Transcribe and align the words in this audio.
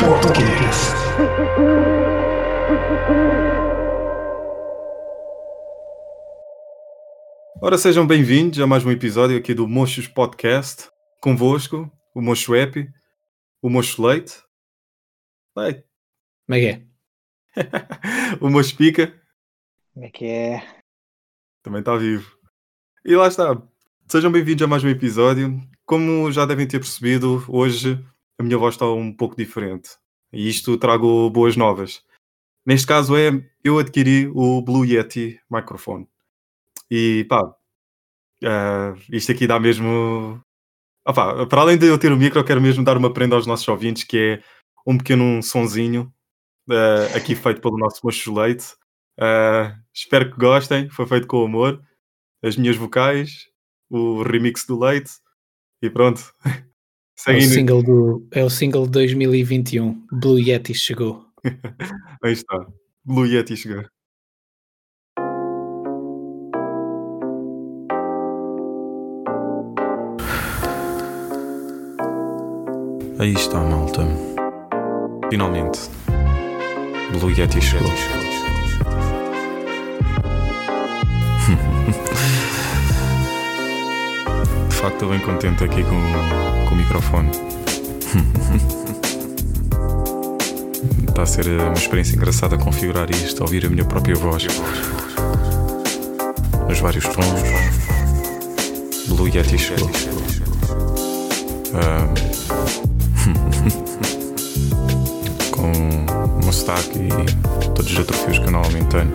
Podcast. 0.00 0.94
Ora, 7.60 7.78
sejam 7.78 8.06
bem-vindos 8.06 8.60
a 8.60 8.66
mais 8.66 8.84
um 8.84 8.90
episódio 8.90 9.36
aqui 9.36 9.54
do 9.54 9.66
Mochos 9.66 10.06
Podcast. 10.06 10.88
Convosco, 11.20 11.90
o 12.14 12.20
Mocho 12.20 12.54
Epi, 12.54 12.88
o 13.62 13.70
Mocho 13.70 14.06
Leite. 14.06 14.34
Leite. 15.56 15.84
Como 16.46 16.56
é 16.56 16.60
que 16.60 16.66
é? 16.66 16.82
o 18.40 18.50
Mocho 18.50 18.76
Pica. 18.76 19.12
Como 19.94 20.06
é 20.06 20.10
que 20.10 20.24
é? 20.24 20.82
Também 21.62 21.80
está 21.80 21.96
vivo. 21.96 22.36
E 23.04 23.14
lá 23.14 23.28
está. 23.28 23.60
Sejam 24.08 24.30
bem-vindos 24.30 24.62
a 24.62 24.66
mais 24.66 24.84
um 24.84 24.88
episódio. 24.88 25.60
Como 25.84 26.30
já 26.30 26.44
devem 26.44 26.66
ter 26.66 26.78
percebido, 26.78 27.44
hoje 27.48 28.04
a 28.38 28.42
minha 28.42 28.58
voz 28.58 28.74
está 28.74 28.86
um 28.86 29.12
pouco 29.12 29.36
diferente. 29.36 29.90
E 30.32 30.48
isto 30.48 30.76
trago 30.78 31.30
boas 31.30 31.56
novas. 31.56 32.02
Neste 32.64 32.86
caso 32.86 33.16
é, 33.16 33.30
eu 33.62 33.78
adquiri 33.78 34.28
o 34.34 34.60
Blue 34.60 34.84
Yeti 34.84 35.40
microfone. 35.50 36.08
E 36.90 37.24
pá, 37.28 37.42
uh, 37.42 39.00
isto 39.10 39.32
aqui 39.32 39.46
dá 39.46 39.58
mesmo... 39.58 40.42
Opa, 41.06 41.46
para 41.46 41.60
além 41.60 41.78
de 41.78 41.86
eu 41.86 41.98
ter 41.98 42.10
o 42.10 42.16
micro, 42.16 42.40
eu 42.40 42.44
quero 42.44 42.60
mesmo 42.60 42.84
dar 42.84 42.96
uma 42.96 43.12
prenda 43.12 43.36
aos 43.36 43.46
nossos 43.46 43.66
ouvintes, 43.68 44.02
que 44.02 44.18
é 44.18 44.42
um 44.84 44.98
pequeno 44.98 45.40
sonzinho, 45.42 46.12
uh, 46.68 47.16
aqui 47.16 47.36
feito 47.36 47.60
pelo 47.60 47.78
nosso 47.78 48.00
mocho 48.02 48.34
leite. 48.34 48.74
Uh, 49.18 49.72
espero 49.94 50.30
que 50.30 50.38
gostem, 50.38 50.88
foi 50.90 51.06
feito 51.06 51.26
com 51.28 51.44
amor. 51.44 51.80
As 52.42 52.56
minhas 52.56 52.76
vocais, 52.76 53.46
o 53.88 54.22
remix 54.22 54.66
do 54.66 54.78
leite, 54.78 55.12
e 55.80 55.88
pronto. 55.88 56.32
É 57.26 57.36
o, 57.36 57.40
single 57.40 57.82
do, 57.82 58.28
é 58.30 58.44
o 58.44 58.50
single 58.50 58.84
de 58.84 58.92
2021. 58.92 60.06
Blue 60.12 60.38
Yeti 60.38 60.74
chegou. 60.74 61.24
Aí 62.22 62.32
está. 62.32 62.66
Blue 63.04 63.26
Yeti 63.26 63.56
chegou. 63.56 63.84
Aí 73.18 73.32
está, 73.32 73.60
malta. 73.60 74.02
Finalmente. 75.30 75.80
Blue 77.18 77.32
Yeti 77.32 77.60
chegou. 77.60 77.88
De 84.76 84.82
facto, 84.82 84.92
estou 84.92 85.08
bem 85.08 85.18
contente 85.20 85.64
aqui 85.64 85.82
com 85.82 86.02
com 86.68 86.74
o 86.74 86.76
microfone. 86.76 87.30
Está 91.08 91.22
a 91.22 91.26
ser 91.26 91.46
uma 91.48 91.72
experiência 91.72 92.14
engraçada 92.14 92.58
configurar 92.58 93.10
isto, 93.10 93.40
ouvir 93.40 93.64
a 93.64 93.70
minha 93.70 93.86
própria 93.86 94.14
voz. 94.14 94.46
Nos 96.68 96.78
vários 96.78 97.06
tons. 97.06 97.24
Blue 99.08 99.28
Yeti 99.28 99.56
chegou. 99.64 99.88
Um, 101.72 102.12
com 105.52 105.72
o 106.46 106.50
stack 106.50 106.98
e 106.98 107.08
todos 107.74 107.92
os 107.92 107.98
atrofios 107.98 108.38
que 108.40 108.44
eu 108.44 108.50
normalmente 108.50 108.88
tenho. 108.88 109.10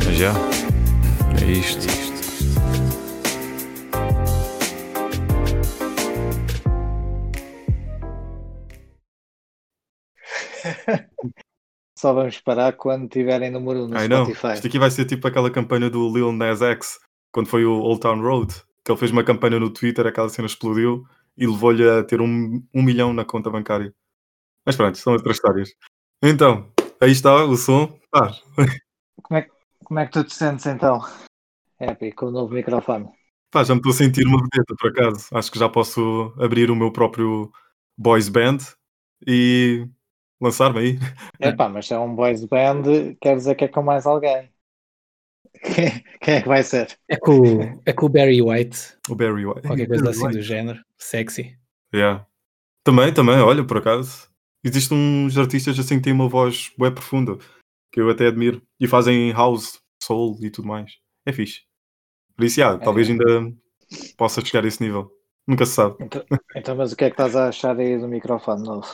Mas 0.04 0.16
já, 0.16 0.34
é 1.42 1.50
isto. 1.52 1.86
Só 11.96 12.12
vamos 12.14 12.40
parar 12.40 12.72
quando 12.74 13.08
tiverem 13.08 13.50
número 13.50 13.84
1 13.84 13.88
no 13.88 13.96
I 13.96 14.04
Spotify. 14.04 14.42
Know. 14.42 14.54
Isto 14.54 14.66
aqui 14.66 14.78
vai 14.78 14.90
ser 14.90 15.04
tipo 15.04 15.26
aquela 15.28 15.50
campanha 15.50 15.90
do 15.90 16.10
Lil 16.12 16.32
Nas 16.32 16.62
X, 16.62 16.98
quando 17.32 17.48
foi 17.48 17.64
o 17.64 17.72
Old 17.72 18.00
Town 18.00 18.20
Road, 18.20 18.54
que 18.84 18.90
ele 18.90 18.98
fez 18.98 19.10
uma 19.10 19.24
campanha 19.24 19.60
no 19.60 19.70
Twitter, 19.70 20.06
aquela 20.06 20.28
cena 20.28 20.46
explodiu 20.46 21.04
e 21.36 21.46
levou-lhe 21.46 21.88
a 21.88 22.02
ter 22.02 22.20
um, 22.20 22.62
um 22.74 22.82
milhão 22.82 23.12
na 23.12 23.24
conta 23.24 23.50
bancária. 23.50 23.94
Mas 24.64 24.76
pronto, 24.76 24.96
são 24.98 25.12
outras 25.12 25.36
histórias. 25.36 25.70
Então, 26.22 26.70
aí 27.00 27.10
está 27.10 27.44
o 27.44 27.56
som. 27.56 27.98
Ah. 28.14 28.30
Como, 29.22 29.38
é, 29.38 29.46
como 29.84 30.00
é 30.00 30.06
que 30.06 30.12
tu 30.12 30.24
te 30.24 30.34
sentes 30.34 30.66
então? 30.66 31.00
Happy 31.80 32.12
com 32.12 32.26
o 32.26 32.30
novo 32.30 32.54
microfone. 32.54 33.08
Pá, 33.50 33.64
já 33.64 33.74
me 33.74 33.80
estou 33.80 33.90
a 33.90 33.94
sentir 33.94 34.26
uma 34.26 34.38
vedeta 34.38 34.74
por 34.78 34.90
acaso. 34.90 35.26
Acho 35.32 35.50
que 35.50 35.58
já 35.58 35.68
posso 35.68 36.32
abrir 36.38 36.70
o 36.70 36.76
meu 36.76 36.92
próprio 36.92 37.50
boys 37.98 38.28
band 38.28 38.58
e 39.26 39.86
lançar-me 40.40 40.78
aí. 40.78 40.98
É 41.40 41.52
pá, 41.52 41.68
mas 41.68 41.86
se 41.86 41.94
é 41.94 41.98
um 41.98 42.14
boys 42.14 42.44
band, 42.44 42.82
quer 43.20 43.36
dizer 43.36 43.54
que 43.56 43.64
é 43.64 43.68
com 43.68 43.82
mais 43.82 44.06
alguém. 44.06 44.50
Quem, 46.20 46.34
é 46.34 46.42
que 46.42 46.48
vai 46.48 46.62
ser? 46.62 46.96
É 47.08 47.16
com, 47.16 47.80
é 47.84 47.92
com 47.92 48.06
o 48.06 48.08
Barry 48.08 48.40
White. 48.40 48.96
O 49.08 49.14
Barry 49.14 49.44
White. 49.44 49.62
Qualquer 49.62 49.88
coisa 49.88 50.04
Barry 50.04 50.16
assim 50.16 50.26
White. 50.26 50.38
do 50.38 50.42
género. 50.42 50.84
Sexy. 50.96 51.58
Yeah. 51.92 52.26
Também, 52.84 53.12
também, 53.12 53.36
olha, 53.40 53.64
por 53.64 53.78
acaso. 53.78 54.30
Existem 54.62 54.96
uns 54.96 55.36
artistas 55.36 55.78
assim 55.78 55.96
que 55.96 56.04
têm 56.04 56.12
uma 56.12 56.28
voz 56.28 56.70
bem 56.78 56.92
profunda, 56.92 57.36
que 57.90 58.00
eu 58.00 58.10
até 58.10 58.26
admiro. 58.26 58.62
E 58.78 58.86
fazem 58.86 59.32
house, 59.32 59.80
soul 60.02 60.38
e 60.40 60.50
tudo 60.50 60.68
mais. 60.68 60.92
É 61.26 61.32
fixe. 61.32 61.62
Por 62.40 62.46
isso, 62.46 62.58
yeah, 62.58 62.80
é. 62.80 62.82
talvez 62.82 63.10
ainda 63.10 63.52
possa 64.16 64.42
chegar 64.42 64.64
a 64.64 64.66
esse 64.66 64.82
nível. 64.82 65.12
Nunca 65.46 65.66
se 65.66 65.72
sabe. 65.72 65.96
Então, 66.00 66.24
então, 66.56 66.74
mas 66.74 66.90
o 66.90 66.96
que 66.96 67.04
é 67.04 67.10
que 67.10 67.12
estás 67.12 67.36
a 67.36 67.48
achar 67.48 67.78
aí 67.78 67.98
do 67.98 68.08
microfone 68.08 68.66
novo? 68.66 68.86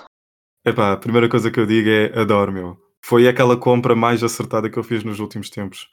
Epá, 0.65 0.95
a 0.95 0.97
primeira 0.97 1.29
coisa 1.29 1.49
que 1.49 1.61
eu 1.61 1.65
digo 1.65 1.89
é 1.89 2.07
adoro, 2.19 2.53
meu. 2.53 2.77
Foi 3.05 3.29
aquela 3.29 3.57
compra 3.57 3.95
mais 3.95 4.25
acertada 4.25 4.69
que 4.69 4.77
eu 4.77 4.83
fiz 4.83 5.05
nos 5.05 5.21
últimos 5.21 5.49
tempos. 5.49 5.89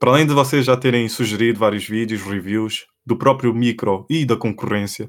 Para 0.00 0.10
além 0.10 0.26
de 0.26 0.34
vocês 0.34 0.66
já 0.66 0.76
terem 0.76 1.08
sugerido 1.08 1.60
vários 1.60 1.86
vídeos, 1.86 2.22
reviews 2.22 2.88
do 3.06 3.16
próprio 3.16 3.54
micro 3.54 4.04
e 4.10 4.24
da 4.24 4.36
concorrência, 4.36 5.08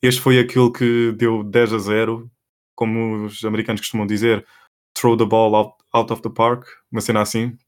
este 0.00 0.20
foi 0.20 0.38
aquilo 0.38 0.72
que 0.72 1.10
deu 1.18 1.42
10 1.42 1.72
a 1.72 1.78
0, 1.78 2.30
como 2.76 3.24
os 3.24 3.44
americanos 3.44 3.80
costumam 3.80 4.06
dizer, 4.06 4.46
throw 4.94 5.16
the 5.16 5.24
ball 5.24 5.56
out, 5.56 5.74
out 5.92 6.12
of 6.12 6.22
the 6.22 6.30
park, 6.30 6.68
uma 6.92 7.00
cena 7.00 7.20
assim. 7.20 7.58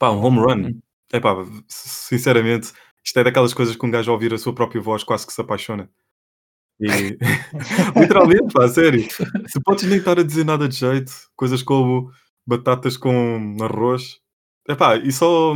Pá, 0.00 0.10
um 0.10 0.20
home 0.20 0.40
run. 0.40 0.64
Uhum. 0.64 0.80
Epá, 1.12 1.36
sinceramente, 1.68 2.72
isto 3.04 3.18
é 3.18 3.24
daquelas 3.24 3.54
coisas 3.54 3.76
que 3.76 3.86
um 3.86 3.90
gajo 3.90 4.10
ao 4.10 4.14
ouvir 4.14 4.34
a 4.34 4.38
sua 4.38 4.54
própria 4.54 4.80
voz 4.80 5.02
quase 5.04 5.26
que 5.26 5.32
se 5.32 5.40
apaixona. 5.40 5.90
E... 6.80 6.86
Literalmente, 7.98 8.52
pá, 8.52 8.68
sério. 8.68 9.06
Se 9.46 9.60
podes 9.64 9.84
nem 9.84 9.98
estar 9.98 10.18
a 10.18 10.22
dizer 10.22 10.44
nada 10.44 10.68
de 10.68 10.76
jeito, 10.76 11.12
coisas 11.34 11.62
como 11.62 12.10
batatas 12.46 12.96
com 12.96 13.56
arroz, 13.60 14.20
epá, 14.68 14.96
e 14.96 15.12
só 15.12 15.54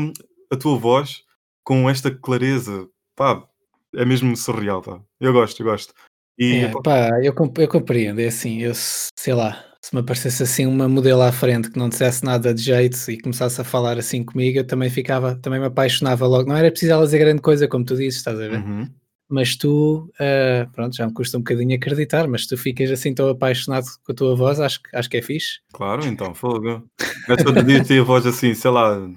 a 0.53 0.57
tua 0.57 0.77
voz 0.77 1.25
com 1.65 1.89
esta 1.89 2.11
clareza, 2.11 2.89
pá, 3.17 3.47
é 3.95 4.05
mesmo 4.05 4.37
surreal, 4.37 4.83
pá. 4.83 5.01
Eu 5.21 5.33
gosto, 5.33 5.61
eu 5.61 5.67
gosto. 5.67 5.95
E, 6.39 6.65
é, 6.65 6.73
pá, 6.83 7.09
eu, 7.23 7.35
eu 7.57 7.69
compreendo, 7.69 8.21
é 8.21 8.27
assim, 8.27 8.63
eu 8.63 8.73
sei 8.75 9.35
lá, 9.35 9.65
se 9.85 9.95
me 9.95 10.01
aparecesse 10.01 10.43
assim 10.43 10.67
uma 10.67 10.89
modelo 10.89 11.23
à 11.23 11.33
frente 11.33 11.71
que 11.71 11.79
não 11.79 11.89
dissesse 11.89 12.25
nada 12.25 12.55
de 12.55 12.63
jeito 12.63 12.99
e 13.11 13.21
começasse 13.21 13.61
a 13.61 13.65
falar 13.65 13.99
assim 13.99 14.25
comigo, 14.25 14.59
eu 14.59 14.67
também 14.67 14.89
ficava, 14.89 15.35
também 15.37 15.61
me 15.61 15.67
apaixonava 15.67 16.27
logo. 16.27 16.49
Não 16.49 16.57
era 16.57 16.71
preciso 16.71 16.93
ela 16.93 17.05
dizer 17.05 17.19
grande 17.19 17.43
coisa, 17.43 17.69
como 17.69 17.85
tu 17.85 17.97
dizes, 17.97 18.19
estás 18.19 18.39
a 18.39 18.49
ver? 18.49 18.59
Uhum 18.59 18.89
mas 19.33 19.57
tu, 19.57 20.11
uh, 20.21 20.71
pronto, 20.73 20.95
já 20.95 21.07
me 21.07 21.15
custa 21.15 21.39
um 21.39 21.41
bocadinho 21.41 21.75
acreditar, 21.75 22.29
mas 22.29 22.47
tu 22.47 22.55
ficas 22.59 22.91
assim 22.91 23.15
tão 23.15 23.31
apaixonado 23.31 23.87
com 24.05 24.13
a 24.13 24.15
tua 24.15 24.37
voz, 24.37 24.61
acho, 24.61 24.79
acho 24.93 25.09
que 25.09 25.17
é 25.17 25.23
fixe. 25.23 25.61
Claro, 25.73 26.05
então, 26.05 26.35
fogo. 26.35 26.85
Mas 27.27 27.43
todo 27.43 27.65
dia 27.65 27.83
ter 27.83 28.01
a 28.03 28.05
voz 28.05 28.27
assim, 28.27 28.53
sei 28.53 28.71
lá, 28.71 29.09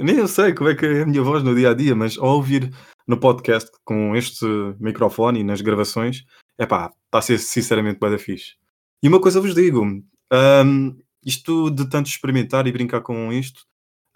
nem 0.00 0.16
eu 0.16 0.28
sei 0.28 0.54
como 0.54 0.70
é 0.70 0.76
que 0.76 0.86
é 0.86 1.02
a 1.02 1.06
minha 1.06 1.22
voz 1.24 1.42
no 1.42 1.56
dia 1.56 1.70
a 1.70 1.74
dia, 1.74 1.92
mas 1.92 2.16
ao 2.16 2.36
ouvir 2.36 2.70
no 3.04 3.18
podcast 3.18 3.68
com 3.84 4.14
este 4.14 4.46
microfone 4.78 5.40
e 5.40 5.44
nas 5.44 5.60
gravações, 5.60 6.24
é 6.56 6.64
pá, 6.64 6.92
está 7.06 7.18
a 7.18 7.22
ser 7.22 7.38
sinceramente 7.38 7.98
bem 7.98 8.12
da 8.12 8.18
fixe. 8.18 8.59
E 9.02 9.08
uma 9.08 9.20
coisa 9.20 9.40
vos 9.40 9.54
digo, 9.54 9.82
um, 9.84 10.98
isto 11.24 11.70
de 11.70 11.88
tanto 11.88 12.08
experimentar 12.08 12.66
e 12.66 12.72
brincar 12.72 13.00
com 13.00 13.32
isto, 13.32 13.62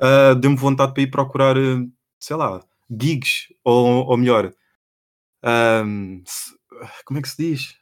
uh, 0.00 0.34
deu-me 0.34 0.56
vontade 0.56 0.92
para 0.92 1.02
ir 1.02 1.10
procurar, 1.10 1.56
sei 2.18 2.36
lá, 2.36 2.62
gigs, 2.90 3.46
ou, 3.64 4.06
ou 4.06 4.16
melhor, 4.16 4.52
um, 5.84 6.22
como 7.04 7.18
é 7.18 7.22
que 7.22 7.28
se 7.28 7.36
diz? 7.36 7.74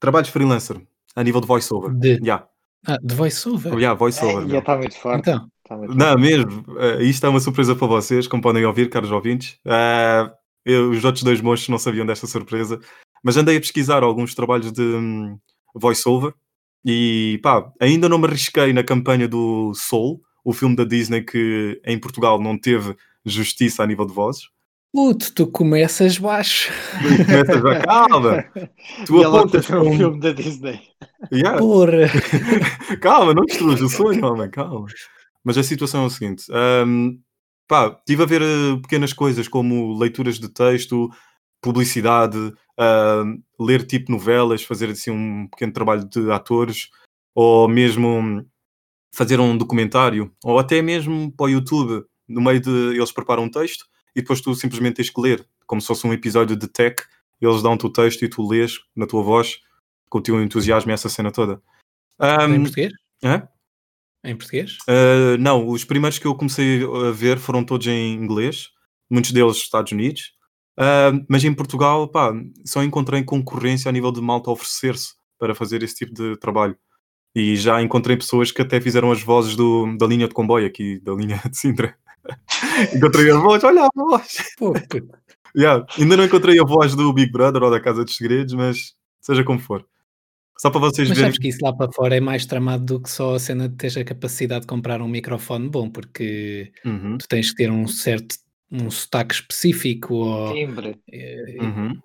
Trabalhos 0.00 0.28
freelancer 0.28 0.80
a 1.14 1.22
nível 1.22 1.40
de 1.40 1.46
voiceover. 1.46 1.92
De, 1.94 2.18
yeah. 2.20 2.46
ah, 2.86 2.98
de 3.02 3.14
voiceover? 3.14 3.74
Oh, 3.74 3.78
yeah, 3.78 3.98
voiceover. 3.98 4.44
É, 4.44 4.50
já 4.50 4.58
está 4.58 4.76
muito 4.76 4.98
forte. 4.98 5.30
Então. 5.30 5.50
Tá 5.66 5.76
muito 5.76 5.96
não, 5.96 6.06
forte. 6.06 6.20
mesmo. 6.20 6.64
Uh, 6.68 7.00
isto 7.02 7.26
é 7.26 7.28
uma 7.28 7.40
surpresa 7.40 7.74
para 7.74 7.86
vocês, 7.86 8.28
como 8.28 8.42
podem 8.42 8.64
ouvir, 8.64 8.90
caros 8.90 9.10
ouvintes. 9.10 9.58
Uh, 9.64 10.30
eu, 10.64 10.90
os 10.90 11.04
outros 11.04 11.24
dois 11.24 11.40
moços 11.40 11.68
não 11.68 11.78
sabiam 11.78 12.04
desta 12.04 12.26
surpresa, 12.26 12.78
mas 13.24 13.36
andei 13.36 13.56
a 13.56 13.60
pesquisar 13.60 14.02
alguns 14.02 14.34
trabalhos 14.34 14.70
de 14.72 14.82
um, 14.82 15.38
voiceover 15.78 16.32
e 16.84 17.40
pá, 17.42 17.70
ainda 17.80 18.08
não 18.08 18.18
me 18.18 18.26
arrisquei 18.26 18.72
na 18.72 18.84
campanha 18.84 19.26
do 19.26 19.74
Soul, 19.74 20.22
o 20.44 20.52
filme 20.52 20.76
da 20.76 20.84
Disney 20.84 21.22
que 21.22 21.80
em 21.84 21.98
Portugal 21.98 22.40
não 22.40 22.56
teve 22.56 22.96
justiça 23.24 23.82
a 23.82 23.86
nível 23.86 24.06
de 24.06 24.14
vozes. 24.14 24.44
Puto, 24.92 25.34
tu 25.34 25.46
começas 25.48 26.16
baixo. 26.16 26.72
Começas 27.02 27.64
a 27.66 27.80
calma. 27.80 28.44
Tu 29.04 29.20
e 29.20 29.24
apontas 29.24 29.66
para 29.66 29.82
um 29.82 29.90
um. 29.90 29.96
filme 29.96 30.20
da 30.20 30.32
Disney. 30.32 30.80
Yeah. 31.30 31.58
Porra. 31.58 32.08
calma, 33.02 33.34
não 33.34 33.44
destruas 33.44 33.82
o 33.82 33.88
sonho, 33.88 34.24
homem, 34.24 34.48
calma. 34.48 34.86
Mas 35.44 35.58
a 35.58 35.62
situação 35.62 36.04
é 36.04 36.06
o 36.06 36.10
seguinte: 36.10 36.44
hum, 36.86 37.18
pá, 37.68 37.94
estive 37.98 38.22
a 38.22 38.26
ver 38.26 38.40
eh, 38.40 38.76
pequenas 38.80 39.12
coisas 39.12 39.48
como 39.48 39.98
leituras 39.98 40.38
de 40.38 40.48
texto, 40.48 41.10
publicidade, 41.60 42.54
hum, 42.78 43.42
ler 43.58 43.86
tipo 43.86 44.10
novelas, 44.12 44.62
fazer 44.62 44.90
assim 44.90 45.10
um 45.10 45.48
pequeno 45.48 45.72
trabalho 45.72 46.04
de 46.04 46.30
atores, 46.30 46.90
ou 47.34 47.68
mesmo 47.68 48.44
fazer 49.12 49.40
um 49.40 49.56
documentário, 49.56 50.32
ou 50.44 50.58
até 50.58 50.82
mesmo 50.82 51.32
para 51.32 51.46
o 51.46 51.48
YouTube, 51.48 52.04
no 52.28 52.40
meio 52.40 52.60
de 52.60 52.70
eles 52.70 53.12
preparam 53.12 53.44
um 53.44 53.50
texto 53.50 53.86
e 54.14 54.20
depois 54.20 54.40
tu 54.40 54.54
simplesmente 54.54 54.96
tens 54.96 55.10
que 55.10 55.20
ler, 55.20 55.46
como 55.66 55.80
se 55.80 55.86
fosse 55.86 56.06
um 56.06 56.12
episódio 56.12 56.56
de 56.56 56.66
tech, 56.66 57.02
eles 57.40 57.62
dão-te 57.62 57.86
o 57.86 57.90
texto 57.90 58.24
e 58.24 58.28
tu 58.28 58.46
lês 58.46 58.78
na 58.94 59.06
tua 59.06 59.22
voz, 59.22 59.58
com 60.08 60.18
o 60.18 60.22
teu 60.22 60.42
entusiasmo 60.42 60.90
e 60.90 60.94
essa 60.94 61.08
cena 61.08 61.30
toda. 61.30 61.62
em 62.20 62.54
Hum, 62.58 62.62
português? 62.62 62.92
hã? 63.22 63.48
Em 64.24 64.36
português? 64.36 64.78
Uh, 64.88 65.38
não, 65.38 65.68
os 65.68 65.84
primeiros 65.84 66.18
que 66.18 66.26
eu 66.26 66.34
comecei 66.34 66.82
a 66.82 67.10
ver 67.10 67.38
foram 67.38 67.64
todos 67.64 67.86
em 67.86 68.14
inglês, 68.14 68.70
muitos 69.08 69.32
deles 69.32 69.52
dos 69.54 69.62
Estados 69.62 69.92
Unidos, 69.92 70.35
Uh, 70.78 71.24
mas 71.28 71.42
em 71.44 71.54
Portugal, 71.54 72.08
pá, 72.08 72.32
só 72.64 72.82
encontrei 72.82 73.22
concorrência 73.24 73.88
a 73.88 73.92
nível 73.92 74.12
de 74.12 74.20
malta 74.20 74.50
a 74.50 74.52
oferecer-se 74.52 75.14
para 75.38 75.54
fazer 75.54 75.82
esse 75.82 75.94
tipo 75.94 76.12
de 76.14 76.36
trabalho. 76.38 76.76
E 77.34 77.56
já 77.56 77.82
encontrei 77.82 78.16
pessoas 78.16 78.50
que 78.50 78.62
até 78.62 78.80
fizeram 78.80 79.10
as 79.12 79.22
vozes 79.22 79.56
do, 79.56 79.96
da 79.98 80.06
linha 80.06 80.26
de 80.28 80.34
comboio 80.34 80.66
aqui, 80.66 80.98
da 81.00 81.12
linha 81.12 81.40
de 81.50 81.56
Sintra. 81.56 81.96
encontrei 82.94 83.30
a 83.30 83.36
voz, 83.38 83.62
olha 83.64 83.84
a 83.84 83.88
voz! 83.94 84.36
Pô. 84.58 84.72
Yeah, 85.56 85.86
Ainda 85.98 86.18
não 86.18 86.24
encontrei 86.26 86.60
a 86.60 86.64
voz 86.64 86.94
do 86.94 87.10
Big 87.14 87.32
Brother 87.32 87.62
ou 87.62 87.70
da 87.70 87.80
Casa 87.80 88.04
dos 88.04 88.14
Segredos, 88.14 88.52
mas 88.52 88.94
seja 89.22 89.42
como 89.42 89.58
for. 89.58 89.86
Só 90.58 90.68
para 90.68 90.80
vocês 90.80 91.08
Mas 91.08 91.16
verem. 91.16 91.32
sabes 91.32 91.38
que 91.38 91.48
isso 91.48 91.58
lá 91.62 91.72
para 91.74 91.90
fora 91.90 92.14
é 92.14 92.20
mais 92.20 92.44
tramado 92.44 92.84
do 92.84 93.00
que 93.00 93.08
só 93.08 93.34
a 93.34 93.38
cena 93.38 93.66
de 93.66 93.74
teres 93.74 93.96
a 93.96 94.04
capacidade 94.04 94.62
de 94.62 94.66
comprar 94.66 95.00
um 95.00 95.08
microfone 95.08 95.70
bom, 95.70 95.88
porque 95.90 96.72
Uhum, 96.84 97.16
tu 97.16 97.26
tens 97.26 97.50
que 97.50 97.56
ter 97.56 97.70
um 97.70 97.86
certo 97.88 98.36
um 98.70 98.90
sotaque 98.90 99.34
específico 99.34 100.14
ou 100.14 100.54
Timbre. 100.54 100.98
eh, 101.12 101.56
uhum, 101.60 102.00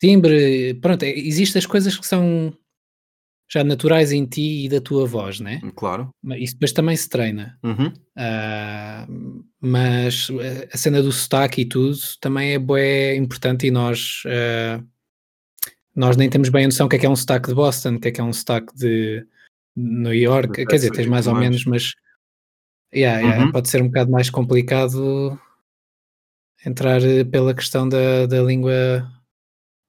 timbre, 0.00 0.74
pronto, 0.80 1.04
existem 1.04 1.58
as 1.60 1.66
coisas 1.66 1.96
que 1.96 2.06
são 2.06 2.52
já 3.50 3.62
naturais 3.62 4.12
em 4.12 4.24
ti 4.24 4.64
e 4.64 4.68
da 4.68 4.80
tua 4.80 5.06
voz, 5.06 5.38
né? 5.38 5.60
claro. 5.76 6.08
Mas 6.22 6.40
Isso 6.40 6.54
depois 6.54 6.72
também 6.72 6.96
se 6.96 7.08
treina. 7.08 7.58
Uhum, 7.62 7.92
Ah, 8.16 9.06
mas 9.60 10.28
eh, 10.40 10.68
a 10.72 10.76
cena 10.76 11.02
do 11.02 11.12
sotaque 11.12 11.60
e 11.62 11.64
tudo 11.66 11.96
também 12.20 12.54
é 12.54 12.58
bué 12.58 13.14
importante 13.14 13.66
e 13.66 13.70
nós 13.70 14.22
ah, 14.26 14.82
nós 15.94 16.16
nem 16.16 16.30
temos 16.30 16.48
bem 16.48 16.64
a 16.64 16.68
noção 16.68 16.86
o 16.86 16.88
que 16.88 16.96
é 16.96 16.98
que 16.98 17.06
é 17.06 17.10
um 17.10 17.16
sotaque 17.16 17.48
de 17.48 17.54
Boston, 17.54 17.96
o 17.96 18.00
que 18.00 18.08
é 18.08 18.10
que 18.10 18.20
é 18.20 18.24
um 18.24 18.32
sotaque 18.32 18.74
de 18.74 19.26
New 19.76 20.14
York, 20.14 20.64
quer 20.66 20.76
dizer, 20.76 20.90
tens 20.90 21.06
mais 21.06 21.26
ou 21.26 21.34
mais. 21.34 21.44
menos, 21.44 21.64
mas 21.66 21.92
yeah, 22.94 23.20
yeah, 23.20 23.44
Uhum. 23.44 23.52
pode 23.52 23.68
ser 23.68 23.82
um 23.82 23.86
bocado 23.88 24.10
mais 24.10 24.30
complicado 24.30 25.38
entrar 26.64 27.02
eh, 27.02 27.24
pela 27.24 27.54
questão 27.54 27.88
da, 27.88 28.26
da 28.26 28.42
língua 28.42 29.08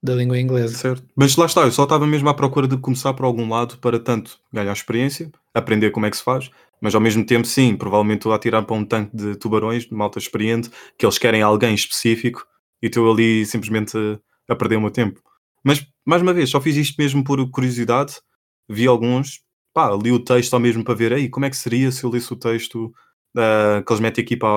da 0.02 0.14
língua 0.14 0.38
inglesa. 0.38 0.76
Certo. 0.76 1.02
Mas 1.16 1.34
lá 1.34 1.46
está, 1.46 1.62
eu 1.62 1.72
só 1.72 1.84
estava 1.84 2.06
mesmo 2.06 2.28
à 2.28 2.34
procura 2.34 2.68
de 2.68 2.76
começar 2.76 3.14
por 3.14 3.24
algum 3.24 3.48
lado 3.48 3.78
para 3.78 3.98
tanto 3.98 4.38
ganhar 4.52 4.72
experiência, 4.72 5.32
aprender 5.54 5.90
como 5.92 6.04
é 6.04 6.10
que 6.10 6.16
se 6.18 6.22
faz, 6.22 6.50
mas 6.78 6.94
ao 6.94 7.00
mesmo 7.00 7.24
tempo, 7.24 7.46
sim, 7.46 7.74
provavelmente 7.74 8.28
a 8.28 8.38
tirar 8.38 8.62
para 8.64 8.76
um 8.76 8.84
tanque 8.84 9.16
de 9.16 9.34
tubarões, 9.36 9.86
de 9.86 9.94
malta 9.94 10.18
experiente, 10.18 10.70
que 10.98 11.06
eles 11.06 11.16
querem 11.16 11.40
alguém 11.40 11.74
específico 11.74 12.46
e 12.82 12.88
estou 12.88 13.10
ali 13.10 13.46
simplesmente 13.46 13.96
a, 13.96 14.52
a 14.52 14.54
perder 14.54 14.76
o 14.76 14.82
meu 14.82 14.90
tempo. 14.90 15.22
Mas, 15.64 15.86
mais 16.04 16.20
uma 16.20 16.34
vez, 16.34 16.50
só 16.50 16.60
fiz 16.60 16.76
isto 16.76 16.96
mesmo 16.98 17.24
por 17.24 17.50
curiosidade, 17.50 18.20
vi 18.68 18.86
alguns, 18.86 19.40
pá, 19.72 19.90
li 19.90 20.12
o 20.12 20.22
texto 20.22 20.50
só 20.50 20.58
mesmo 20.58 20.84
para 20.84 20.94
ver, 20.94 21.14
aí 21.14 21.30
como 21.30 21.46
é 21.46 21.50
que 21.50 21.56
seria 21.56 21.90
se 21.90 22.04
eu 22.04 22.10
lesse 22.10 22.30
o 22.30 22.36
texto 22.36 22.92
ah, 23.36 23.82
que 23.84 23.90
eles 23.90 24.00
metem 24.00 24.22
aqui 24.22 24.36
para 24.36 24.48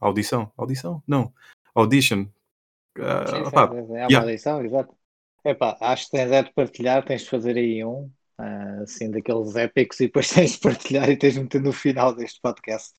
a 0.00 0.06
audição? 0.06 0.50
Audição? 0.56 1.02
Não. 1.06 1.30
Audition. 1.74 2.26
Ah, 2.98 3.26
Sim, 3.26 3.44
sim, 3.44 3.56
é 3.56 3.60
uma 3.64 4.06
yeah. 4.08 4.24
lição, 4.24 4.64
exato. 4.64 4.94
Epá, 5.44 5.76
acho 5.80 6.06
que 6.06 6.12
tens 6.12 6.30
é 6.30 6.42
de 6.42 6.52
partilhar, 6.52 7.04
tens 7.04 7.22
de 7.22 7.28
fazer 7.30 7.56
aí 7.56 7.84
um, 7.84 8.10
ah, 8.38 8.80
assim, 8.82 9.10
daqueles 9.10 9.54
épicos, 9.56 10.00
e 10.00 10.06
depois 10.06 10.28
tens 10.32 10.52
de 10.52 10.58
partilhar 10.58 11.08
e 11.10 11.16
tens 11.16 11.34
de 11.34 11.40
meter 11.40 11.60
no 11.60 11.72
final 11.72 12.14
deste 12.14 12.40
podcast. 12.40 12.92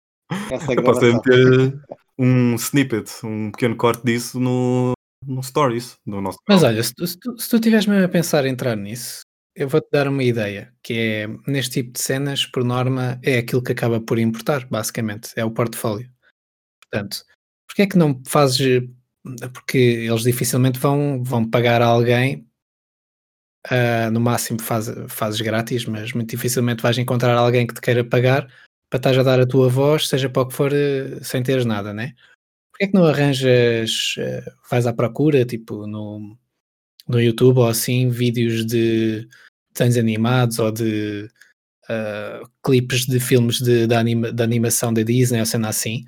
Essa 0.51 0.73
Eu 0.73 0.83
posso 0.83 1.01
meter 1.01 1.79
um 2.17 2.55
snippet, 2.55 3.11
um 3.23 3.51
pequeno 3.51 3.75
corte 3.75 4.03
disso 4.03 4.39
no, 4.39 4.93
no 5.25 5.43
Stories 5.43 5.97
do 6.05 6.21
nosso 6.21 6.39
Mas 6.47 6.63
olha, 6.63 6.81
se 6.81 6.93
tu, 6.93 7.05
se 7.07 7.17
tu, 7.17 7.37
se 7.37 7.49
tu 7.49 7.59
tiveres 7.59 7.85
mesmo 7.85 8.05
a 8.05 8.09
pensar 8.09 8.45
em 8.45 8.51
entrar 8.51 8.75
nisso, 8.75 9.21
eu 9.55 9.69
vou-te 9.69 9.87
dar 9.91 10.07
uma 10.07 10.23
ideia, 10.23 10.73
que 10.83 10.93
é, 10.93 11.27
neste 11.47 11.81
tipo 11.81 11.93
de 11.93 12.01
cenas, 12.01 12.45
por 12.45 12.63
norma, 12.63 13.19
é 13.23 13.37
aquilo 13.37 13.63
que 13.63 13.71
acaba 13.71 14.01
por 14.01 14.19
importar, 14.19 14.67
basicamente, 14.67 15.31
é 15.35 15.45
o 15.45 15.51
portfólio. 15.51 16.11
Portanto, 16.81 17.23
porque 17.75 17.81
é 17.81 17.87
que 17.87 17.97
não 17.97 18.21
fazes, 18.25 18.87
porque 19.53 19.77
eles 19.77 20.21
dificilmente 20.21 20.79
vão, 20.79 21.21
vão 21.21 21.45
pagar 21.49 21.81
a 21.81 21.87
alguém, 21.87 22.47
ah, 23.69 24.09
no 24.11 24.21
máximo 24.21 24.61
faz, 24.61 24.87
fazes 25.09 25.41
grátis, 25.41 25.83
mas 25.83 26.13
muito 26.13 26.29
dificilmente 26.29 26.81
vais 26.81 26.97
encontrar 26.97 27.35
alguém 27.35 27.67
que 27.67 27.73
te 27.73 27.81
queira 27.81 28.01
pagar 28.01 28.47
para 28.89 28.97
estás 28.97 29.17
a 29.17 29.23
dar 29.23 29.41
a 29.41 29.45
tua 29.45 29.67
voz, 29.67 30.07
seja 30.07 30.29
para 30.29 30.43
o 30.43 30.47
que 30.47 30.53
for, 30.53 30.71
eh, 30.71 31.19
sem 31.21 31.43
teres 31.43 31.65
nada, 31.65 31.93
né? 31.93 32.13
Porquê 32.71 32.85
é 32.85 32.87
que 32.87 32.93
não 32.93 33.05
arranjas, 33.05 34.15
eh, 34.19 34.45
vais 34.71 34.87
à 34.87 34.93
procura, 34.93 35.45
tipo, 35.45 35.85
no, 35.85 36.37
no 37.07 37.21
YouTube 37.21 37.57
ou 37.59 37.67
assim, 37.67 38.09
vídeos 38.09 38.65
de 38.65 39.27
desenhos 39.73 39.97
animados 39.97 40.59
ou 40.59 40.71
de 40.71 41.29
ah, 41.89 42.41
clipes 42.63 43.05
de 43.05 43.19
filmes 43.19 43.59
de, 43.59 43.87
de, 43.87 43.95
anima- 43.95 44.31
de 44.31 44.43
animação 44.43 44.93
da 44.93 45.03
Disney 45.03 45.41
ou 45.41 45.45
cena 45.45 45.69
assim, 45.69 46.05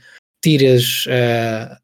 tiras, 0.48 1.04
ah, 1.10 1.78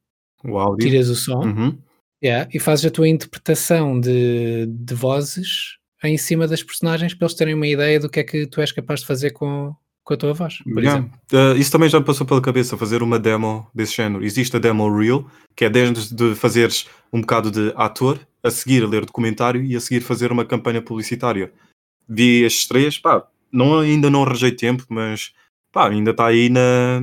O 0.44 0.58
áudio. 0.58 0.88
tiras 0.90 1.10
o 1.10 1.16
som 1.16 1.44
Uhum. 1.46 1.78
yeah, 2.24 2.50
e 2.54 2.60
fazes 2.60 2.86
a 2.86 2.92
tua 2.92 3.08
interpretação 3.10 4.00
de, 4.00 4.66
de 4.68 4.94
vozes 4.96 5.78
em 6.04 6.18
cima 6.18 6.48
das 6.48 6.64
personagens 6.64 7.14
para 7.14 7.26
eles 7.26 7.36
terem 7.36 7.54
uma 7.54 7.68
ideia 7.68 8.00
do 8.00 8.10
que 8.10 8.20
é 8.20 8.24
que 8.24 8.46
tu 8.48 8.62
és 8.62 8.72
capaz 8.72 9.02
de 9.02 9.06
fazer 9.06 9.32
com, 9.32 9.74
com 10.04 10.14
a 10.14 10.18
tua 10.18 10.34
voz, 10.34 10.58
por 10.64 10.84
Yeah. 10.84 11.00
exemplo. 11.00 11.20
Uh, 11.32 11.58
isso 11.58 11.72
também 11.72 11.90
já 11.90 12.00
me 12.00 12.06
passou 12.06 12.26
pela 12.28 12.42
cabeça, 12.42 12.78
fazer 12.78 13.02
uma 13.04 13.18
demo 13.20 13.66
desse 13.74 13.96
género. 13.96 14.24
Existe 14.24 14.56
a 14.56 14.60
demo 14.60 14.90
Reel, 14.98 15.26
que 15.56 15.66
é 15.66 15.70
desde 15.70 16.14
de 16.14 16.36
fazeres 16.36 16.88
um 17.12 17.22
bocado 17.22 17.50
de 17.52 17.74
ator, 17.76 18.20
a 18.44 18.50
seguir 18.52 18.84
a 18.84 18.88
ler 18.88 19.06
documentário 19.06 19.64
e 19.64 19.76
a 19.76 19.80
seguir 19.80 20.02
fazer 20.02 20.32
uma 20.32 20.44
campanha 20.46 20.82
publicitária. 20.82 21.52
Vi 22.08 22.44
estes 22.44 22.68
três, 22.68 22.98
pá, 23.00 23.26
não, 23.52 23.80
ainda 23.80 24.10
não 24.10 24.24
arranjei 24.24 24.52
tempo, 24.52 24.84
mas 24.90 25.32
pá, 25.72 25.90
ainda 25.90 26.12
está 26.12 26.26
aí 26.28 26.50
na, 26.50 27.02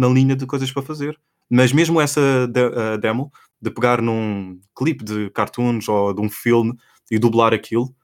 na 0.00 0.08
linha 0.08 0.36
de 0.36 0.46
coisas 0.46 0.72
para 0.72 0.82
fazer. 0.82 1.18
Mas 1.50 1.72
mesmo 1.72 2.00
essa 2.00 2.46
de- 2.48 2.60
a 2.94 2.96
demo, 2.96 3.30
de 3.60 3.70
pegar 3.70 4.00
num 4.02 4.60
clipe 4.76 5.04
de 5.04 5.30
cartoons 5.30 5.88
ou 5.88 6.14
de 6.14 6.20
um 6.20 6.30
filme 6.30 6.74
e 7.10 7.18
dublar 7.18 7.52
aquilo, 7.54 7.94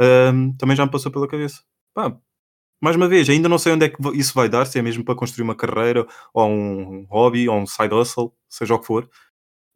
um, 0.00 0.52
também 0.56 0.76
já 0.76 0.84
me 0.84 0.90
passou 0.92 1.10
pela 1.12 1.28
cabeça. 1.28 1.62
Pá, 1.94 2.14
mais 2.80 2.96
uma 2.96 3.08
vez, 3.08 3.28
ainda 3.30 3.48
não 3.48 3.58
sei 3.58 3.72
onde 3.72 3.86
é 3.86 3.88
que 3.88 3.96
isso 4.18 4.34
vai 4.34 4.48
dar, 4.48 4.66
se 4.66 4.78
é 4.78 4.82
mesmo 4.82 5.04
para 5.04 5.14
construir 5.16 5.44
uma 5.44 5.54
carreira, 5.56 6.06
ou 6.34 6.48
um 6.50 7.06
hobby, 7.10 7.48
ou 7.48 7.56
um 7.58 7.66
side 7.66 7.94
hustle, 7.94 8.32
seja 8.48 8.74
o 8.74 8.78
que 8.80 8.86
for. 8.86 9.08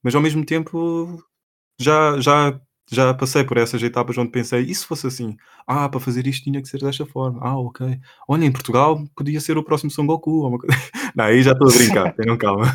Mas 0.02 0.14
ao 0.14 0.20
mesmo 0.22 0.44
tempo, 0.44 1.22
já, 1.80 2.20
já, 2.20 2.60
já 2.90 3.14
passei 3.14 3.44
por 3.44 3.58
essas 3.58 3.82
etapas 3.82 4.18
onde 4.18 4.30
pensei, 4.32 4.62
e 4.62 4.74
se 4.74 4.86
fosse 4.86 5.06
assim? 5.06 5.36
Ah, 5.66 5.88
para 5.88 6.00
fazer 6.00 6.26
isto 6.26 6.44
tinha 6.44 6.62
que 6.62 6.68
ser 6.68 6.80
desta 6.80 7.06
forma. 7.06 7.40
Ah, 7.42 7.58
ok. 7.58 7.98
Olha, 8.28 8.44
em 8.46 8.52
Portugal 8.52 9.04
podia 9.16 9.40
ser 9.40 9.58
o 9.58 9.64
próximo 9.64 9.90
Son 9.90 10.06
Goku. 10.06 10.30
ou 10.42 10.48
uma 10.48 10.58
Não, 11.14 11.24
aí 11.24 11.42
já 11.42 11.52
estou 11.52 11.68
a 11.68 11.72
brincar, 11.72 12.12
tenham 12.16 12.36
calma. 12.38 12.66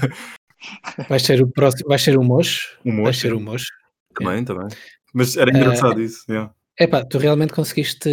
Vais 1.10 1.24
ser 1.24 1.42
o 1.42 1.48
próximo, 1.48 1.90
vais 1.90 2.02
ser 2.02 2.18
o 2.18 2.24
Mocho, 2.24 2.78
O 2.84 2.92
Mocho, 2.92 3.20
ser 3.20 3.34
o 3.34 3.40
Mocho. 3.40 3.72
Também, 4.14 4.44
também. 4.44 4.68
Mas 5.14 5.38
era 5.38 5.50
engraçado 5.50 6.02
isso. 6.02 6.24
yeah. 6.30 6.54
Epá, 6.80 7.06
tu 7.06 7.18
realmente 7.18 7.54
conseguiste. 7.54 8.10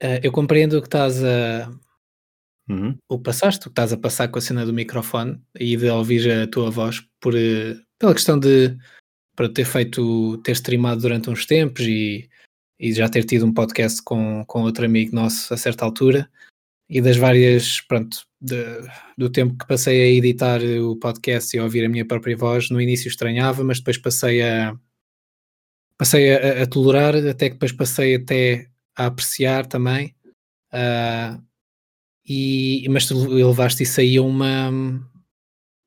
eh, 0.00 0.20
eu 0.22 0.32
compreendo 0.32 0.78
o 0.78 0.80
que 0.80 0.88
estás 0.88 1.22
a. 1.24 1.70
Uhum. 2.68 2.96
O 3.08 3.18
passaste, 3.18 3.60
o 3.60 3.64
que 3.64 3.72
estás 3.72 3.92
a 3.92 3.96
passar 3.96 4.28
com 4.28 4.38
a 4.38 4.42
cena 4.42 4.64
do 4.64 4.72
microfone 4.72 5.38
e 5.58 5.76
de 5.76 5.88
ouvir 5.90 6.30
a 6.30 6.46
tua 6.46 6.70
voz 6.70 7.02
por, 7.20 7.34
eh, 7.36 7.76
pela 7.98 8.14
questão 8.14 8.38
de 8.38 8.76
para 9.36 9.48
ter 9.48 9.64
feito, 9.64 10.38
ter 10.38 10.52
streamado 10.52 11.00
durante 11.02 11.28
uns 11.28 11.44
tempos 11.44 11.82
e, 11.82 12.28
e 12.78 12.92
já 12.92 13.08
ter 13.08 13.24
tido 13.24 13.44
um 13.44 13.52
podcast 13.52 14.02
com, 14.02 14.44
com 14.46 14.62
outro 14.62 14.84
amigo 14.84 15.14
nosso 15.14 15.52
a 15.52 15.56
certa 15.56 15.84
altura 15.84 16.30
e 16.88 17.00
das 17.00 17.16
várias, 17.16 17.80
pronto, 17.82 18.24
de- 18.44 18.88
do 19.16 19.30
tempo 19.30 19.56
que 19.56 19.66
passei 19.66 20.02
a 20.02 20.08
editar 20.08 20.60
o 20.62 20.96
podcast 20.96 21.56
e 21.56 21.60
a 21.60 21.64
ouvir 21.64 21.84
a 21.84 21.88
minha 21.88 22.06
própria 22.06 22.36
voz, 22.36 22.70
no 22.70 22.80
início 22.80 23.08
estranhava, 23.08 23.64
mas 23.64 23.78
depois 23.78 23.98
passei 23.98 24.42
a 24.42 24.76
passei 25.96 26.34
a, 26.34 26.62
a 26.62 26.66
tolerar, 26.66 27.14
até 27.16 27.48
que 27.48 27.54
depois 27.54 27.72
passei 27.72 28.16
até 28.16 28.68
a 28.96 29.06
apreciar 29.06 29.66
também. 29.66 30.14
ah, 30.72 31.38
e, 32.26 32.86
mas 32.90 33.06
tu 33.06 33.14
levaste 33.28 33.82
isso 33.82 34.00
aí 34.00 34.16
a 34.16 34.22
uma 34.22 34.70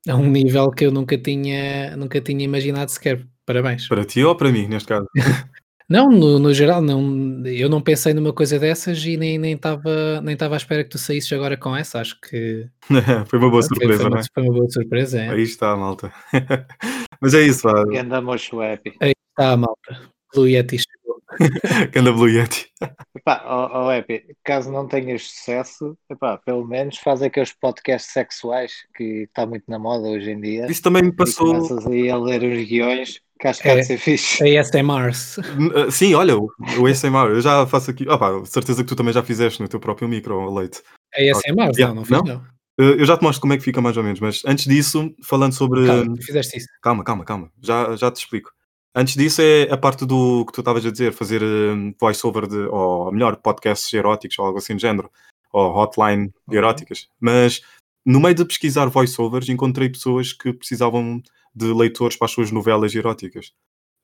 a 0.08 0.16
um 0.16 0.30
nível 0.30 0.72
que 0.72 0.86
eu 0.86 0.92
nunca 0.92 1.18
tinha, 1.18 1.98
nunca 1.98 2.22
tinha 2.22 2.44
imaginado 2.44 2.92
sequer. 2.92 3.28
Parabéns. 3.46 3.88
Para 3.88 4.06
ti 4.06 4.24
ou 4.24 4.36
para 4.36 4.52
mim, 4.52 4.68
neste 4.68 4.88
caso? 4.88 5.08
Não, 5.90 6.10
no, 6.12 6.38
no 6.38 6.54
geral, 6.54 6.82
não, 6.82 7.46
eu 7.48 7.70
não 7.70 7.82
pensei 7.82 8.14
numa 8.14 8.34
coisa 8.34 8.60
dessas 8.60 9.04
e 9.06 9.16
nem 9.16 9.38
nem 9.38 9.54
estava 9.54 10.20
nem 10.22 10.34
estava 10.34 10.56
à 10.56 10.58
espera 10.58 10.84
que 10.84 10.90
tu 10.90 10.98
saísses 10.98 11.32
agora 11.32 11.56
com 11.56 11.76
essa. 11.76 12.02
Acho 12.02 12.20
que 12.20 12.68
Foi 13.28 13.40
uma 13.40 13.50
boa 13.50 13.62
surpresa, 13.64 14.02
foi 14.02 14.10
não 14.10 14.18
uma, 14.18 14.20
é? 14.20 14.24
foi 14.34 14.44
uma 14.44 14.54
boa 14.54 14.70
surpresa. 14.70 15.22
É. 15.22 15.30
Aí 15.30 15.44
está, 15.44 15.76
malta. 15.78 16.12
Mas 17.22 17.34
é 17.34 17.42
isso. 17.44 17.68
Ganda 17.92 18.22
mocho 18.22 18.62
happy. 18.62 18.94
Aí 19.02 19.14
está 19.30 19.54
a 19.54 19.58
malta. 19.58 20.02
Blue 20.34 20.48
Yeti 20.48 20.78
chegou. 20.78 21.22
Ganda 21.94 22.12
Blue 22.12 22.30
Yeti. 22.30 22.68
Epá, 23.16 23.44
ó, 23.46 23.86
ó, 23.86 23.92
Happy, 23.92 24.24
caso 24.44 24.72
não 24.72 24.88
tenhas 24.88 25.24
sucesso, 25.24 25.98
epá, 26.10 26.38
pelo 26.38 26.66
menos 26.66 26.98
faz 27.00 27.22
aqueles 27.22 27.52
podcasts 27.54 28.12
sexuais 28.14 28.72
que 28.96 29.24
está 29.24 29.46
muito 29.46 29.64
na 29.68 29.80
moda 29.80 30.08
hoje 30.08 30.32
em 30.32 30.40
dia. 30.40 30.68
Isso 30.70 30.82
também 30.82 31.04
me 31.04 31.10
E 31.10 31.16
passou. 31.16 31.48
começas 31.56 31.86
aí 31.88 32.10
a 32.10 32.18
ler 32.18 32.44
os 32.44 32.66
guiões, 32.68 33.20
que 33.40 33.48
acho 33.48 33.62
que 33.62 33.70
há 33.70 33.74
É. 33.74 33.76
de 33.80 33.84
ser 33.86 33.98
fixe. 33.98 34.58
ASMRs. 34.58 35.38
Uh, 35.38 35.92
Sim, 35.92 36.14
olha, 36.16 36.38
o, 36.38 36.50
o 36.80 36.86
ASMR, 36.88 37.30
eu 37.32 37.42
já 37.42 37.66
faço 37.68 37.92
aqui. 37.92 38.06
Ah, 38.10 38.18
pá, 38.18 38.44
certeza 38.46 38.84
que 38.84 38.90
tu 38.90 38.96
também 38.96 39.14
já 39.14 39.24
fizeste 39.24 39.62
no 39.62 39.68
teu 39.68 39.80
próprio 39.80 40.08
micro, 40.08 40.54
Leite. 40.54 40.82
ASMRs? 41.16 41.78
Yeah, 41.78 41.88
Não, 41.88 41.96
não 41.96 42.06
fiz 42.06 42.18
não? 42.18 42.24
não. 42.24 42.38
Uh, 42.80 42.94
Eu 43.00 43.06
já 43.06 43.18
te 43.18 43.24
mostro 43.24 43.42
como 43.42 43.54
é 43.54 43.58
que 43.58 43.64
fica 43.64 43.82
mais 43.82 43.98
ou 43.98 44.04
menos, 44.04 44.20
mas 44.20 44.44
antes 44.46 44.66
disso, 44.66 45.12
falando 45.24 45.54
sobre. 45.54 45.86
Calma, 45.88 46.16
tu 46.16 46.22
fizeste 46.24 46.58
isso. 46.58 46.68
Calma, 46.82 47.04
calma, 47.04 47.26
calma. 47.26 47.52
Já, 47.62 47.96
já 47.96 48.12
te 48.12 48.18
explico. 48.18 48.52
Antes 48.96 49.16
disso 49.16 49.42
é 49.42 49.64
a 49.72 49.78
parte 49.78 50.06
do 50.06 50.44
que 50.46 50.54
tu 50.54 50.62
estavas 50.62 50.84
a 50.86 50.92
dizer, 50.92 51.12
fazer 51.14 51.44
um, 51.44 51.94
voice-over 52.00 52.48
de, 52.48 52.58
ou 52.58 53.12
melhor, 53.12 53.36
podcasts 53.38 53.94
eróticos 53.94 54.40
ou 54.40 54.46
algo 54.46 54.58
assim 54.58 54.74
do 54.76 54.82
género, 54.82 55.10
ou 55.54 55.76
hotline 55.76 56.32
Uhum. 56.48 56.54
eróticas. 56.56 57.08
Mas 57.20 57.62
no 58.06 58.20
meio 58.20 58.34
de 58.34 58.46
pesquisar 58.46 58.88
voice-overs, 58.88 59.50
encontrei 59.50 59.90
pessoas 59.90 60.34
que 60.34 60.52
precisavam 60.54 61.22
de 61.56 61.74
leitores 61.74 62.16
para 62.18 62.26
as 62.26 62.32
suas 62.32 62.52
novelas 62.52 62.94
eróticas. 62.96 63.52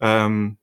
Um, 0.02 0.56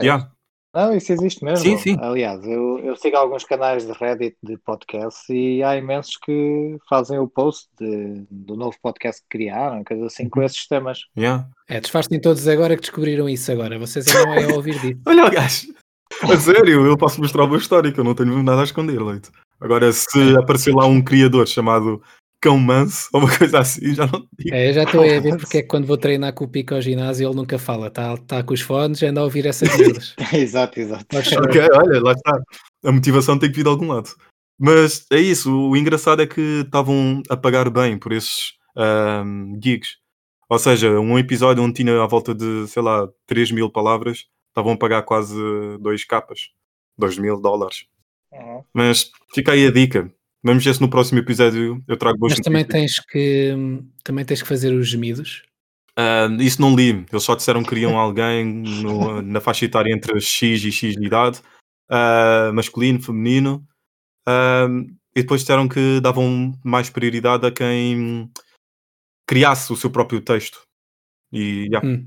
yeah. 0.00 0.30
Não, 0.74 0.94
isso 0.96 1.12
existe 1.12 1.44
mesmo. 1.44 1.58
Sim, 1.66 1.76
sim. 1.76 1.98
Aliás, 2.00 2.42
eu, 2.46 2.78
eu 2.78 2.96
sigo 2.96 3.14
alguns 3.16 3.44
canais 3.44 3.84
de 3.86 3.92
Reddit 3.92 4.36
de 4.42 4.56
podcast 4.56 5.30
e 5.30 5.62
há 5.62 5.76
imensos 5.76 6.16
que 6.16 6.78
fazem 6.88 7.18
o 7.18 7.28
post 7.28 7.68
de- 7.78 8.24
do 8.30 8.56
novo 8.56 8.74
podcast 8.82 9.20
que 9.20 9.28
criaram, 9.28 9.84
coisa 9.84 10.06
assim, 10.06 10.24
Uhum. 10.24 10.30
com 10.30 10.42
esses 10.42 10.66
temas. 10.66 11.00
Yeah. 11.16 11.46
É, 11.68 11.78
disfarcem 11.78 12.18
todos 12.18 12.48
agora 12.48 12.74
que 12.74 12.80
descobriram 12.82 13.28
isso 13.28 13.52
agora. 13.52 13.78
Vocês 13.78 14.06
ainda 14.08 14.24
não 14.26 14.34
é 14.34 14.44
a 14.50 14.56
ouvir 14.56 14.78
disso. 14.80 15.00
Olha 15.06 15.26
o 15.26 15.30
gajo. 15.30 15.74
A 16.22 16.36
sério, 16.38 16.86
eu 16.86 16.96
posso 16.96 17.20
mostrar 17.20 17.44
o 17.44 17.48
meu 17.48 17.58
histórico, 17.58 18.00
eu 18.00 18.04
não 18.04 18.14
tenho 18.14 18.42
nada 18.42 18.62
a 18.62 18.64
esconder, 18.64 18.98
Leite. 19.02 19.30
Agora, 19.60 19.92
se 19.92 20.36
aparecer 20.36 20.74
lá 20.74 20.86
um 20.86 21.02
criador 21.02 21.46
chamado 21.46 22.02
Cão 22.42 22.58
Manso 22.58 23.08
ou 23.12 23.20
uma 23.20 23.38
coisa 23.38 23.60
assim, 23.60 23.94
já 23.94 24.04
não 24.04 24.26
digo. 24.36 24.52
É, 24.54 24.68
eu 24.68 24.74
já 24.74 24.82
estou 24.82 25.00
a 25.00 25.20
ver 25.20 25.36
porque 25.38 25.58
é 25.58 25.62
que 25.62 25.68
quando 25.68 25.86
vou 25.86 25.96
treinar 25.96 26.34
com 26.34 26.44
o 26.44 26.48
Pico 26.48 26.74
ao 26.74 26.82
ginásio 26.82 27.28
ele 27.28 27.36
nunca 27.36 27.56
fala. 27.56 27.86
Está 27.86 28.16
tá 28.16 28.42
com 28.42 28.52
os 28.52 28.60
fones 28.60 29.00
e 29.00 29.06
anda 29.06 29.20
a 29.20 29.24
ouvir 29.24 29.46
essas 29.46 29.74
merdas. 29.78 30.14
exato, 30.34 30.80
exato. 30.80 31.22
Ser. 31.22 31.38
Ok, 31.40 31.60
olha, 31.72 32.02
lá 32.02 32.12
está. 32.12 32.42
A 32.84 32.92
motivação 32.92 33.38
tem 33.38 33.48
que 33.48 33.56
vir 33.56 33.62
de 33.62 33.68
algum 33.68 33.86
lado. 33.86 34.10
Mas 34.58 35.06
é 35.10 35.18
isso, 35.18 35.50
o 35.56 35.76
engraçado 35.76 36.20
é 36.20 36.26
que 36.26 36.62
estavam 36.64 37.22
a 37.30 37.36
pagar 37.36 37.70
bem 37.70 37.96
por 37.96 38.12
esses 38.12 38.54
ahm, 38.76 39.58
gigs. 39.62 39.96
Ou 40.48 40.58
seja, 40.58 41.00
um 41.00 41.18
episódio 41.18 41.62
onde 41.62 41.74
tinha 41.74 42.02
à 42.02 42.06
volta 42.06 42.34
de, 42.34 42.66
sei 42.68 42.82
lá, 42.82 43.08
3 43.26 43.52
mil 43.52 43.70
palavras, 43.70 44.26
estavam 44.48 44.72
a 44.72 44.76
pagar 44.76 45.02
quase 45.02 45.34
2 45.80 46.04
capas. 46.04 46.50
2 46.98 47.18
mil 47.18 47.40
dólares. 47.40 47.86
Uhum. 48.32 48.62
Mas 48.74 49.10
fica 49.34 49.52
aí 49.52 49.66
a 49.66 49.72
dica. 49.72 50.12
Vamos 50.44 50.64
ver 50.64 50.74
se 50.74 50.80
no 50.80 50.90
próximo 50.90 51.18
episódio 51.20 51.82
eu 51.86 51.96
trago 51.96 52.18
boas 52.18 52.32
Mas 52.32 52.40
também 52.40 52.64
tens 52.64 52.98
que 52.98 53.54
também 54.02 54.24
tens 54.24 54.42
que 54.42 54.48
fazer 54.48 54.72
os 54.74 54.88
gemidos. 54.88 55.42
Ah, 55.96 56.26
isso 56.40 56.60
não 56.60 56.74
li. 56.74 57.04
Eles 57.10 57.22
só 57.22 57.34
disseram 57.34 57.62
que 57.62 57.68
queriam 57.68 57.98
alguém 57.98 58.44
no- 58.46 59.22
na 59.22 59.40
faixa 59.40 59.64
etária 59.66 59.92
entre 59.92 60.18
X 60.20 60.64
e 60.64 60.72
X 60.72 60.96
de 60.96 61.06
idade, 61.06 61.40
ah, 61.90 62.50
masculino, 62.54 63.00
feminino, 63.00 63.64
ah, 64.26 64.66
e 65.14 65.20
depois 65.22 65.42
disseram 65.42 65.68
que 65.68 66.00
davam 66.00 66.52
mais 66.64 66.88
prioridade 66.90 67.46
a 67.46 67.52
quem 67.52 68.30
criasse 69.28 69.72
o 69.72 69.76
seu 69.76 69.90
próprio 69.90 70.20
texto. 70.20 70.62
E 71.32 71.66
yeah. 71.66 71.86
Hum. 71.86 72.06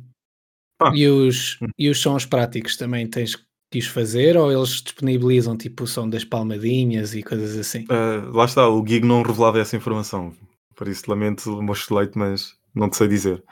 Ah. 0.81 0.91
E, 0.93 1.07
os, 1.07 1.57
Hum. 1.61 1.67
e 1.79 1.89
os 1.89 1.99
sons 2.01 2.25
práticos 2.25 2.75
também 2.75 3.07
tens 3.09 3.35
que 3.35 3.44
os 3.73 3.87
fazer 3.87 4.37
ou 4.37 4.51
eles 4.51 4.81
disponibilizam 4.81 5.57
tipo 5.57 5.83
o 5.83 5.87
som 5.87 6.09
das 6.09 6.23
palmadinhas 6.23 7.13
e 7.13 7.23
coisas 7.23 7.57
assim? 7.57 7.85
Ah, 7.89 8.29
lá 8.33 8.45
está, 8.45 8.67
o 8.67 8.85
gig 8.85 9.05
não 9.05 9.21
revelava 9.21 9.59
essa 9.59 9.75
informação. 9.75 10.33
Por 10.75 10.87
isso 10.87 11.09
lamento 11.09 11.57
o 11.57 11.61
meu 11.61 11.75
leite, 11.91 12.17
mas 12.17 12.55
não 12.73 12.89
te 12.89 12.97
sei 12.97 13.07
dizer. 13.07 13.43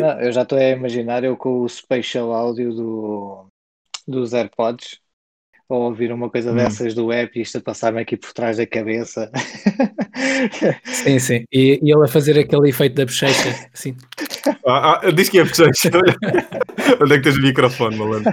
Não, 0.00 0.20
eu 0.20 0.32
já 0.32 0.42
estou 0.42 0.58
a 0.58 0.70
imaginar 0.70 1.24
eu 1.24 1.36
com 1.36 1.62
o 1.62 1.68
spatial 1.68 2.32
áudio 2.32 2.72
do, 2.72 3.46
dos 4.06 4.32
AirPods 4.32 5.00
a 5.68 5.74
ouvir 5.74 6.10
uma 6.12 6.30
coisa 6.30 6.50
Hum. 6.52 6.56
dessas 6.56 6.94
do 6.94 7.12
app 7.12 7.38
e 7.38 7.42
isto 7.42 7.58
a 7.58 7.60
passar-me 7.60 8.00
aqui 8.00 8.16
por 8.16 8.32
trás 8.32 8.56
da 8.56 8.66
cabeça. 8.66 9.30
Sim, 10.84 11.18
sim. 11.18 11.44
E, 11.52 11.78
e 11.82 11.92
ele 11.92 12.04
a 12.04 12.08
fazer 12.08 12.38
aquele 12.38 12.68
efeito 12.68 12.94
da 12.94 13.04
bochecha, 13.04 13.68
assim. 13.72 13.96
Ah, 14.66 15.00
ah, 15.02 15.10
diz 15.10 15.28
que 15.28 15.38
é 15.38 15.44
bochecha. 15.44 15.90
Olha. 15.94 16.16
Onde 17.02 17.14
é 17.14 17.16
que 17.18 17.22
tens 17.24 17.36
o 17.36 17.42
microfone, 17.42 17.96
malandro? 17.96 18.32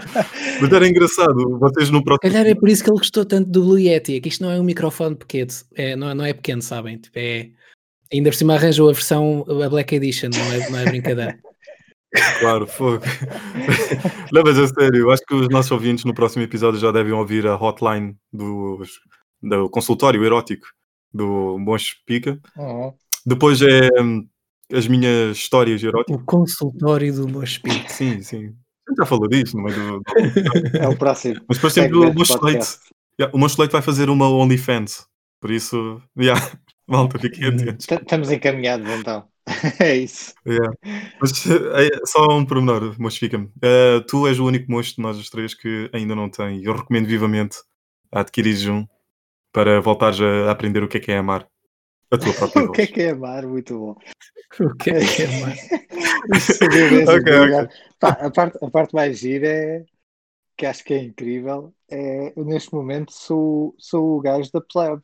Mas 0.61 0.71
era 0.73 0.87
engraçado. 0.87 1.59
Vocês 1.59 1.89
no 1.89 2.03
próximo. 2.03 2.31
Calhar 2.31 2.45
é 2.47 2.55
por 2.55 2.69
isso 2.69 2.83
que 2.83 2.89
ele 2.89 2.97
gostou 2.97 3.25
tanto 3.25 3.49
do 3.49 3.63
Blue 3.63 3.79
Yeti, 3.79 4.15
é 4.17 4.19
que 4.19 4.29
isto 4.29 4.43
não 4.43 4.51
é 4.51 4.59
um 4.59 4.63
microfone 4.63 5.15
pequeno, 5.15 5.49
é, 5.75 5.95
não, 5.95 6.09
é- 6.09 6.13
não 6.13 6.25
é 6.25 6.33
pequeno, 6.33 6.61
sabem? 6.61 6.97
Tipo, 6.97 7.17
é, 7.19 7.49
ainda 8.11 8.29
por 8.29 8.35
cima 8.35 8.53
arranjou 8.55 8.89
a 8.89 8.93
versão, 8.93 9.45
a 9.49 9.69
Black 9.69 9.95
Edition, 9.95 10.29
não 10.29 10.53
é, 10.53 10.69
não 10.69 10.79
é 10.79 10.85
brincadeira. 10.85 11.37
Claro, 12.39 12.67
fogo. 12.67 13.03
Não, 14.31 14.43
mas 14.43 14.57
a 14.57 14.67
sério, 14.67 14.97
eu 15.01 15.11
acho 15.11 15.23
que 15.25 15.33
os 15.33 15.49
nossos 15.49 15.71
ouvintes 15.71 16.05
no 16.05 16.13
próximo 16.13 16.43
episódio 16.43 16.79
já 16.79 16.91
devem 16.91 17.13
ouvir 17.13 17.45
a 17.47 17.55
hotline 17.55 18.15
dos, 18.31 18.89
do 19.41 19.69
consultório 19.69 20.23
erótico 20.23 20.65
do 21.13 21.57
Monstro 21.59 21.97
Pica. 22.05 22.39
Uhum. 22.57 22.93
Depois 23.25 23.61
é 23.61 23.89
hum, 24.01 24.27
as 24.71 24.87
minhas 24.87 25.37
histórias 25.37 25.81
eróticas. 25.83 26.21
O 26.21 26.25
consultório 26.25 27.13
do 27.13 27.27
Mospit. 27.27 27.91
Sim, 27.91 28.21
sim. 28.21 28.45
A 28.87 28.91
gente 28.91 28.97
já 28.99 29.05
falou 29.05 29.27
disso, 29.27 29.57
não 29.57 29.67
é? 29.67 29.73
Do, 29.73 29.99
do- 29.99 30.77
É 30.77 30.87
o 30.87 30.95
próximo. 30.95 31.41
Mas 31.47 31.57
depois 31.57 31.73
sempre 31.73 31.91
o 31.97 32.01
segmento 32.01 32.13
do 32.13 32.19
Monstro 32.19 32.45
Leite. 32.45 32.67
Yeah, 33.19 33.35
o 33.35 33.39
Monstro 33.39 33.61
Leite 33.61 33.71
vai 33.71 33.81
fazer 33.81 34.09
uma 34.09 34.29
OnlyFans. 34.29 35.05
Por 35.41 35.49
isso, 35.51 36.01
yeah, 36.19 36.39
malta, 36.87 37.17
fiquem 37.17 37.47
atentos. 37.47 37.85
T- 37.85 37.95
Estamos 37.95 38.31
encaminhados 38.31 38.87
então. 38.89 39.23
É 39.79 39.95
isso. 39.97 40.33
Yeah. 40.45 40.73
Mas 41.21 41.31
eh, 41.47 41.87
é 41.87 42.05
só 42.05 42.27
um 42.31 42.45
pormenor, 42.45 42.95
mas 42.99 43.17
fica-me. 43.17 43.49
Eh, 43.61 43.99
tu 44.07 44.27
és 44.27 44.39
o 44.39 44.45
único 44.45 44.71
monstro 44.71 44.97
de 44.97 45.01
nós 45.01 45.17
os 45.17 45.29
três 45.29 45.53
que 45.53 45.89
ainda 45.93 46.15
não 46.15 46.29
tem. 46.29 46.63
Eu 46.63 46.73
recomendo 46.75 47.07
vivamente 47.07 47.57
adquirir 48.11 48.69
um 48.69 48.85
para 49.51 49.79
voltares 49.81 50.19
a 50.21 50.51
aprender 50.51 50.83
o 50.83 50.87
que 50.87 50.97
é 50.97 50.99
que 50.99 51.11
é 51.11 51.17
amar 51.17 51.47
a 52.11 52.17
tua 52.17 52.33
própria 52.33 52.63
O 52.65 52.71
que 52.71 52.81
é 52.81 52.85
voz. 52.85 52.93
que 52.93 53.01
é 53.01 53.09
amar? 53.11 53.45
Muito 53.47 53.77
bom. 53.79 53.95
O 54.59 54.73
que 54.75 54.89
é 54.91 54.99
que 54.99 55.23
é 55.23 55.39
mais? 55.41 55.59
Isso 56.33 56.53
seria 56.53 56.89
mesmo 56.91 57.11
Ok, 57.11 57.31
legal. 57.39 57.63
ok. 57.65 57.75
Pá, 57.99 58.09
a, 58.11 58.31
parte, 58.31 58.57
a 58.63 58.69
parte 58.69 58.93
mais 58.95 59.17
gira 59.19 59.47
é 59.47 59.85
que 60.57 60.65
acho 60.65 60.83
que 60.85 60.93
é 60.93 61.03
incrível. 61.03 61.73
É, 61.91 62.31
eu 62.37 62.45
neste 62.45 62.73
momento 62.73 63.11
sou, 63.11 63.75
sou 63.77 64.17
o 64.17 64.21
gajo 64.21 64.49
da 64.53 64.61
plebe 64.61 65.01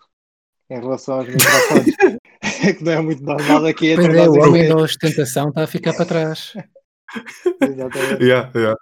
em 0.72 0.80
relação 0.80 1.16
aos 1.20 1.28
microfones. 1.28 1.96
que 2.78 2.84
não 2.84 2.92
é 2.92 3.02
muito 3.02 3.24
normal 3.24 3.66
aqui 3.66 3.90
entre 3.90 4.06
Pois 4.08 4.18
é, 4.18 4.30
o 4.30 4.34
homem 4.34 4.70
da 4.70 4.76
ostentação 4.78 5.50
está 5.50 5.64
a 5.64 5.68
ficar 5.68 5.94
para 5.94 6.06
trás. 6.06 6.54
Exatamente. 7.62 8.24
Yeah, 8.24 8.52
yeah. 8.56 8.78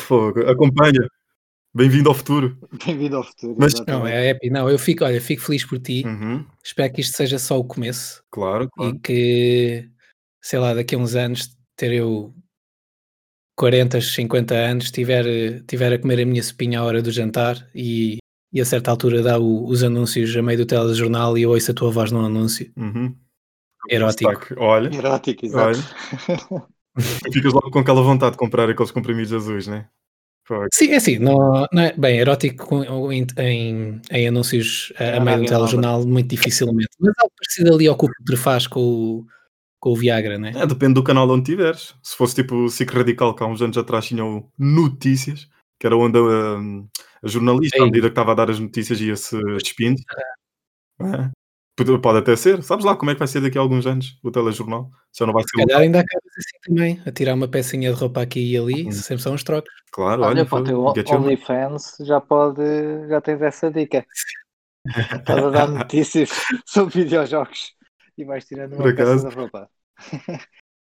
Fogo, 0.00 0.40
acompanha. 0.48 1.06
Bem-vindo 1.74 2.08
ao 2.08 2.14
futuro. 2.14 2.56
Bem-vindo 2.86 3.16
ao 3.16 3.24
futuro. 3.24 3.56
Mas-. 3.58 3.74
Não, 3.86 4.06
é 4.06 4.30
happy. 4.30 4.48
Não, 4.48 4.70
eu 4.70 4.78
fico, 4.78 5.04
olha, 5.04 5.20
fico 5.20 5.42
feliz 5.42 5.64
por 5.66 5.78
ti. 5.78 6.04
Uhum, 6.06 6.46
Espero 6.64 6.92
que 6.92 7.02
isto 7.02 7.16
seja 7.16 7.38
só 7.38 7.58
o 7.58 7.64
começo 7.64 8.22
Claro, 8.30 8.68
claro. 8.70 8.94
e 8.94 8.98
que, 9.00 9.90
sei 10.40 10.58
lá, 10.58 10.72
daqui 10.72 10.94
a 10.94 10.98
uns 10.98 11.14
anos, 11.14 11.54
ter 11.76 11.92
eu 11.92 12.32
40, 13.56 14.00
50 14.00 14.54
anos, 14.54 14.90
tiver, 14.90 15.62
tiver 15.66 15.92
a 15.92 15.98
comer 15.98 16.22
a 16.22 16.26
minha 16.26 16.42
sopinha 16.42 16.80
à 16.80 16.84
hora 16.84 17.02
do 17.02 17.10
jantar 17.10 17.68
e, 17.74 18.18
e 18.54 18.60
a 18.60 18.64
certa 18.64 18.90
altura 18.90 19.20
dá 19.22 19.38
o- 19.38 19.66
os 19.66 19.82
anúncios 19.82 20.34
a 20.36 20.40
meio 20.40 20.58
do 20.58 20.64
telejornal 20.66 21.36
e 21.36 21.42
eu 21.42 21.50
ouço 21.50 21.70
a 21.72 21.74
tua 21.74 21.90
voz 21.90 22.10
num 22.12 22.24
anúncio 22.24 22.70
Uhum. 22.76 23.14
erótico. 23.90 24.30
Destaque. 24.30 24.54
Olha, 24.56 24.94
Erótico, 24.96 25.44
exato. 25.44 25.78
ficas 27.32 27.52
logo 27.52 27.70
com 27.70 27.80
aquela 27.80 28.02
vontade 28.02 28.32
de 28.32 28.38
comprar 28.38 28.70
aqueles 28.70 28.90
comprimidos 28.92 29.32
azuis, 29.32 29.66
né? 29.66 29.88
Fogo. 30.46 30.66
Sim, 30.74 30.90
é 30.90 30.96
assim, 30.96 31.18
não, 31.18 31.66
não 31.72 31.82
é, 31.82 31.94
bem, 31.96 32.18
erótico 32.18 32.66
com- 32.66 33.10
em, 33.10 33.26
em, 33.38 34.00
em 34.10 34.28
anúncios 34.28 34.92
a, 34.98 35.02
a 35.02 35.06
É, 35.06 35.20
meio 35.20 35.40
do 35.40 35.46
telejornal, 35.46 36.06
muito 36.06 36.28
dificilmente. 36.28 36.90
Mas 37.00 37.14
algo 37.18 37.32
parecido 37.36 37.74
ali 37.74 37.88
ao 37.88 37.96
que 37.96 38.04
o 38.06 38.36
faz 38.36 38.66
com 38.66 38.80
o, 38.80 39.26
com 39.80 39.90
o 39.92 39.96
Viagra, 39.96 40.38
né? 40.38 40.52
É, 40.54 40.66
depende 40.66 40.94
do 40.94 41.02
canal 41.02 41.28
onde 41.30 41.44
tiveres. 41.44 41.94
Se 42.02 42.14
fosse 42.14 42.34
tipo 42.34 42.54
o 42.56 42.68
SIC 42.68 42.90
Radical, 42.92 43.34
que 43.34 43.42
há 43.42 43.46
uns 43.46 43.62
anos 43.62 43.78
atrás 43.78 44.06
tinham 44.06 44.46
notícias, 44.58 45.48
que 45.80 45.86
era 45.86 45.96
onde 45.96 46.18
a, 46.18 46.58
a 47.24 47.28
jornalista, 47.28 47.78
à 47.78 47.80
Ei. 47.80 47.86
medida 47.86 48.08
que 48.08 48.12
estava 48.12 48.32
a 48.32 48.34
dar 48.34 48.50
as 48.50 48.58
notícias, 48.58 49.00
ia-se 49.00 49.36
despindo. 49.58 50.00
É. 51.00 51.30
Pode, 51.76 51.98
pode 52.00 52.18
até 52.18 52.36
ser. 52.36 52.62
Sabes 52.62 52.84
lá 52.84 52.94
como 52.96 53.10
é 53.10 53.14
que 53.14 53.18
vai 53.18 53.26
ser 53.26 53.40
daqui 53.40 53.58
a 53.58 53.60
alguns 53.60 53.84
anos 53.86 54.16
o 54.22 54.30
telejornal? 54.30 54.90
Já 55.18 55.26
não 55.26 55.32
vai 55.32 55.42
Se 55.42 55.48
ser. 55.56 55.66
calhar 55.66 55.80
ainda 55.82 56.00
acabas 56.00 56.32
assim 56.38 56.58
também, 56.62 57.02
a 57.04 57.10
tirar 57.10 57.34
uma 57.34 57.48
pecinha 57.48 57.92
de 57.92 57.98
roupa 57.98 58.22
aqui 58.22 58.52
e 58.52 58.56
ali, 58.56 58.86
Hum. 58.86 58.92
sempre 58.92 59.22
são 59.22 59.34
uns 59.34 59.42
trocos. 59.42 59.72
Claro, 59.90 60.22
Olha, 60.22 60.30
olha, 60.30 60.46
para 60.46 60.60
o 60.60 60.64
teu 60.64 60.82
foi- 60.84 60.94
get 60.94 61.08
your- 61.10 61.20
OnlyFans 61.20 61.96
já 62.00 62.20
pode, 62.20 62.62
já 63.08 63.20
tens 63.20 63.42
essa 63.42 63.70
dica. 63.72 64.06
Estás 65.26 65.44
a 65.44 65.50
dar 65.50 65.68
notícias 65.68 66.30
sobre 66.66 67.02
videojogos 67.02 67.72
e 68.16 68.24
vais 68.24 68.44
tirando 68.44 68.76
Por 68.76 68.86
uma 68.86 68.94
peça 68.94 69.28
da 69.28 69.34
roupa. 69.34 69.68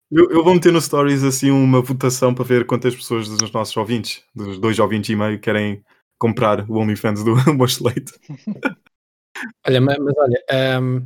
Eu, 0.09 0.31
eu 0.31 0.45
vou 0.45 0.55
meter 0.55 0.73
no 0.73 0.81
Stories 0.81 1.25
assim 1.25 1.51
uma 1.51 1.83
votação 1.83 2.33
para 2.33 2.45
ver 2.45 2.65
quantas 2.65 2.95
pessoas 2.95 3.29
dos 3.29 3.51
nossos 3.51 3.77
ouvintes, 3.77 4.23
dos 4.33 4.57
dois 4.57 4.79
ouvintes 4.79 5.11
e 5.11 5.17
meio, 5.17 5.41
querem 5.41 5.83
comprar 6.19 6.69
o 6.71 6.75
OnlyFans 6.79 7.23
do 7.25 7.35
Mocho 7.55 7.85
Leite. 7.87 8.13
Olha, 9.67 9.81
ma- 9.81 9.97
mas, 9.99 10.15
olha, 10.17 10.45
ahm, 10.51 11.01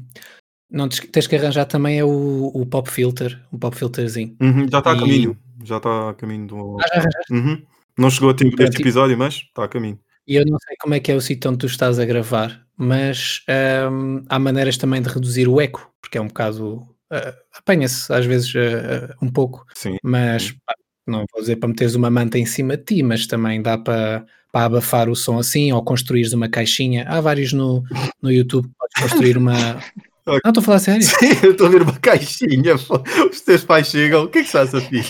não 0.70 0.88
tens 0.88 1.26
que 1.26 1.36
arranjar 1.36 1.64
também 1.66 1.98
é 1.98 2.04
o, 2.04 2.46
o 2.54 2.64
pop 2.66 2.88
filter, 2.90 3.40
um 3.52 3.58
pop 3.58 3.76
filterzinho. 3.76 4.36
Uhum, 4.40 4.66
já 4.70 4.78
está 4.78 4.92
a 4.92 4.96
E- 4.96 5.00
caminho. 5.00 5.38
Já 5.64 5.76
está 5.78 6.10
a 6.10 6.14
caminho 6.14 6.46
do. 6.46 6.78
Ah? 6.80 7.08
Uhum. 7.30 7.62
Não 7.98 8.08
chegou 8.10 8.30
a 8.30 8.34
tempo 8.34 8.56
deste 8.56 8.78
e- 8.78 8.82
episódio, 8.82 9.18
mas 9.18 9.34
está 9.34 9.64
a 9.64 9.68
caminho. 9.68 9.98
E 10.26 10.36
eu 10.36 10.44
não 10.46 10.58
sei 10.58 10.76
como 10.80 10.94
é 10.94 11.00
que 11.00 11.10
é 11.10 11.14
o 11.14 11.20
sítio 11.20 11.50
onde 11.50 11.58
tu 11.58 11.66
estás 11.66 11.98
a 11.98 12.04
gravar, 12.04 12.64
mas 12.76 13.42
ahm, 13.48 14.22
há 14.28 14.38
maneiras 14.38 14.78
também 14.78 15.02
de 15.02 15.08
reduzir 15.08 15.48
o 15.48 15.60
eco, 15.60 15.92
porque 16.00 16.16
é 16.18 16.20
um 16.20 16.28
bocado. 16.28 16.86
ah, 17.10 17.34
Apanha-se 17.58 18.12
às 18.12 18.24
vezes 18.24 18.52
ah, 18.56 19.14
um 19.20 19.30
pouco, 19.30 19.66
Sim. 19.74 19.96
mas 20.04 20.44
Sim. 20.44 20.54
pá, 20.64 20.74
não 21.06 21.24
vou 21.32 21.40
dizer 21.40 21.56
para 21.56 21.68
meteres 21.68 21.94
uma 21.96 22.10
manta 22.10 22.38
em 22.38 22.46
cima 22.46 22.76
de 22.76 22.84
ti, 22.84 23.02
mas 23.02 23.26
também 23.26 23.60
dá 23.60 23.76
para, 23.76 24.24
para 24.52 24.66
abafar 24.66 25.08
o 25.08 25.16
som 25.16 25.38
assim, 25.38 25.72
ou 25.72 25.82
construires 25.82 26.32
uma 26.32 26.48
caixinha. 26.48 27.04
Há 27.08 27.20
vários 27.20 27.52
no, 27.52 27.82
no 28.20 28.30
YouTube 28.30 28.66
que 28.68 28.74
podes 28.78 29.10
construir 29.10 29.36
uma. 29.38 29.54
Não, 30.26 30.36
estou 30.36 30.60
a 30.60 30.64
falar 30.64 30.76
a 30.76 30.80
sério. 30.80 31.06
eu 31.42 31.52
estou 31.52 31.66
a 31.66 31.70
ver 31.70 31.82
uma 31.82 31.98
caixinha. 31.98 32.74
Os 32.74 33.40
teus 33.40 33.64
pais 33.64 33.88
chegam. 33.88 34.24
O 34.24 34.28
que 34.28 34.38
é 34.38 34.42
que 34.42 34.46
estás 34.46 34.72
a 34.74 34.80
filho? 34.80 35.04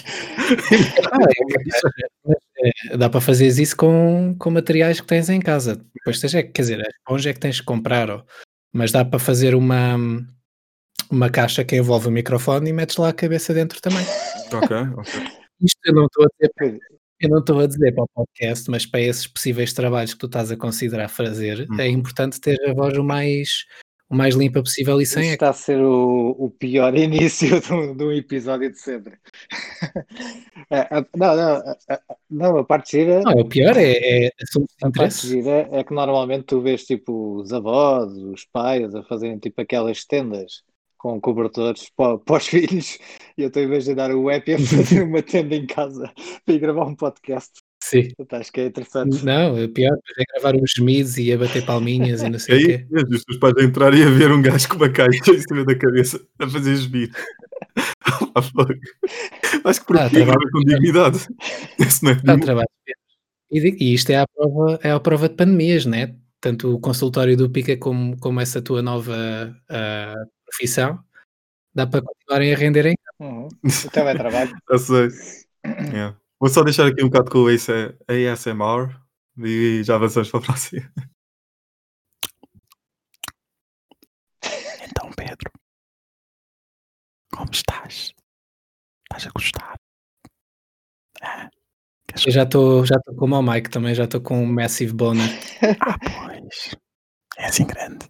Ah, 1.12 1.18
é, 1.20 1.64
mas, 2.24 2.36
é, 2.92 2.96
dá 2.96 3.10
para 3.10 3.20
fazeres 3.20 3.58
isso 3.58 3.76
com, 3.76 4.34
com 4.38 4.50
materiais 4.50 5.00
que 5.00 5.06
tens 5.06 5.28
em 5.28 5.40
casa. 5.40 5.84
Depois 5.94 6.20
tens, 6.20 6.34
é, 6.34 6.42
que- 6.42 6.52
quer 6.52 6.62
dizer, 6.62 6.80
a 6.80 6.88
esponja 6.88 7.30
é 7.30 7.32
que 7.34 7.40
tens 7.40 7.60
que 7.60 7.66
comprar, 7.66 8.08
ó. 8.08 8.22
mas 8.72 8.92
dá 8.92 9.04
para 9.04 9.18
fazer 9.18 9.54
uma, 9.54 9.96
uma 11.10 11.28
caixa 11.28 11.64
que 11.64 11.76
envolve 11.76 12.08
o 12.08 12.12
microfone 12.12 12.70
e 12.70 12.72
metes 12.72 12.96
lá 12.96 13.08
a 13.08 13.12
cabeça 13.12 13.52
dentro 13.52 13.80
também. 13.80 14.06
ok, 14.52 14.76
ok. 14.96 15.12
Isto 15.60 15.78
eu 15.84 15.94
não 15.94 16.06
estou 16.06 16.24
a 16.24 16.28
dizer, 16.40 16.80
eu 17.20 17.28
não 17.28 17.38
estou 17.40 17.60
a 17.60 17.66
dizer 17.66 17.92
para 17.94 18.04
o 18.04 18.08
podcast, 18.14 18.70
mas 18.70 18.86
para 18.86 19.00
esses 19.00 19.26
possíveis 19.26 19.72
trabalhos 19.72 20.12
que 20.14 20.20
tu 20.20 20.26
estás 20.26 20.50
a 20.50 20.56
considerar 20.56 21.08
fazer, 21.08 21.66
é 21.78 21.82
Uhum. 21.84 21.86
importante 21.86 22.40
ter 22.40 22.58
a 22.68 22.72
voz 22.72 22.96
o 22.96 23.04
mais, 23.04 23.66
o 24.08 24.14
mais 24.16 24.34
limpa 24.34 24.60
possível 24.62 24.98
e 25.00 25.04
Isso 25.04 25.14
sem 25.14 25.24
eco. 25.26 25.34
está 25.34 25.50
a 25.50 25.52
ser 25.52 25.80
o, 25.80 26.34
o 26.38 26.50
pior 26.50 26.94
início 26.96 27.60
de 27.60 27.72
um, 28.04 28.10
episódio 28.12 28.70
de 28.70 28.78
sempre. 28.78 29.14
É, 30.72 30.86
não, 31.16 31.34
não, 31.36 31.62
não, 32.30 32.58
a 32.58 32.64
parte 32.64 32.92
gira, 32.92 33.22
Não, 33.22 33.32
o 33.32 33.48
pior 33.48 33.76
é, 33.76 34.26
é 34.26 34.30
a 34.84 34.90
parte 34.92 35.26
gira 35.26 35.68
é 35.72 35.82
que 35.82 35.92
normalmente 35.92 36.44
tu 36.44 36.60
vês 36.60 36.84
tipo 36.84 37.40
os 37.40 37.52
avós, 37.52 38.12
os 38.12 38.44
pais 38.44 38.94
a 38.94 39.02
fazerem 39.02 39.36
tipo 39.38 39.60
aquelas 39.60 40.04
tendas 40.04 40.62
com 41.02 41.18
cobertores 41.18 41.90
para, 41.96 42.18
para 42.18 42.36
os 42.36 42.46
filhos 42.48 42.98
e 43.38 43.42
eu 43.42 43.48
estou 43.48 43.62
a 43.62 43.64
imaginar 43.64 44.10
o 44.14 44.30
Epi 44.30 44.52
a 44.54 44.58
fazer 44.58 45.02
uma 45.02 45.22
tenda 45.22 45.56
em 45.56 45.66
casa 45.66 46.12
para 46.44 46.54
ir 46.54 46.58
gravar 46.58 46.84
um 46.86 46.94
podcast. 46.94 47.50
Sim. 47.82 48.08
Portanto, 48.14 48.40
Acho 48.42 48.52
que 48.52 48.60
é 48.60 48.66
interessante. 48.66 49.24
Não, 49.24 49.64
o 49.64 49.68
pior 49.70 49.96
é 50.18 50.24
gravar 50.34 50.54
uns 50.60 50.70
gemidos 50.76 51.16
e 51.16 51.32
a 51.32 51.38
bater 51.38 51.64
palminhas 51.64 52.20
e 52.20 52.28
não 52.28 52.36
É 52.36 52.38
sei 52.38 52.54
o 52.54 52.58
aí 52.58 52.66
quê. 52.66 52.86
mesmo, 52.90 53.14
os 53.14 53.24
teus 53.24 53.38
pais 53.38 53.54
a 53.56 53.62
entrar 53.62 53.94
e 53.94 54.02
a 54.02 54.10
ver 54.10 54.30
um 54.30 54.42
gajo 54.42 54.68
com 54.68 54.76
uma 54.76 54.90
caixa 54.90 55.30
em 55.30 55.38
cima 55.40 55.64
da 55.64 55.74
cabeça 55.74 56.20
a 56.38 56.46
fazer. 56.48 56.76
Ah, 58.34 58.42
fuck. 58.42 58.78
Acho 59.64 59.80
que 59.80 59.86
por 59.86 59.96
Ah, 59.96 60.10
trabalho 60.10 60.22
agora 60.32 60.50
com 60.52 60.60
dignidade. 60.60 61.26
Isso 61.78 62.04
não 62.04 62.12
é 62.12 62.20
nenhum- 62.22 62.40
trabalho. 62.40 62.68
E, 63.50 63.58
e 63.84 63.94
isto 63.94 64.10
é 64.10 64.16
a 64.18 64.26
prova, 64.28 64.78
é 64.82 64.90
a 64.90 65.00
prova 65.00 65.28
de 65.30 65.34
pandemias, 65.36 65.86
né? 65.86 66.14
Tanto 66.40 66.74
o 66.74 66.80
consultório 66.80 67.36
do 67.36 67.50
Pica 67.50 67.76
como, 67.76 68.18
como 68.18 68.40
essa 68.40 68.62
tua 68.62 68.80
nova 68.80 69.14
ah, 69.68 70.14
profissão, 70.46 71.04
dá 71.74 71.86
para 71.86 72.02
continuarem 72.02 72.54
a 72.54 72.56
renderem. 72.56 72.96
Uhum. 73.18 73.46
O 73.46 73.90
teletrabalho. 73.92 74.50
Já 74.70 74.78
sei. 74.78 75.08
Yeah. 75.92 76.18
Vou 76.40 76.48
só 76.48 76.62
deixar 76.64 76.86
aqui 76.86 77.04
um 77.04 77.10
bocado 77.10 77.30
com 77.30 77.40
o 77.40 77.48
AS- 77.48 77.68
ASMR 78.08 78.96
e 79.36 79.82
já 79.84 79.96
avançamos 79.96 80.30
para 80.30 80.40
a 80.40 80.42
próxima. 80.42 80.90
Então, 84.82 85.10
Pedro, 85.14 85.50
como 87.30 87.50
estás? 87.52 88.14
Estás 89.02 89.26
a 89.26 89.30
gostar? 89.34 89.76
Ah, 91.20 91.50
Eu 92.26 92.32
já 92.32 92.42
estou 92.42 92.84
já 92.84 92.96
estou 92.96 93.14
como 93.14 93.36
o 93.36 93.42
Mike 93.42 93.70
também, 93.70 93.94
já 93.94 94.04
estou 94.04 94.20
com 94.20 94.42
um 94.42 94.46
massive 94.46 94.92
boner. 94.92 95.28
Ah, 95.80 95.96
pois. 96.38 96.76
É 97.38 97.46
assim 97.46 97.66
grande. 97.66 98.06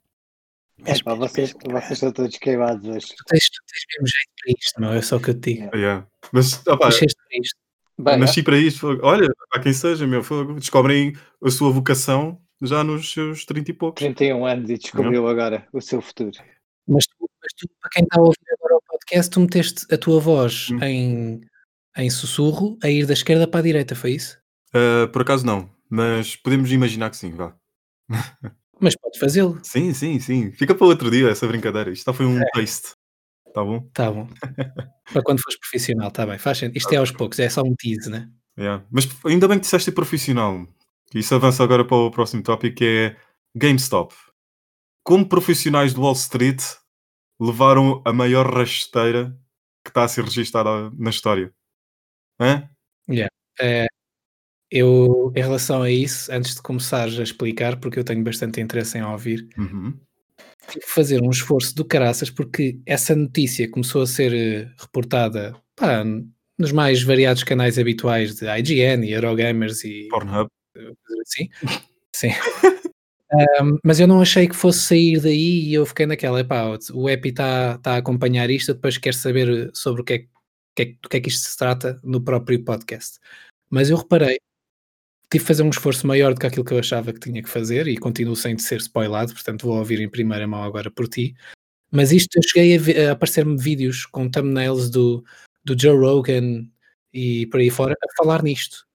Epá, 0.87 1.15
vocês, 1.15 1.53
vocês 1.65 1.93
estão 1.93 2.13
todos 2.13 2.37
queimados 2.39 2.89
hoje. 2.89 3.09
Tu 3.09 3.25
tens, 3.27 3.51
tu 3.51 3.61
tens 3.67 3.85
mesmo 3.93 4.07
jeito 4.07 4.31
para 4.41 4.53
isto, 4.59 4.81
não 4.81 4.93
é 4.95 5.03
só 5.03 5.17
o 5.17 5.21
que 5.21 5.31
eu 5.31 5.35
te 5.41 5.55
digo. 5.55 5.77
Yeah. 5.77 6.07
Mas 6.33 6.57
para 6.57 6.89
isto. 6.89 7.17
Bem, 7.99 8.19
nasci 8.19 8.43
para 8.43 8.57
isto. 8.57 8.99
Olha, 9.03 9.29
há 9.53 9.61
quem 9.61 9.73
seja, 9.75 10.07
meu. 10.07 10.23
Descobrem 10.55 11.13
a 11.45 11.51
sua 11.51 11.71
vocação 11.71 12.41
já 12.63 12.83
nos 12.83 13.13
seus 13.13 13.45
30 13.45 13.71
e 13.71 13.75
poucos. 13.75 14.01
31 14.03 14.47
anos 14.47 14.71
e 14.71 14.79
descobriu 14.79 15.29
agora 15.29 15.67
o 15.73 15.81
seu 15.81 16.01
futuro. 16.01 16.33
Mas 16.89 17.05
tu, 17.07 17.29
mas 17.43 17.53
tu, 17.59 17.69
para 17.81 17.91
quem 17.91 18.05
está 18.05 18.19
a 18.19 18.23
ouvir 18.23 18.55
agora 18.59 18.77
o 18.77 18.83
podcast, 18.89 19.31
tu 19.31 19.41
meteste 19.41 19.95
a 19.95 19.99
tua 19.99 20.19
voz 20.19 20.71
Hum. 20.71 20.83
em, 20.83 21.41
em 21.97 22.11
sussurro 22.11 22.79
a 22.83 22.89
ir 22.89 23.07
da 23.07 23.13
esquerda 23.13 23.47
para 23.47 23.61
a 23.61 23.63
direita, 23.63 23.95
foi 23.95 24.13
isso? 24.13 24.39
Ah, 24.73 25.09
por 25.13 25.23
acaso 25.23 25.45
não, 25.45 25.71
mas 25.89 26.37
podemos 26.37 26.71
imaginar 26.73 27.11
que 27.11 27.17
sim, 27.17 27.33
vá. 27.33 27.55
Mas 28.83 28.97
pode 28.97 29.19
fazê-lo. 29.19 29.61
Sim, 29.63 29.93
sim, 29.93 30.19
sim. 30.19 30.53
Fica 30.53 30.75
para 30.75 30.87
outro 30.87 31.11
dia 31.11 31.29
essa 31.29 31.47
brincadeira. 31.47 31.91
Isto 31.91 32.15
foi 32.15 32.25
um 32.25 32.41
taste. 32.55 32.95
Tá 33.53 33.63
bom? 33.63 33.81
Tá 33.93 34.11
bom. 34.11 34.27
para 35.13 35.23
quando 35.23 35.43
fores 35.43 35.59
profissional, 35.59 36.09
está 36.09 36.25
bem. 36.25 36.39
Faz 36.39 36.57
sentido. 36.57 36.79
Isto 36.79 36.93
é 36.95 36.97
aos 36.97 37.11
poucos, 37.11 37.39
é 37.39 37.51
só 37.51 37.61
um 37.61 37.75
tease, 37.75 38.09
né? 38.09 38.31
Yeah. 38.59 38.83
Mas 38.91 39.07
ainda 39.27 39.47
bem 39.47 39.59
que 39.59 39.65
disseste 39.65 39.93
profissional. 39.93 40.67
Isso 41.15 41.35
avança 41.35 41.63
agora 41.63 41.85
para 41.85 41.97
o 41.97 42.11
próximo 42.11 42.43
tópico 42.43 42.77
que 42.77 42.85
é 42.85 43.17
GameStop. 43.55 44.15
Como 45.05 45.29
profissionais 45.29 45.93
do 45.93 46.01
Wall 46.01 46.15
Street 46.15 46.63
levaram 47.39 48.03
a 48.07 48.13
maior 48.13 48.51
rasteira 48.51 49.37
que 49.85 49.91
está 49.91 50.05
a 50.05 50.09
ser 50.09 50.25
registada 50.25 50.91
na 50.97 51.11
história? 51.11 51.53
Hã? 52.41 52.69
É, 53.61 53.87
eu, 54.71 55.33
em 55.37 55.41
relação 55.43 55.83
a 55.83 55.91
isso, 55.91 56.33
antes 56.33 56.55
de 56.55 56.63
começares 56.63 57.19
a 57.19 57.23
explicar, 57.23 57.79
porque 57.79 57.99
eu 57.99 58.05
tenho 58.05 58.23
bastante 58.25 58.61
interesse 58.61 58.97
em 58.99 59.03
ouvir, 59.03 59.47
Uhum. 59.59 59.95
tive 60.69 60.85
que 60.85 60.91
fazer 60.91 61.21
um 61.23 61.31
esforço 61.31 61.75
do 61.75 61.85
caraças, 61.85 62.31
porque 62.31 62.79
essa 62.87 63.15
notícia 63.17 63.69
começou 63.71 64.03
a 64.03 64.07
ser 64.07 64.33
eh, 64.33 64.69
reportada 64.79 65.55
pá, 65.77 66.05
nos 66.59 66.73
mais 66.73 67.03
variados 67.03 67.43
canais 67.45 67.79
habituais 67.79 68.37
de 68.37 68.47
IGN 68.47 69.07
e 69.07 69.13
Eurogamers 69.13 69.85
e 69.85 70.09
Pornhub. 70.11 70.49
assim. 71.27 71.49
Sim. 72.15 72.31
Um, 73.63 73.79
mas 73.85 74.01
eu 74.01 74.09
não 74.09 74.21
achei 74.21 74.49
que 74.49 74.57
fosse 74.57 74.81
sair 74.81 75.21
daí 75.21 75.69
e 75.69 75.75
eu 75.75 75.87
fiquei 75.87 76.05
naquela, 76.07 76.41
epá, 76.41 76.77
o 76.93 77.09
Epi 77.09 77.29
está 77.29 77.79
tá 77.79 77.95
a 77.95 77.97
acompanhar 77.99 78.51
isto, 78.51 78.75
depois 78.75 78.99
quero 78.99 79.15
saber 79.17 79.71
sobre 79.73 80.03
o 80.03 80.05
que, 80.05 80.13
é, 80.15 80.19
que 80.19 80.29
é, 80.81 80.85
do 81.01 81.09
que 81.09 81.17
é 81.17 81.21
que 81.21 81.29
isto 81.29 81.49
se 81.49 81.57
trata 81.57 82.01
no 82.03 82.21
próprio 82.21 82.63
podcast. 82.65 83.19
Mas 83.71 83.91
eu 83.91 83.97
reparei, 83.97 84.39
tive 85.31 85.45
que 85.45 85.49
fazer 85.49 85.63
um 85.63 85.71
esforço 85.71 86.07
maior 86.07 86.35
do 86.35 86.41
que 86.41 86.47
aquilo 86.47 86.65
que 86.65 86.73
eu 86.75 86.79
achava 86.79 87.13
que 87.13 87.21
tinha 87.21 87.43
que 87.43 87.49
fazer 87.49 87.87
e 87.89 87.97
continuo 87.97 88.37
sem 88.37 88.59
ser 88.59 88.81
spoilado, 88.81 89.33
portanto 89.33 89.67
vou 89.67 89.79
ouvir 89.79 90.01
em 90.01 90.09
primeira 90.09 90.47
mão 90.47 90.63
agora 90.63 90.91
por 90.91 91.09
ti. 91.09 91.35
Mas 91.91 92.13
isto 92.13 92.37
eu 92.37 92.43
cheguei 92.43 92.77
a, 92.77 93.11
a 93.11 93.13
aparecer-me 93.13 93.57
vídeos 93.57 94.07
com 94.07 94.31
thumbnails 94.31 94.91
do, 94.91 95.25
do 95.65 95.81
Joe 95.81 95.97
Rogan 95.99 96.69
e 97.13 97.47
por 97.47 97.61
aí 97.61 97.71
fora 97.71 97.95
a 97.95 98.23
falar 98.23 98.43
nisto 98.43 98.87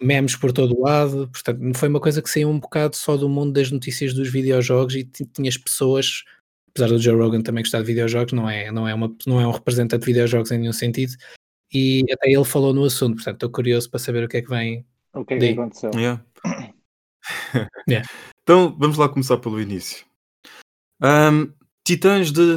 memes 0.00 0.36
por 0.36 0.52
todo 0.52 0.76
o 0.76 0.82
lado, 0.82 1.28
portanto, 1.28 1.58
não 1.58 1.74
foi 1.74 1.88
uma 1.88 2.00
coisa 2.00 2.22
que 2.22 2.30
saiu 2.30 2.48
um 2.48 2.60
bocado 2.60 2.96
só 2.96 3.16
do 3.16 3.28
mundo 3.28 3.52
das 3.52 3.70
notícias 3.70 4.14
dos 4.14 4.30
videojogos 4.30 4.94
e 4.94 5.04
ti- 5.04 5.26
tinhas 5.26 5.56
pessoas, 5.56 6.24
apesar 6.70 6.88
do 6.88 6.98
Joe 6.98 7.16
Rogan 7.16 7.42
também 7.42 7.62
gostar 7.62 7.80
de 7.80 7.86
videojogos, 7.86 8.32
não 8.32 8.48
é, 8.48 8.70
não 8.70 8.86
é, 8.86 8.94
uma, 8.94 9.14
não 9.26 9.40
é 9.40 9.46
um 9.46 9.50
representante 9.50 10.00
de 10.00 10.06
videojogos 10.06 10.50
em 10.50 10.58
nenhum 10.58 10.72
sentido, 10.72 11.12
e 11.72 12.04
até 12.10 12.30
ele 12.30 12.44
falou 12.44 12.72
no 12.72 12.84
assunto, 12.84 13.16
portanto, 13.16 13.34
estou 13.34 13.50
curioso 13.50 13.90
para 13.90 13.98
saber 13.98 14.24
o 14.24 14.28
que 14.28 14.38
é 14.38 14.42
que 14.42 14.48
vem. 14.48 14.86
O 15.12 15.24
que 15.24 15.34
é 15.34 15.38
que 15.38 15.48
aconteceu? 15.48 15.90
Yeah. 15.94 16.24
Yeah. 17.86 18.08
Então 18.42 18.74
vamos 18.78 18.96
lá 18.96 19.06
começar 19.06 19.36
pelo 19.36 19.60
início. 19.60 20.06
Ahm, 21.02 21.52
titãs 21.84 22.32
de, 22.32 22.56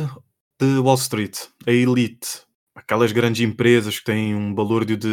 de 0.59 0.77
Wall 0.79 0.95
Street, 0.95 1.37
a 1.67 1.71
elite, 1.71 2.43
aquelas 2.73 3.11
grandes 3.11 3.41
empresas 3.41 3.99
que 3.99 4.05
têm 4.05 4.33
um 4.33 4.53
balúrdio 4.53 4.95
de 4.95 5.07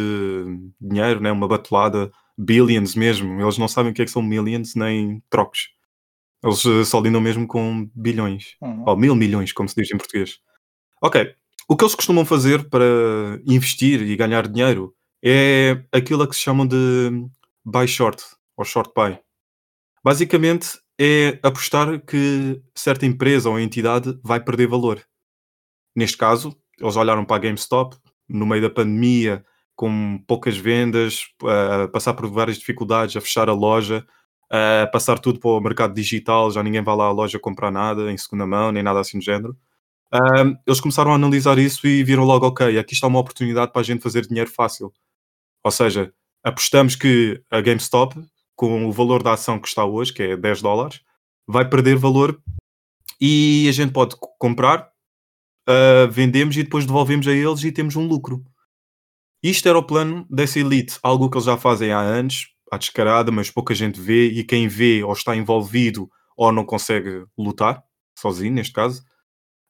dinheiro, 0.79 1.19
né? 1.19 1.31
uma 1.31 1.47
batelada, 1.47 2.11
billions 2.37 2.95
mesmo. 2.95 3.41
Eles 3.41 3.57
não 3.57 3.67
sabem 3.67 3.91
o 3.91 3.95
que 3.95 4.01
é 4.01 4.05
que 4.05 4.11
são 4.11 4.21
millions 4.21 4.75
nem 4.75 5.21
trocos. 5.29 5.69
Eles 6.43 6.65
eh, 6.65 6.83
só 6.83 6.99
lidam 6.99 7.21
mesmo 7.21 7.47
com 7.47 7.89
bilhões. 7.95 8.55
Uhum. 8.61 8.83
Ou 8.87 8.97
mil 8.97 9.15
milhões, 9.15 9.51
como 9.51 9.67
se 9.67 9.75
diz 9.75 9.91
em 9.91 9.97
português. 9.97 10.39
Ok. 11.01 11.33
O 11.67 11.75
que 11.75 11.83
eles 11.83 11.95
costumam 11.95 12.25
fazer 12.25 12.69
para 12.69 12.85
investir 13.45 14.01
e 14.01 14.15
ganhar 14.15 14.47
dinheiro 14.47 14.95
é 15.23 15.83
aquilo 15.91 16.23
a 16.23 16.27
que 16.27 16.35
se 16.35 16.41
chamam 16.41 16.65
de 16.65 17.11
buy 17.63 17.87
short 17.87 18.23
ou 18.57 18.65
short 18.65 18.91
buy. 18.95 19.19
Basicamente 20.03 20.79
é 20.99 21.39
apostar 21.43 21.99
que 22.01 22.61
certa 22.75 23.05
empresa 23.05 23.49
ou 23.49 23.59
entidade 23.59 24.19
vai 24.23 24.39
perder 24.43 24.67
valor. 24.67 25.01
Neste 25.95 26.17
caso, 26.17 26.55
eles 26.79 26.95
olharam 26.95 27.23
para 27.23 27.35
a 27.35 27.39
GameStop 27.39 27.95
no 28.27 28.45
meio 28.45 28.61
da 28.61 28.69
pandemia, 28.69 29.45
com 29.75 30.21
poucas 30.27 30.57
vendas, 30.57 31.27
a 31.43 31.87
passar 31.87 32.13
por 32.13 32.29
várias 32.29 32.57
dificuldades, 32.57 33.15
a 33.15 33.21
fechar 33.21 33.49
a 33.49 33.53
loja, 33.53 34.05
a 34.49 34.87
passar 34.87 35.19
tudo 35.19 35.39
para 35.39 35.49
o 35.49 35.59
mercado 35.59 35.93
digital, 35.93 36.51
já 36.51 36.63
ninguém 36.63 36.81
vai 36.81 36.95
lá 36.95 37.05
à 37.05 37.11
loja 37.11 37.39
comprar 37.39 37.71
nada 37.71 38.11
em 38.11 38.17
segunda 38.17 38.45
mão, 38.45 38.71
nem 38.71 38.83
nada 38.83 38.99
assim 38.99 39.19
do 39.19 39.23
género. 39.23 39.55
Um, 40.11 40.57
eles 40.65 40.81
começaram 40.81 41.11
a 41.11 41.15
analisar 41.15 41.59
isso 41.59 41.85
e 41.87 42.03
viram 42.03 42.23
logo, 42.23 42.47
ok, 42.47 42.77
aqui 42.79 42.93
está 42.93 43.07
uma 43.07 43.19
oportunidade 43.19 43.71
para 43.71 43.81
a 43.81 43.83
gente 43.83 44.01
fazer 44.01 44.25
dinheiro 44.27 44.49
fácil. 44.49 44.91
Ou 45.63 45.71
seja, 45.71 46.11
apostamos 46.43 46.95
que 46.95 47.41
a 47.49 47.61
GameStop, 47.61 48.15
com 48.55 48.87
o 48.87 48.91
valor 48.91 49.21
da 49.21 49.33
ação 49.33 49.59
que 49.59 49.67
está 49.67 49.85
hoje, 49.85 50.11
que 50.13 50.23
é 50.23 50.37
10 50.37 50.61
dólares, 50.61 51.01
vai 51.47 51.67
perder 51.67 51.95
valor 51.95 52.41
e 53.21 53.67
a 53.69 53.71
gente 53.71 53.91
pode 53.91 54.15
comprar, 54.39 54.89
uh, 55.67 56.09
vendemos 56.09 56.57
e 56.57 56.63
depois 56.63 56.85
devolvemos 56.85 57.27
a 57.27 57.31
eles 57.31 57.63
e 57.63 57.71
temos 57.71 57.95
um 57.95 58.07
lucro. 58.07 58.43
Isto 59.43 59.69
era 59.69 59.77
o 59.77 59.83
plano 59.83 60.25
dessa 60.29 60.59
elite, 60.59 60.97
algo 61.03 61.29
que 61.29 61.37
eles 61.37 61.45
já 61.45 61.57
fazem 61.57 61.91
há 61.91 61.99
anos, 61.99 62.49
à 62.71 62.77
descarada, 62.77 63.31
mas 63.31 63.49
pouca 63.49 63.73
gente 63.73 63.99
vê 63.99 64.27
e 64.27 64.43
quem 64.43 64.67
vê 64.67 65.03
ou 65.03 65.13
está 65.13 65.35
envolvido 65.35 66.09
ou 66.35 66.51
não 66.51 66.65
consegue 66.65 67.25
lutar, 67.37 67.83
sozinho 68.17 68.53
neste 68.53 68.73
caso. 68.73 69.03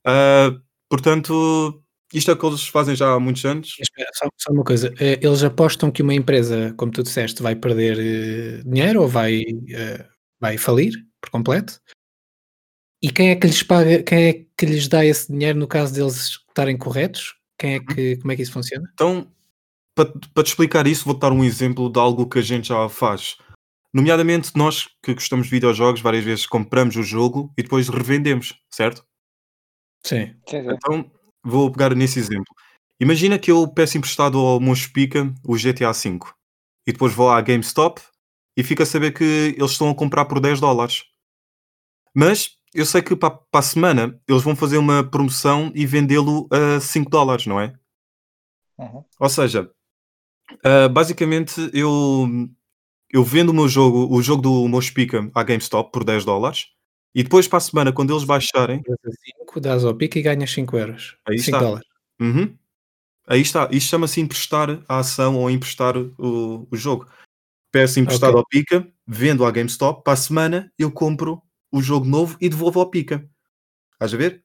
Uh, 0.06 0.62
portanto, 0.90 1.84
isto 2.14 2.32
é 2.32 2.34
o 2.34 2.38
que 2.38 2.46
eles 2.46 2.68
fazem 2.68 2.96
já 2.96 3.14
há 3.14 3.20
muitos 3.20 3.44
anos. 3.46 3.76
Só, 4.14 4.28
só, 4.38 4.52
uma 4.52 4.64
coisa, 4.64 4.94
eh, 5.00 5.20
eles 5.22 5.44
apostam 5.44 5.92
que 5.92 6.02
uma 6.02 6.14
empresa, 6.14 6.74
como 6.78 6.92
tu 6.92 7.04
disseste, 7.04 7.42
vai 7.42 7.56
perder 7.56 7.98
uh, 7.98 8.70
dinheiro 8.70 9.02
ou 9.02 9.08
vai, 9.08 9.42
uh, 9.42 10.06
vai 10.40 10.58
falir 10.58 10.94
por 11.22 11.30
completo? 11.30 11.80
E 13.02 13.10
quem 13.12 13.30
é 13.30 13.36
que 13.36 13.48
lhes 13.48 13.64
paga, 13.64 14.04
quem 14.04 14.28
é 14.28 14.46
que 14.58 14.66
lhes 14.66 14.88
dá 14.88 15.06
esse 15.06 15.32
dinheiro 15.32 15.58
no 15.58 15.68
caso 15.68 15.94
deles 15.94 16.40
estarem 16.50 16.78
corretos? 16.78 17.36
Quem 17.58 17.76
é 17.76 17.78
uhum. 17.78 17.86
que, 17.86 18.18
como 18.18 18.32
é 18.32 18.36
que 18.36 18.42
isso 18.42 18.52
funciona? 18.52 18.90
Então, 18.94 19.32
para, 20.00 20.14
para 20.34 20.44
te 20.44 20.48
explicar 20.48 20.88
isso, 20.88 21.04
vou 21.04 21.14
dar 21.14 21.34
um 21.34 21.44
exemplo 21.44 21.92
de 21.92 22.00
algo 22.00 22.28
que 22.30 22.40
a 22.40 22.42
gente 22.42 22.70
já 22.70 22.88
faz. 22.88 23.38
Nomeadamente, 23.94 24.52
nós 24.56 24.88
que 25.04 25.14
gostamos 25.14 25.48
de 25.48 25.52
videojogos, 25.52 26.00
várias 26.00 26.24
vezes 26.24 26.46
compramos 26.46 26.96
o 26.96 27.04
jogo 27.04 27.52
e 27.58 27.64
depois 27.64 27.90
revendemos, 27.90 28.58
certo? 28.72 29.06
Sim. 30.06 30.36
Então, 30.48 31.12
vou 31.44 31.70
pegar 31.72 31.94
nesse 31.96 32.20
exemplo. 32.20 32.54
Imagina 33.00 33.38
que 33.38 33.52
eu 33.52 33.68
peço 33.68 33.98
emprestado 33.98 34.38
ao 34.38 34.60
meu 34.60 34.76
Spica 34.76 35.34
o 35.44 35.56
GTA 35.56 35.92
V 35.92 36.20
e 36.88 36.94
depois 36.94 37.14
vou 37.14 37.30
à 37.30 37.42
GameStop 37.42 38.02
e 38.56 38.64
fico 38.64 38.84
a 38.84 38.86
saber 38.86 39.12
que 39.12 39.56
eles 39.58 39.72
estão 39.72 39.90
a 39.90 39.96
comprar 39.96 40.26
por 40.26 40.40
10 40.40 40.62
dólares. 40.62 41.04
Mas 42.14 42.58
eu 42.74 42.86
sei 42.86 43.02
que 43.02 43.16
para, 43.16 43.32
para 43.32 43.60
a 43.60 43.64
semana 43.64 44.22
eles 44.28 44.44
vão 44.44 44.56
fazer 44.56 44.78
uma 44.78 45.04
promoção 45.04 45.72
e 45.76 45.86
vendê-lo 45.86 46.48
a 46.52 46.80
5 46.80 47.10
dólares, 47.10 47.48
não 47.48 47.60
é? 47.60 47.74
Uhum. 48.78 49.04
Ou 49.20 49.30
seja, 49.30 49.70
uh, 50.54 50.90
basicamente 50.90 51.70
eu, 51.74 52.28
eu 53.10 53.24
vendo 53.24 53.50
o 53.50 53.54
meu 53.54 53.68
jogo, 53.68 54.14
o 54.14 54.22
jogo 54.22 54.42
do 54.42 54.68
meu 54.68 54.82
Spica 54.82 55.30
à 55.34 55.44
GameStop 55.44 55.92
por 55.92 56.04
10 56.04 56.26
dólares 56.26 56.68
e 57.14 57.24
depois 57.24 57.48
para 57.48 57.58
a 57.58 57.62
semana, 57.62 57.92
quando 57.92 58.14
eles 58.14 58.24
baixarem. 58.24 58.82
5, 59.40 59.60
dás 59.60 59.84
ao 59.84 59.96
pico 59.96 60.18
e 60.18 60.22
ganhas 60.22 60.52
5 60.52 60.78
euros. 60.78 61.18
Aí 61.28 61.40
5 61.40 61.58
está. 61.58 61.60
dólares. 61.60 61.88
Uhum. 62.20 62.56
Aí 63.28 63.42
está. 63.42 63.68
Isto 63.72 63.90
chama-se 63.90 64.22
emprestar 64.22 64.84
a 64.88 65.00
ação 65.00 65.38
ou 65.38 65.50
emprestar 65.50 65.98
o, 65.98 66.68
o 66.70 66.76
jogo. 66.76 67.08
Peço 67.72 68.00
emprestado 68.00 68.38
okay. 68.38 68.40
ao 68.40 68.48
Pica, 68.48 68.94
vendo 69.08 69.46
à 69.46 69.52
GameStop, 69.52 70.04
para 70.04 70.14
a 70.14 70.18
semana 70.18 70.72
eu 70.78 70.92
compro 70.92 71.42
o 71.72 71.82
jogo 71.82 72.06
novo 72.06 72.36
e 72.42 72.50
devolvo 72.50 72.80
ao 72.80 72.90
Pica. 72.90 73.28
Estás 73.94 74.14
a 74.14 74.18
ver? 74.18 74.44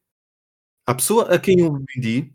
A 0.86 0.94
pessoa 0.94 1.34
a 1.34 1.38
quem 1.38 1.60
eu 1.60 1.82
vendi. 1.94 2.32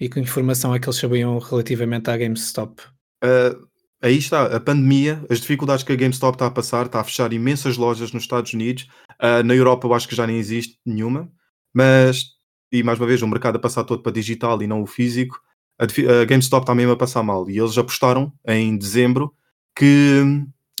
E 0.00 0.08
que 0.08 0.18
informação 0.18 0.74
é 0.74 0.80
que 0.80 0.86
eles 0.86 0.98
sabiam 0.98 1.38
relativamente 1.38 2.10
à 2.10 2.16
GameStop? 2.16 2.82
Uh, 3.22 3.66
aí 4.02 4.16
está, 4.18 4.56
a 4.56 4.60
pandemia, 4.60 5.24
as 5.30 5.40
dificuldades 5.40 5.84
que 5.84 5.92
a 5.92 5.96
GameStop 5.96 6.34
está 6.34 6.46
a 6.46 6.50
passar, 6.50 6.86
está 6.86 7.00
a 7.00 7.04
fechar 7.04 7.32
imensas 7.32 7.76
lojas 7.76 8.12
nos 8.12 8.24
Estados 8.24 8.52
Unidos. 8.52 8.88
Uh, 9.20 9.42
na 9.44 9.54
Europa 9.54 9.86
eu 9.86 9.94
acho 9.94 10.08
que 10.08 10.16
já 10.16 10.26
nem 10.26 10.38
existe 10.38 10.78
nenhuma. 10.84 11.30
Mas, 11.72 12.26
e 12.70 12.82
mais 12.82 12.98
uma 12.98 13.06
vez, 13.06 13.22
o 13.22 13.28
mercado 13.28 13.56
a 13.56 13.60
passar 13.60 13.84
todo 13.84 14.02
para 14.02 14.12
digital 14.12 14.60
e 14.62 14.66
não 14.66 14.82
o 14.82 14.86
físico. 14.86 15.40
A, 15.78 15.84
a 15.84 16.24
GameStop 16.24 16.64
está 16.64 16.74
mesmo 16.74 16.92
a 16.92 16.96
passar 16.96 17.22
mal. 17.22 17.48
E 17.48 17.58
eles 17.58 17.78
apostaram 17.78 18.32
em 18.46 18.76
dezembro 18.76 19.34
que 19.76 20.22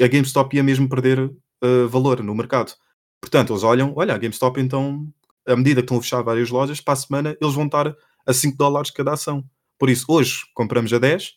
a 0.00 0.06
GameStop 0.06 0.54
ia 0.56 0.62
mesmo 0.62 0.88
perder 0.88 1.20
uh, 1.20 1.88
valor 1.88 2.22
no 2.22 2.34
mercado. 2.34 2.72
Portanto, 3.20 3.52
eles 3.52 3.62
olham, 3.62 3.92
olha, 3.96 4.14
a 4.14 4.18
GameStop 4.18 4.60
então, 4.60 5.06
à 5.46 5.56
medida 5.56 5.80
que 5.80 5.84
estão 5.84 5.98
a 5.98 6.02
fechar 6.02 6.22
várias 6.22 6.50
lojas, 6.50 6.80
para 6.80 6.94
a 6.94 6.96
semana 6.96 7.36
eles 7.40 7.54
vão 7.54 7.66
estar 7.66 7.94
a 8.26 8.32
5 8.32 8.56
dólares 8.56 8.90
cada 8.90 9.12
ação. 9.12 9.44
Por 9.78 9.88
isso, 9.88 10.04
hoje 10.08 10.42
compramos 10.54 10.92
a 10.92 10.98
10, 10.98 11.34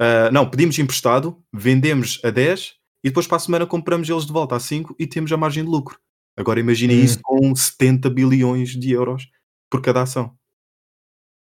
uh, 0.00 0.28
ah, 0.28 0.30
não, 0.30 0.48
pedimos 0.48 0.78
emprestado, 0.78 1.36
vendemos 1.52 2.20
a 2.24 2.30
10 2.30 2.74
e 3.04 3.08
depois 3.08 3.26
para 3.26 3.36
a 3.36 3.40
semana 3.40 3.66
compramos 3.66 4.08
eles 4.08 4.26
de 4.26 4.32
volta 4.32 4.56
a 4.56 4.60
5 4.60 4.96
e 4.98 5.06
temos 5.06 5.32
a 5.32 5.36
margem 5.36 5.64
de 5.64 5.70
lucro. 5.70 5.98
Agora 6.36 6.60
imaginem 6.60 7.00
hum. 7.00 7.04
isso 7.04 7.20
com 7.22 7.54
70 7.54 8.08
bilhões 8.10 8.70
de 8.70 8.92
euros 8.92 9.28
por 9.70 9.82
cada 9.82 10.02
ação. 10.02 10.34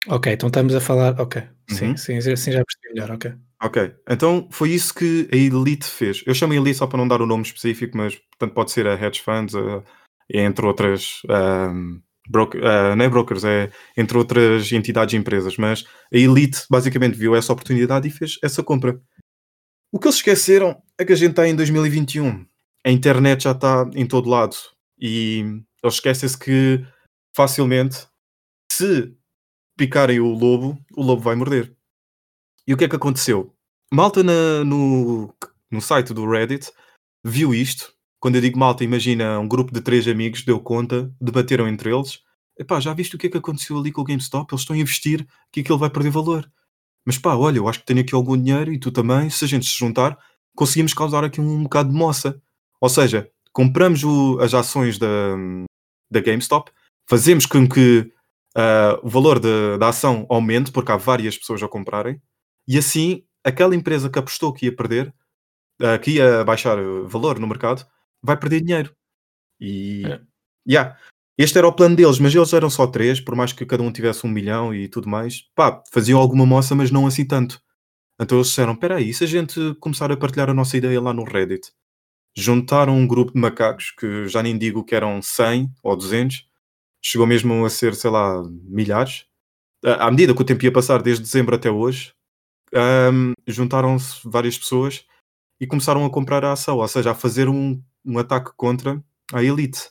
Ok, 0.08 0.32
então 0.32 0.48
estamos 0.48 0.74
a 0.74 0.80
falar. 0.80 1.20
Ok, 1.20 1.42
sim, 1.70 1.90
uhum. 1.90 1.98
sim, 1.98 2.22
sim, 2.22 2.52
já 2.52 2.64
percebi 2.64 2.94
melhor. 2.94 3.12
Ok. 3.12 3.34
Ok, 3.62 3.94
então 4.10 4.48
foi 4.52 4.70
isso 4.70 4.94
que 4.94 5.28
a 5.34 5.36
Elite 5.36 5.86
fez. 5.86 6.24
Eu 6.26 6.34
chamo 6.34 6.54
Elite 6.54 6.78
só 6.78 6.88
para 6.88 6.98
não 6.98 7.08
dar 7.08 7.22
o 7.22 7.26
nome 7.26 7.44
específico, 7.44 7.98
mas 7.98 8.16
portanto 8.16 8.54
pode 8.54 8.72
ser 8.72 8.88
a 8.88 8.94
hedge 8.94 9.22
funds, 9.22 9.54
entre 10.32 10.66
outras. 10.66 11.22
Um, 11.30 12.02
broker, 12.30 12.62
uh, 12.62 12.96
não 12.96 13.06
é 13.06 13.10
brokers, 13.10 13.44
é 13.44 13.72
entre 13.98 14.18
outras 14.18 14.72
entidades 14.72 15.14
e 15.14 15.18
empresas, 15.18 15.58
mas 15.58 15.84
a 16.14 16.18
Elite 16.18 16.64
basicamente 16.70 17.18
viu 17.18 17.36
essa 17.36 17.52
oportunidade 17.52 18.08
e 18.08 18.12
fez 18.12 18.38
essa 18.44 18.64
compra. 18.64 19.02
O 19.92 20.00
que 20.00 20.08
eles 20.08 20.18
esqueceram 20.18 20.82
é 20.98 21.04
que 21.04 21.14
a 21.14 21.16
gente 21.16 21.32
está 21.32 21.48
em 21.48 21.56
2021. 21.56 22.46
A 22.86 22.92
internet 22.92 23.44
já 23.44 23.52
está 23.52 23.90
em 23.96 24.06
todo 24.06 24.30
lado 24.30 24.56
e 25.00 25.40
eles 25.84 25.96
esquecem-se 25.96 26.38
que 26.38 26.86
facilmente, 27.36 28.08
se 28.72 29.14
picarem 29.78 30.20
o 30.20 30.28
lobo, 30.28 30.78
o 30.96 31.02
lobo 31.02 31.22
vai 31.22 31.36
morder. 31.36 31.76
E 32.68 32.74
o 32.74 32.78
que 32.78 32.84
é 32.84 32.90
que 32.90 32.96
aconteceu? 32.96 33.56
Malta 33.92 34.22
na, 34.22 34.64
no, 34.64 35.34
no 35.72 35.82
site 35.82 36.14
do 36.14 36.30
Reddit 36.30 36.72
viu 37.24 37.54
isto. 37.54 37.94
Quando 38.20 38.36
eu 38.36 38.42
digo 38.42 38.60
malta, 38.60 38.84
imagina 38.84 39.40
um 39.40 39.48
grupo 39.48 39.74
de 39.74 39.82
três 39.82 40.08
amigos, 40.08 40.44
deu 40.44 40.60
conta, 40.60 41.14
debateram 41.22 41.68
entre 41.68 41.94
eles. 41.94 42.20
Epá, 42.58 42.80
já 42.80 42.94
viste 42.94 43.16
o 43.16 43.18
que 43.18 43.28
é 43.28 43.30
que 43.30 43.38
aconteceu 43.38 43.78
ali 43.78 43.92
com 43.92 44.02
o 44.02 44.04
GameStop? 44.04 44.52
Eles 44.52 44.62
estão 44.62 44.76
a 44.76 44.80
investir 44.80 45.26
que 45.52 45.62
aquilo 45.62 45.78
vai 45.78 45.90
perder 45.90 46.10
valor. 46.10 46.52
Mas 47.06 47.18
pá, 47.18 47.36
olha, 47.36 47.58
eu 47.58 47.68
acho 47.70 47.80
que 47.80 47.86
tenho 47.86 48.02
aqui 48.02 48.14
algum 48.14 48.38
dinheiro 48.38 48.74
e 48.74 48.80
tu 48.80 48.92
também. 48.92 49.30
Se 49.30 49.46
a 49.46 49.48
gente 49.48 49.66
se 49.66 49.78
juntar, 49.78 50.18
conseguimos 50.56 50.94
causar 50.94 51.24
aqui 51.24 51.40
um 51.40 51.64
bocado 51.64 51.90
de 51.90 51.96
moça. 51.96 52.42
Ou 52.82 52.90
seja, 52.90 53.30
compramos 53.54 54.04
o, 54.04 54.40
as 54.42 54.54
ações 54.54 54.98
da, 54.98 55.08
da 56.12 56.20
GameStop, 56.20 56.72
fazemos 57.08 57.46
com 57.46 57.68
que 57.68 58.12
uh, 58.58 59.00
o 59.04 59.10
valor 59.10 59.40
de, 59.40 59.78
da 59.78 59.90
ação 59.90 60.26
aumente, 60.30 60.72
porque 60.72 60.92
há 60.92 60.98
várias 60.98 61.38
pessoas 61.38 61.62
a 61.64 61.68
comprarem, 61.68 62.22
e 62.68 62.78
assim, 62.78 63.24
aquela 63.44 63.76
empresa 63.76 64.10
que 64.10 64.20
apostou 64.20 64.54
que 64.54 64.66
ia 64.66 64.76
perder, 64.76 65.14
uh, 65.82 66.00
que 66.02 66.12
ia 66.12 66.44
baixar 66.44 66.78
valor 67.06 67.40
no 67.40 67.48
mercado, 67.48 67.86
vai 68.22 68.38
perder 68.38 68.62
dinheiro. 68.62 68.96
E 69.60 70.04
é. 70.06 70.22
yeah, 70.68 70.98
este 71.38 71.58
era 71.58 71.68
o 71.68 71.74
plano 71.74 71.96
deles, 71.96 72.20
mas 72.20 72.36
eles 72.36 72.54
eram 72.54 72.70
só 72.70 72.86
três, 72.88 73.22
por 73.22 73.36
mais 73.36 73.54
que 73.54 73.66
cada 73.66 73.82
um 73.82 73.92
tivesse 73.92 74.26
um 74.26 74.30
milhão 74.30 74.74
e 74.74 74.88
tudo 74.88 75.08
mais. 75.08 75.44
Pá, 75.56 75.82
faziam 75.92 76.20
alguma 76.20 76.46
moça, 76.46 76.76
mas 76.76 76.92
não 76.92 77.08
assim 77.08 77.26
tanto. 77.26 77.62
Então 78.20 78.38
eles 78.38 78.48
disseram: 78.48 78.74
espera 78.74 78.98
aí, 78.98 79.14
se 79.14 79.24
a 79.24 79.28
gente 79.28 79.74
começar 79.76 80.12
a 80.12 80.18
partilhar 80.18 80.50
a 80.50 80.54
nossa 80.54 80.76
ideia 80.78 81.00
lá 81.00 81.14
no 81.14 81.24
Reddit, 81.24 81.72
juntaram 82.36 82.96
um 82.98 83.08
grupo 83.08 83.34
de 83.34 83.40
macacos 83.40 83.92
que 83.92 84.28
já 84.28 84.44
nem 84.44 84.58
digo 84.58 84.84
que 84.84 84.96
eram 84.96 85.22
100 85.22 85.72
ou 85.84 85.96
200, 85.96 86.46
chegou 87.02 87.28
mesmo 87.28 87.66
a 87.66 87.70
ser, 87.70 87.96
sei 87.96 88.10
lá, 88.10 88.44
milhares. 88.64 89.26
À 89.84 90.12
medida 90.12 90.36
que 90.36 90.42
o 90.42 90.46
tempo 90.46 90.66
ia 90.66 90.72
passar, 90.74 91.02
desde 91.02 91.24
dezembro 91.24 91.56
até 91.56 91.72
hoje, 91.72 92.14
um, 92.74 93.34
juntaram-se 93.48 94.20
várias 94.26 94.58
pessoas 94.58 95.06
e 95.60 95.66
começaram 95.66 96.06
a 96.06 96.10
comprar 96.10 96.44
a 96.44 96.52
ação, 96.52 96.78
ou 96.78 96.88
seja, 96.88 97.12
a 97.12 97.16
fazer 97.16 97.48
um, 97.48 97.82
um 98.06 98.18
ataque 98.18 98.52
contra 98.56 99.04
a 99.34 99.44
elite. 99.44 99.90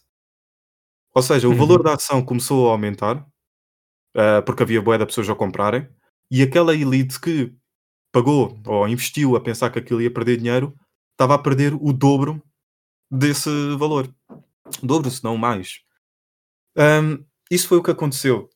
Ou 1.15 1.23
seja, 1.23 1.49
o 1.49 1.51
uhum. 1.51 1.57
valor 1.57 1.83
da 1.83 1.95
ação 1.95 2.25
começou 2.25 2.69
a 2.69 2.73
aumentar 2.73 3.27
uh, 4.17 4.43
porque 4.45 4.63
havia 4.63 4.83
boa 4.83 4.99
de 4.99 5.07
pessoas 5.07 5.29
a 5.29 5.35
comprarem 5.35 5.89
e 6.31 6.43
aquela 6.43 6.75
elite 6.75 7.21
que 7.21 7.55
pagou 8.13 8.61
ou 8.67 8.89
investiu 8.89 9.37
a 9.37 9.41
pensar 9.41 9.71
que 9.71 9.79
aquilo 9.79 10.03
ia 10.03 10.13
perder 10.13 10.37
dinheiro 10.37 10.75
estava 11.13 11.35
a 11.35 11.39
perder 11.39 11.75
o 11.75 11.93
dobro 11.93 12.43
desse 13.11 13.51
valor. 13.77 14.13
dobro, 14.83 15.11
se 15.11 15.25
não 15.25 15.37
mais. 15.37 15.81
Um, 16.77 17.25
isso 17.51 17.69
foi 17.69 17.79
o 17.79 17.83
que 17.83 17.91
aconteceu. 17.91 18.49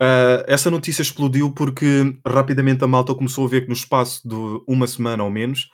Uh, 0.00 0.44
essa 0.46 0.70
notícia 0.70 1.00
explodiu 1.00 1.52
porque 1.52 2.18
rapidamente 2.26 2.84
a 2.84 2.86
malta 2.86 3.14
começou 3.14 3.46
a 3.46 3.48
ver 3.48 3.62
que 3.62 3.68
no 3.68 3.72
espaço 3.72 4.28
de 4.28 4.34
uma 4.66 4.86
semana 4.86 5.24
ou 5.24 5.30
menos, 5.30 5.70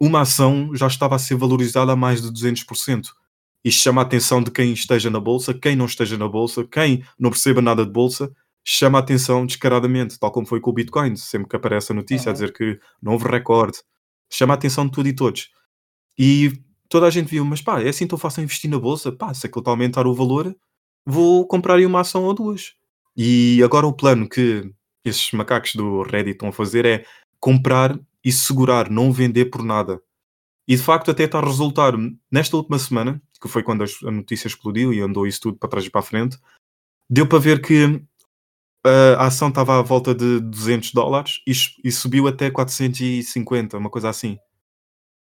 uma 0.00 0.20
ação 0.22 0.74
já 0.74 0.86
estava 0.86 1.16
a 1.16 1.18
ser 1.18 1.36
valorizada 1.36 1.92
a 1.92 1.96
mais 1.96 2.22
de 2.22 2.28
200%. 2.28 3.08
Isto 3.64 3.82
chama 3.82 4.02
a 4.02 4.04
atenção 4.04 4.42
de 4.42 4.50
quem 4.50 4.72
esteja 4.72 5.08
na 5.10 5.20
bolsa, 5.20 5.54
quem 5.54 5.74
não 5.74 5.86
esteja 5.86 6.18
na 6.18 6.28
bolsa, 6.28 6.64
quem 6.64 7.02
não 7.18 7.30
perceba 7.30 7.62
nada 7.62 7.84
de 7.84 7.90
bolsa, 7.90 8.30
chama 8.62 8.98
a 8.98 9.00
atenção 9.00 9.46
descaradamente, 9.46 10.18
tal 10.18 10.30
como 10.30 10.46
foi 10.46 10.60
com 10.60 10.70
o 10.70 10.72
Bitcoin, 10.72 11.16
sempre 11.16 11.48
que 11.48 11.56
aparece 11.56 11.92
a 11.92 11.94
notícia 11.94 12.26
uhum. 12.26 12.30
a 12.30 12.32
dizer 12.32 12.52
que 12.52 12.78
novo 13.00 13.26
recorde, 13.28 13.78
chama 14.30 14.54
a 14.54 14.56
atenção 14.56 14.86
de 14.86 14.92
tudo 14.92 15.08
e 15.08 15.14
todos. 15.14 15.50
E 16.18 16.52
toda 16.88 17.06
a 17.06 17.10
gente 17.10 17.28
viu, 17.28 17.44
mas 17.44 17.62
pá, 17.62 17.80
é 17.80 17.88
assim 17.88 18.06
tão 18.06 18.18
fácil 18.18 18.42
investir 18.42 18.70
na 18.70 18.78
bolsa? 18.78 19.12
Pá, 19.12 19.32
se 19.32 19.46
aquilo 19.46 19.60
está 19.60 19.70
a 19.70 19.74
aumentar 19.74 20.06
o 20.06 20.14
valor, 20.14 20.54
vou 21.06 21.46
comprar 21.46 21.76
aí 21.76 21.86
uma 21.86 22.00
ação 22.00 22.24
ou 22.24 22.34
duas. 22.34 22.74
E 23.16 23.62
agora 23.62 23.86
o 23.86 23.92
plano 23.92 24.28
que 24.28 24.70
esses 25.04 25.30
macacos 25.32 25.74
do 25.74 26.02
Reddit 26.02 26.32
estão 26.32 26.48
a 26.48 26.52
fazer 26.52 26.84
é 26.84 27.04
comprar 27.38 27.98
e 28.24 28.32
segurar, 28.32 28.90
não 28.90 29.12
vender 29.12 29.46
por 29.46 29.62
nada. 29.62 30.00
E 30.66 30.76
de 30.76 30.82
facto 30.82 31.10
até 31.10 31.24
está 31.24 31.38
a 31.38 31.44
resultar 31.44 31.92
nesta 32.30 32.56
última 32.56 32.78
semana, 32.78 33.20
que 33.40 33.48
foi 33.48 33.62
quando 33.62 33.84
a 33.84 34.10
notícia 34.10 34.48
explodiu 34.48 34.92
e 34.94 35.00
andou 35.00 35.26
isso 35.26 35.40
tudo 35.40 35.58
para 35.58 35.68
trás 35.68 35.84
e 35.84 35.90
para 35.90 36.00
a 36.00 36.04
frente, 36.04 36.38
deu 37.08 37.26
para 37.26 37.38
ver 37.38 37.60
que 37.60 38.02
a 39.16 39.26
ação 39.26 39.48
estava 39.48 39.78
à 39.78 39.82
volta 39.82 40.14
de 40.14 40.40
200 40.40 40.92
dólares 40.92 41.40
e, 41.46 41.52
e, 41.84 41.90
subiu 41.90 42.28
até 42.28 42.50
450, 42.50 43.78
uma 43.78 43.88
coisa 43.90 44.10
assim. 44.10 44.38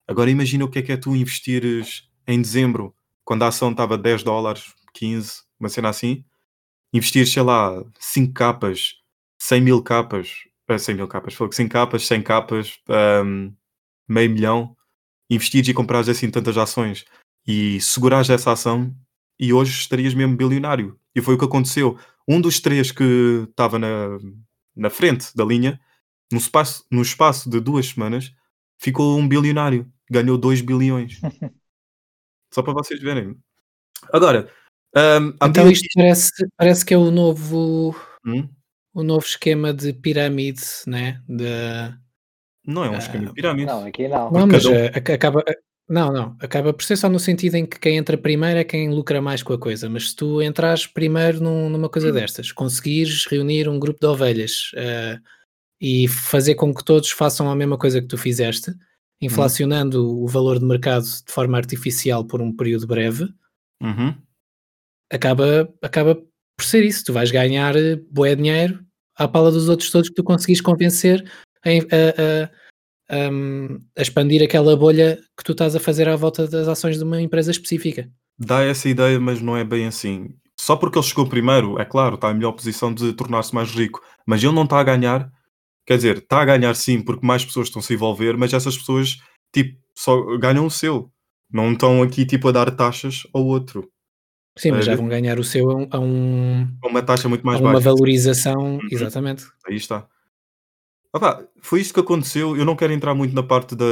Agora 0.08 0.32
imagina 0.32 0.66
o 0.66 0.70
que 0.70 0.80
é 0.80 0.82
que 0.82 0.92
é 0.92 0.98
tu 0.98 1.16
investires 1.16 2.10
em 2.28 2.42
dezembro, 2.42 2.96
quando 3.24 3.44
a 3.44 3.48
ação 3.48 3.72
estava 3.72 3.98
10 3.98 4.24
dólares, 4.24 4.74
15, 4.94 5.44
uma 5.60 5.70
cena 5.70 5.90
assim, 5.90 6.26
investir, 6.92 7.28
sei 7.28 7.44
lá, 7.44 7.84
5 8.00 8.34
capas, 8.34 8.96
100 9.40 9.62
mil 9.62 9.84
capas, 9.84 10.30
100 10.78 10.96
mil 10.96 11.08
capas, 11.08 11.36
100 11.52 11.68
capas, 11.68 12.08
100 12.08 12.22
capas, 12.22 12.80
um, 13.26 13.54
meio 14.08 14.30
milhão, 14.30 14.76
investires 15.30 15.70
e 15.70 15.74
comprares 15.74 16.10
assim 16.10 16.30
tantas 16.30 16.58
ações 16.58 17.06
e 17.48 17.80
segurares 17.82 18.30
essa 18.30 18.52
ação 18.52 18.94
e 19.40 19.54
hoje 19.54 19.72
estarias 19.72 20.14
mesmo 20.14 20.36
bilionário. 20.36 21.00
E 21.16 21.22
foi 21.22 21.36
o 21.36 21.38
que 21.38 21.46
aconteceu. 21.46 21.98
Um 22.28 22.40
dos 22.40 22.60
três 22.60 22.92
que 22.92 23.48
estava 23.50 23.80
na, 23.80 24.18
na 24.76 24.90
frente 24.90 25.36
da 25.36 25.44
linha, 25.44 25.80
no 26.32 26.38
espaço, 26.38 26.86
no 26.92 27.02
espaço 27.02 27.50
de 27.50 27.60
duas 27.60 27.88
semanas, 27.88 28.32
ficou 28.78 29.18
um 29.18 29.28
bilionário. 29.28 29.92
Ganhou 30.10 30.38
2 30.38 30.62
bilhões. 30.62 31.20
Só 32.54 32.62
para 32.62 32.74
vocês 32.74 33.02
verem. 33.02 33.36
Agora, 34.14 34.50
um, 34.96 35.30
então 35.48 35.72
isto 35.72 35.88
parece, 35.96 36.48
parece 36.58 36.86
que 36.86 36.94
é 36.94 36.98
o 36.98 37.12
novo 37.12 37.96
hum? 38.26 38.48
O 38.94 39.04
novo 39.04 39.26
esquema 39.26 39.74
de 39.74 39.94
pirâmide, 39.94 40.62
né? 40.88 41.22
De, 41.28 41.46
não 42.66 42.84
é 42.84 42.90
um 42.90 42.98
esquema 42.98 43.28
de 43.28 43.34
pirâmide. 43.34 43.66
Não, 43.66 43.86
aqui 43.86 44.08
não. 44.08 44.32
Não, 44.32 44.48
mas 44.48 44.66
um... 44.66 44.74
acaba, 44.96 45.44
não, 45.90 46.12
não, 46.12 46.38
acaba 46.40 46.74
por 46.74 46.84
ser 46.84 46.98
só 46.98 47.10
no 47.10 47.20
sentido 47.20 47.56
em 47.56 47.66
que 47.66 47.80
quem 47.80 47.98
entra 47.98 48.18
primeiro 48.18 48.60
é 48.60 48.64
quem 48.64 48.90
lucra 48.90 49.22
mais 49.22 49.42
com 49.44 49.54
a 49.54 49.60
coisa, 49.60 49.90
mas 49.90 50.10
se 50.10 50.16
tu 50.16 50.42
entras 50.42 50.86
primeiro 50.86 51.42
num, 51.42 51.70
numa 51.70 51.90
coisa 51.90 52.10
hum. 52.10 52.14
destas, 52.14 52.52
conseguires 52.52 53.26
reunir 53.26 53.68
um 53.68 53.80
grupo 53.80 54.00
de 54.00 54.08
ovelhas 54.08 54.72
uh, 54.76 55.22
e 55.80 56.08
fazer 56.08 56.56
com 56.56 56.74
que 56.74 56.84
todos 56.84 57.12
façam 57.12 57.50
a 57.50 57.56
mesma 57.56 57.78
coisa 57.78 58.02
que 58.02 58.08
tu 58.08 58.18
fizeste, 58.18 58.72
inflacionando 59.22 60.06
hum. 60.06 60.24
o 60.24 60.28
valor 60.28 60.60
de 60.60 60.66
mercado 60.66 61.04
de 61.04 61.32
forma 61.32 61.58
artificial 61.58 62.26
por 62.26 62.42
um 62.42 62.56
período 62.56 62.88
breve, 62.88 63.30
uhum 63.82 64.16
acaba, 65.12 65.70
acaba 65.82 66.18
por 66.62 66.66
ser 66.66 66.86
isso. 66.86 67.04
Tu 67.04 67.12
vais 67.12 67.32
ganhar 67.32 67.76
eh, 67.76 68.00
bué 68.12 68.36
dinheiro 68.36 68.80
à 69.16 69.28
pala 69.28 69.52
dos 69.52 69.68
outros 69.68 69.90
todos 69.90 70.10
que 70.10 70.16
tu 70.16 70.24
conseguis 70.24 70.62
convencer 70.62 71.24
a, 71.66 71.70
a, 71.70 73.16
a, 73.16 73.28
a, 73.98 74.02
expandir 74.02 74.44
aquela 74.44 74.78
bolha 74.78 75.20
que 75.36 75.44
tu 75.44 75.54
estás 75.54 75.76
a 75.76 75.80
fazer 75.80 76.08
à 76.08 76.16
volta 76.16 76.48
das 76.48 76.68
ações 76.68 76.98
de 76.98 77.04
uma 77.04 77.20
empresa 77.20 77.50
específica. 77.50 78.10
Dá 78.38 78.64
essa 78.64 78.88
ideia, 78.88 79.20
mas 79.20 79.42
não 79.42 79.58
é 79.58 79.64
bem 79.64 79.88
assim. 79.88 80.30
Só 80.60 80.76
porque 80.76 81.00
ele 81.00 81.06
chegou 81.06 81.28
primeiro, 81.28 81.80
é 81.80 81.86
claro, 81.86 82.16
está 82.16 82.30
em 82.32 82.36
melhor 82.36 82.52
posição 82.52 82.94
de 82.94 83.12
tornar-se 83.14 83.54
mais 83.54 83.72
rico, 83.72 84.02
mas 84.26 84.44
ele 84.44 84.54
não 84.54 84.64
está 84.64 84.80
a 84.80 84.84
ganhar. 84.84 85.32
Quer 85.86 85.96
dizer, 85.96 86.18
está 86.18 86.42
a 86.42 86.46
ganhar 86.46 86.76
sim, 86.76 87.02
porque 87.02 87.26
mais 87.26 87.44
pessoas 87.44 87.68
estão 87.68 87.80
a 87.80 87.84
se 87.84 87.96
envolver, 87.96 88.38
mas 88.38 88.54
essas 88.54 88.78
pessoas, 88.78 89.18
tipo, 89.52 89.80
só 89.98 90.38
ganham 90.38 90.68
o 90.68 90.72
seu. 90.72 91.12
Não 91.52 91.74
estão 91.74 92.04
aqui, 92.04 92.26
tipo, 92.26 92.48
a 92.48 92.52
dar 92.52 92.72
taxas 92.72 93.24
ao 93.34 93.44
outro. 93.44 93.91
Sim, 94.62 94.74
mas 94.74 94.86
já 94.86 94.96
vão 94.96 95.08
ganhar 95.08 95.40
o 95.40 95.44
seu 95.44 95.88
a 95.90 95.98
um, 95.98 96.68
a 96.84 96.88
uma 96.88 97.02
taxa 97.02 97.28
muito 97.28 97.44
mais 97.44 97.60
a 97.60 97.64
uma 97.64 97.74
baixa. 97.74 97.84
valorização, 97.84 98.76
uhum. 98.76 98.88
exatamente. 98.92 99.44
Aí 99.68 99.76
está. 99.76 100.06
Ah, 101.16 101.42
foi 101.60 101.82
isto 101.82 101.96
que 101.96 102.00
aconteceu. 102.00 102.56
Eu 102.56 102.64
não 102.64 102.76
quero 102.76 102.94
entrar 102.94 103.16
muito 103.16 103.34
na 103.34 103.42
parte 103.42 103.76
da, 103.76 103.86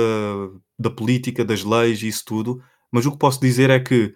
da 0.78 0.92
política, 0.92 1.44
das 1.44 1.64
leis 1.64 2.04
e 2.04 2.08
isso 2.08 2.24
tudo, 2.24 2.62
mas 2.92 3.08
o 3.08 3.12
que 3.12 3.18
posso 3.18 3.42
dizer 3.42 3.72
é 3.72 3.80
que 3.80 4.14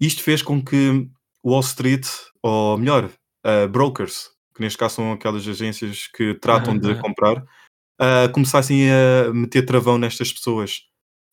isto 0.00 0.22
fez 0.22 0.40
com 0.40 0.62
que 0.64 1.08
Wall 1.44 1.60
Street, 1.62 2.06
ou 2.44 2.78
melhor, 2.78 3.10
uh, 3.44 3.68
brokers, 3.68 4.30
que 4.54 4.60
neste 4.60 4.78
caso 4.78 4.94
são 4.94 5.10
aquelas 5.10 5.48
agências 5.48 6.06
que 6.06 6.34
tratam 6.34 6.78
de 6.78 6.94
comprar, 7.02 7.38
uh, 7.38 8.32
começassem 8.32 8.88
a 8.88 9.32
meter 9.32 9.66
travão 9.66 9.98
nestas 9.98 10.32
pessoas. 10.32 10.82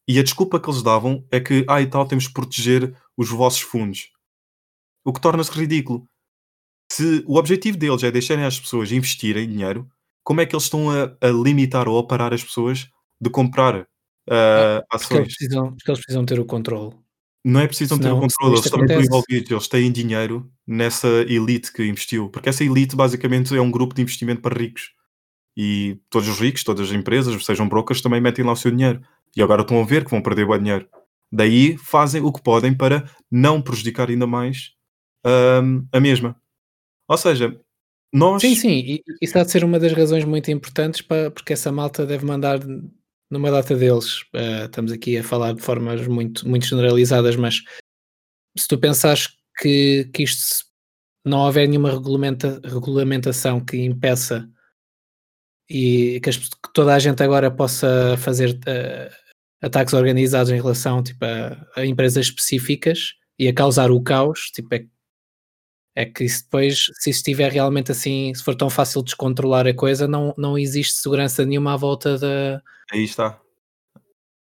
E 0.08 0.17
a 0.17 0.23
desculpa 0.23 0.60
que 0.60 0.67
eles 0.67 0.82
davam 0.82 1.23
é 1.32 1.39
que, 1.39 1.63
ah, 1.69 1.84
e 1.84 1.86
tal, 1.86 2.08
temos 2.08 2.25
que 2.25 2.34
proteger 2.34 2.95
os 3.15 3.30
vossos 3.30 3.62
fundos 3.62 4.14
o 5.05 5.13
que 5.13 5.21
torna-se 5.21 5.51
ridículo. 5.51 6.05
Se 6.91 7.23
o 7.27 7.37
objetivo 7.37 7.77
deles 7.77 8.03
é 8.03 8.11
deixarem 8.11 8.43
as 8.43 8.59
pessoas 8.59 8.91
investirem 8.91 9.47
dinheiro, 9.47 9.87
como 10.23 10.41
é 10.41 10.45
que 10.45 10.55
eles 10.55 10.63
estão 10.63 10.89
a, 10.89 11.15
a 11.21 11.29
limitar 11.29 11.87
ou 11.87 11.99
a 11.99 12.05
parar 12.05 12.33
as 12.33 12.43
pessoas 12.43 12.89
de 13.21 13.29
comprar 13.29 13.81
uh, 13.81 14.83
ações? 14.91 15.07
Porque 15.07 15.13
eles, 15.15 15.35
precisam, 15.35 15.69
porque 15.75 15.91
eles 15.91 15.99
precisam 15.99 16.25
ter 16.25 16.39
o 16.39 16.45
controle. 16.45 16.95
Não 17.43 17.59
é 17.59 17.67
preciso 17.67 17.99
ter 17.99 18.11
o 18.11 18.19
controle, 18.19 18.53
eles 18.55 18.65
estão 18.65 18.79
muito 18.79 18.93
envolvidos, 18.93 19.51
eles 19.51 19.67
têm 19.67 19.91
dinheiro 19.91 20.51
nessa 20.65 21.07
elite 21.07 21.71
que 21.71 21.85
investiu, 21.85 22.27
porque 22.29 22.49
essa 22.49 22.63
elite 22.63 22.95
basicamente 22.95 23.55
é 23.55 23.61
um 23.61 23.69
grupo 23.69 23.93
de 23.93 24.01
investimento 24.01 24.41
para 24.41 24.59
ricos. 24.59 24.89
E 25.55 25.99
todos 26.09 26.27
os 26.27 26.39
ricos, 26.39 26.63
todas 26.63 26.89
as 26.89 26.95
empresas, 26.95 27.45
sejam 27.45 27.69
brokers, 27.69 28.01
também 28.01 28.19
metem 28.19 28.43
lá 28.43 28.53
o 28.53 28.57
seu 28.57 28.71
dinheiro. 28.71 28.99
E 29.35 29.43
agora 29.43 29.61
estão 29.61 29.79
a 29.79 29.85
ver 29.85 30.03
que 30.03 30.11
vão 30.11 30.21
perder 30.21 30.49
o 30.49 30.57
dinheiro. 30.57 30.87
Daí 31.31 31.77
fazem 31.77 32.21
o 32.21 32.31
que 32.31 32.41
podem 32.41 32.73
para 32.73 33.09
não 33.31 33.61
prejudicar 33.61 34.09
ainda 34.09 34.25
mais 34.25 34.74
a 35.91 35.99
mesma. 35.99 36.39
Ou 37.07 37.17
seja, 37.17 37.59
nós. 38.13 38.41
Sim, 38.41 38.55
sim, 38.55 38.79
e 38.79 39.03
isso 39.21 39.38
há 39.38 39.43
de 39.43 39.51
ser 39.51 39.63
uma 39.63 39.79
das 39.79 39.91
razões 39.91 40.23
muito 40.23 40.49
importantes 40.49 41.01
para, 41.01 41.29
porque 41.31 41.53
essa 41.53 41.71
malta 41.71 42.05
deve 42.05 42.25
mandar 42.25 42.59
numa 43.29 43.51
data 43.51 43.75
deles. 43.75 44.21
Uh, 44.33 44.65
estamos 44.65 44.91
aqui 44.91 45.17
a 45.17 45.23
falar 45.23 45.53
de 45.53 45.61
formas 45.61 46.07
muito, 46.07 46.47
muito 46.47 46.65
generalizadas, 46.65 47.35
mas 47.35 47.63
se 48.57 48.67
tu 48.67 48.77
pensares 48.77 49.35
que, 49.59 50.09
que 50.13 50.23
isto 50.23 50.65
não 51.25 51.39
houver 51.39 51.67
nenhuma 51.67 51.91
regulamenta, 51.91 52.61
regulamentação 52.63 53.59
que 53.59 53.77
impeça 53.77 54.49
e 55.69 56.19
que, 56.21 56.29
as, 56.29 56.38
que, 56.38 56.73
toda 56.73 56.93
a 56.93 56.99
gente 56.99 57.21
agora 57.23 57.49
possa 57.49 58.15
fazer 58.17 58.51
uh, 58.51 59.15
ataques 59.61 59.93
organizados 59.93 60.51
em 60.51 60.55
relação 60.55 61.01
tipo, 61.01 61.25
a, 61.25 61.67
a, 61.75 61.85
empresas 61.85 62.27
específicas 62.27 63.15
e 63.38 63.47
a 63.47 63.53
causar 63.53 63.91
o 63.91 64.01
caos, 64.01 64.51
tipo, 64.53 64.73
é 64.73 64.85
é 65.95 66.05
que 66.05 66.25
isso 66.25 66.43
depois, 66.43 66.91
se 66.99 67.10
estiver 67.10 67.51
realmente 67.51 67.91
assim, 67.91 68.34
se 68.34 68.43
for 68.43 68.53
tão 68.53 68.69
fácil 68.69 69.01
descontrolar 69.01 69.65
a 69.65 69.73
coisa, 69.73 70.08
não, 70.08 70.34
não 70.38 70.58
existe 70.58 70.95
segurança 70.95 71.45
nenhuma 71.45 71.73
à 71.73 71.77
volta 71.77 72.17
da. 72.17 72.62
Aí 72.91 73.05
está. 73.05 73.39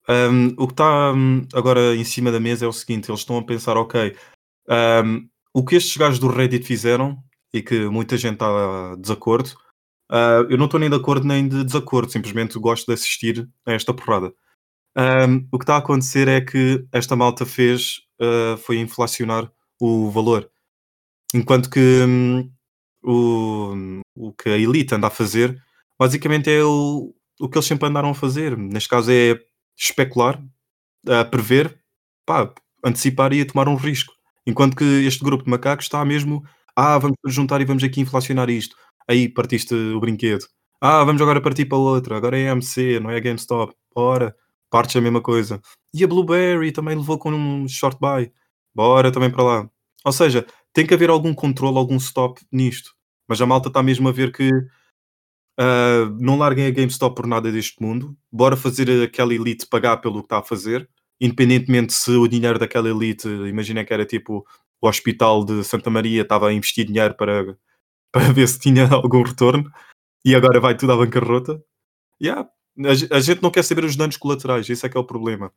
Um, 0.09 0.47
o 0.57 0.67
que 0.67 0.73
está 0.73 1.13
um, 1.13 1.47
agora 1.53 1.95
em 1.95 2.03
cima 2.03 2.31
da 2.31 2.39
mesa 2.39 2.65
é 2.65 2.67
o 2.67 2.73
seguinte: 2.73 3.09
eles 3.09 3.21
estão 3.21 3.37
a 3.37 3.45
pensar, 3.45 3.77
ok, 3.77 4.15
um, 5.05 5.29
o 5.53 5.63
que 5.63 5.75
estes 5.75 5.95
gajos 5.95 6.19
do 6.19 6.27
Reddit 6.27 6.65
fizeram 6.65 7.17
e 7.53 7.61
que 7.61 7.87
muita 7.87 8.17
gente 8.17 8.33
está 8.33 8.95
desacordo, 8.95 9.51
uh, 10.11 10.49
eu 10.49 10.57
não 10.57 10.65
estou 10.65 10.79
nem 10.79 10.89
de 10.89 10.95
acordo 10.95 11.27
nem 11.27 11.47
de 11.47 11.63
desacordo, 11.63 12.11
simplesmente 12.11 12.57
gosto 12.57 12.87
de 12.87 12.93
assistir 12.93 13.47
a 13.63 13.73
esta 13.73 13.93
porrada. 13.93 14.33
o 15.51 15.59
que 15.59 15.63
está 15.63 15.75
a 15.75 15.79
acontecer 15.79 16.27
é 16.27 16.41
que 16.41 16.83
esta 16.91 17.15
malta 17.15 17.45
fez 17.45 17.99
uh, 18.19 18.57
foi 18.57 18.79
inflacionar 18.79 19.51
o 19.79 20.09
valor. 20.09 20.49
Enquanto 21.33 21.69
que 21.69 21.79
hum, 21.79 22.51
o, 23.03 24.01
o 24.15 24.33
que 24.33 24.49
a 24.49 24.57
elite 24.57 24.95
anda 24.95 25.07
a 25.07 25.09
fazer, 25.11 25.61
basicamente 25.99 26.49
é 26.49 26.63
o, 26.63 27.13
o 27.39 27.49
que 27.49 27.57
eles 27.57 27.67
sempre 27.67 27.87
andaram 27.87 28.09
a 28.09 28.15
fazer. 28.15 28.57
Neste 28.57 28.89
caso 28.89 29.11
é 29.11 29.39
especular, 29.77 30.41
a 31.07 31.25
prever, 31.25 31.79
pá, 32.25 32.53
antecipar 32.85 33.33
e 33.33 33.41
a 33.41 33.45
tomar 33.45 33.67
um 33.67 33.75
risco. 33.75 34.13
Enquanto 34.45 34.75
que 34.75 34.83
este 34.83 35.23
grupo 35.23 35.43
de 35.43 35.49
macacos 35.49 35.85
está 35.85 36.03
mesmo, 36.05 36.43
ah, 36.75 36.97
vamos 36.97 37.17
juntar 37.27 37.61
e 37.61 37.65
vamos 37.65 37.83
aqui 37.83 38.01
inflacionar 38.01 38.49
isto. 38.49 38.75
Aí 39.07 39.29
partiste 39.29 39.73
o 39.73 39.99
brinquedo. 39.99 40.45
Ah, 40.81 41.03
vamos 41.03 41.21
agora 41.21 41.41
partir 41.41 41.65
para 41.65 41.77
outra. 41.77 42.17
Agora 42.17 42.37
é 42.37 42.49
AMC, 42.49 42.99
não 43.01 43.09
é 43.09 43.19
GameStop. 43.21 43.73
Ora, 43.95 44.35
partes 44.69 44.95
a 44.95 45.01
mesma 45.01 45.21
coisa. 45.21 45.61
E 45.93 46.03
a 46.03 46.07
Blueberry 46.07 46.71
também 46.71 46.95
levou 46.95 47.17
com 47.17 47.31
um 47.31 47.67
short 47.67 47.97
buy. 47.99 48.31
bora 48.75 49.11
também 49.11 49.31
para 49.31 49.43
lá. 49.43 49.69
Ou 50.05 50.11
seja, 50.11 50.45
tem 50.73 50.85
que 50.85 50.93
haver 50.93 51.09
algum 51.09 51.33
controle, 51.33 51.77
algum 51.77 51.97
stop 51.97 52.41
nisto. 52.51 52.93
Mas 53.27 53.39
a 53.39 53.45
malta 53.45 53.67
está 53.69 53.81
mesmo 53.81 54.09
a 54.09 54.11
ver 54.11 54.31
que 54.31 54.49
uh, 55.59 56.09
não 56.19 56.37
larguem 56.37 56.65
a 56.65 56.71
GameStop 56.71 57.15
por 57.15 57.27
nada 57.27 57.51
deste 57.51 57.81
mundo. 57.81 58.17
Bora 58.31 58.57
fazer 58.57 59.03
aquela 59.03 59.33
elite 59.33 59.67
pagar 59.67 59.97
pelo 59.97 60.19
que 60.19 60.25
está 60.25 60.39
a 60.39 60.43
fazer, 60.43 60.89
independentemente 61.21 61.93
se 61.93 62.11
o 62.11 62.27
dinheiro 62.27 62.59
daquela 62.59 62.89
elite, 62.89 63.27
imagina 63.27 63.85
que 63.85 63.93
era 63.93 64.05
tipo 64.05 64.45
o 64.81 64.87
Hospital 64.87 65.45
de 65.45 65.63
Santa 65.63 65.89
Maria, 65.89 66.23
estava 66.23 66.49
a 66.49 66.53
investir 66.53 66.85
dinheiro 66.85 67.15
para, 67.15 67.57
para 68.11 68.33
ver 68.33 68.47
se 68.47 68.59
tinha 68.59 68.87
algum 68.91 69.23
retorno 69.23 69.71
e 70.25 70.35
agora 70.35 70.59
vai 70.59 70.75
tudo 70.75 70.93
à 70.93 70.97
bancarrota. 70.97 71.63
Yeah. 72.21 72.49
A, 72.79 73.17
a 73.17 73.19
gente 73.19 73.41
não 73.41 73.51
quer 73.51 73.63
saber 73.63 73.85
os 73.85 73.95
danos 73.95 74.17
colaterais, 74.17 74.69
esse 74.69 74.85
é 74.85 74.89
que 74.89 74.97
é 74.97 74.99
o 74.99 75.05
problema. 75.05 75.53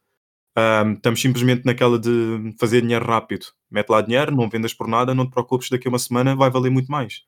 Um, 0.59 0.93
estamos 0.95 1.21
simplesmente 1.21 1.65
naquela 1.67 1.99
de 1.99 2.55
fazer 2.59 2.81
dinheiro 2.81 3.05
rápido. 3.05 3.47
Mete 3.71 3.91
lá 3.91 4.01
dinheiro, 4.01 4.35
não 4.35 4.49
vendas 4.49 4.73
por 4.73 4.89
nada, 4.89 5.15
não 5.15 5.27
te 5.27 5.33
preocupes, 5.33 5.69
daqui 5.69 5.87
a 5.87 5.91
uma 5.91 5.99
semana 5.99 6.35
vai 6.35 6.51
valer 6.51 6.71
muito 6.71 6.91
mais. 6.91 7.23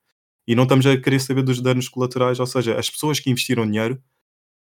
E 0.46 0.54
não 0.54 0.62
estamos 0.62 0.86
a 0.86 0.96
querer 0.98 1.20
saber 1.20 1.42
dos 1.42 1.60
danos 1.60 1.88
colaterais, 1.88 2.40
ou 2.40 2.46
seja, 2.46 2.78
as 2.78 2.88
pessoas 2.88 3.20
que 3.20 3.30
investiram 3.30 3.66
dinheiro, 3.66 4.00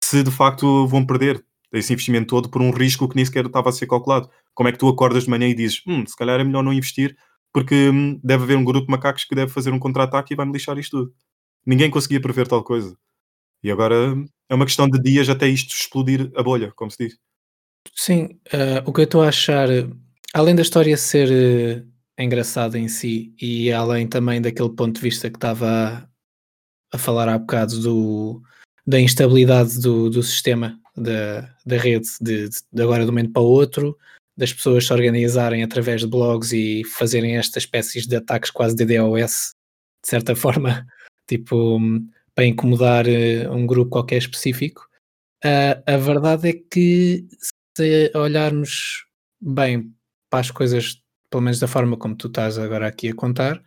se 0.03 0.23
de 0.23 0.31
facto 0.31 0.87
vão 0.87 1.05
perder 1.05 1.43
esse 1.73 1.93
investimento 1.93 2.27
todo 2.27 2.49
por 2.49 2.61
um 2.61 2.71
risco 2.71 3.07
que 3.09 3.15
nem 3.15 3.25
sequer 3.25 3.45
estava 3.45 3.69
a 3.69 3.71
ser 3.73 3.87
calculado. 3.87 4.29
Como 4.55 4.69
é 4.69 4.71
que 4.71 4.77
tu 4.79 4.87
acordas 4.89 5.25
de 5.25 5.29
manhã 5.29 5.47
e 5.47 5.53
dizes, 5.55 5.81
hum, 5.87 6.05
se 6.05 6.15
calhar 6.15 6.39
é 6.39 6.43
melhor 6.43 6.63
não 6.63 6.73
investir, 6.73 7.17
porque 7.53 7.89
hum, 7.89 8.19
deve 8.23 8.43
haver 8.43 8.57
um 8.57 8.63
grupo 8.63 8.87
de 8.87 8.91
macacos 8.91 9.25
que 9.25 9.35
deve 9.35 9.51
fazer 9.51 9.71
um 9.73 9.79
contra-ataque 9.79 10.33
e 10.33 10.37
vai-me 10.37 10.53
lixar 10.53 10.77
isto 10.77 10.97
tudo. 11.05 11.13
Ninguém 11.65 11.91
conseguia 11.91 12.21
prever 12.21 12.47
tal 12.47 12.63
coisa. 12.63 12.97
E 13.63 13.71
agora 13.71 14.15
hum, 14.15 14.27
é 14.49 14.55
uma 14.55 14.65
questão 14.65 14.89
de 14.89 15.01
dias 15.01 15.29
até 15.29 15.47
isto 15.49 15.73
explodir 15.75 16.31
a 16.35 16.43
bolha, 16.43 16.71
como 16.75 16.91
se 16.91 17.07
diz. 17.09 17.17
Sim, 17.95 18.39
uh, 18.53 18.81
o 18.85 18.93
que 18.93 19.01
eu 19.01 19.05
estou 19.05 19.21
a 19.21 19.29
achar, 19.29 19.67
além 20.33 20.55
da 20.55 20.61
história 20.61 20.95
ser 20.97 21.29
uh, 21.29 21.87
engraçada 22.17 22.77
em 22.77 22.87
si 22.87 23.33
e 23.39 23.71
além 23.71 24.07
também 24.07 24.41
daquele 24.41 24.69
ponto 24.69 24.95
de 24.95 25.01
vista 25.01 25.29
que 25.29 25.37
estava 25.37 25.67
a, 25.67 26.07
a 26.95 26.97
falar 26.97 27.29
há 27.29 27.37
bocado 27.37 27.79
do, 27.79 28.41
da 28.85 28.99
instabilidade 28.99 29.79
do, 29.79 30.09
do 30.09 30.23
sistema 30.23 30.79
da, 30.95 31.53
da 31.65 31.77
rede 31.77 32.07
de, 32.19 32.49
de 32.49 32.81
agora 32.81 33.03
de 33.03 33.09
um 33.09 33.13
momento 33.13 33.31
para 33.31 33.41
o 33.41 33.45
outro, 33.45 33.97
das 34.35 34.51
pessoas 34.51 34.85
se 34.85 34.93
organizarem 34.93 35.63
através 35.63 36.01
de 36.01 36.07
blogs 36.07 36.51
e 36.51 36.83
fazerem 36.85 37.37
estas 37.37 37.63
espécies 37.63 38.07
de 38.07 38.15
ataques 38.15 38.51
quase 38.51 38.75
de 38.75 38.85
DOS, 38.85 39.51
de 40.03 40.09
certa 40.09 40.33
forma, 40.37 40.85
tipo, 41.27 41.79
para 42.33 42.45
incomodar 42.45 43.05
uh, 43.05 43.51
um 43.51 43.65
grupo 43.65 43.91
qualquer 43.91 44.17
específico. 44.17 44.87
Uh, 45.43 45.81
a 45.85 45.97
verdade 45.97 46.49
é 46.49 46.53
que 46.53 47.27
se 47.77 48.11
olharmos 48.15 49.05
bem 49.39 49.93
para 50.29 50.39
as 50.39 50.51
coisas, 50.51 51.01
pelo 51.29 51.43
menos 51.43 51.59
da 51.59 51.67
forma 51.67 51.97
como 51.97 52.15
tu 52.15 52.27
estás 52.27 52.57
agora 52.57 52.87
aqui 52.87 53.09
a 53.09 53.15
contar, 53.15 53.61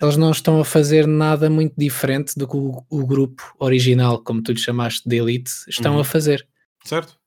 eles 0.00 0.16
não 0.16 0.30
estão 0.30 0.60
a 0.60 0.64
fazer 0.64 1.06
nada 1.06 1.50
muito 1.50 1.74
diferente 1.76 2.38
do 2.38 2.46
que 2.46 2.56
o, 2.56 2.84
o 2.88 3.06
grupo 3.06 3.42
original, 3.58 4.22
como 4.22 4.42
tu 4.42 4.52
lhe 4.52 4.58
chamaste 4.58 5.08
de 5.08 5.16
Elite, 5.16 5.50
estão 5.68 5.94
uhum. 5.94 6.00
a 6.00 6.04
fazer. 6.04 6.46
Certo. 6.84 7.18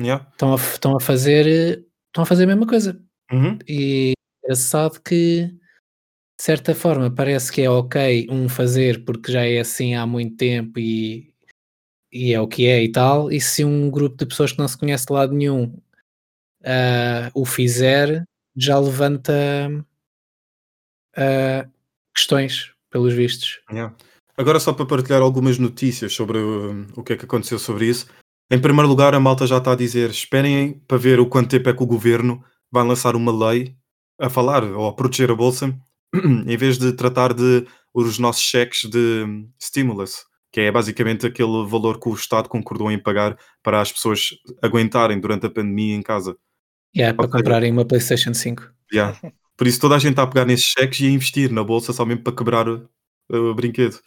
Yeah. 0.00 0.26
Estão, 0.30 0.54
a, 0.54 0.56
estão 0.56 0.96
a 0.96 1.00
fazer 1.00 1.84
estão 2.06 2.22
a 2.22 2.26
fazer 2.26 2.44
a 2.44 2.46
mesma 2.46 2.66
coisa. 2.66 3.02
Uhum. 3.32 3.58
E 3.68 4.12
é 4.12 4.46
engraçado 4.46 5.00
que 5.02 5.46
de 5.46 6.44
certa 6.44 6.74
forma 6.74 7.10
parece 7.10 7.52
que 7.52 7.62
é 7.62 7.70
ok 7.70 8.26
um 8.30 8.48
fazer 8.48 9.04
porque 9.04 9.30
já 9.30 9.44
é 9.44 9.58
assim 9.60 9.94
há 9.94 10.06
muito 10.06 10.36
tempo 10.36 10.78
e 10.78 11.29
e 12.12 12.32
é 12.32 12.40
o 12.40 12.48
que 12.48 12.66
é 12.66 12.82
e 12.82 12.90
tal, 12.90 13.30
e 13.30 13.40
se 13.40 13.64
um 13.64 13.90
grupo 13.90 14.16
de 14.16 14.26
pessoas 14.26 14.52
que 14.52 14.58
não 14.58 14.68
se 14.68 14.76
conhece 14.76 15.06
de 15.06 15.12
lado 15.12 15.32
nenhum 15.32 15.64
uh, 16.62 17.30
o 17.34 17.44
fizer, 17.44 18.24
já 18.56 18.78
levanta 18.78 19.32
uh, 21.16 21.70
questões, 22.14 22.72
pelos 22.90 23.14
vistos. 23.14 23.60
Yeah. 23.70 23.94
Agora, 24.36 24.58
só 24.58 24.72
para 24.72 24.86
partilhar 24.86 25.22
algumas 25.22 25.58
notícias 25.58 26.12
sobre 26.12 26.38
o, 26.38 26.86
o 26.96 27.02
que 27.02 27.12
é 27.12 27.16
que 27.16 27.24
aconteceu 27.24 27.58
sobre 27.58 27.86
isso. 27.86 28.06
Em 28.50 28.60
primeiro 28.60 28.88
lugar, 28.88 29.14
a 29.14 29.20
malta 29.20 29.46
já 29.46 29.58
está 29.58 29.72
a 29.72 29.76
dizer: 29.76 30.10
esperem 30.10 30.74
para 30.88 30.98
ver 30.98 31.20
o 31.20 31.26
quanto 31.26 31.50
tempo 31.50 31.68
é 31.68 31.74
que 31.74 31.82
o 31.82 31.86
governo 31.86 32.42
vai 32.70 32.84
lançar 32.84 33.14
uma 33.14 33.32
lei 33.32 33.76
a 34.18 34.28
falar 34.28 34.64
ou 34.64 34.88
a 34.88 34.92
proteger 34.92 35.30
a 35.30 35.34
bolsa, 35.34 35.72
em 36.46 36.56
vez 36.56 36.78
de 36.78 36.92
tratar 36.92 37.32
de 37.32 37.66
os 37.94 38.18
nossos 38.18 38.42
cheques 38.42 38.88
de 38.88 39.24
stimulus 39.60 40.24
que 40.52 40.60
é 40.60 40.72
basicamente 40.72 41.26
aquele 41.26 41.64
valor 41.66 42.00
que 42.00 42.08
o 42.08 42.14
Estado 42.14 42.48
concordou 42.48 42.90
em 42.90 42.98
pagar 42.98 43.38
para 43.62 43.80
as 43.80 43.92
pessoas 43.92 44.30
aguentarem 44.62 45.20
durante 45.20 45.46
a 45.46 45.50
pandemia 45.50 45.94
em 45.94 46.02
casa. 46.02 46.36
Yeah, 46.96 47.16
para 47.16 47.28
comprarem 47.28 47.70
uma 47.70 47.84
PlayStation 47.84 48.34
5. 48.34 48.62
Yeah. 48.92 49.18
Por 49.56 49.66
isso 49.66 49.80
toda 49.80 49.94
a 49.94 49.98
gente 49.98 50.12
está 50.12 50.22
a 50.22 50.26
pegar 50.26 50.46
nesses 50.46 50.66
cheques 50.66 51.00
e 51.00 51.06
a 51.06 51.10
investir 51.10 51.52
na 51.52 51.62
bolsa 51.62 51.92
só 51.92 52.04
mesmo 52.04 52.22
para 52.24 52.34
quebrar 52.34 52.68
o, 52.68 52.88
o 53.28 53.54
brinquedo. 53.54 54.00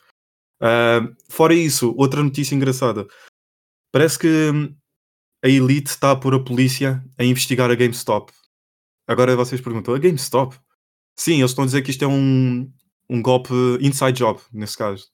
Uh, 0.60 1.16
fora 1.30 1.54
isso, 1.54 1.94
outra 1.98 2.24
notícia 2.24 2.56
engraçada. 2.56 3.06
Parece 3.92 4.18
que 4.18 4.28
hum, 4.28 4.76
a 5.44 5.48
Elite 5.48 5.92
está 5.92 6.12
a 6.12 6.16
pôr 6.16 6.34
a 6.34 6.44
polícia 6.44 7.04
a 7.18 7.24
investigar 7.24 7.70
a 7.70 7.76
GameStop. 7.76 8.34
Agora 9.08 9.36
vocês 9.36 9.62
perguntam, 9.62 9.94
a 9.94 10.00
GameStop? 10.00 10.58
Sim, 11.16 11.40
eles 11.40 11.52
estão 11.52 11.64
a 11.64 11.68
dizer 11.68 11.82
que 11.84 11.92
isto 11.92 12.04
é 12.04 12.08
um, 12.08 12.72
um 13.08 13.22
golpe 13.22 13.54
inside 13.80 14.14
job, 14.14 14.42
nesse 14.52 14.78
caso. 14.78 15.13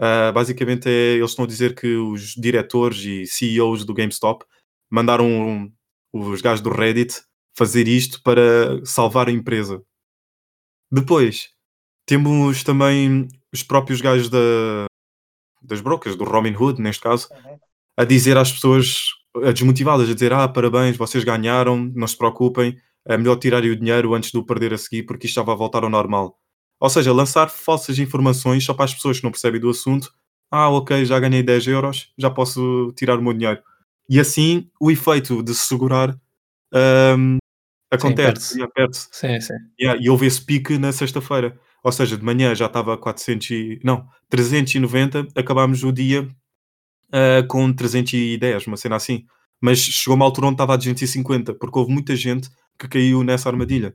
Uh, 0.00 0.32
basicamente, 0.32 0.88
é, 0.88 1.14
eles 1.16 1.30
estão 1.30 1.44
a 1.44 1.48
dizer 1.48 1.74
que 1.74 1.96
os 1.96 2.34
diretores 2.34 2.98
e 3.04 3.26
CEOs 3.26 3.84
do 3.84 3.94
GameStop 3.94 4.44
mandaram 4.90 5.26
um, 5.26 5.72
os 6.12 6.40
gajos 6.40 6.60
do 6.60 6.70
Reddit 6.70 7.20
fazer 7.56 7.88
isto 7.88 8.22
para 8.22 8.84
salvar 8.84 9.28
a 9.28 9.32
empresa. 9.32 9.82
Depois, 10.90 11.48
temos 12.06 12.62
também 12.62 13.28
os 13.52 13.62
próprios 13.62 14.00
gajos 14.00 14.30
da, 14.30 14.86
das 15.60 15.80
brocas, 15.80 16.16
do 16.16 16.24
Robin 16.24 16.54
Hood, 16.54 16.80
neste 16.80 17.02
caso, 17.02 17.28
uhum. 17.30 17.58
a 17.96 18.04
dizer 18.04 18.36
às 18.36 18.52
pessoas 18.52 18.96
a 19.36 19.52
desmotivadas, 19.52 20.08
a 20.08 20.14
dizer: 20.14 20.32
Ah, 20.32 20.48
parabéns, 20.48 20.96
vocês 20.96 21.24
ganharam, 21.24 21.90
não 21.94 22.06
se 22.06 22.16
preocupem, 22.16 22.76
é 23.06 23.16
melhor 23.16 23.36
tirarem 23.36 23.70
o 23.70 23.76
dinheiro 23.76 24.14
antes 24.14 24.30
de 24.30 24.38
o 24.38 24.44
perder 24.44 24.72
a 24.74 24.78
seguir, 24.78 25.04
porque 25.04 25.26
isto 25.26 25.36
já 25.36 25.42
vai 25.42 25.56
voltar 25.56 25.84
ao 25.84 25.90
normal. 25.90 26.38
Ou 26.80 26.88
seja, 26.88 27.12
lançar 27.12 27.48
falsas 27.48 27.98
informações 27.98 28.64
só 28.64 28.72
para 28.72 28.84
as 28.84 28.94
pessoas 28.94 29.18
que 29.18 29.24
não 29.24 29.30
percebem 29.30 29.60
do 29.60 29.70
assunto. 29.70 30.12
Ah, 30.50 30.70
ok, 30.70 31.04
já 31.04 31.18
ganhei 31.18 31.42
10 31.42 31.66
euros, 31.66 32.12
já 32.16 32.30
posso 32.30 32.92
tirar 32.96 33.18
o 33.18 33.22
meu 33.22 33.32
dinheiro. 33.32 33.60
E 34.08 34.18
assim 34.18 34.70
o 34.80 34.90
efeito 34.90 35.42
de 35.42 35.54
se 35.54 35.66
segurar 35.66 36.18
um, 36.72 37.38
acontece. 37.90 38.54
Sim, 38.54 38.68
perde 38.74 38.96
sim, 38.96 39.40
sim. 39.40 39.54
Yeah, 39.80 40.00
e 40.02 40.08
houve 40.08 40.26
esse 40.26 40.44
pique 40.44 40.78
na 40.78 40.92
sexta-feira. 40.92 41.58
Ou 41.82 41.92
seja, 41.92 42.16
de 42.16 42.24
manhã 42.24 42.54
já 42.54 42.66
estava 42.66 42.94
a 42.94 42.98
400 42.98 43.50
e, 43.50 43.80
não, 43.84 44.06
390, 44.28 45.28
acabámos 45.34 45.84
o 45.84 45.92
dia 45.92 46.22
uh, 46.22 47.46
com 47.48 47.72
310, 47.72 48.66
uma 48.66 48.76
cena 48.76 48.96
assim. 48.96 49.24
Mas 49.60 49.78
chegou 49.78 50.16
uma 50.16 50.24
altura 50.24 50.48
onde 50.48 50.54
estava 50.54 50.74
a 50.74 50.76
250, 50.76 51.54
porque 51.54 51.78
houve 51.78 51.92
muita 51.92 52.14
gente 52.14 52.48
que 52.78 52.88
caiu 52.88 53.24
nessa 53.24 53.48
armadilha. 53.48 53.94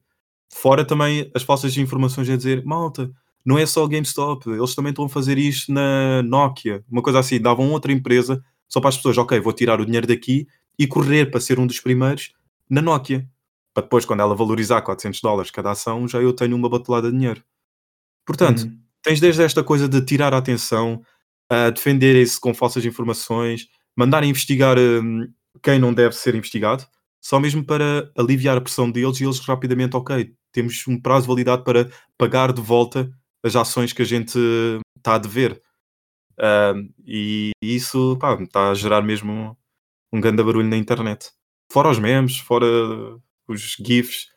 Fora 0.56 0.86
também 0.86 1.30
as 1.36 1.44
falsas 1.44 1.76
informações 1.78 2.30
a 2.30 2.38
dizer, 2.38 2.64
malta, 2.64 3.12
não 3.46 3.58
é 3.58 3.66
só 3.66 3.86
GameStop, 3.88 4.50
eles 4.50 4.74
também 4.74 4.92
estão 4.92 5.06
a 5.06 5.10
fazer 5.10 5.38
isto 5.38 5.72
na 5.72 6.24
Nokia, 6.24 6.84
uma 6.90 7.02
coisa 7.02 7.20
assim, 7.20 7.40
davam 7.42 7.72
outra 7.72 7.92
empresa 7.92 8.44
só 8.70 8.80
para 8.80 8.90
as 8.90 8.98
pessoas, 8.98 9.18
ok, 9.18 9.40
vou 9.40 9.54
tirar 9.54 9.80
o 9.82 9.86
dinheiro 9.86 10.08
daqui 10.08 10.48
e 10.80 10.88
correr 10.88 11.30
para 11.30 11.40
ser 11.40 11.60
um 11.60 11.68
dos 11.68 11.80
primeiros 11.80 12.34
na 12.70 12.82
Nokia. 12.82 13.28
Para 13.74 13.84
depois, 13.84 14.06
quando 14.06 14.22
ela 14.22 14.36
valorizar 14.36 14.82
400 14.82 15.20
dólares 15.22 15.52
cada 15.52 15.72
ação, 15.72 16.08
já 16.08 16.20
eu 16.20 16.34
tenho 16.34 16.56
uma 16.56 16.70
batelada 16.70 17.12
de 17.12 17.18
dinheiro. 17.18 17.44
Portanto, 18.26 18.64
uhum. 18.64 18.78
tens 19.02 19.20
desde 19.20 19.44
esta 19.44 19.64
coisa 19.64 19.88
de 19.88 20.02
tirar 20.04 20.34
a 20.34 20.38
atenção, 20.38 21.04
a 21.50 21.70
defenderem-se 21.70 22.40
com 22.40 22.54
falsas 22.54 22.86
informações, 22.86 23.68
mandar 23.96 24.24
investigar 24.24 24.78
um, 24.80 25.28
quem 25.62 25.80
não 25.80 25.94
deve 25.94 26.16
ser 26.16 26.36
investigado, 26.36 26.86
só 27.24 27.40
mesmo 27.40 27.66
para 27.66 28.12
aliviar 28.18 28.58
a 28.58 28.62
pressão 28.62 28.92
deles 28.92 29.22
e 29.22 29.24
eles 29.24 29.40
rapidamente, 29.40 29.96
ok, 29.96 30.36
temos 30.52 30.86
um 30.88 31.00
prazo 31.00 31.22
de 31.22 31.28
validade 31.30 31.64
para 31.64 31.90
pagar 32.18 32.52
de 32.52 32.62
volta 32.62 33.10
as 33.42 33.56
ações 33.56 33.94
que 33.94 34.02
a 34.02 34.06
gente 34.06 34.38
está 34.98 35.16
a 35.16 35.18
dever. 35.18 35.62
Uh, 36.34 36.92
e 37.06 37.52
isso 37.62 38.18
pá, 38.20 38.38
está 38.42 38.72
a 38.72 38.74
gerar 38.74 39.02
mesmo 39.02 39.58
um 40.12 40.20
grande 40.20 40.44
barulho 40.44 40.68
na 40.68 40.76
internet. 40.76 41.32
Fora 41.72 41.90
os 41.90 41.98
memes, 41.98 42.40
fora 42.40 42.66
os 43.48 43.78
GIFs, 43.80 44.28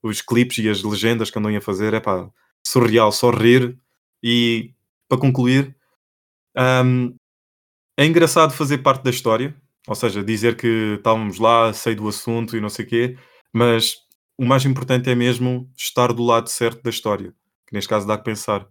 os 0.00 0.20
clipes 0.20 0.58
e 0.58 0.68
as 0.68 0.82
legendas 0.84 1.30
que 1.30 1.38
andam 1.38 1.54
a 1.54 1.60
fazer, 1.60 1.94
é 1.94 2.00
pá, 2.00 2.30
surreal, 2.64 3.10
só 3.10 3.30
rir. 3.30 3.76
E 4.22 4.72
para 5.08 5.18
concluir, 5.18 5.76
um, 6.56 7.16
é 7.98 8.06
engraçado 8.06 8.52
fazer 8.52 8.78
parte 8.78 9.02
da 9.02 9.10
história, 9.10 9.54
ou 9.86 9.94
seja, 9.94 10.22
dizer 10.24 10.56
que 10.56 10.94
estávamos 10.98 11.38
lá, 11.38 11.72
sei 11.72 11.94
do 11.94 12.08
assunto 12.08 12.56
e 12.56 12.60
não 12.60 12.68
sei 12.68 12.84
o 12.84 12.88
quê, 12.88 13.18
mas 13.52 13.96
o 14.38 14.44
mais 14.44 14.64
importante 14.64 15.10
é 15.10 15.14
mesmo 15.14 15.70
estar 15.76 16.12
do 16.12 16.24
lado 16.24 16.48
certo 16.50 16.82
da 16.82 16.90
história. 16.90 17.34
Que 17.66 17.74
neste 17.74 17.88
caso 17.88 18.06
dá 18.06 18.16
que 18.18 18.24
pensar 18.24 18.66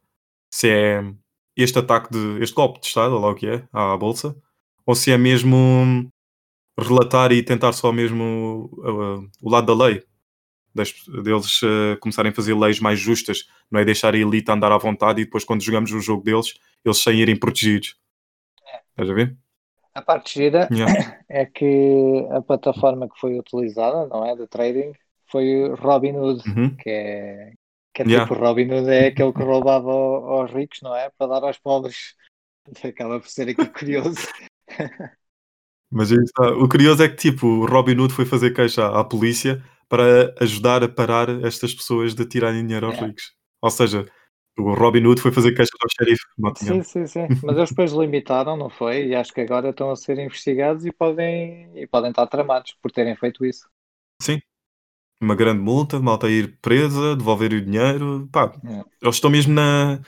se 0.51 0.69
é 0.69 1.03
este 1.57 1.79
ataque 1.79 2.11
de 2.11 2.43
este 2.43 2.55
golpe 2.55 2.79
de 2.81 2.87
Estado, 2.87 3.17
lá 3.19 3.29
o 3.29 3.35
que 3.35 3.47
é, 3.47 3.67
à 3.73 3.97
Bolsa, 3.97 4.35
ou 4.85 4.95
se 4.95 5.11
é 5.11 5.17
mesmo 5.17 6.09
relatar 6.79 7.31
e 7.31 7.43
tentar 7.43 7.73
só 7.73 7.91
mesmo 7.91 8.69
uh, 8.77 9.17
uh, 9.19 9.29
o 9.41 9.49
lado 9.49 9.67
da 9.75 9.85
lei. 9.85 10.03
das- 10.75 10.93
deles 11.23 11.61
eh, 11.63 11.97
começarem 12.01 12.31
a 12.31 12.35
fazer 12.35 12.53
leis 12.55 12.79
mais 12.79 12.99
justas, 12.99 13.47
não 13.71 13.79
é 13.79 13.85
deixar 13.85 14.13
a 14.15 14.17
elite 14.17 14.51
andar 14.51 14.71
à 14.71 14.77
vontade 14.77 15.21
e 15.21 15.25
depois 15.25 15.43
quando 15.45 15.63
jogamos 15.63 15.91
o 15.91 16.01
jogo 16.01 16.23
deles, 16.23 16.53
eles 16.85 16.97
sem 16.99 17.19
irem 17.21 17.35
protegidos. 17.37 17.95
Estás 18.91 19.09
a 19.09 19.13
ver? 19.13 19.37
A 19.95 20.01
parte 20.01 20.33
gira 20.39 20.67
Yeah. 20.71 21.21
é 21.29 21.45
que 21.45 22.27
a 22.31 22.41
plataforma 22.41 23.07
que 23.09 23.19
foi 23.19 23.39
utilizada, 23.39 24.07
não 24.07 24.25
é? 24.25 24.35
De 24.35 24.45
trading, 24.47 24.91
foi 25.31 25.63
o 25.63 25.75
Robinhood, 25.75 26.43
Uhum. 26.49 26.75
que 26.75 26.89
é, 26.89 27.53
que 27.93 28.01
é 28.01 28.05
Yeah. 28.05 28.27
tipo 28.27 28.39
Robinhood 28.39 28.89
é 28.89 29.07
aquele 29.07 29.31
que 29.33 29.41
roubava 29.43 29.89
ao- 29.91 30.41
aos 30.41 30.51
ricos, 30.51 30.79
não 30.81 30.95
é? 30.95 31.09
Para 31.17 31.27
dar 31.39 31.43
aos 31.47 31.57
pobres. 31.57 32.13
Acaba 32.83 33.19
por 33.19 33.29
ser 33.29 33.49
aqui 33.49 33.65
curioso. 33.67 34.17
Mas 35.91 36.11
está. 36.11 36.49
o 36.51 36.67
curioso 36.67 37.03
é 37.03 37.09
que 37.09 37.15
tipo, 37.15 37.47
o 37.47 37.65
Robin 37.65 37.97
Hood 37.97 38.13
foi 38.13 38.25
fazer 38.25 38.51
queixa 38.51 38.87
à 38.87 39.03
polícia 39.03 39.63
para 39.87 40.33
ajudar 40.41 40.83
a 40.83 40.89
parar 40.89 41.29
estas 41.45 41.73
pessoas 41.73 42.13
de 42.13 42.25
tirarem 42.25 42.65
dinheiro 42.65 42.87
aos 42.87 42.95
Yeah. 42.95 43.07
ricos. 43.11 43.33
Ou 43.61 43.69
seja, 43.69 44.05
o 44.57 44.73
Robin 44.73 45.05
Hood 45.05 45.21
foi 45.21 45.31
fazer 45.31 45.53
queixa 45.53 45.71
ao 45.81 45.89
xerife. 45.89 46.23
Sim, 46.57 46.81
sim, 46.83 47.07
sim. 47.07 47.27
Mas 47.43 47.57
eles 47.57 47.69
depois 47.69 47.91
limitaram, 47.91 48.55
não 48.55 48.69
foi? 48.69 49.07
E 49.07 49.15
acho 49.15 49.33
que 49.33 49.41
agora 49.41 49.69
estão 49.69 49.91
a 49.91 49.95
ser 49.95 50.17
investigados 50.19 50.85
e 50.85 50.91
podem, 50.91 51.69
e 51.75 51.85
podem 51.87 52.09
estar 52.11 52.27
tramados 52.27 52.75
por 52.81 52.91
terem 52.91 53.15
feito 53.15 53.45
isso. 53.45 53.67
Sim. 54.21 54.39
Uma 55.21 55.35
grande 55.35 55.61
multa, 55.61 55.99
malta 55.99 56.27
a 56.27 56.29
ir 56.29 56.57
presa, 56.61 57.15
devolver 57.15 57.53
o 57.53 57.61
dinheiro. 57.61 58.27
Pá, 58.31 58.53
Yeah. 58.63 58.85
eles 59.01 59.15
estão 59.15 59.29
mesmo 59.29 59.53
na, 59.53 60.01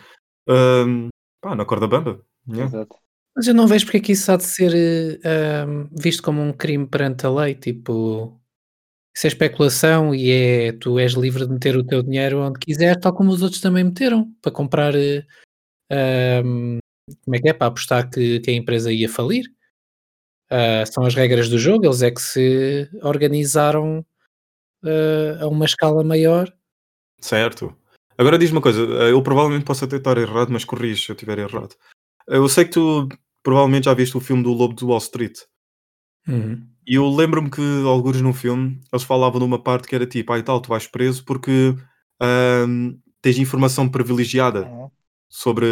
ahm, 0.48 1.10
pá, 1.42 1.56
na 1.56 1.66
corda 1.66 1.88
bamba. 1.88 2.22
Yeah. 2.48 2.66
Exato. 2.66 2.96
Mas 3.36 3.48
eu 3.48 3.54
não 3.54 3.68
vejo 3.68 3.86
porque 3.86 3.98
é 3.98 4.02
que 4.02 4.12
isso 4.14 4.32
há 4.32 4.38
de 4.38 4.44
ser 4.44 5.20
ahm, 5.24 5.88
visto 5.92 6.24
como 6.24 6.42
um 6.42 6.52
crime 6.54 6.88
perante 6.88 7.26
a 7.26 7.30
lei. 7.30 7.54
Tipo, 7.56 8.37
isso 9.18 9.26
é 9.26 9.30
especulação 9.30 10.14
e 10.14 10.30
é 10.30 10.72
tu 10.74 11.00
és 11.00 11.14
livre 11.14 11.48
de 11.48 11.52
meter 11.52 11.76
o 11.76 11.84
teu 11.84 12.04
dinheiro 12.04 12.40
onde 12.40 12.60
quiseres, 12.60 13.02
tal 13.02 13.12
como 13.16 13.32
os 13.32 13.42
outros 13.42 13.60
também 13.60 13.84
meteram 13.84 14.32
para 14.44 14.52
comprar. 14.52 14.94
eh, 14.96 15.26
ahm, 15.90 16.78
como 17.26 17.36
é 17.36 17.40
que 17.40 17.50
é? 17.50 17.54
Para 17.54 17.68
apostar 17.68 18.10
que, 18.12 18.40
que 18.42 18.52
a 18.52 18.54
empresa 18.54 18.94
ia 18.94 19.10
falir. 19.10 19.46
Ah, 20.52 20.86
são 20.86 21.04
as 21.04 21.16
regras 21.16 21.50
do 21.50 21.58
jogo, 21.58 21.86
eles 21.86 22.04
é 22.04 22.12
que 22.12 22.22
se 22.22 22.88
organizaram 23.02 24.06
ah, 24.84 25.40
a 25.42 25.48
uma 25.48 25.66
escala 25.66 26.04
maior. 26.04 26.54
Certo. 27.20 27.76
Agora 28.20 28.38
diz-me 28.38 28.58
uma 28.58 28.62
coisa, 28.62 28.82
eh, 28.82 29.12
eu 29.12 29.24
provavelmente 29.24 29.66
posso 29.66 29.84
até 29.84 29.96
estar 29.98 30.18
errado, 30.20 30.50
mas 30.52 30.64
corrige 30.64 31.04
se 31.06 31.12
eu 31.12 31.16
estiver 31.16 31.40
errado. 31.40 31.76
Eu 32.28 32.48
sei 32.48 32.66
que 32.66 32.72
tu 32.72 33.10
provavelmente 33.42 33.86
já 33.86 33.96
viste 33.96 34.16
o 34.16 34.22
filme 34.22 34.44
do 34.44 34.54
Lobo 34.54 34.76
do 34.76 34.90
Wall 34.90 35.00
Street. 35.00 35.40
Uhum. 36.28 36.68
E 36.88 36.96
eu 36.96 37.10
lembro-me 37.10 37.50
que, 37.50 37.62
alguns 37.86 38.22
no 38.22 38.34
filme, 38.34 38.80
eles 38.94 39.04
falavam 39.04 39.40
numa 39.42 39.62
parte 39.62 39.88
que 39.88 39.96
era 39.96 40.08
tipo, 40.08 40.32
ah 40.32 40.40
e 40.40 40.44
tal, 40.44 40.62
tu 40.62 40.70
vais 40.70 40.88
preso 40.88 41.24
porque 41.26 41.76
ahm, 42.22 42.94
tens 43.22 43.38
informação 43.38 43.90
privilegiada 43.90 44.64
Uhum. 44.66 44.90
sobre 45.30 45.68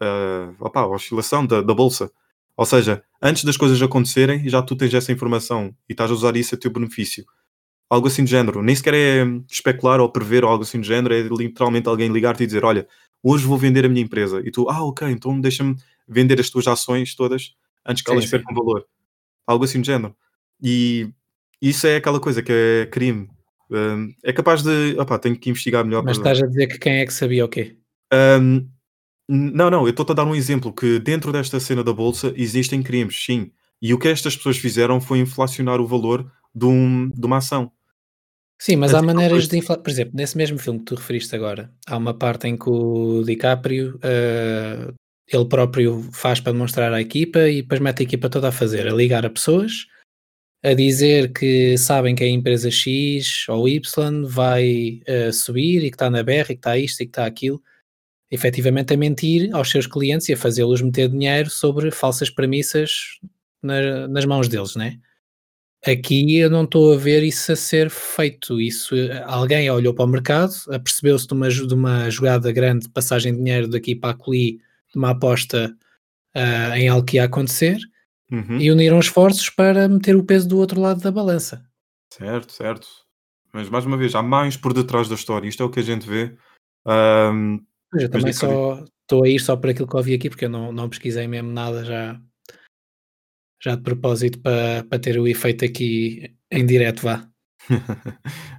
ah, 0.00 0.52
opá, 0.60 0.82
a 0.82 0.86
oscilação 0.88 1.44
da, 1.46 1.60
da 1.62 1.74
bolsa. 1.74 2.10
Ou 2.56 2.64
seja, 2.66 3.02
antes 3.20 3.42
das 3.44 3.56
coisas 3.56 3.80
acontecerem, 3.82 4.48
já 4.48 4.62
tu 4.62 4.76
tens 4.76 4.94
essa 4.94 5.10
informação 5.12 5.74
e 5.88 5.92
estás 5.92 6.10
a 6.10 6.14
usar 6.14 6.36
isso 6.36 6.54
a 6.54 6.58
teu 6.58 6.70
benefício. 6.70 7.24
Algo 7.90 8.06
assim 8.08 8.24
de 8.24 8.30
género. 8.30 8.62
Nem 8.62 8.76
sequer 8.76 8.94
é 8.94 9.24
especular 9.50 10.00
ou 10.00 10.10
prever 10.12 10.44
ou 10.44 10.50
algo 10.50 10.62
assim 10.64 10.80
de 10.80 10.86
género, 10.88 11.14
é 11.14 11.22
literalmente 11.22 11.88
alguém 11.88 12.08
ligar-te 12.10 12.44
e 12.44 12.46
dizer: 12.46 12.64
Olha, 12.64 12.86
hoje 13.22 13.44
vou 13.46 13.58
vender 13.58 13.84
a 13.84 13.88
minha 13.88 14.02
empresa. 14.04 14.40
E 14.44 14.50
tu, 14.52 14.68
ah, 14.70 14.84
ok, 14.84 15.08
então 15.10 15.40
deixa-me 15.40 15.76
vender 16.08 16.40
as 16.40 16.50
tuas 16.50 16.68
ações 16.68 17.14
todas 17.16 17.54
antes 17.86 18.02
que 18.04 18.10
Sim, 18.10 18.16
elas 18.16 18.30
percam 18.30 18.54
valor. 18.54 18.86
Algo 19.46 19.64
assim 19.64 19.80
de 19.80 19.86
género. 19.86 20.14
E 20.62 21.08
isso 21.60 21.86
é 21.86 21.96
aquela 21.96 22.20
coisa 22.20 22.42
que 22.42 22.52
é 22.52 22.86
crime. 22.86 23.28
Hum, 23.70 24.12
é 24.24 24.32
capaz 24.32 24.62
de. 24.62 24.96
Opá, 24.98 25.18
tenho 25.18 25.36
que 25.38 25.50
investigar 25.50 25.84
melhor. 25.84 26.02
Mas 26.02 26.16
estás 26.16 26.42
a 26.42 26.46
dizer 26.46 26.66
que 26.66 26.78
quem 26.78 27.00
é 27.00 27.06
que 27.06 27.12
sabia 27.12 27.44
o 27.44 27.48
quê? 27.48 27.76
Hum, 28.12 28.68
não, 29.28 29.70
não, 29.70 29.84
eu 29.84 29.90
estou-te 29.90 30.10
a 30.10 30.14
dar 30.14 30.24
um 30.24 30.34
exemplo 30.34 30.72
que 30.72 30.98
dentro 30.98 31.30
desta 31.32 31.60
cena 31.60 31.84
da 31.84 31.92
bolsa 31.92 32.32
existem 32.36 32.82
crimes, 32.82 33.22
sim. 33.24 33.52
E 33.80 33.94
o 33.94 33.98
que 33.98 34.08
estas 34.08 34.36
pessoas 34.36 34.58
fizeram 34.58 35.00
foi 35.00 35.18
inflacionar 35.20 35.80
o 35.80 35.86
valor 35.86 36.30
de, 36.54 36.66
um- 36.66 37.08
de 37.08 37.24
uma 37.26 37.36
ação. 37.38 37.70
Sim, 38.60 38.76
mas 38.76 38.92
Assim 38.92 39.02
há 39.02 39.06
maneiras 39.06 39.48
de 39.48 39.56
inflar. 39.56 39.78
Por 39.78 39.88
exemplo, 39.88 40.12
nesse 40.14 40.36
mesmo 40.36 40.58
filme 40.58 40.80
que 40.80 40.84
tu 40.86 40.94
referiste 40.96 41.34
agora, 41.34 41.72
há 41.86 41.96
uma 41.96 42.12
parte 42.12 42.46
em 42.46 42.58
que 42.58 42.68
o 42.68 43.22
DiCaprio 43.24 43.98
eh, 44.02 44.92
ele 45.32 45.44
próprio 45.46 46.02
faz 46.12 46.40
para 46.40 46.52
demonstrar 46.52 46.92
à 46.92 47.00
equipa 47.00 47.48
e 47.48 47.62
depois 47.62 47.80
mete 47.80 48.00
a 48.00 48.02
equipa 48.04 48.28
toda 48.28 48.48
a 48.48 48.52
fazer, 48.52 48.88
a 48.88 48.92
ligar 48.94 49.24
a 49.24 49.30
pessoas, 49.30 49.86
a 50.62 50.74
dizer 50.74 51.32
que 51.32 51.78
sabem 51.78 52.14
que 52.14 52.24
a 52.24 52.28
empresa 52.28 52.70
X 52.70 53.46
ou 53.48 53.68
Y 53.68 54.24
vai 54.26 55.00
eh, 55.06 55.32
subir 55.32 55.84
e 55.84 55.90
que 55.90 55.94
está 55.96 56.10
na 56.10 56.22
berra 56.22 56.46
e 56.52 56.54
que 56.54 56.60
está 56.60 56.76
isto 56.78 57.00
e 57.00 57.06
que 57.06 57.10
está 57.10 57.26
aquilo. 57.26 57.62
Efetivamente 58.30 58.94
a 58.94 58.96
mentir 58.96 59.50
aos 59.54 59.70
seus 59.70 59.86
clientes 59.86 60.28
e 60.28 60.34
a 60.34 60.36
fazê-los 60.36 60.82
meter 60.82 61.08
dinheiro 61.08 61.50
sobre 61.50 61.90
falsas 61.90 62.30
premissas 62.30 63.18
na- 63.62 64.06
nas 64.08 64.24
mãos 64.24 64.48
deles, 64.48 64.76
né? 64.76 64.98
Aqui 65.84 66.36
eu 66.36 66.50
não 66.50 66.64
estou 66.64 66.92
a 66.92 66.96
ver 66.96 67.22
isso 67.22 67.52
a 67.52 67.56
ser 67.56 67.88
feito. 67.88 68.60
Isso, 68.60 68.94
alguém 69.24 69.70
olhou 69.70 69.94
para 69.94 70.04
o 70.04 70.08
mercado, 70.08 70.52
apercebeu-se 70.70 71.26
de 71.26 71.32
uma, 71.32 71.48
de 71.48 71.74
uma 71.74 72.10
jogada 72.10 72.52
grande 72.52 72.86
de 72.86 72.92
passagem 72.92 73.32
de 73.32 73.38
dinheiro 73.38 73.66
daqui 73.68 73.94
para 73.96 74.16
ali, 74.26 74.52
de 74.52 74.60
uma 74.94 75.10
aposta 75.10 75.76
ah, 76.34 76.78
em 76.78 76.88
algo 76.88 77.06
que 77.06 77.16
ia 77.16 77.24
acontecer, 77.24 77.78
Uhum. 78.30 78.60
e 78.60 78.70
uniram 78.70 79.00
esforços 79.00 79.50
para 79.50 79.88
meter 79.88 80.14
o 80.14 80.22
peso 80.22 80.48
do 80.48 80.58
outro 80.58 80.80
lado 80.80 81.00
da 81.00 81.10
balança. 81.10 81.68
Certo, 82.12 82.52
certo. 82.52 82.86
Mas 83.52 83.68
mais 83.68 83.84
uma 83.84 83.96
vez, 83.96 84.14
há 84.14 84.22
mais 84.22 84.56
por 84.56 84.72
detrás 84.72 85.08
da 85.08 85.16
história. 85.16 85.48
Isto 85.48 85.64
é 85.64 85.66
o 85.66 85.70
que 85.70 85.80
a 85.80 85.82
gente 85.82 86.08
vê. 86.08 86.36
Mas 87.92 88.02
eu 88.02 88.08
também 88.08 88.32
só 88.32 88.84
estou 89.02 89.24
a 89.24 89.28
ir 89.28 89.40
só 89.40 89.56
por 89.56 89.70
aquilo 89.70 89.88
que 89.88 89.96
ouvi 89.96 90.14
aqui, 90.14 90.30
porque 90.30 90.44
eu 90.44 90.50
não, 90.50 90.70
não 90.70 90.88
pesquisei 90.88 91.26
mesmo 91.26 91.50
nada 91.50 91.84
já, 91.84 92.20
já 93.60 93.74
de 93.74 93.82
propósito 93.82 94.38
para, 94.40 94.84
para 94.84 94.98
ter 94.98 95.18
o 95.18 95.26
efeito 95.26 95.64
aqui 95.64 96.36
em 96.50 96.64
direto, 96.64 97.02
vá. 97.02 97.28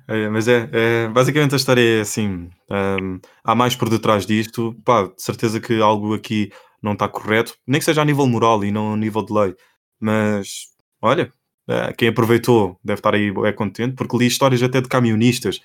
É, 0.08 0.30
mas 0.30 0.48
é, 0.48 0.70
é- 0.74 1.08
basicamente 1.10 1.54
a 1.54 1.58
história 1.58 1.82
é 1.82 2.02
assim: 2.02 2.50
hum, 2.70 3.20
há 3.44 3.56
mais 3.56 3.76
por 3.76 3.90
detrás 3.90 4.26
disto. 4.26 4.76
Pá, 4.86 5.04
de 5.04 5.22
certeza 5.22 5.60
que 5.60 5.82
algo 5.82 6.14
aqui 6.14 6.52
não 6.82 6.94
está 6.94 7.08
correto, 7.08 7.56
nem 7.68 7.80
que 7.80 7.86
seja 7.86 8.02
a 8.02 8.06
nível 8.06 8.28
moral 8.28 8.64
e 8.64 8.72
não 8.72 8.94
a 8.94 8.98
nível 8.98 9.24
de 9.24 9.34
lei. 9.34 9.56
Mas 10.00 10.66
olha, 11.02 11.32
eh, 11.70 11.94
quem 11.94 12.08
aproveitou 12.10 12.80
deve 12.84 13.00
estar 13.00 13.14
aí 13.14 13.32
é 13.46 13.52
contente, 13.54 13.96
porque 13.96 14.18
li 14.18 14.26
histórias 14.28 14.64
até 14.64 14.82
de 14.82 14.90
camionistas 14.90 15.60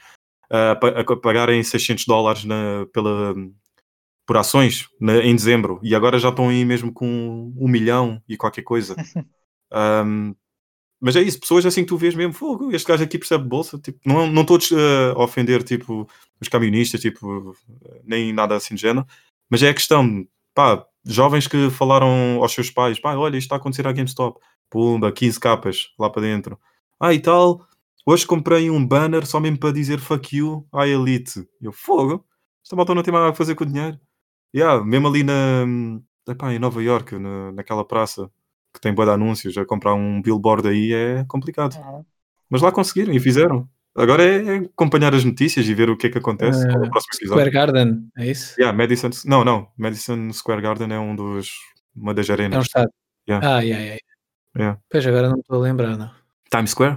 a, 0.50 0.76
pa- 0.76 0.88
a 1.00 1.16
pagarem 1.16 1.62
600 1.62 2.06
dólares 2.06 2.44
na- 2.44 2.86
pela, 2.92 3.34
por 4.26 4.36
ações 4.36 4.88
na- 5.00 5.18
em 5.22 5.34
dezembro 5.36 5.80
e 5.82 5.94
agora 5.94 6.18
já 6.18 6.30
estão 6.30 6.48
aí 6.48 6.64
mesmo 6.64 6.92
com 6.92 7.52
um 7.56 7.68
milhão 7.68 8.20
e 8.28 8.36
qualquer 8.36 8.62
coisa. 8.62 8.94
Hum, 9.74 10.34
mas 11.00 11.16
é 11.16 11.22
isso, 11.22 11.38
pessoas 11.38 11.66
assim 11.66 11.82
que 11.82 11.88
tu 11.88 11.96
vês 11.96 12.14
mesmo, 12.14 12.32
fogo, 12.32 12.72
este 12.72 12.86
gajo 12.86 13.04
aqui 13.04 13.18
percebe 13.18 13.44
bolsa, 13.44 13.78
tipo, 13.78 13.98
não, 14.04 14.26
não 14.26 14.42
eh, 14.42 15.12
a 15.14 15.22
ofender 15.22 15.62
tipo, 15.62 16.08
os 16.40 16.48
camionistas, 16.48 17.00
tipo, 17.00 17.54
nem 18.04 18.32
nada 18.32 18.56
assim 18.56 18.74
de 18.74 18.80
género, 18.80 19.06
mas 19.50 19.62
é 19.62 19.68
a 19.68 19.74
questão, 19.74 20.26
pá, 20.54 20.84
jovens 21.04 21.46
que 21.46 21.70
falaram 21.70 22.42
aos 22.42 22.52
seus 22.52 22.70
pais, 22.70 22.98
pá, 22.98 23.14
olha, 23.14 23.36
isto 23.36 23.46
está 23.46 23.56
a 23.56 23.58
acontecer 23.58 23.86
à 23.86 23.92
GameStop, 23.92 24.40
pumba, 24.70 25.12
15 25.12 25.38
capas 25.38 25.88
lá 25.98 26.08
para 26.08 26.22
dentro, 26.22 26.58
ah 26.98 27.12
e 27.12 27.20
tal, 27.20 27.66
hoje 28.06 28.26
comprei 28.26 28.70
um 28.70 28.84
banner 28.84 29.26
só 29.26 29.38
mesmo 29.38 29.58
para 29.58 29.72
dizer 29.72 29.98
fuck 29.98 30.34
you 30.34 30.66
à 30.72 30.88
Elite, 30.88 31.46
eu, 31.60 31.72
fogo, 31.72 32.24
esta 32.64 32.74
malta 32.74 32.94
não 32.94 33.02
tem 33.02 33.12
mais 33.12 33.24
nada 33.24 33.34
a 33.34 33.36
fazer 33.36 33.54
com 33.54 33.64
o 33.64 33.66
dinheiro, 33.66 34.00
yeah, 34.54 34.82
mesmo 34.82 35.08
ali 35.08 35.22
na, 35.22 35.66
epá, 36.26 36.54
em 36.54 36.58
Nova 36.58 36.82
York, 36.82 37.18
na, 37.18 37.52
naquela 37.52 37.84
praça, 37.84 38.30
que 38.76 38.80
tem 38.80 38.94
boa 38.94 39.06
de 39.06 39.12
anúncios, 39.12 39.56
a 39.58 39.64
comprar 39.64 39.94
um 39.94 40.22
billboard 40.22 40.68
aí 40.68 40.92
é 40.92 41.24
complicado. 41.26 41.74
Uhum. 41.76 42.04
Mas 42.48 42.62
lá 42.62 42.70
conseguiram 42.70 43.12
e 43.12 43.18
fizeram. 43.18 43.68
Agora 43.94 44.22
é 44.22 44.58
acompanhar 44.58 45.14
as 45.14 45.24
notícias 45.24 45.66
e 45.66 45.74
ver 45.74 45.88
o 45.88 45.96
que 45.96 46.06
é 46.06 46.10
que 46.10 46.18
acontece 46.18 46.66
qual 46.68 46.84
é 46.84 46.86
o 46.86 46.90
próximo 46.90 47.14
episódio. 47.14 47.26
Square 47.46 47.50
Garden, 47.50 48.10
é 48.18 48.26
isso? 48.30 48.54
Yeah, 48.60 48.76
Madison, 48.76 49.10
não, 49.24 49.42
não, 49.42 49.68
Madison 49.76 50.30
Square 50.32 50.60
Garden 50.60 50.92
é 50.92 50.98
um 50.98 51.16
dos 51.16 51.50
uma 51.96 52.12
das 52.12 52.28
É 52.28 52.32
um 52.32 52.34
arenas. 52.34 52.66
estado. 52.66 52.90
Yeah. 53.28 53.48
Ah, 53.56 53.60
yeah, 53.60 53.82
yeah. 53.82 54.00
Yeah. 54.56 54.80
Pois 54.90 55.06
agora 55.06 55.30
não 55.30 55.38
estou 55.38 55.58
a 55.58 55.62
lembrar, 55.62 55.96
não. 55.96 56.10
Times 56.50 56.70
Square? 56.70 56.96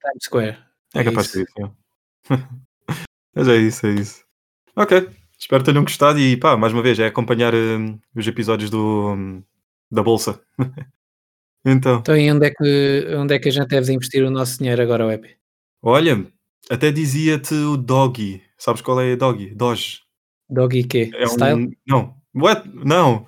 Times 0.00 0.24
Square. 0.24 0.58
É, 0.94 1.00
É 1.00 1.04
capaz 1.04 1.26
isso. 1.28 1.38
de 1.38 1.44
ser 1.44 1.52
yeah. 1.58 1.74
Mas 3.34 3.48
é 3.48 3.56
isso, 3.56 3.86
é 3.86 3.90
isso. 3.90 4.24
Ok, 4.74 5.08
espero 5.38 5.62
que 5.62 5.70
tenham 5.70 5.84
gostado 5.84 6.18
e 6.18 6.36
pá, 6.36 6.56
mais 6.56 6.72
uma 6.72 6.82
vez, 6.82 6.98
é 6.98 7.06
acompanhar 7.06 7.54
hum, 7.54 7.98
os 8.16 8.26
episódios 8.26 8.70
do, 8.70 9.12
hum, 9.14 9.42
da 9.90 10.02
Bolsa. 10.02 10.40
então, 11.70 11.98
Então, 11.98 12.16
e 12.16 12.30
onde 12.30 12.46
é, 12.46 12.50
que, 12.50 13.06
onde 13.16 13.34
é 13.34 13.38
que 13.38 13.48
a 13.48 13.52
gente 13.52 13.68
deve 13.68 13.86
de 13.86 13.92
investir 13.92 14.24
o 14.24 14.30
nosso 14.30 14.58
dinheiro 14.58 14.82
agora, 14.82 15.06
Web? 15.06 15.28
olha, 15.82 16.26
até 16.70 16.90
dizia-te 16.90 17.54
o 17.54 17.76
Doggy. 17.76 18.42
Sabes 18.56 18.82
qual 18.82 19.00
é 19.00 19.16
Doggy? 19.16 19.54
Doge. 19.54 20.00
Doggy 20.50 20.84
quê? 20.84 21.10
É 21.14 21.26
Style? 21.26 21.66
um. 21.66 21.70
Não. 21.86 22.14
What? 22.34 22.68
Não. 22.74 23.26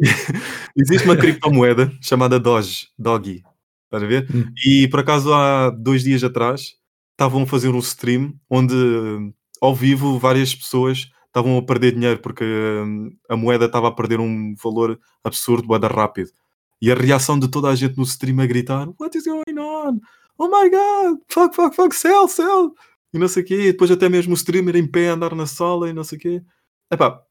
Existe 0.76 1.06
uma 1.06 1.16
criptomoeda 1.16 1.92
chamada 2.00 2.38
Doge. 2.38 2.88
Doggy. 2.98 3.42
Estás 3.84 4.02
a 4.02 4.06
ver? 4.06 4.26
Hum. 4.34 4.52
E 4.64 4.88
por 4.88 5.00
acaso 5.00 5.32
há 5.34 5.70
dois 5.70 6.02
dias 6.04 6.22
atrás 6.22 6.74
estavam 7.12 7.42
a 7.42 7.46
fazer 7.46 7.68
um 7.68 7.78
stream 7.78 8.34
onde 8.48 8.74
ao 9.60 9.74
vivo 9.74 10.18
várias 10.18 10.54
pessoas 10.54 11.10
estavam 11.26 11.58
a 11.58 11.62
perder 11.62 11.92
dinheiro 11.92 12.20
porque 12.20 12.44
hum, 12.44 13.10
a 13.28 13.36
moeda 13.36 13.66
estava 13.66 13.88
a 13.88 13.92
perder 13.92 14.20
um 14.20 14.54
valor 14.62 14.98
absurdo, 15.22 15.66
moeda 15.66 15.88
rápido. 15.88 16.30
E 16.80 16.90
a 16.90 16.94
reação 16.94 17.38
de 17.38 17.48
toda 17.48 17.68
a 17.68 17.74
gente 17.74 17.96
no 17.96 18.04
stream 18.04 18.40
a 18.40 18.46
gritar: 18.46 18.88
What 18.98 19.16
is 19.16 19.24
going 19.24 19.58
on? 19.58 20.00
Oh 20.38 20.48
my 20.48 20.70
god, 20.70 21.18
fuck, 21.28 21.54
fuck, 21.54 21.76
fuck, 21.76 21.94
sell, 21.94 22.26
sell! 22.26 22.74
E 23.12 23.18
não 23.18 23.28
sei 23.28 23.42
o 23.42 23.46
quê. 23.46 23.54
E 23.54 23.72
depois 23.72 23.90
até 23.90 24.08
mesmo 24.08 24.32
o 24.32 24.36
streamer 24.36 24.76
em 24.76 24.86
pé 24.86 25.08
andar 25.08 25.34
na 25.34 25.46
sala 25.46 25.88
e 25.90 25.92
não 25.92 26.04
sei 26.04 26.16
o 26.18 26.20
quê. 26.20 26.42
Epá, 26.90 27.22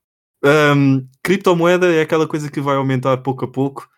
hum, 0.75 1.07
criptomoeda 1.23 1.91
é 1.93 2.01
aquela 2.01 2.27
coisa 2.27 2.51
que 2.51 2.61
vai 2.61 2.75
aumentar 2.75 3.17
pouco 3.17 3.45
a 3.45 3.51
pouco. 3.51 3.89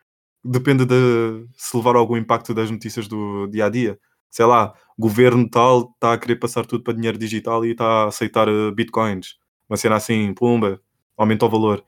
Depende 0.43 0.85
de 0.85 1.45
se 1.57 1.75
levar 1.77 1.95
algum 1.95 2.17
impacto 2.17 2.53
das 2.53 2.71
notícias 2.71 3.07
do 3.07 3.47
dia 3.47 3.65
a 3.65 3.69
dia. 3.69 3.99
Sei 4.29 4.45
lá, 4.45 4.73
governo 4.97 5.49
tal 5.49 5.91
está 5.93 6.13
a 6.13 6.17
querer 6.17 6.37
passar 6.37 6.65
tudo 6.65 6.83
para 6.83 6.93
dinheiro 6.93 7.17
digital 7.17 7.65
e 7.65 7.71
está 7.71 8.05
a 8.05 8.07
aceitar 8.07 8.47
uh, 8.49 8.71
bitcoins. 8.71 9.35
Uma 9.69 9.77
cena 9.77 9.97
assim, 9.97 10.33
pumba, 10.33 10.81
aumenta 11.17 11.45
o 11.45 11.49
valor. 11.49 11.83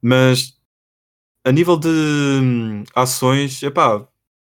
Mas 0.00 0.54
a 1.44 1.52
nível 1.52 1.76
de 1.76 1.88
hum, 1.88 2.84
ações, 2.94 3.62
epá, 3.62 4.06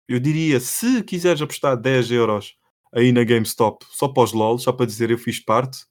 eu 0.07 0.19
diria, 0.19 0.59
se 0.59 1.03
quiseres 1.03 1.41
apostar 1.41 1.77
10 1.77 2.11
euros 2.11 2.55
aí 2.93 3.11
na 3.11 3.23
GameStop, 3.23 3.85
só 3.91 4.07
para 4.07 4.23
os 4.23 4.33
LOL, 4.33 4.59
só 4.59 4.71
para 4.71 4.85
dizer 4.85 5.09
eu 5.09 5.17
fiz 5.17 5.39
parte, 5.39 5.85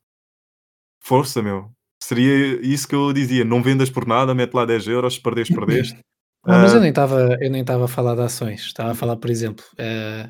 força, 1.00 1.42
meu. 1.42 1.70
Seria 2.02 2.60
isso 2.62 2.86
que 2.86 2.94
eu 2.94 3.12
dizia, 3.12 3.44
não 3.44 3.62
vendas 3.62 3.90
por 3.90 4.06
nada, 4.06 4.34
mete 4.34 4.54
lá 4.54 4.64
10 4.64 4.86
euros, 4.88 5.14
se 5.14 5.20
perdes, 5.20 5.48
perdeste. 5.54 5.98
Não, 6.44 6.58
mas 6.60 6.72
eu 6.72 6.78
Ah, 6.78 6.80
nem 6.80 6.90
estava 6.90 7.36
eu 7.40 7.50
nem 7.50 7.60
estava 7.60 7.84
a 7.84 7.88
falar 7.88 8.14
de 8.14 8.22
ações, 8.22 8.62
estava 8.62 8.90
a 8.92 8.94
falar, 8.94 9.16
por 9.16 9.30
exemplo, 9.30 9.64
eh, 9.78 10.28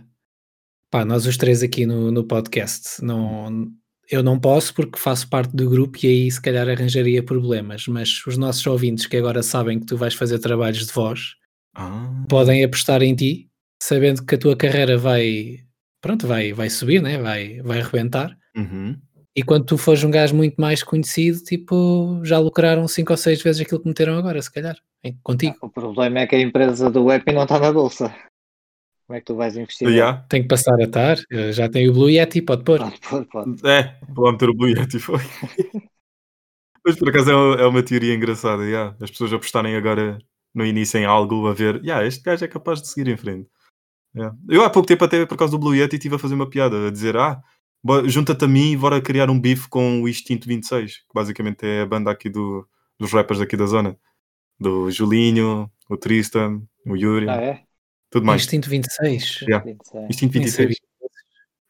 pá, 0.90 1.04
nós 1.04 1.26
os 1.26 1.36
três 1.38 1.62
aqui 1.62 1.86
no, 1.86 2.10
no 2.10 2.24
podcast, 2.24 3.02
não, 3.02 3.72
eu 4.12 4.22
não 4.22 4.38
posso 4.38 4.74
porque 4.74 4.98
faço 4.98 5.26
parte 5.26 5.56
do 5.56 5.70
grupo 5.70 5.98
e 6.02 6.06
aí 6.06 6.30
se 6.30 6.40
calhar 6.40 6.68
arranjaria 6.68 7.22
problemas, 7.22 7.88
mas 7.88 8.22
os 8.26 8.36
nossos 8.36 8.64
ouvintes 8.66 9.06
que 9.06 9.16
agora 9.16 9.42
sabem 9.42 9.80
que 9.80 9.86
tu 9.86 9.96
vais 9.96 10.12
fazer 10.12 10.38
trabalhos 10.38 10.86
de 10.86 10.92
voz, 10.92 11.34
ah, 11.74 12.24
podem 12.28 12.62
apostar 12.62 13.02
em 13.02 13.14
ti, 13.14 13.48
sabendo 13.82 14.22
que 14.22 14.34
a 14.34 14.38
tua 14.38 14.54
carreira 14.54 14.98
vai, 14.98 15.60
pronto, 16.02 16.26
vai, 16.26 16.52
vai 16.52 16.68
subir, 16.68 17.00
né? 17.00 17.16
vai, 17.16 17.62
vai 17.62 17.80
arrebentar. 17.80 18.36
uhum. 18.54 18.94
E 19.34 19.42
quando 19.42 19.64
tu 19.64 19.78
fores 19.78 20.04
um 20.04 20.10
gajo 20.10 20.36
muito 20.36 20.60
mais 20.60 20.82
conhecido, 20.82 21.38
tipo, 21.42 22.20
já 22.22 22.38
lucraram 22.38 22.86
cinco 22.86 23.14
ou 23.14 23.16
seis 23.16 23.40
vezes 23.40 23.62
aquilo 23.62 23.80
que 23.80 23.88
meteram 23.88 24.18
agora, 24.18 24.42
se 24.42 24.52
calhar, 24.52 24.76
contigo. 25.22 25.56
O 25.62 25.70
problema 25.70 26.18
é 26.18 26.26
que 26.26 26.36
a 26.36 26.40
empresa 26.40 26.90
do 26.90 27.10
Epi 27.10 27.32
não 27.32 27.44
está 27.44 27.58
na 27.58 27.72
bolsa. 27.72 28.14
Como 29.06 29.16
é 29.16 29.20
que 29.20 29.26
tu 29.26 29.36
vais 29.36 29.56
investir? 29.56 29.88
Yeah. 29.88 30.24
Tem 30.28 30.42
que 30.42 30.48
passar 30.48 30.74
a 30.80 30.84
estar, 30.84 31.16
já 31.52 31.68
tem 31.68 31.88
o 31.88 31.92
Blue 31.92 32.10
Yeti, 32.10 32.40
pode 32.40 32.64
pôr. 32.64 32.78
Pode, 32.78 33.00
pode, 33.00 33.26
pode. 33.28 33.68
É, 33.68 33.98
vou 34.08 34.30
meter 34.30 34.48
o 34.48 34.54
Blue 34.54 34.68
Yeti, 34.68 34.98
foi. 34.98 35.18
Mas 36.84 36.96
por 36.96 37.08
acaso 37.08 37.30
é 37.30 37.34
uma, 37.34 37.54
é 37.56 37.66
uma 37.66 37.82
teoria 37.82 38.14
engraçada, 38.14 38.64
yeah. 38.64 38.96
as 39.00 39.10
pessoas 39.10 39.32
apostarem 39.32 39.76
agora 39.76 40.18
no 40.54 40.66
início 40.66 40.98
em 40.98 41.04
algo 41.04 41.46
a 41.46 41.54
ver, 41.54 41.76
yeah, 41.82 42.06
este 42.06 42.22
gajo 42.22 42.44
é 42.44 42.48
capaz 42.48 42.82
de 42.82 42.88
seguir 42.88 43.10
em 43.10 43.16
frente. 43.16 43.48
Yeah. 44.14 44.36
Eu 44.48 44.64
há 44.64 44.70
pouco 44.70 44.86
tempo 44.86 45.04
até 45.04 45.24
por 45.24 45.36
causa 45.36 45.52
do 45.52 45.58
Blue 45.58 45.74
Yeti 45.74 45.96
estive 45.96 46.16
a 46.16 46.18
fazer 46.18 46.34
uma 46.34 46.48
piada, 46.48 46.88
a 46.88 46.90
dizer, 46.90 47.16
ah, 47.16 47.40
junta-te 48.06 48.44
a 48.44 48.48
mim 48.48 48.72
e 48.72 48.76
bora 48.76 49.00
criar 49.00 49.30
um 49.30 49.40
bife 49.40 49.68
com 49.68 50.02
o 50.02 50.08
Instinto 50.08 50.46
26, 50.46 50.98
que 50.98 51.14
basicamente 51.14 51.64
é 51.64 51.82
a 51.82 51.86
banda 51.86 52.10
aqui 52.10 52.28
do, 52.28 52.66
dos 52.98 53.12
rappers 53.12 53.40
aqui 53.40 53.56
da 53.56 53.66
zona. 53.66 53.96
Do 54.60 54.90
Julinho, 54.90 55.70
o 55.88 55.96
Tristan, 55.96 56.62
o 56.86 56.96
Yuri, 56.96 57.28
Ah, 57.28 57.40
é? 57.40 57.62
Tudo 58.12 58.26
mais. 58.26 58.42
Instinto 58.42 58.68
26. 58.68 59.40
Yeah. 59.42 59.64
26. 59.64 60.10
Instinto 60.10 60.34
Nem 60.34 60.44
23. 60.44 60.52
sabia. 60.54 60.76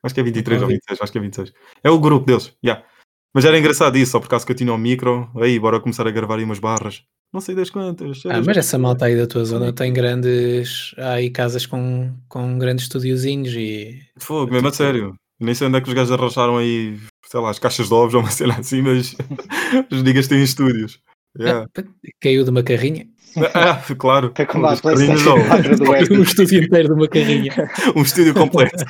Acho 0.03 0.15
que 0.15 0.21
é 0.21 0.25
23 0.25 0.61
ou 0.61 0.65
ouvi. 0.65 0.75
26, 0.75 1.01
acho 1.01 1.13
que 1.13 1.19
é 1.19 1.21
26. 1.21 1.53
É 1.85 1.91
o 1.91 1.99
grupo 2.01 2.27
deles, 2.27 2.53
yeah. 2.63 2.85
Mas 3.33 3.45
era 3.45 3.59
engraçado 3.59 3.97
isso, 3.97 4.13
só 4.13 4.21
por 4.21 4.29
causa 4.29 4.45
que 4.45 4.53
eu 4.53 4.57
tinha 4.57 4.75
o 4.75 4.77
micro, 4.77 5.31
aí 5.37 5.59
bora 5.59 5.81
começar 5.81 6.07
a 6.07 6.11
gravar 6.11 6.37
aí 6.37 6.45
umas 6.45 6.59
barras. 6.59 7.05
Não 7.33 7.41
sei 7.41 7.55
das 7.55 7.71
quantas. 7.71 8.21
Ah, 8.27 8.43
mas 8.45 8.59
essa 8.59 8.77
malta 8.77 9.07
aí 9.07 9.17
da 9.17 9.27
tua 9.27 9.45
zona 9.45 9.73
tem 9.73 9.91
grandes. 9.91 10.95
Há 10.99 11.13
aí 11.13 11.31
casas 11.31 11.65
com, 11.65 12.15
com 12.29 12.59
grandes 12.59 12.85
estudiozinhos 12.85 13.55
e. 13.55 14.03
Fogo, 14.19 14.53
mesmo 14.53 14.69
a 14.69 14.73
sério. 14.73 15.15
Nem 15.41 15.55
sei 15.55 15.67
onde 15.67 15.79
é 15.79 15.81
que 15.81 15.89
os 15.89 15.95
gajos 15.95 16.13
arranjaram 16.13 16.59
aí, 16.59 16.99
sei 17.25 17.41
lá, 17.41 17.51
as 17.51 17.59
caixas 17.59 17.89
de 17.89 17.95
ovos 17.95 18.13
ou 18.13 18.21
uma 18.21 18.29
cena 18.31 18.59
assim, 18.59 18.83
mas 18.83 19.17
os 19.91 20.03
niggas 20.03 20.29
têm 20.29 20.43
estúdios. 20.43 21.01
Yeah. 21.39 21.67
Ah, 21.75 21.83
caiu 22.21 22.45
de 22.45 22.51
uma 22.51 22.63
carrinha. 22.63 23.07
Ah, 23.55 23.81
claro. 23.99 24.33
A 24.37 24.77
PlayStation 24.77 25.31
ou 25.31 25.45
4 25.47 25.77
do 25.77 26.15
um 26.19 26.23
estúdio 26.23 26.65
inteiro 26.65 26.89
de 26.89 26.95
uma 26.95 27.09
carrinha. 27.09 27.53
um 27.97 28.03
estúdio 28.03 28.35
completo. 28.35 28.85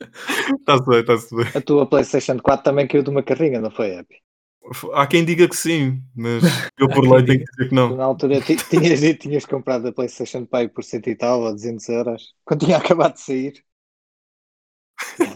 Está-se 0.00 0.86
bem, 0.86 1.00
está-se 1.00 1.34
bem. 1.34 1.46
A 1.54 1.60
tua 1.60 1.86
PlayStation 1.86 2.38
4 2.38 2.64
também 2.64 2.86
caiu 2.86 3.02
de 3.02 3.10
uma 3.10 3.22
carrinha, 3.22 3.60
não 3.60 3.70
foi, 3.70 3.98
Epi? 3.98 4.16
Há 4.92 5.06
quem 5.06 5.24
diga 5.24 5.48
que 5.48 5.56
sim, 5.56 6.02
mas 6.14 6.44
eu 6.78 6.88
por 6.88 7.02
lei 7.02 7.24
tenho 7.24 7.38
que 7.40 7.52
dizer 7.52 7.68
que 7.70 7.74
não. 7.74 7.96
na 7.96 8.04
altura 8.04 8.40
ti- 8.40 8.56
tinhas, 8.56 9.00
dito 9.00 9.20
que 9.20 9.28
tinhas 9.28 9.44
comprado 9.46 9.88
a 9.88 9.92
PlayStation 9.92 10.44
Pi 10.44 10.68
por 10.68 10.84
cento 10.84 11.08
e 11.08 11.16
tal, 11.16 11.40
ou 11.40 11.52
200 11.52 11.88
euros, 11.88 12.34
quando 12.44 12.66
tinha 12.66 12.76
acabado 12.76 13.14
de 13.14 13.20
sair. 13.20 13.64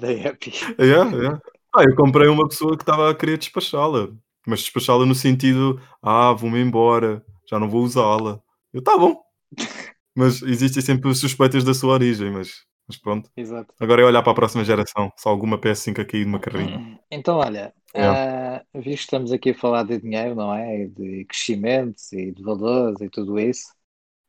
Da 0.00 0.12
Epi. 0.12 0.52
Yeah, 0.78 1.10
yeah. 1.16 1.40
Ah, 1.74 1.82
eu 1.82 1.96
comprei 1.96 2.28
uma 2.28 2.46
pessoa 2.48 2.76
que 2.76 2.82
estava 2.82 3.10
a 3.10 3.14
querer 3.14 3.38
despachá-la, 3.38 4.10
mas 4.46 4.60
despachá-la 4.60 5.04
no 5.04 5.14
sentido, 5.14 5.80
ah, 6.00 6.32
vou-me 6.32 6.60
embora, 6.60 7.24
já 7.48 7.58
não 7.58 7.68
vou 7.68 7.82
usá-la. 7.82 8.40
Eu, 8.72 8.82
tá 8.82 8.96
bom. 8.96 9.20
Mas 10.16 10.42
existem 10.42 10.82
sempre 10.82 11.08
os 11.08 11.18
suspeitas 11.18 11.64
da 11.64 11.74
sua 11.74 11.94
origem, 11.94 12.30
mas, 12.30 12.64
mas 12.86 12.96
pronto. 12.96 13.28
Exato. 13.36 13.74
Agora 13.80 14.00
é 14.00 14.04
olhar 14.04 14.22
para 14.22 14.30
a 14.30 14.34
próxima 14.34 14.64
geração, 14.64 15.10
se 15.16 15.28
alguma 15.28 15.58
PS5 15.58 15.98
a 15.98 16.04
cair 16.04 16.22
de 16.22 16.28
uma 16.28 16.38
carrinha. 16.38 17.00
Então, 17.10 17.38
olha, 17.38 17.74
Yeah. 17.96 18.56
ah, 18.56 18.64
visto 18.74 18.86
que 18.86 18.90
estamos 19.02 19.32
aqui 19.32 19.50
a 19.50 19.54
falar 19.54 19.84
de 19.84 20.00
dinheiro, 20.00 20.34
não 20.34 20.52
é? 20.52 20.82
E 20.82 20.88
de 20.88 21.24
crescimentos 21.26 22.12
e 22.12 22.32
de 22.32 22.42
valores 22.42 23.00
e 23.00 23.08
tudo 23.08 23.38
isso, 23.38 23.72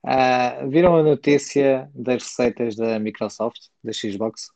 ah, 0.03 0.65
viram 0.67 0.95
a 0.95 1.03
notícia 1.03 1.89
das 1.93 2.23
receitas 2.23 2.75
da 2.75 2.99
Microsoft, 2.99 3.59
da 3.83 3.91
Xbox? 3.91 4.49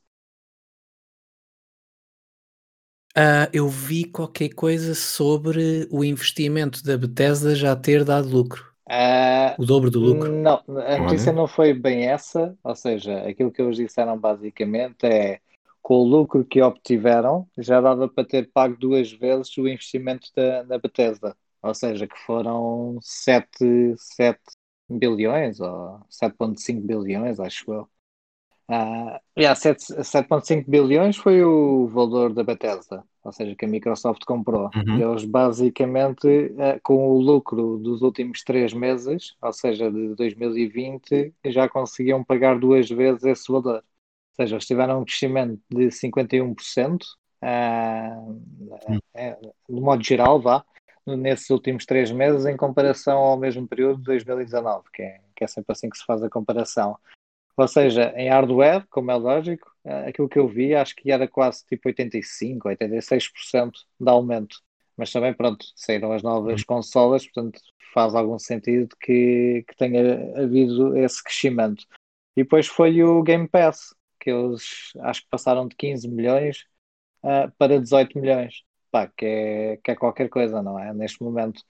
Ah, 3.22 3.50
eu 3.52 3.68
vi 3.68 4.06
qualquer 4.06 4.48
coisa 4.48 4.96
sobre 4.96 5.86
o 5.92 6.06
investimento 6.06 6.82
da 6.82 6.98
Bethesda 6.98 7.54
já 7.54 7.76
ter 7.76 8.06
dado 8.06 8.30
lucro. 8.30 8.66
Ah, 8.90 9.56
O 9.60 9.66
dobro 9.66 9.92
do 9.92 10.00
lucro. 10.00 10.32
Não, 10.32 10.64
a 10.68 10.98
notícia 10.98 11.34
não 11.34 11.46
foi 11.46 11.74
bem 11.74 12.08
essa, 12.08 12.58
ou 12.64 12.74
seja, 12.76 13.28
aquilo 13.28 13.52
que 13.52 13.62
eles 13.62 13.76
disseram 13.76 14.18
basicamente 14.18 15.06
é 15.06 15.42
com 15.82 15.96
o 15.96 16.04
lucro 16.04 16.46
que 16.46 16.62
obtiveram, 16.62 17.46
já 17.58 17.82
dava 17.82 18.08
para 18.08 18.24
ter 18.26 18.50
pago 18.54 18.78
duas 18.78 19.12
vezes 19.12 19.58
o 19.58 19.68
investimento 19.68 20.30
da, 20.34 20.64
da 20.64 20.78
Bethesda, 20.80 21.36
ou 21.62 21.74
seja, 21.74 22.08
que 22.08 22.18
foram 22.20 23.00
7, 23.02 23.94
7 23.98 24.40
bilhões 24.90 25.60
ou 25.60 26.00
7,5 26.10 26.86
bilhões, 26.88 27.38
acho 27.40 27.72
eu. 27.74 27.90
Ah, 28.72 29.20
yeah, 29.36 29.56
7 29.56 29.96
7,5 30.04 30.70
bilhões 30.70 31.18
foi 31.18 31.44
o 31.44 31.88
valor 31.88 32.32
da 32.32 32.44
Bethesda, 32.44 33.04
ou 33.24 33.32
seja, 33.32 33.56
que 33.56 33.66
a 33.66 33.68
Microsoft 33.68 34.24
comprou. 34.26 34.70
Uhum. 34.76 35.12
Eles 35.12 35.26
basicamente, 35.26 36.28
eh, 36.56 36.80
com 36.84 37.10
o 37.10 37.20
lucro 37.20 37.80
dos 37.80 38.04
últimos 38.04 38.44
três 38.44 38.72
meses, 38.72 39.36
ou 39.42 39.52
seja, 39.52 39.92
de 39.92 40.14
2020, 40.14 41.34
já 41.48 41.68
conseguiam 41.68 42.24
pagar 42.24 42.60
duas 42.60 42.88
vezes 42.88 43.24
esse 43.24 43.52
valor. 43.52 43.78
Ou 43.78 44.36
seja, 44.36 44.56
eles 44.56 44.68
tiveram 44.68 45.02
um 45.02 45.06
crescimento 45.06 45.60
de 45.68 45.90
51%, 45.90 47.08
ah, 47.42 48.22
eh, 49.16 49.36
de 49.68 49.82
modo 49.82 50.04
geral, 50.04 50.40
vá, 50.40 50.64
nesses 51.08 51.50
últimos 51.50 51.88
três 51.88 52.12
meses, 52.12 52.46
em 52.46 52.56
comparação 52.56 53.18
ao 53.18 53.36
mesmo 53.36 53.68
período 53.68 53.98
de 53.98 54.04
2019, 54.04 54.84
que 54.94 55.02
é, 55.02 55.22
que 55.36 55.44
é 55.44 55.48
sempre 55.48 55.72
assim 55.72 55.90
que 55.90 55.98
se 55.98 56.06
faz 56.06 56.22
a 56.22 56.30
comparação. 56.30 56.96
Ou 57.58 57.68
seja, 57.68 58.14
em 58.16 58.30
hardware, 58.30 58.86
como 58.90 59.12
é 59.12 59.16
lógico, 59.16 59.70
eh, 59.84 60.10
aquilo 60.10 60.30
que 60.30 60.40
eu 60.40 60.48
vi, 60.48 60.74
acho 60.74 60.96
que 60.96 61.12
era 61.12 61.28
quase 61.28 61.66
tipo 61.66 61.90
85%, 61.90 62.60
86% 62.66 63.72
de 64.00 64.10
aumento. 64.10 64.62
Mas 64.96 65.12
também, 65.12 65.34
pronto, 65.34 65.66
saíram 65.76 66.12
as 66.12 66.24
novas 66.24 66.64
consolas, 66.64 67.26
portanto 67.26 67.60
faz 67.94 68.14
algum 68.16 68.38
sentido 68.38 68.96
que, 69.00 69.64
que 69.68 69.76
tenha 69.76 70.42
havido 70.42 70.98
esse 70.98 71.24
crescimento. 71.24 71.86
E 72.36 72.44
depois 72.44 72.68
foi 72.68 73.04
o 73.04 73.22
Game 73.24 73.48
Pass, 73.48 73.96
que 74.20 74.30
eles 74.30 74.92
acho 75.02 75.24
que 75.24 75.30
passaram 75.30 75.68
de 75.68 75.76
15 75.76 76.08
milhões 76.08 76.66
ah, 77.24 77.52
para 77.58 77.80
18 77.80 78.20
milhões. 78.20 78.64
Pá, 78.92 79.08
que 79.08 79.26
é, 79.26 79.78
que 79.78 79.92
é 79.92 79.96
qualquer 79.96 80.30
coisa, 80.30 80.62
não 80.62 80.80
é? 80.80 80.94
Neste 80.94 81.22
momento. 81.24 81.64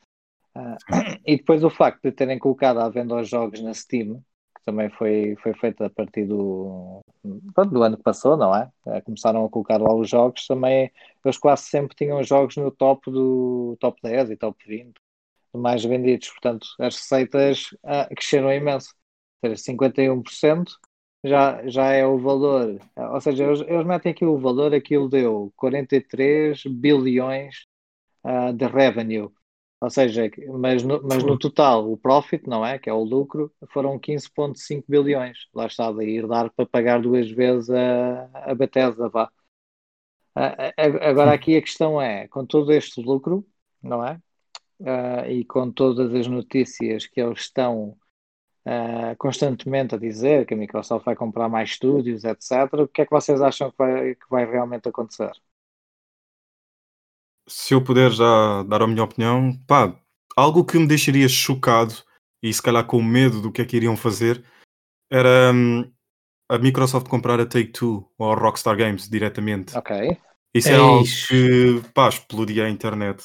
Ah, 0.56 0.78
e 1.26 1.38
depois 1.38 1.64
o 1.64 1.70
facto 1.70 2.04
de 2.04 2.12
terem 2.12 2.40
colocado 2.40 2.80
à 2.80 2.90
venda 2.90 3.16
os 3.16 3.30
jogos 3.30 3.62
na 3.62 3.74
Steam, 3.74 4.24
que 4.60 4.66
também 4.66 4.90
foi, 4.92 5.36
foi 5.42 5.54
feito 5.54 5.84
a 5.84 5.90
partir 5.90 6.26
do, 6.26 7.02
pronto, 7.54 7.72
do 7.72 7.84
ano 7.84 7.98
que 7.98 8.04
passou, 8.04 8.38
não 8.38 8.56
é? 8.56 8.70
Eh, 8.88 9.02
Começaram 9.02 9.46
a 9.46 9.50
colocar 9.50 9.78
lá 9.78 9.94
os 9.94 10.10
jogos, 10.10 10.46
também 10.48 10.92
eles 11.26 11.38
quase 11.38 11.64
sempre 11.64 11.96
tinham 11.96 12.24
jogos 12.24 12.56
no 12.58 12.72
top 12.72 13.10
do 13.12 13.78
top 13.80 14.00
10 14.04 14.32
e 14.32 14.38
top 14.38 14.58
20 14.68 14.94
mais 15.54 15.84
vendidos, 15.84 16.30
portanto 16.30 16.68
as 16.80 16.96
receitas 16.96 17.76
ah, 17.84 18.08
cresceram 18.16 18.52
imenso, 18.54 18.94
ou 19.44 19.50
seja, 19.50 19.64
51%, 19.74 20.70
já, 21.24 21.68
já 21.68 21.92
é 21.92 22.06
o 22.06 22.18
valor, 22.18 22.80
ou 22.96 23.22
seja, 23.22 23.44
eles, 23.46 23.62
eles 23.62 23.86
metem 23.86 24.12
aqui 24.12 24.26
o 24.26 24.38
valor, 24.38 24.74
aquilo 24.74 25.10
deu 25.10 25.52
43 25.58 26.64
bilhões 26.66 27.66
uh, 28.24 28.54
de 28.54 28.66
revenue. 28.66 29.30
Ou 29.82 29.90
seja, 29.90 30.30
mas 30.60 30.84
no, 30.84 31.02
mas 31.04 31.24
no 31.24 31.38
total, 31.40 31.90
o 31.90 31.98
profit, 31.98 32.48
não 32.48 32.66
é? 32.66 32.78
Que 32.78 32.90
é 32.90 32.94
o 32.94 33.04
lucro, 33.04 33.52
foram 33.70 33.98
15,5 33.98 34.84
bilhões. 34.88 35.48
Lá 35.54 35.68
está, 35.68 35.92
de 35.92 36.04
ir 36.04 36.28
dar 36.28 36.50
para 36.52 36.66
pagar 36.66 37.02
duas 37.02 37.30
vezes 37.32 37.70
a, 37.70 38.30
a 38.52 38.56
Bethesda, 38.56 39.08
vá. 39.10 39.32
Agora 41.02 41.34
aqui 41.34 41.58
a 41.58 41.62
questão 41.62 42.02
é, 42.02 42.28
com 42.28 42.46
todo 42.46 42.72
este 42.72 43.02
lucro, 43.02 43.46
não 43.82 44.06
é? 44.06 44.20
Uh, 44.80 45.30
e 45.30 45.46
com 45.46 45.72
todas 45.72 46.14
as 46.14 46.28
notícias 46.28 47.06
que 47.08 47.20
eles 47.22 47.42
estão 47.42 47.98
uh, 48.66 49.16
constantemente 49.18 49.96
a 49.96 49.98
dizer 49.98 50.46
que 50.46 50.54
a 50.54 50.58
Microsoft 50.58 51.06
vai 51.06 51.16
comprar 51.16 51.50
mais 51.50 51.72
estúdios, 51.72 52.24
etc., 52.24 52.74
o 52.84 52.88
que 52.88 53.02
é 53.02 53.06
que 53.06 53.12
vocês 53.12 53.42
acham 53.42 53.72
que 53.72 53.78
vai, 53.78 54.16
que 54.16 54.30
vai 54.30 54.46
realmente 54.50 54.88
acontecer? 54.88 55.32
Se 57.50 57.74
eu 57.74 57.84
puder 57.84 58.12
já 58.12 58.64
dar 58.64 58.82
a 58.82 58.88
minha 58.88 59.04
opinião, 59.04 59.58
pá, 59.68 59.94
algo 60.36 60.64
que 60.64 60.78
me 60.78 60.88
deixaria 60.88 61.28
chocado 61.28 61.94
e 62.42 62.54
se 62.54 62.62
calhar 62.62 62.86
com 62.86 63.02
medo 63.02 63.42
do 63.42 63.52
que 63.52 63.62
é 63.62 63.66
que 63.66 63.76
iriam 63.76 63.98
fazer 63.98 64.44
era 65.12 65.52
hum, 65.54 65.92
a 66.48 66.58
Microsoft 66.58 67.08
comprar 67.08 67.40
a 67.40 67.46
Take-Two 67.46 68.08
ou 68.18 68.32
a 68.32 68.36
Rockstar 68.36 68.78
Games 68.78 69.10
diretamente. 69.10 69.76
Ok. 69.78 70.18
Isso 70.54 70.70
é 70.70 70.76
algo 70.76 71.04
que, 71.04 71.82
pá, 71.94 72.10
explodia 72.10 72.66
a 72.66 72.70
internet. 72.70 73.24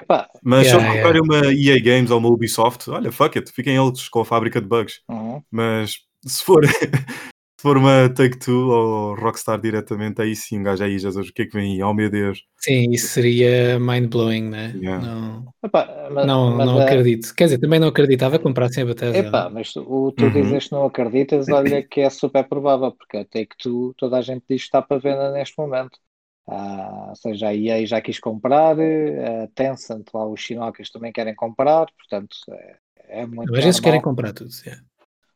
Epá, 0.00 0.28
Mas 0.42 0.66
se 0.66 0.74
Yeah, 0.74 0.88
eles 0.88 0.96
comprarem 0.96 1.22
uma 1.22 1.52
EA 1.52 1.80
Games 1.80 2.10
ou 2.10 2.18
uma 2.18 2.28
Ubisoft, 2.28 2.88
olha, 2.90 3.12
fuck 3.12 3.36
it, 3.38 3.52
fiquem 3.52 3.76
eles 3.76 4.08
com 4.08 4.20
a 4.20 4.24
fábrica 4.24 4.60
de 4.60 4.66
bugs. 4.66 5.00
uhum. 5.08 5.42
Mas 5.50 6.04
se 6.24 6.42
for, 6.42 6.64
se 6.66 6.72
for 7.60 7.76
uma 7.76 8.08
Take-Two 8.14 8.70
ou 8.70 9.14
Rockstar 9.14 9.60
diretamente, 9.60 10.20
aí 10.22 10.34
sim, 10.36 10.60
um 10.60 10.62
gajo 10.62 10.84
aí, 10.84 10.98
Jesus, 10.98 11.28
o 11.28 11.32
que 11.32 11.42
é 11.42 11.46
que 11.46 11.52
vem 11.58 11.74
aí? 11.74 11.82
Oh 11.82 11.94
meu 11.94 12.10
Deus. 12.10 12.44
Sim, 12.56 12.90
isso 12.92 13.08
seria 13.08 13.78
mind-blowing, 13.78 14.48
né? 14.50 14.72
Yeah. 14.74 15.00
Não, 15.00 15.54
Epá, 15.62 16.08
mas, 16.10 16.26
não, 16.26 16.56
mas 16.56 16.66
não 16.66 16.78
a- 16.78 16.82
acredito. 16.82 17.34
Quer 17.34 17.44
dizer, 17.44 17.58
também 17.58 17.80
não 17.80 17.88
acreditava 17.88 18.36
que 18.38 18.42
comprassem 18.44 18.82
a 18.82 18.86
Bethesda. 18.86 19.22
Epá, 19.22 19.44
né? 19.48 19.50
mas 19.50 19.74
o, 19.76 20.12
tu 20.12 20.26
Uhum. 20.26 20.30
dizes 20.30 20.66
que 20.68 20.72
não 20.72 20.84
acreditas, 20.84 21.48
olha 21.50 21.82
que 21.82 22.00
é 22.00 22.10
super 22.10 22.46
provável, 22.46 22.92
porque 22.92 23.16
a 23.16 23.24
Take-Two, 23.24 23.94
toda 23.96 24.18
a 24.18 24.22
gente 24.22 24.44
diz 24.48 24.62
que 24.62 24.66
está 24.66 24.82
para 24.82 24.98
venda 24.98 25.32
neste 25.32 25.56
momento. 25.58 25.98
Ah, 26.46 27.06
ou 27.10 27.16
seja, 27.16 27.48
a 27.48 27.54
EA 27.54 27.86
já 27.86 28.00
quis 28.00 28.18
comprar, 28.18 28.76
a 28.80 29.46
Tencent, 29.54 30.06
lá 30.14 30.26
os 30.26 30.40
chinocas 30.40 30.90
também 30.90 31.12
querem 31.12 31.34
comprar, 31.34 31.86
portanto 31.92 32.36
é, 32.52 32.78
é 33.22 33.26
muito 33.26 33.52
Mas 33.52 33.64
esses 33.66 33.80
querem 33.80 34.00
comprar 34.00 34.32
tudo. 34.32 34.50
yeah. 34.66 34.82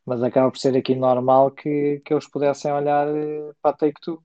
Mas 0.05 0.21
acaba 0.23 0.51
por 0.51 0.57
ser 0.59 0.75
aqui 0.77 0.95
normal 0.95 1.51
que, 1.51 2.01
que 2.05 2.13
eles 2.13 2.27
pudessem 2.29 2.71
olhar 2.71 3.07
eh, 3.07 3.51
para 3.61 3.71
a 3.71 3.77
Take-Two. 3.77 4.21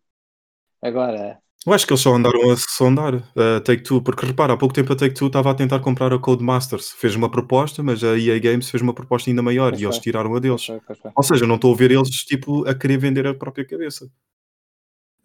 Agora, 0.83 1.41
Eu 1.67 1.73
acho 1.73 1.87
que 1.87 1.93
eles 1.93 2.01
só 2.03 2.15
andaram 2.15 2.51
a 2.51 2.57
sondar 2.57 3.15
a 3.37 3.61
Take-Two, 3.61 4.03
porque 4.03 4.25
repara, 4.27 4.55
há 4.55 4.57
pouco 4.57 4.75
tempo 4.75 4.93
a 4.93 4.97
Take-Two 4.97 5.27
estava 5.29 5.51
a 5.51 5.55
tentar 5.55 5.81
comprar 5.81 6.13
a 6.13 6.19
Codemasters. 6.19 6.93
Fez 6.93 7.15
uma 7.15 7.31
proposta, 7.31 7.83
mas 7.83 8.03
a 8.05 8.17
EA 8.19 8.39
Games 8.39 8.71
fez 8.71 8.83
uma 8.83 8.95
proposta 8.95 9.31
ainda 9.31 9.43
maior 9.43 9.71
Pois 9.71 9.81
e 9.81 9.85
eles 9.85 9.97
foi. 9.97 10.01
tiraram 10.01 10.35
a 10.35 10.41
pois 10.43 10.43
deles. 10.43 10.65
foi, 10.65 10.81
pois 10.87 10.99
foi. 10.99 11.13
Ou 11.15 11.23
seja, 11.23 11.47
não 11.47 11.57
estou 11.57 11.75
a 11.75 11.77
ver 11.77 11.91
eles 11.91 12.09
tipo 12.11 12.67
a 12.69 12.75
querer 12.75 12.99
vender 12.99 13.27
a 13.27 13.35
própria 13.35 13.67
cabeça. 13.67 14.11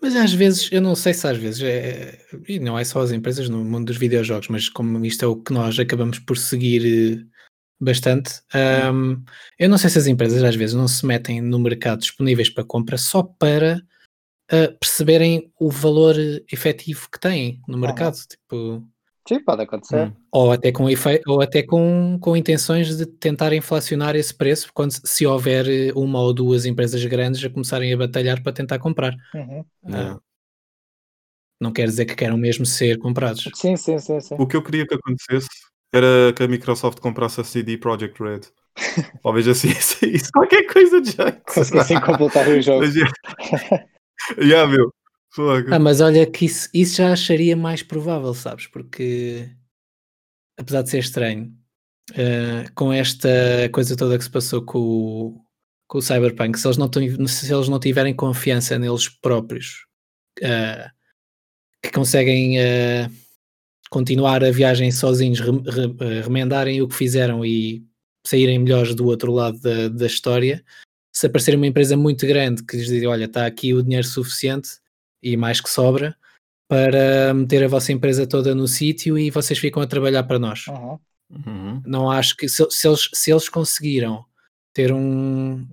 Mas 0.01 0.16
às 0.16 0.34
vezes, 0.34 0.70
eu 0.72 0.82
não 0.82 0.95
sei 0.95 1.14
se 1.14 1.26
às 1.28 1.38
vezes, 1.38 1.62
é, 1.64 2.20
e 2.47 2.60
não 2.60 2.78
é 2.78 2.84
só 2.84 3.01
as 3.01 3.12
empresas 3.12 3.47
no 3.47 3.64
mundo 3.64 3.86
dos 3.88 3.97
videojogos, 3.97 4.49
mas 4.49 4.68
como 4.68 5.06
isto 5.06 5.24
é 5.24 5.28
o 5.28 5.38
que 5.41 5.54
nós 5.54 5.80
acabamos 5.80 6.20
por 6.20 6.38
seguir 6.38 7.22
eh, 7.22 7.26
bastante, 7.84 8.41
ahm, 8.53 9.23
eu 9.59 9.69
não 9.69 9.77
sei 9.77 9.89
se 9.89 9.97
as 9.97 10.07
empresas 10.07 10.43
às 10.43 10.55
vezes 10.55 10.75
não 10.75 10.88
se 10.88 11.05
metem 11.05 11.41
no 11.41 11.59
mercado 11.59 11.99
disponíveis 11.99 12.49
para 12.49 12.63
compra 12.63 12.97
só 12.97 13.23
para 13.23 13.81
ah, 14.51 14.71
perceberem 14.79 15.51
o 15.59 15.69
valor 15.69 16.15
efetivo 16.51 17.09
que 17.11 17.19
têm 17.19 17.61
no 17.67 17.77
mercado, 17.77 18.15
tipo, 18.27 18.86
Sim, 19.27 19.41
pode 19.41 19.61
acontecer. 19.61 20.07
Hum. 20.07 20.13
ou 20.31 20.51
até 20.51 20.71
com 20.71 20.86
ou 21.27 21.41
até 21.41 21.63
com, 21.63 22.19
com 22.19 22.36
intenções 22.36 22.97
de 22.97 23.05
tentar 23.05 23.53
inflacionar 23.53 24.15
esse 24.15 24.34
preço 24.34 24.69
quando 24.73 24.91
se 24.91 25.25
houver 25.25 25.67
eh, 25.67 25.93
uma 25.95 26.19
ou 26.19 26.34
duas 26.34 26.65
empresas 26.65 27.03
grandes 27.05 27.43
a 27.43 27.49
começarem 27.49 27.93
a 27.93 27.97
batalhar 27.97 28.43
para 28.43 28.51
tentar 28.51 28.79
comprar. 28.79 29.15
Uhum. 29.34 29.65
Ah, 29.86 29.89
Yeah. 29.89 30.19
não 31.59 31.71
quer 31.71 31.88
dizer 31.88 32.05
que 32.05 32.15
queiram 32.15 32.38
mesmo 32.38 32.65
ser 32.65 32.97
comprados. 32.99 33.49
Sim, 33.55 33.77
sim, 33.77 33.97
sim, 33.97 34.19
sim. 34.19 34.36
O 34.38 34.45
que 34.45 34.55
eu 34.57 34.63
queria 34.63 34.86
que 34.86 34.95
acontecesse 34.95 35.47
era 35.94 36.34
que 36.34 36.44
a 36.44 36.48
Microsoft 36.48 37.00
comprasse 37.00 37.39
a 37.39 37.44
CD 37.44 37.78
Projekt 37.78 38.22
Red. 38.22 38.41
Talvez 39.22 39.48
assim, 39.48 39.70
isso, 40.08 40.32
qualquer 40.34 40.64
coisa 40.64 41.00
de 41.00 41.12
jeito. 41.12 41.41
Conseguissem 41.54 42.02
completar 42.02 42.48
o 42.48 42.62
jogo. 42.62 42.80
Mas, 42.80 42.96
yeah. 42.96 43.14
yeah, 44.38 44.72
meu. 44.72 44.91
Ah, 45.72 45.80
mas 45.80 46.00
olha 46.00 46.30
que 46.30 46.46
isso, 46.46 46.70
isso 46.74 46.98
já 46.98 47.12
acharia 47.12 47.58
mais 47.58 47.82
provável, 47.82 48.34
sabes? 48.36 48.68
Porque 48.68 49.50
apesar 50.58 50.84
de 50.84 50.91
ser 50.91 51.00
estranho, 51.00 51.52
eh, 52.14 52.66
com 52.76 52.94
esta 52.94 53.30
coisa 53.72 53.98
toda 53.98 54.18
que 54.18 54.24
se 54.24 54.30
passou 54.30 54.64
com 54.64 54.80
o, 54.80 55.41
com 55.88 55.98
o 55.98 56.02
Cyberpunk, 56.02 56.60
se 56.60 56.68
eles 56.68 56.78
não, 56.78 56.89
se 57.28 57.52
eles 57.52 57.68
não 57.68 57.80
tiverem 57.80 58.16
confiança 58.16 58.78
neles 58.78 59.10
próprios, 59.10 59.86
eh, 60.39 60.89
que 61.82 61.91
conseguem 61.91 62.60
eh, 62.60 63.10
continuar 63.94 64.44
a 64.44 64.50
viagem 64.50 64.91
sozinhos, 64.91 65.39
eh, 65.39 66.22
remendarem 66.22 66.82
o 66.82 66.88
que 66.88 66.96
fizeram 66.96 67.46
e 67.46 67.86
saírem 68.26 68.58
melhores 68.58 68.96
do 68.96 69.06
outro 69.06 69.32
lado 69.32 69.60
da, 69.60 69.88
da 69.88 70.08
história, 70.08 70.66
se 71.16 71.28
aparecer 71.28 71.56
uma 71.56 71.68
empresa 71.68 71.96
muito 71.96 72.26
grande 72.26 72.64
que 72.64 72.76
lhes 72.76 72.88
diz, 72.88 73.04
olha, 73.06 73.26
está 73.26 73.46
aqui 73.46 73.72
o 73.72 73.84
dinheiro 73.84 74.08
suficiente 74.08 74.80
e 75.22 75.38
mais 75.38 75.62
que 75.62 75.70
sobra 75.70 76.16
para 76.68 77.36
meter 77.36 77.64
a 77.64 77.68
vossa 77.68 77.91
empresa 77.91 78.26
toda 78.26 78.56
no 78.56 78.68
sítio 78.68 79.16
e 79.16 79.30
vocês 79.30 79.60
ficam 79.60 79.84
a 79.84 79.86
trabalhar 79.86 80.24
para 80.24 80.39
nós. 80.39 80.66
Uhum. 80.68 81.00
Uhum. 81.30 81.82
Não 81.86 82.10
acho 82.10 82.36
que 82.36 82.50
se, 82.50 82.66
se 82.72 82.88
eles, 82.88 83.10
se 83.14 83.32
eles 83.32 83.48
conseguiram 83.48 84.26
ter 84.74 84.91
um- 84.91 85.68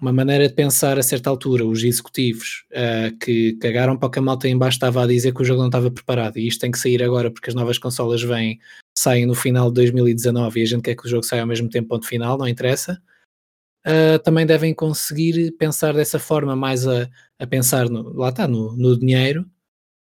uma 0.00 0.12
maneira 0.12 0.48
de 0.48 0.54
pensar 0.54 0.98
a 0.98 1.02
certa 1.02 1.30
altura, 1.30 1.64
os 1.64 1.82
executivos 1.82 2.64
ah, 2.74 3.12
que 3.20 3.54
cagaram 3.54 3.96
para 3.96 4.06
o 4.06 4.10
que 4.10 4.18
a 4.18 4.22
malta 4.22 4.48
em 4.48 4.58
baixo 4.58 4.76
estava 4.76 5.02
a 5.02 5.06
dizer 5.06 5.32
que 5.32 5.42
o 5.42 5.44
jogo 5.44 5.60
não 5.60 5.68
estava 5.68 5.90
preparado 5.90 6.38
e 6.38 6.46
isto 6.46 6.60
tem 6.60 6.70
que 6.70 6.78
sair 6.78 7.02
agora 7.02 7.30
porque 7.30 7.50
as 7.50 7.54
novas 7.54 7.78
consolas 7.78 8.22
vêm, 8.22 8.58
saem 8.96 9.26
no 9.26 9.34
final 9.34 9.68
de 9.68 9.74
2019 9.74 10.60
e 10.60 10.62
a 10.62 10.66
gente 10.66 10.82
quer 10.82 10.94
que 10.96 11.06
o 11.06 11.08
jogo 11.08 11.24
saia 11.24 11.42
ao 11.42 11.48
mesmo 11.48 11.68
tempo, 11.68 11.88
ponto 11.88 12.06
final, 12.06 12.36
não 12.36 12.48
interessa. 12.48 13.00
Ah, 13.84 14.18
também 14.18 14.46
devem 14.46 14.74
conseguir 14.74 15.52
pensar 15.52 15.94
dessa 15.94 16.18
forma, 16.18 16.56
mais 16.56 16.86
a, 16.86 17.08
a 17.38 17.46
pensar 17.46 17.88
no, 17.88 18.12
lá 18.14 18.30
está, 18.30 18.48
no, 18.48 18.76
no 18.76 18.98
dinheiro 18.98 19.46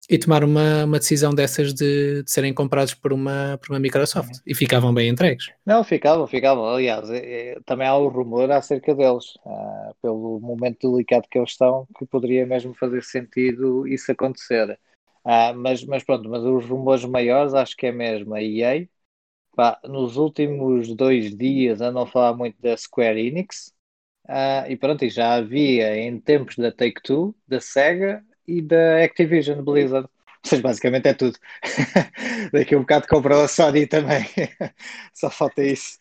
e 0.10 0.18
tomar 0.18 0.43
uma, 0.43 0.86
uma 0.86 0.99
decisão 0.99 1.34
dessas 1.34 1.74
de, 1.74 2.24
de 2.24 2.32
serem 2.32 2.53
comprados 2.53 2.93
por 2.93 3.12
uma, 3.14 3.58
por 3.62 3.72
uma 3.74 3.80
Microsoft 3.80 4.39
e 4.45 4.53
ficavam 4.53 4.93
bem 4.93 5.10
entregues. 5.10 5.51
Não, 5.66 5.84
ficavam, 5.84 6.28
ficavam. 6.28 6.66
Aliás, 6.68 7.10
é- 7.10 7.53
é- 7.53 7.60
também 7.66 7.88
há 7.88 7.95
o 7.97 8.08
rumor 8.08 8.51
acerca 8.51 8.93
deles, 8.93 9.34
ah, 9.45 9.93
pelo 10.01 10.39
momento 10.39 10.91
delicado 10.91 11.28
que 11.30 11.38
eles 11.38 11.51
estão, 11.51 11.88
que 11.97 12.06
poderia 12.06 12.45
mesmo 12.45 12.74
fazer 12.76 13.03
sentido 13.03 13.88
isso 13.88 14.12
acontecer. 14.12 14.80
Ah, 15.24 15.53
mas, 15.53 15.84
mas 15.86 16.03
pronto, 16.03 16.30
mas 16.30 16.43
os 16.43 16.66
rumores 16.66 17.03
maiores 17.06 17.53
acho 17.53 17.76
que 17.76 17.88
é 17.88 17.91
mesmo 17.91 18.34
a 18.36 18.41
EA. 18.43 18.88
Pá, 19.56 19.80
nos 19.86 20.18
últimos 20.18 20.93
dois 20.95 21.36
dias 21.36 21.82
andam 21.82 22.03
a 22.03 22.08
falar 22.08 22.36
muito 22.36 22.62
da 22.62 22.76
Square 22.78 23.20
Enix. 23.20 23.74
Ah, 24.28 24.66
e 24.70 24.78
pronto, 24.78 25.06
e 25.06 25.10
já 25.10 25.36
havia 25.36 25.97
em 25.97 26.20
tempos 26.20 26.56
da 26.58 26.72
Take-Two, 26.72 27.36
da 27.47 27.60
Sega 27.62 28.24
e 28.48 28.62
da 28.62 29.04
Activision 29.04 29.62
Blizzard. 29.62 30.08
Ou 30.08 30.50
seja, 30.50 30.62
basicamente 30.62 31.08
é 31.08 31.14
tudo. 31.14 31.38
Daqui 32.54 32.76
a 32.76 32.78
um 32.78 32.82
bocado 32.82 33.08
comprou 33.08 33.43
a 33.43 33.48
Sony 33.48 33.88
também. 33.88 34.26
Só 35.14 35.30
falta 35.30 35.64
isso. 35.64 35.98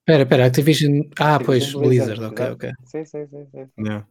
Espera, 0.00 0.22
espera, 0.22 0.46
Activision. 0.46 1.02
Ah, 1.18 1.38
pois, 1.38 1.64
Activision 1.64 1.82
Blizzard, 1.82 2.24
ok, 2.24 2.44
exato. 2.44 2.54
ok. 2.54 2.72
Sim, 2.84 3.04
sim, 3.04 3.26
sim, 3.26 3.46
sim. 3.50 3.68
Yeah. 3.78 4.06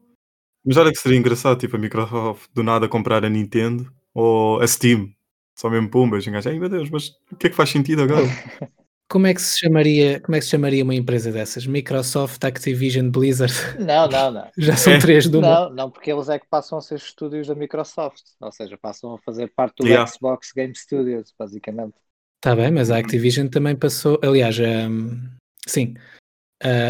Mas 0.66 0.78
olha 0.78 0.92
que 0.92 1.00
seria 1.00 1.18
engraçado, 1.18 1.60
tipo, 1.60 1.76
a 1.76 1.80
Microsoft 1.80 2.50
do 2.54 2.64
nada 2.64 2.88
comprar 2.88 3.24
a 3.24 3.30
Nintendo 3.30 3.92
ou 4.14 4.60
a 4.62 4.68
Steam. 4.68 5.14
Só 5.56 5.70
mesmo 5.70 5.90
pumbas, 5.90 6.28
um 6.28 6.32
gajo, 6.32 6.50
ai 6.50 6.60
meu 6.60 6.68
Deus, 6.68 6.90
mas 6.90 7.10
o 7.32 7.36
que 7.38 7.48
é 7.48 7.50
que 7.50 7.56
faz 7.56 7.70
sentido 7.70 8.02
agora? 8.02 8.26
Como 9.08 9.28
é 9.28 9.34
que 9.36 9.42
se 9.42 9.60
chamaria, 9.60 10.20
como 10.20 10.36
é 10.36 10.40
que 10.40 10.46
se 10.46 10.52
chamaria 10.52 10.84
uma 10.84 10.96
empresa 10.96 11.32
dessas? 11.32 11.68
Microsoft, 11.68 12.44
Activision, 12.44 13.10
Blizzard. 13.12 13.54
Não, 13.80 14.08
não, 14.08 14.32
não. 14.32 14.50
Já 14.58 14.76
são 14.76 14.94
É. 14.94 15.00
três 15.00 15.28
uma. 15.28 15.42
Não, 15.42 15.70
não, 15.70 15.92
porque 15.92 16.12
eles 16.12 16.28
é 16.28 16.40
que 16.40 16.48
passam 16.50 16.78
a 16.80 16.82
ser 16.82 16.96
estúdios 16.96 17.48
da 17.48 17.54
Microsoft. 17.54 18.24
Ou 18.42 18.52
seja, 18.52 18.78
passam 18.82 19.14
a 19.14 19.20
fazer 19.20 19.52
parte 19.56 19.76
do 19.84 19.88
Yeah. 19.88 20.08
Xbox 20.12 20.52
Game 20.56 20.74
Studios, 20.76 21.32
basicamente. 21.38 21.94
Está 22.44 22.56
bem, 22.56 22.72
mas 22.72 22.90
a 22.90 22.98
Activision 22.98 23.48
também 23.48 23.76
passou. 23.76 24.20
Aliás, 24.24 24.58
hum, 24.60 25.20
sim, 25.68 25.94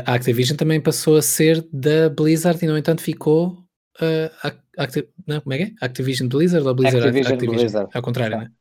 a 0.05 0.13
Activision 0.13 0.55
também 0.57 0.79
passou 0.81 1.17
a 1.17 1.21
ser 1.21 1.67
da 1.71 2.09
Blizzard 2.09 2.63
e, 2.63 2.67
no 2.67 2.77
entanto, 2.77 3.01
ficou. 3.01 3.57
uh, 4.01 4.31
Ac- 4.41 4.63
Acti- 4.77 5.07
não, 5.27 5.39
como 5.41 5.53
é 5.53 5.57
que 5.57 5.63
é? 5.63 5.71
Activision 5.81 6.27
Blizzard 6.29 6.65
ou 6.67 6.73
Blizzard 6.75 7.07
Activision 7.07 7.37
Blizzard. 7.37 7.89
Ao 7.93 8.01
contrário, 8.01 8.37
né? 8.39 8.51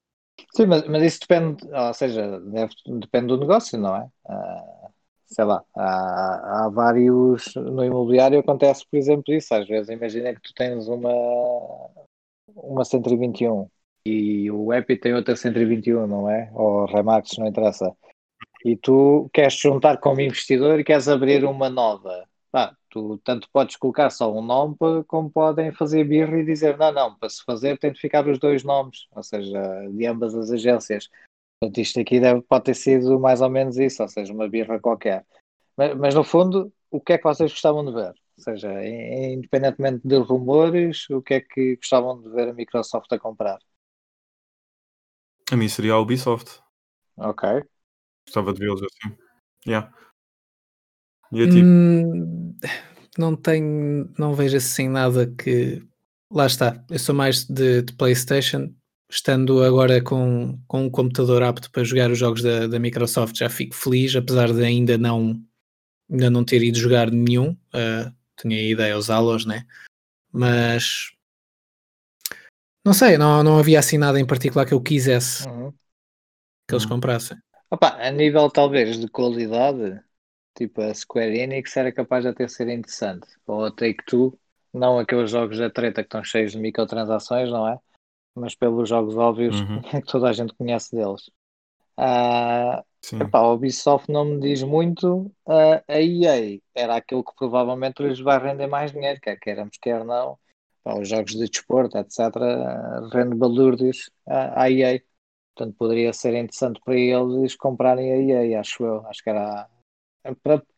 Sim, 0.55 0.67
mas, 0.67 0.87
mas 0.89 1.03
isso 1.03 1.21
depende, 1.21 1.65
ou 1.73 1.95
seja, 1.95 2.41
deve- 2.41 2.75
depende 3.01 3.27
do 3.29 3.39
negócio, 3.39 3.79
não 3.79 3.97
é? 3.97 4.09
Ah, 4.29 4.89
sei 5.27 5.45
lá, 5.45 5.65
há, 5.77 6.67
há 6.67 6.69
vários. 6.71 7.55
No 7.57 7.85
imobiliário 7.85 8.39
acontece, 8.39 8.85
por 8.89 8.97
exemplo, 8.99 9.35
isso. 9.35 9.55
Às 9.55 9.67
vezes, 9.67 9.89
imagina 9.91 10.35
que 10.35 10.41
tu 10.43 10.55
tens 10.55 10.87
uma, 10.89 11.11
uma 12.55 12.85
121 12.85 13.69
e 14.07 14.51
o 14.51 14.73
Epi 14.73 14.97
tem 14.99 15.15
outra 15.15 15.37
121, 15.37 16.07
não 16.07 16.29
é? 16.31 16.51
Ou 16.55 16.85
Remax, 16.87 17.39
não 17.39 17.47
interessa. 17.47 17.95
E 18.65 18.77
tu 18.77 19.31
queres 19.35 19.55
juntar 19.55 19.99
como 19.99 20.21
investidor 20.21 20.81
e 20.81 20.85
queres 20.85 21.09
abrir 21.09 21.45
uma 21.45 21.71
nova. 21.71 22.27
Tu 22.95 23.19
tanto 23.25 23.51
podes 23.51 23.75
colocar 23.75 24.09
só 24.09 24.33
um 24.33 24.41
nome 24.41 24.77
como 25.09 25.29
podem 25.29 25.73
fazer 25.73 26.05
birra 26.05 26.39
e 26.39 26.45
dizer 26.45 26.79
não, 26.79 26.93
não, 26.93 27.15
para 27.17 27.29
se 27.29 27.43
fazer 27.43 27.77
tem 27.77 27.93
de 27.93 28.01
ficar 28.01 28.25
os 28.29 28.39
dois 28.39 28.63
nomes, 28.63 29.09
ou 29.11 29.21
seja, 29.21 29.61
de 29.91 30.07
ambas 30.07 30.33
as 30.33 30.53
agências. 30.53 31.11
Portanto, 31.59 31.81
isto 31.81 31.99
aqui 31.99 32.21
deve, 32.21 32.43
pode 32.43 32.67
ter 32.67 32.75
sido 32.75 33.19
mais 33.19 33.41
ou 33.41 33.51
menos 33.51 33.79
isso, 33.79 34.01
ou 34.01 34.09
seja, 34.09 34.33
uma 34.33 34.49
birra 34.49 34.79
qualquer. 34.79 35.27
Mas, 35.77 35.97
mas 35.97 36.15
no 36.15 36.23
fundo, 36.23 36.73
o 36.89 37.01
que 37.01 37.15
é 37.15 37.19
que 37.19 37.25
vocês 37.25 37.51
gostavam 37.51 37.85
de 37.85 37.91
ver? 37.91 38.15
Ou 38.39 38.45
seja, 38.45 38.73
independentemente 38.87 40.07
de 40.07 40.17
rumores, 40.19 41.11
o 41.11 41.21
que 41.21 41.35
é 41.35 41.41
que 41.41 41.75
gostavam 41.75 42.23
de 42.23 42.29
ver 42.29 42.51
a 42.51 42.55
Microsoft 42.55 43.13
a 43.13 43.19
comprar? 43.19 43.59
A 45.51 45.57
mim 45.57 45.67
seria 45.67 45.95
a 45.95 45.99
Ubisoft. 45.99 46.61
Ok. 47.17 47.49
Gostava 48.25 48.53
de 48.53 48.61
vê-los 48.61 48.83
assim. 48.83 49.17
Yeah. 49.67 49.93
E 51.35 51.43
a 51.43 51.49
ti? 51.49 51.63
Hum, 51.63 52.55
não 53.19 53.37
tenho, 53.37 54.13
não 54.19 54.35
vejo 54.35 54.57
assim 54.57 54.89
nada 54.89 55.27
que. 55.27 55.83
Lá 56.31 56.47
está, 56.47 56.83
eu 56.91 56.99
sou 56.99 57.15
mais 57.15 57.45
de, 57.45 57.83
de 57.83 57.93
PlayStation. 57.93 58.73
Estando 59.11 59.63
agora 59.63 60.03
com, 60.03 60.59
com 60.67 60.85
um 60.85 60.91
computador 60.91 61.43
apto 61.43 61.71
para 61.71 61.85
jogar 61.85 62.11
os 62.11 62.19
jogos 62.19 62.43
da, 62.43 62.67
da 62.67 62.79
Microsoft, 62.79 63.37
já 63.37 63.49
fico 63.49 63.75
feliz, 63.75 64.17
apesar 64.17 64.53
de 64.53 64.65
ainda 64.65 64.99
não, 64.99 65.41
ainda 66.11 66.31
não 66.31 66.43
ter 66.45 66.63
ido 66.63 66.79
jogar 66.79 67.11
nenhum. 67.11 67.51
Uh, 67.73 68.13
tinha 68.41 68.61
ideia 68.63 68.97
usá-los, 68.97 69.45
né? 69.47 69.67
Mas 70.33 71.13
não 72.85 72.93
sei, 72.93 73.17
não, 73.17 73.43
não 73.43 73.59
havia 73.59 73.79
assim 73.79 73.99
nada 73.99 74.19
em 74.19 74.27
particular 74.27 74.67
que 74.67 74.75
eu 74.75 74.81
quisesse 74.81 75.49
Uhum. 75.49 75.73
que 76.69 76.75
eles 76.75 76.85
Uhum. 76.85 76.91
comprassem. 76.91 77.39
Opa, 77.71 77.97
a 77.99 78.11
nível 78.11 78.51
talvez 78.51 78.99
de 78.99 79.09
qualidade, 79.09 80.01
tipo 80.55 80.81
a 80.83 80.95
Square 80.95 81.39
Enix 81.39 81.77
era 81.77 81.93
capaz 81.93 82.25
de 82.25 82.31
até 82.31 82.47
ser 82.49 82.69
interessante. 82.69 83.27
Ou 83.47 83.65
a 83.65 83.71
Take-Two, 83.71 84.39
não 84.73 84.99
aqueles 84.99 85.31
jogos 85.31 85.59
da 85.59 85.71
treta 85.71 86.03
que 86.03 86.07
estão 86.09 86.25
cheios 86.25 86.53
de 86.53 86.59
microtransações, 86.59 87.51
não 87.51 87.69
é? 87.69 87.79
Mas 88.35 88.55
pelos 88.55 88.89
jogos 88.89 89.17
óbvios 89.17 89.61
Uhum. 89.61 89.83
que 90.03 90.03
toda 90.03 90.29
a 90.29 90.33
gente 90.33 90.55
conhece 90.55 90.95
deles. 90.95 91.31
Sim. 93.03 93.19
epá, 93.21 93.39
a 93.39 93.53
Ubisoft 93.53 94.11
não 94.11 94.25
me 94.25 94.41
diz 94.41 94.63
muito. 94.63 95.31
Ah, 95.47 95.83
a 95.87 96.01
EA 96.01 96.61
era 96.75 96.97
aquilo 96.97 97.23
que 97.25 97.35
provavelmente 97.37 98.03
lhes 98.03 98.19
vai 98.21 98.39
render 98.39 98.67
mais 98.67 98.93
dinheiro, 98.93 99.21
quer 99.21 99.37
queiramos, 99.39 99.77
quer 99.81 100.05
não. 100.05 100.39
Pá, 100.83 100.95
os 100.99 101.09
jogos 101.09 101.33
de 101.33 101.47
desporto, 101.49 101.97
etc., 101.99 103.09
rende 103.13 103.37
balúrdios 103.37 104.11
à 104.27 104.71
EA. 104.71 105.01
Portanto, 105.55 105.77
poderia 105.79 106.13
ser 106.13 106.35
interessante 106.35 106.81
para 106.85 106.97
eles 106.97 107.55
comprarem 107.57 108.13
a 108.13 108.17
EA, 108.17 108.61
acho 108.61 108.85
eu. 108.85 109.07
Acho 109.07 109.23
que 109.23 109.31
era 109.31 109.69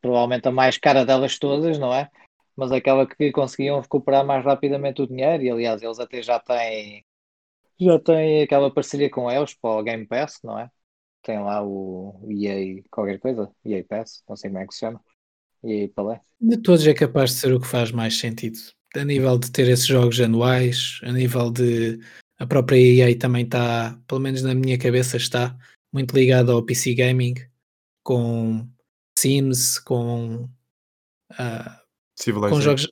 provavelmente 0.01 0.49
a 0.49 0.51
mais 0.51 0.79
cara 0.79 1.05
delas 1.05 1.39
todas, 1.39 1.79
não 1.79 1.93
é? 1.93 2.11
Mas 2.57 2.73
aquela 2.73 3.07
que 3.07 3.31
conseguiam 3.31 3.81
recuperar 3.81 4.25
mais 4.25 4.45
rapidamente 4.45 5.03
o 5.03 5.07
dinheiro, 5.07 5.43
e 5.43 5.51
aliás, 5.51 5.83
eles 5.83 6.01
até 6.01 6.23
já 6.23 6.39
têm 6.41 7.05
já 7.79 7.99
têm 7.99 8.43
aquela 8.43 8.73
parceria 8.73 9.11
com 9.11 9.31
eles 9.31 9.55
para 9.55 9.71
o 9.71 9.83
Game 9.83 10.07
Pass, 10.07 10.39
não 10.43 10.59
é? 10.59 10.71
Tem 11.23 11.39
lá 11.39 11.63
o 11.63 12.27
EA 12.31 12.83
qualquer 12.91 13.19
coisa, 13.19 13.51
EA 13.65 13.85
Pass, 13.85 14.23
não 14.29 14.37
sei 14.37 14.51
como 14.51 14.63
é 14.63 14.67
que 14.67 14.73
se 14.73 14.81
chama. 14.81 15.01
EA 15.63 15.89
Palé. 15.95 16.21
De 16.41 16.57
todos 16.57 16.87
é 16.87 16.95
capaz 16.95 17.31
de 17.31 17.37
ser 17.37 17.53
o 17.53 17.61
que 17.61 17.67
faz 17.67 17.91
mais 17.91 18.19
sentido. 18.19 18.59
A 18.95 19.05
nível 19.05 19.39
de 19.39 19.51
ter 19.51 19.69
esses 19.69 19.87
jogos 19.87 20.21
anuais, 20.21 21.01
a 21.03 21.13
nível 21.13 21.51
de 21.51 22.01
a 22.39 22.47
própria 22.47 22.79
EA 22.79 23.19
também 23.19 23.45
está, 23.45 23.99
pelo 24.07 24.21
menos 24.21 24.43
na 24.43 24.55
minha 24.55 24.79
cabeça, 24.79 25.17
está 25.17 25.57
muito 25.93 26.15
ligada 26.15 26.53
ao 26.53 26.63
PC 26.63 26.95
Gaming, 26.95 27.35
com 28.03 28.67
Sims, 29.19 29.79
com, 29.79 30.49
ah, 31.33 31.81
com 32.17 32.23
Civilization. 32.23 32.61
jogos. 32.61 32.89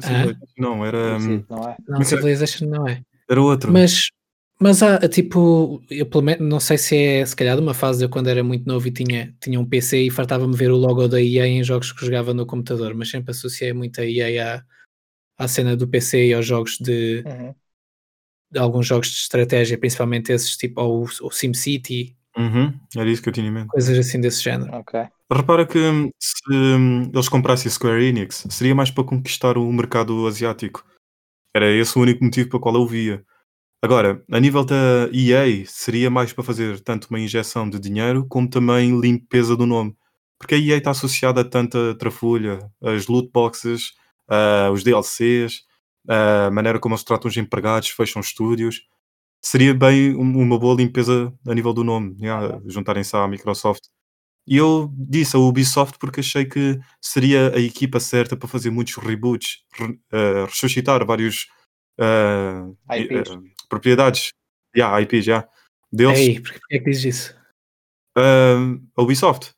Civilization 0.00 0.46
Não, 0.58 0.84
era, 0.84 1.16
hum, 1.16 1.20
Sim, 1.20 1.44
não 1.48 1.68
é? 1.68 1.76
Não, 1.88 2.00
é- 2.00 2.04
Civilization 2.04 2.66
não 2.68 2.88
é. 2.88 3.02
era 3.28 3.40
outro. 3.42 3.72
Mas, 3.72 4.08
mas 4.60 4.82
há 4.82 5.08
tipo, 5.08 5.82
eu 5.90 6.06
pelo 6.06 6.22
menos 6.24 6.48
não 6.48 6.60
sei 6.60 6.78
se 6.78 6.96
é 6.96 7.24
se 7.26 7.34
calhar 7.34 7.56
de 7.56 7.62
uma 7.62 7.74
fase 7.74 7.98
de 7.98 8.04
eu 8.04 8.08
quando 8.08 8.28
era 8.28 8.42
muito 8.44 8.66
novo 8.66 8.86
e 8.86 8.90
tinha, 8.90 9.34
tinha 9.40 9.58
um 9.58 9.66
PC 9.66 10.02
e 10.02 10.10
fartava-me 10.10 10.56
ver 10.56 10.70
o 10.70 10.76
logo 10.76 11.06
da 11.08 11.20
EA 11.20 11.46
em 11.46 11.64
jogos 11.64 11.92
que 11.92 12.04
jogava 12.04 12.32
no 12.34 12.46
computador, 12.46 12.94
mas 12.94 13.10
sempre 13.10 13.30
associei 13.32 13.72
muito 13.72 14.00
a 14.00 14.04
EA 14.06 14.64
à, 15.38 15.44
à 15.44 15.48
cena 15.48 15.76
do 15.76 15.88
PC 15.88 16.26
e 16.28 16.34
aos 16.34 16.46
jogos 16.46 16.76
de, 16.78 17.22
Uhum. 17.26 17.54
de 18.52 18.58
alguns 18.58 18.86
jogos 18.86 19.08
de 19.08 19.16
estratégia, 19.16 19.78
principalmente 19.78 20.30
esses 20.32 20.56
tipo 20.56 20.80
o, 20.82 21.02
o 21.04 21.30
SimCity, 21.30 22.16
Uhum, 22.40 22.72
Era 22.96 23.10
isso 23.10 23.22
que 23.22 23.28
eu 23.28 23.32
tinha 23.32 23.46
em 23.46 23.50
mente. 23.50 23.68
coisas 23.68 23.98
assim 23.98 24.20
desse 24.20 24.42
género. 24.42 24.74
Ok. 24.74 25.00
Repara 25.30 25.66
que 25.66 25.78
hum, 25.78 26.10
se 26.18 26.52
hum, 26.52 27.10
eles 27.12 27.28
comprassem 27.28 27.68
a 27.68 27.72
Square 27.72 28.02
Enix, 28.02 28.46
seria 28.50 28.74
mais 28.74 28.90
para 28.90 29.04
conquistar 29.04 29.58
o 29.58 29.72
mercado 29.72 30.26
asiático. 30.26 30.84
Era 31.54 31.70
esse 31.70 31.98
o 31.98 32.02
único 32.02 32.24
motivo 32.24 32.48
para 32.48 32.60
qual 32.60 32.74
eu 32.76 32.86
via. 32.86 33.22
Agora, 33.82 34.22
a 34.30 34.40
nível 34.40 34.64
da 34.64 35.08
EA, 35.12 35.64
seria 35.66 36.10
mais 36.10 36.32
para 36.32 36.44
fazer 36.44 36.80
tanto 36.80 37.06
uma 37.10 37.18
injeção 37.18 37.68
de 37.68 37.78
dinheiro 37.78 38.26
como 38.28 38.48
também 38.48 38.98
limpeza 39.00 39.56
do 39.56 39.66
nome. 39.66 39.94
Porque 40.38 40.54
a 40.54 40.58
EA 40.58 40.78
está 40.78 40.90
associada 40.90 41.42
a 41.42 41.44
tanta 41.44 41.94
trafulha, 41.96 42.58
as 42.82 43.06
loot 43.06 43.30
boxes, 43.32 43.92
ah, 44.28 44.70
os 44.72 44.82
DLCs, 44.82 45.62
a 46.08 46.50
maneira 46.50 46.78
como 46.78 46.94
eles 46.94 47.04
tratam 47.04 47.28
os 47.28 47.36
empregados, 47.36 47.88
fecham 47.90 48.20
estúdios. 48.20 48.82
Seria 49.42 49.72
bem 49.74 50.14
um- 50.14 50.38
uma 50.38 50.58
boa 50.58 50.74
limpeza 50.74 51.32
a 51.46 51.54
nível 51.54 51.72
do 51.72 51.82
nome, 51.84 52.14
yeah, 52.20 52.60
juntarem-se 52.66 53.16
à 53.16 53.26
Microsoft. 53.26 53.82
E 54.46 54.56
eu 54.56 54.90
disse 54.96 55.36
a 55.36 55.38
Ubisoft 55.38 55.98
porque 55.98 56.20
achei 56.20 56.44
que 56.44 56.78
seria 57.00 57.54
a 57.54 57.60
equipa 57.60 58.00
certa 58.00 58.36
para 58.36 58.48
fazer 58.48 58.70
muitos 58.70 58.96
reboots, 58.96 59.62
re- 59.72 59.98
eh, 60.12 60.44
ressuscitar 60.46 61.04
vários 61.06 61.46
eh, 61.98 62.98
IPs. 62.98 63.30
eh, 63.30 63.38
propriedades, 63.68 64.32
yeah, 64.76 65.00
IPs, 65.02 65.24
já, 65.24 65.48
deles, 65.92 66.18
Ei, 66.18 66.40
porquê, 66.40 66.58
porquê 66.58 66.76
é 66.76 66.78
que 66.80 66.90
dizes 66.90 67.04
isso? 67.16 67.40
a 68.96 69.02
Ubisoft. 69.02 69.52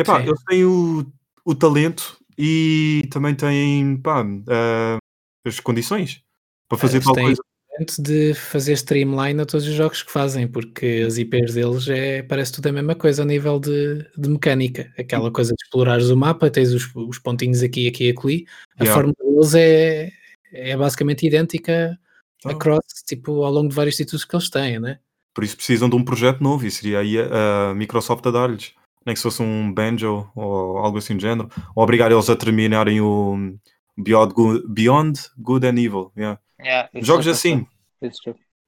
Epá, 0.00 0.20
Sim. 0.22 0.28
eles 0.28 0.42
têm 0.44 0.64
o, 0.64 1.12
o 1.44 1.54
talento 1.54 2.16
e 2.38 3.06
também 3.10 3.34
têm 3.34 3.96
pá, 4.00 4.24
as 5.46 5.60
condições 5.60 6.22
para 6.68 6.78
fazer 6.78 6.96
Eles 6.98 7.04
tal 7.06 7.14
têm- 7.14 7.24
coisa. 7.26 7.42
De 7.98 8.34
fazer 8.34 8.74
streamline 8.74 9.40
a 9.40 9.46
todos 9.46 9.66
os 9.66 9.72
jogos 9.74 10.02
que 10.02 10.12
fazem, 10.12 10.46
porque 10.46 11.02
as 11.06 11.16
IPs 11.16 11.54
deles 11.54 11.88
é, 11.88 12.22
parece 12.22 12.52
tudo 12.52 12.66
a 12.66 12.72
mesma 12.72 12.94
coisa 12.94 13.22
a 13.22 13.24
nível 13.24 13.58
de, 13.58 14.04
de 14.18 14.28
mecânica. 14.28 14.92
Aquela 14.98 15.30
coisa 15.30 15.54
de 15.54 15.62
explorares 15.62 16.10
o 16.10 16.16
mapa, 16.16 16.50
tens 16.50 16.72
os, 16.74 16.90
os 16.94 17.18
pontinhos 17.18 17.62
aqui, 17.62 17.88
aqui 17.88 18.08
e 18.08 18.10
acolhi. 18.10 18.46
A 18.78 18.84
Yeah. 18.84 19.00
forma 19.00 19.14
deles 19.18 19.54
é, 19.54 20.10
é 20.52 20.76
basicamente 20.76 21.26
idêntica 21.26 21.98
Então, 22.38 22.52
across, 22.52 23.02
tipo, 23.06 23.42
ao 23.44 23.52
longo 23.52 23.68
de 23.70 23.74
vários 23.74 23.96
títulos 23.96 24.24
que 24.26 24.36
eles 24.36 24.50
têm, 24.50 24.78
né? 24.78 24.98
Por 25.32 25.44
isso 25.44 25.56
precisam 25.56 25.88
de 25.88 25.96
um 25.96 26.04
projeto 26.04 26.42
novo 26.42 26.66
e 26.66 26.70
seria 26.70 26.98
aí 26.98 27.18
a, 27.18 27.70
a 27.70 27.74
Microsoft 27.74 28.26
a 28.26 28.30
dar-lhes. 28.30 28.72
Nem 29.06 29.14
que 29.14 29.20
se 29.20 29.22
fosse 29.22 29.40
um 29.42 29.72
Banjo 29.72 30.28
ou 30.36 30.76
algo 30.78 30.98
assim 30.98 31.16
do 31.16 31.22
género. 31.22 31.48
Ou 31.74 31.82
obrigar 31.82 32.12
eles 32.12 32.28
a 32.28 32.36
terminarem 32.36 33.00
o 33.00 33.54
Beyond 33.96 34.34
Good, 34.34 34.64
Beyond 34.68 35.18
Good 35.38 35.66
and 35.66 35.78
Evil. 35.78 36.12
yeah. 36.16 36.38
Yeah, 36.62 36.90
Jogos 36.94 37.24
já 37.26 37.32
assim. 37.32 37.66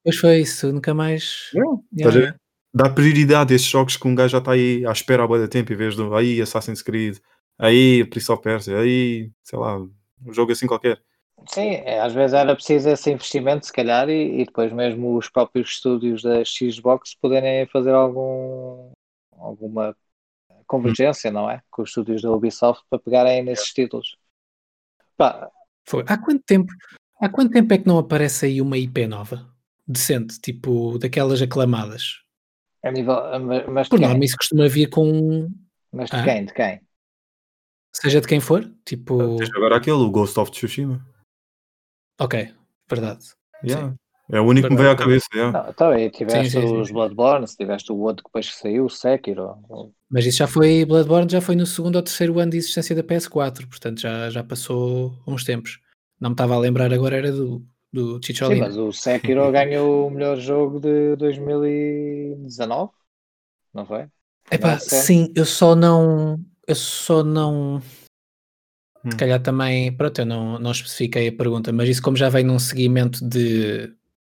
Pois 0.05 0.16
foi 0.16 0.40
isso, 0.40 0.72
nunca 0.72 0.93
mais. 0.93 1.51
Yeah? 1.97 2.36
Dá 2.74 2.88
prioridade 2.88 3.53
a 3.53 3.57
esses 3.57 3.68
jogos 3.68 3.97
que 3.97 4.09
um 4.09 4.14
gajo 4.14 4.32
já 4.32 4.38
está 4.38 4.53
aí 4.53 4.84
à 4.86 4.93
espera 4.93 5.24
há 5.24 5.26
boa 5.26 5.47
tempo 5.47 5.72
em 5.72 5.76
vez 5.76 5.95
do 5.95 6.14
aí 6.14 6.40
Assassin's 6.40 6.80
Creed, 6.80 7.18
aí 7.59 8.05
Prince 8.07 8.32
of 8.32 8.43
Persia, 8.43 8.78
aí 8.78 9.30
sei 9.43 9.59
lá, 9.59 9.78
um 9.78 10.32
jogo 10.32 10.53
assim 10.53 10.66
qualquer. 10.66 11.01
Sim, 11.49 11.74
é, 11.84 12.01
às 12.01 12.14
vezes 12.14 12.34
era 12.34 12.55
preciso 12.55 12.88
esse 12.88 13.11
investimento, 13.11 13.66
se 13.66 13.72
calhar, 13.72 14.09
e, 14.09 14.40
e 14.40 14.45
depois 14.45 14.72
mesmo 14.72 15.16
os 15.16 15.28
próprios 15.28 15.70
estúdios 15.70 16.22
da 16.22 16.43
Xbox 16.45 17.14
poderem 17.14 17.66
fazer 17.66 17.93
algum, 17.93 18.90
alguma 19.32 19.95
convergência, 20.66 21.30
não 21.30 21.51
é? 21.51 21.61
Com 21.70 21.82
os 21.82 21.90
estúdios 21.90 22.22
da 22.22 22.30
Ubisoft 22.30 22.84
para 22.88 22.99
pegarem 22.99 23.43
nesses 23.43 23.72
títulos. 23.72 24.16
Pá, 25.16 25.51
Foi. 25.84 26.05
Há 26.07 26.16
quanto 26.16 26.43
tempo? 26.45 26.72
Há 27.23 27.29
quanto 27.29 27.53
tempo 27.53 27.73
é 27.73 27.79
que 27.79 27.87
não 27.87 27.99
aparece 27.99 28.47
aí 28.47 28.61
uma 28.61 28.77
IP 28.77 29.07
nova? 29.07 29.49
Decente, 29.87 30.41
tipo, 30.41 30.99
daquelas 30.99 31.41
aclamadas. 31.41 32.20
a 32.85 32.91
nível, 32.91 33.14
mas, 33.70 33.89
Por 33.89 34.01
norma, 34.01 34.25
isso 34.25 34.37
costuma 34.37 34.66
vir 34.66 34.91
com. 34.91 35.49
Mas 35.93 36.11
de 36.11 36.16
Ah? 36.16 36.25
quem? 36.25 36.45
De 36.47 36.53
quem? 36.53 36.81
Seja 37.95 38.20
de 38.20 38.27
quem 38.27 38.41
for, 38.41 38.68
tipo. 38.85 39.37
Tens 39.37 39.55
agora 39.55 39.77
aquele, 39.77 39.99
o 39.99 40.11
Ghost 40.11 40.37
of 40.41 40.51
Tsushima. 40.51 41.01
Ok, 42.18 42.53
verdade. 42.91 43.25
Yeah. 43.64 43.95
É 44.29 44.41
o 44.41 44.45
único 44.45 44.66
que 44.66 44.75
me 44.75 44.81
veio 44.81 44.91
à 44.91 44.97
cabeça. 44.97 45.27
Yeah. 45.33 45.62
Não, 45.62 45.70
então 45.70 45.91
aí 45.91 46.11
tiveste 46.11 46.51
Sim, 46.51 46.61
sim, 46.62 46.66
sim, 46.66 46.81
os 46.81 46.89
sim. 46.89 46.95
Bloodborne, 46.95 47.47
tiveste 47.47 47.93
o 47.93 47.97
outro 47.99 48.25
que 48.25 48.29
depois 48.31 48.49
que 48.51 48.57
saiu, 48.57 48.87
o 48.87 48.91
Sekiro. 48.91 49.55
Mas 50.11 50.27
isso 50.27 50.39
já 50.39 50.49
foi, 50.49 50.85
Bloodborne 50.85 51.31
já 51.31 51.41
foi 51.41 51.55
no 51.55 51.66
segundo 51.66 51.97
ou 51.97 52.03
terceiro 52.03 52.41
ano 52.41 52.51
de 52.51 52.57
existência 52.57 52.97
da 52.97 53.03
PS4, 53.05 53.68
portanto 53.68 54.01
já, 54.01 54.29
já 54.29 54.43
passou 54.43 55.16
uns 55.25 55.45
tempos. 55.45 55.79
Não 56.23 56.31
me 56.31 56.35
estava 56.35 56.55
a 56.55 56.59
lembrar 56.59 56.93
agora, 56.93 57.16
era 57.16 57.33
do, 57.33 57.66
do 57.93 58.14
Sim, 58.25 58.33
Chicholina. 58.33 58.66
mas 58.66 58.77
o 58.77 58.93
Sekiro 58.93 59.51
ganhou 59.51 60.07
o 60.07 60.11
melhor 60.11 60.39
jogo 60.39 60.79
de 60.79 61.16
2019, 61.16 62.93
não 63.75 63.85
foi? 63.85 64.07
Epá, 64.49 64.75
Não 64.75 64.79
sim, 64.79 65.33
eu 65.35 65.45
só 65.45 65.75
não. 65.75 66.39
Eu 66.64 66.77
só 66.77 67.25
não. 67.25 67.83
Hum. 69.05 69.11
Se 69.11 69.16
calhar 69.16 69.43
também. 69.43 69.93
Pronto, 69.97 70.20
eu 70.20 70.27
não, 70.27 70.61
não 70.61 70.70
especifiquei 70.70 71.27
a 71.27 71.37
pergunta, 71.37 71.73
mas 71.73 71.89
isso, 71.89 72.01
como 72.03 72.16
já 72.16 72.29
vem 72.29 72.45
num 72.45 72.59
seguimento 72.61 73.29
de 73.29 73.93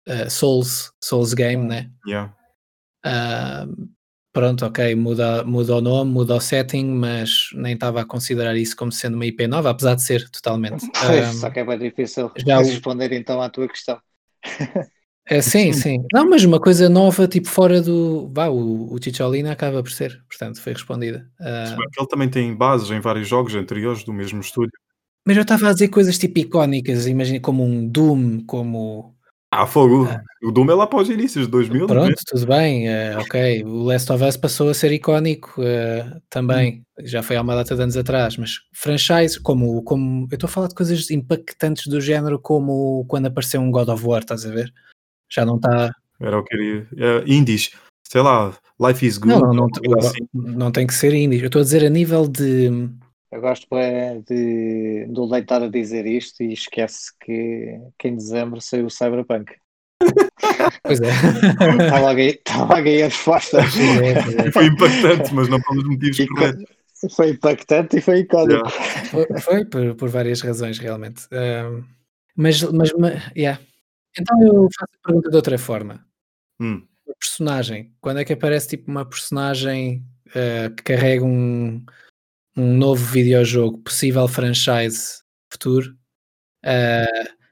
uh, 0.07 0.27
Souls, 0.27 0.91
Souls 0.99 1.35
Game, 1.35 1.67
né? 1.67 1.91
Yeah. 2.07 2.35
Ah, 3.05 3.67
pronto, 4.35 4.65
ok, 4.65 4.93
muda, 4.95 5.43
muda 5.45 5.75
o 5.77 5.81
nome, 5.81 6.11
muda 6.11 6.35
o 6.35 6.41
setting, 6.41 6.85
mas 6.85 7.49
nem 7.53 7.73
estava 7.73 8.01
a 8.01 8.05
considerar 8.05 8.55
isso 8.57 8.75
como 8.75 8.91
sendo 8.91 9.15
uma 9.15 9.25
IP 9.25 9.47
nova, 9.47 9.69
apesar 9.69 9.95
de 9.95 10.03
ser 10.03 10.29
totalmente. 10.29 10.85
Pois, 10.99 11.25
Ah, 11.25 11.31
só 11.31 11.49
que 11.49 11.59
é 11.61 11.63
bem 11.65 11.79
difícil 11.79 12.29
já 12.45 12.59
o- 12.59 12.63
responder 12.63 13.13
então 13.13 13.41
à 13.41 13.49
tua 13.49 13.67
questão. 13.67 13.97
é, 15.27 15.41
sim, 15.41 15.71
sim. 15.73 16.03
Não, 16.13 16.29
mas 16.29 16.43
uma 16.43 16.59
coisa 16.59 16.89
nova, 16.89 17.27
tipo 17.27 17.47
fora 17.47 17.81
do. 17.81 18.29
Vá, 18.33 18.47
o, 18.49 18.93
o 18.93 19.01
Chicholina 19.01 19.51
acaba 19.53 19.81
por 19.81 19.91
ser, 19.91 20.21
portanto, 20.29 20.61
foi 20.61 20.73
respondida. 20.73 21.27
Que 21.39 21.99
Ele 22.01 22.07
também 22.09 22.29
tem 22.29 22.53
bases 22.55 22.91
em 22.91 22.99
vários 22.99 23.27
jogos 23.27 23.55
anteriores 23.55 24.03
do 24.03 24.13
mesmo 24.13 24.41
estúdio. 24.41 24.77
mas 25.25 25.35
eu 25.37 25.43
estava 25.43 25.69
a 25.69 25.73
dizer 25.73 25.87
coisas 25.87 26.17
tipo 26.17 26.39
icónicas, 26.39 27.07
imagina 27.07 27.39
como 27.39 27.63
um 27.63 27.87
Doom, 27.87 28.41
como. 28.45 29.14
Ah, 29.57 29.65
fogo. 29.65 30.07
O 30.43 30.51
Doom 30.51 30.69
é 30.69 30.73
lá 30.75 30.85
para 30.85 31.01
os 31.01 31.09
inícios 31.09 31.45
de 31.45 31.51
2000. 31.51 31.87
não 31.87 31.95
é? 31.95 31.99
Pronto, 32.07 32.21
tudo 32.27 32.45
bem, 32.45 32.89
eh, 32.89 33.17
ok. 33.17 33.63
O 33.63 33.83
Last 33.83 34.11
of 34.11 34.23
Us 34.23 34.35
passou 34.35 34.69
a 34.69 34.73
ser 34.73 34.91
icónico 34.91 35.61
eh, 35.63 36.19
também, 36.29 36.83
já 37.03 37.23
foi 37.23 37.37
há 37.37 37.41
uma 37.41 37.55
data 37.55 37.73
de 37.73 37.81
anos 37.81 37.95
atrás, 37.95 38.35
mas 38.35 38.59
franchise, 38.73 39.39
como, 39.39 39.81
como 39.83 40.27
eu 40.29 40.35
estou 40.35 40.47
a 40.47 40.51
falar 40.51 40.67
de 40.67 40.75
coisas 40.75 41.09
impactantes 41.09 41.87
do 41.87 42.01
género, 42.01 42.37
como 42.37 43.05
quando 43.07 43.27
apareceu 43.27 43.61
um 43.61 43.71
God 43.71 43.87
of 43.87 44.05
War, 44.05 44.19
estás 44.21 44.45
a 44.45 44.49
ver? 44.49 44.73
Já 45.29 45.45
não 45.45 45.55
está. 45.55 45.91
Era 46.19 46.37
o 46.37 46.43
que 46.43 46.55
queria. 46.55 46.87
É, 46.97 47.23
indies. 47.25 47.71
Sei 48.07 48.21
lá, 48.21 48.53
Life 48.79 49.05
is 49.05 49.17
Good. 49.17 49.33
Não, 49.33 49.53
não, 49.53 49.53
não, 49.53 49.69
coisa 49.69 50.09
assim. 50.09 50.27
não 50.33 50.71
tem 50.71 50.85
que 50.85 50.93
ser 50.93 51.13
indie. 51.13 51.39
Eu 51.39 51.47
estou 51.47 51.61
a 51.61 51.63
dizer 51.63 51.83
a 51.85 51.89
nível 51.89 52.27
de. 52.27 52.89
Eu 53.35 53.41
gosto 53.41 53.67
é, 53.75 54.21
de, 54.21 55.07
do 55.09 55.25
Leite 55.25 55.43
estar 55.43 55.61
a 55.61 55.67
dizer 55.67 56.05
isto 56.05 56.41
e 56.41 56.53
esquece 56.53 57.11
que, 57.19 57.77
que 57.99 58.07
em 58.07 58.15
dezembro 58.15 58.61
saiu 58.61 58.85
o 58.85 58.89
Cyberpunk. 58.89 59.53
Pois 60.81 61.01
é. 61.01 61.09
Está 61.09 61.99
logo 61.99 62.17
aí, 62.17 62.27
está 62.29 62.59
logo 62.59 62.75
aí 62.75 63.01
a 63.03 63.07
resposta. 63.07 63.57
É, 63.59 64.47
é. 64.47 64.51
Foi 64.53 64.67
impactante, 64.67 65.33
mas 65.33 65.49
não 65.49 65.59
pelos 65.59 65.83
motivos 65.83 66.17
corretos. 66.29 66.63
co- 67.01 67.09
Foi 67.09 67.29
impactante 67.31 67.97
e 67.97 68.01
foi 68.01 68.19
icónico. 68.19 68.69
Foi, 68.69 69.27
foi 69.41 69.65
por, 69.65 69.95
por 69.95 70.07
várias 70.07 70.39
razões, 70.39 70.79
realmente. 70.79 71.27
Ahm, 71.33 71.83
mas, 72.37 72.63
mas, 72.63 72.93
ma- 72.93 73.31
yeah. 73.35 73.59
Então 74.17 74.41
eu 74.43 74.69
faço 74.79 74.91
a 75.03 75.07
pergunta 75.07 75.29
de 75.29 75.35
outra 75.35 75.57
forma. 75.57 76.05
Hum. 76.61 76.87
personagem, 77.19 77.91
quando 77.99 78.21
é 78.21 78.23
que 78.23 78.31
aparece 78.31 78.69
tipo 78.69 78.89
uma 78.89 79.03
personagem 79.03 80.05
eh, 80.33 80.69
que 80.69 80.83
carrega 80.83 81.25
um, 81.25 81.83
um 82.57 82.77
novo 82.77 83.03
videojogo, 83.05 83.79
possível 83.79 84.27
franchise 84.27 85.21
futuro, 85.51 85.95
eh, 86.63 87.05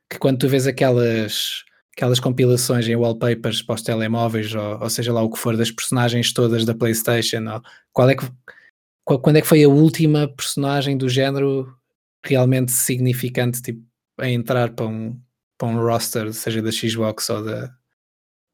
que 0.10 0.20
quando 0.20 0.40
tu 0.40 0.48
vês 0.50 0.68
aquelas, 0.68 1.64
aquelas 1.98 2.20
compilações 2.20 2.88
em 2.88 2.96
wallpapers 2.96 3.62
para 3.62 3.76
os 3.76 3.82
telemóveis, 3.84 4.54
ou, 4.56 4.82
ou 4.84 4.90
seja 4.90 5.14
lá 5.14 5.22
o 5.24 5.30
que 5.32 5.40
for, 5.40 5.58
das 5.58 5.72
personagens 5.72 6.34
todas 6.34 6.66
da 6.66 6.76
Playstation, 6.76 7.46
ou, 7.54 7.62
qual 7.94 8.10
é 8.10 8.16
que, 8.16 8.26
qual- 9.06 9.20
quando 9.22 9.38
é 9.38 9.42
que 9.42 9.48
foi 9.48 9.64
a 9.64 9.70
última 9.70 10.28
personagem 10.28 10.98
do 10.98 11.10
género 11.10 11.74
realmente 12.26 12.72
significante 12.72 13.62
tipo, 13.62 13.82
a 14.20 14.30
entrar 14.30 14.74
para 14.74 14.88
um, 14.88 15.20
para 15.58 15.68
um 15.70 15.78
roster, 15.80 16.34
seja 16.34 16.62
da 16.62 16.72
Xbox 16.72 17.30
ou 17.30 17.44
da, 17.44 17.74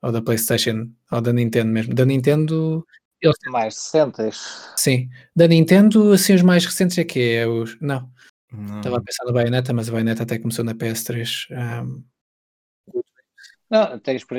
ou 0.04 0.12
da 0.12 0.22
PlayStation, 0.22 0.90
ou 1.12 1.22
da 1.22 1.34
Nintendo 1.34 1.72
mesmo. 1.72 1.94
Da 1.94 2.06
Nintendo, 2.06 2.86
eles 3.22 3.38
Mais 3.48 3.76
60. 3.76 4.30
sim. 4.78 5.10
Da 5.36 5.48
Nintendo, 5.48 6.12
assim, 6.14 6.34
os 6.34 6.42
mais 6.42 6.66
recentes 6.66 6.98
é 6.98 7.04
que 7.04 7.20
é 7.36 7.48
os. 7.48 7.80
Não, 7.80 8.10
Não. 8.52 8.78
estava 8.78 8.98
a 8.98 9.02
pensar 9.02 9.26
no 9.26 9.34
Bayonetta, 9.34 9.74
mas 9.74 9.90
o 9.90 9.92
Bayonetta 9.92 10.24
até 10.24 10.40
começou 10.40 10.64
na 10.64 10.74
PS3. 10.74 11.48
ahm, 11.52 12.04
Não, 13.70 14.00
tens 14.00 14.24
por, 14.24 14.38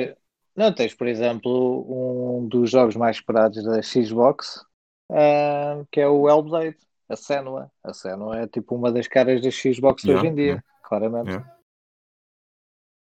não, 0.55 0.73
tens, 0.73 0.93
por 0.93 1.07
exemplo, 1.07 2.39
um 2.39 2.47
dos 2.47 2.69
jogos 2.69 2.95
mais 2.95 3.17
esperados 3.17 3.63
da 3.63 3.81
Xbox, 3.81 4.65
ah, 5.09 5.83
que 5.91 5.99
é 6.01 6.07
o 6.07 6.29
Hellblade, 6.29 6.77
a 7.07 7.15
Senua. 7.15 7.71
A 7.83 7.93
Senua 7.93 8.39
é 8.41 8.47
tipo 8.47 8.75
uma 8.75 8.91
das 8.91 9.07
caras 9.07 9.41
da 9.41 9.51
Xbox 9.51 10.03
Yeah, 10.03 10.21
hoje 10.21 10.31
em 10.31 10.35
dia, 10.35 10.45
yeah. 10.45 10.63
claramente. 10.83 11.29
Yeah. 11.29 11.57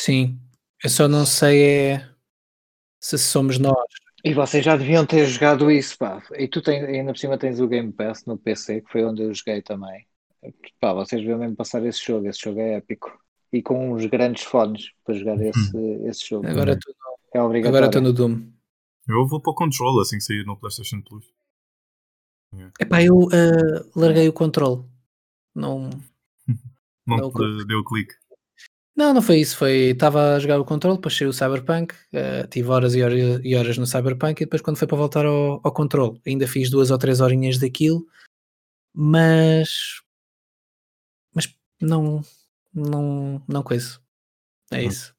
sim, 0.02 0.40
eu 0.84 0.90
só 0.90 1.08
não 1.08 1.26
sei 1.26 1.64
é 1.64 2.10
se 3.00 3.18
somos 3.18 3.58
nós. 3.58 3.76
E 4.24 4.34
vocês 4.34 4.64
já 4.64 4.78
deviam 4.78 5.06
ter 5.06 5.26
jogado 5.26 5.72
isso, 5.72 5.98
pá. 5.98 6.22
E 6.38 6.48
tu 6.48 6.62
tens, 6.62 6.84
ainda 6.84 7.12
por 7.12 7.20
cima 7.20 7.38
tens 7.38 7.60
o 7.60 7.68
Game 7.68 7.92
Pass 7.92 8.26
no 8.26 8.38
PC, 8.38 8.82
que 8.82 8.92
foi 8.92 9.04
onde 9.04 9.24
eu 9.24 9.34
joguei 9.34 9.62
também. 9.62 10.06
Pá, 10.80 10.94
vocês 10.94 11.22
deviam 11.22 11.40
mesmo 11.40 11.56
passar 11.56 11.84
esse 11.86 12.04
jogo, 12.06 12.28
esse 12.28 12.40
jogo 12.42 12.60
é 12.60 12.76
épico. 12.76 13.20
E 13.52 13.62
com 13.62 13.94
uns 13.94 14.06
grandes 14.06 14.44
fones 14.44 14.92
para 15.04 15.16
jogar 15.16 15.42
esse, 15.42 15.78
esse 16.06 16.30
jogo. 16.30 16.48
Agora 16.48 16.74
estou 16.74 16.94
é 17.34 17.38
agora 17.38 17.48
obrigatório. 17.48 17.86
estou 17.86 18.02
no 18.02 18.14
Doom. 18.14 18.52
Eu 19.08 19.28
vou 19.28 19.42
para 19.42 19.52
o 19.52 19.56
Control 19.56 20.00
assim 20.00 20.18
que 20.18 20.24
sair 20.24 20.46
no 20.46 20.58
PlayStation 20.58 21.02
Plus. 21.02 21.26
Epá, 22.80 23.02
eu 23.02 23.28
ah, 23.32 23.86
larguei 23.96 24.28
o 24.28 24.34
controle. 24.34 24.84
Não, 25.56 25.90
Não 27.08 27.18
Não, 27.18 27.66
deu 27.66 27.84
clique. 27.84 28.14
Não, 29.02 29.16
não 29.16 29.22
foi 29.22 29.40
isso. 29.40 29.58
Foi 29.58 29.72
estava 29.92 30.36
a 30.36 30.40
jogar 30.40 30.60
o 30.60 30.66
controle, 30.66 30.98
depois 30.98 31.18
saiu 31.18 31.30
o 31.30 31.34
Cyberpunk, 31.34 31.96
eh, 32.14 32.46
tive 32.48 32.70
horas 32.70 32.94
e 32.94 33.02
horas, 33.02 33.42
e 33.44 33.56
horas 33.56 33.78
no 33.78 33.88
Cyberpunk 33.88 34.40
e 34.42 34.46
depois 34.46 34.62
quando 34.62 34.78
foi 34.78 34.88
para 34.88 34.98
voltar 34.98 35.26
ao, 35.26 35.60
ao 35.64 35.74
controle, 35.74 36.22
ainda 36.26 36.48
fiz 36.48 36.70
duas 36.70 36.92
ou 36.92 36.98
três 37.00 37.20
horinhas 37.20 37.58
daquilo, 37.58 38.06
mas 38.94 40.02
mas 41.34 41.52
não 41.82 42.22
não 42.74 43.42
não 43.48 43.64
coisa. 43.64 44.00
É 44.72 44.78
Hum. 44.82 44.88
isso. 44.88 45.16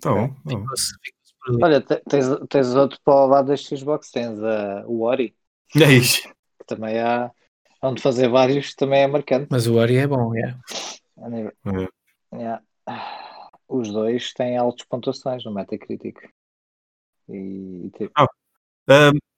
Tá 0.00 0.10
bom. 0.12 0.34
ali. 0.46 1.62
Olha, 1.62 1.80
te- 1.80 2.02
tens, 2.08 2.26
tens 2.50 2.74
outro 2.74 2.98
para 3.04 3.14
o 3.14 3.26
lado 3.28 3.48
das 3.48 3.60
Xbox, 3.62 4.10
tens 4.10 4.42
a, 4.42 4.84
o 4.86 5.02
Ori, 5.02 5.34
é 5.76 5.92
isso. 5.92 6.22
que 6.58 6.66
também 6.66 6.98
há 6.98 7.30
onde 7.82 8.02
fazer 8.02 8.28
vários, 8.28 8.74
também 8.74 9.00
é 9.02 9.06
marcante. 9.06 9.46
Mas 9.50 9.66
o 9.66 9.76
Ori 9.76 9.96
é 9.96 10.06
bom, 10.06 10.34
é. 10.36 10.54
A 11.22 11.28
nível- 11.30 11.52
É. 11.64 12.36
yeah. 12.36 12.62
Os 13.68 13.90
dois 13.90 14.32
têm 14.32 14.56
altas 14.56 14.86
pontuações 14.86 15.44
no 15.44 15.52
Metacritic. 15.52 16.16
E, 17.28 17.90
tipo, 17.96 18.12
Ah, 18.16 18.26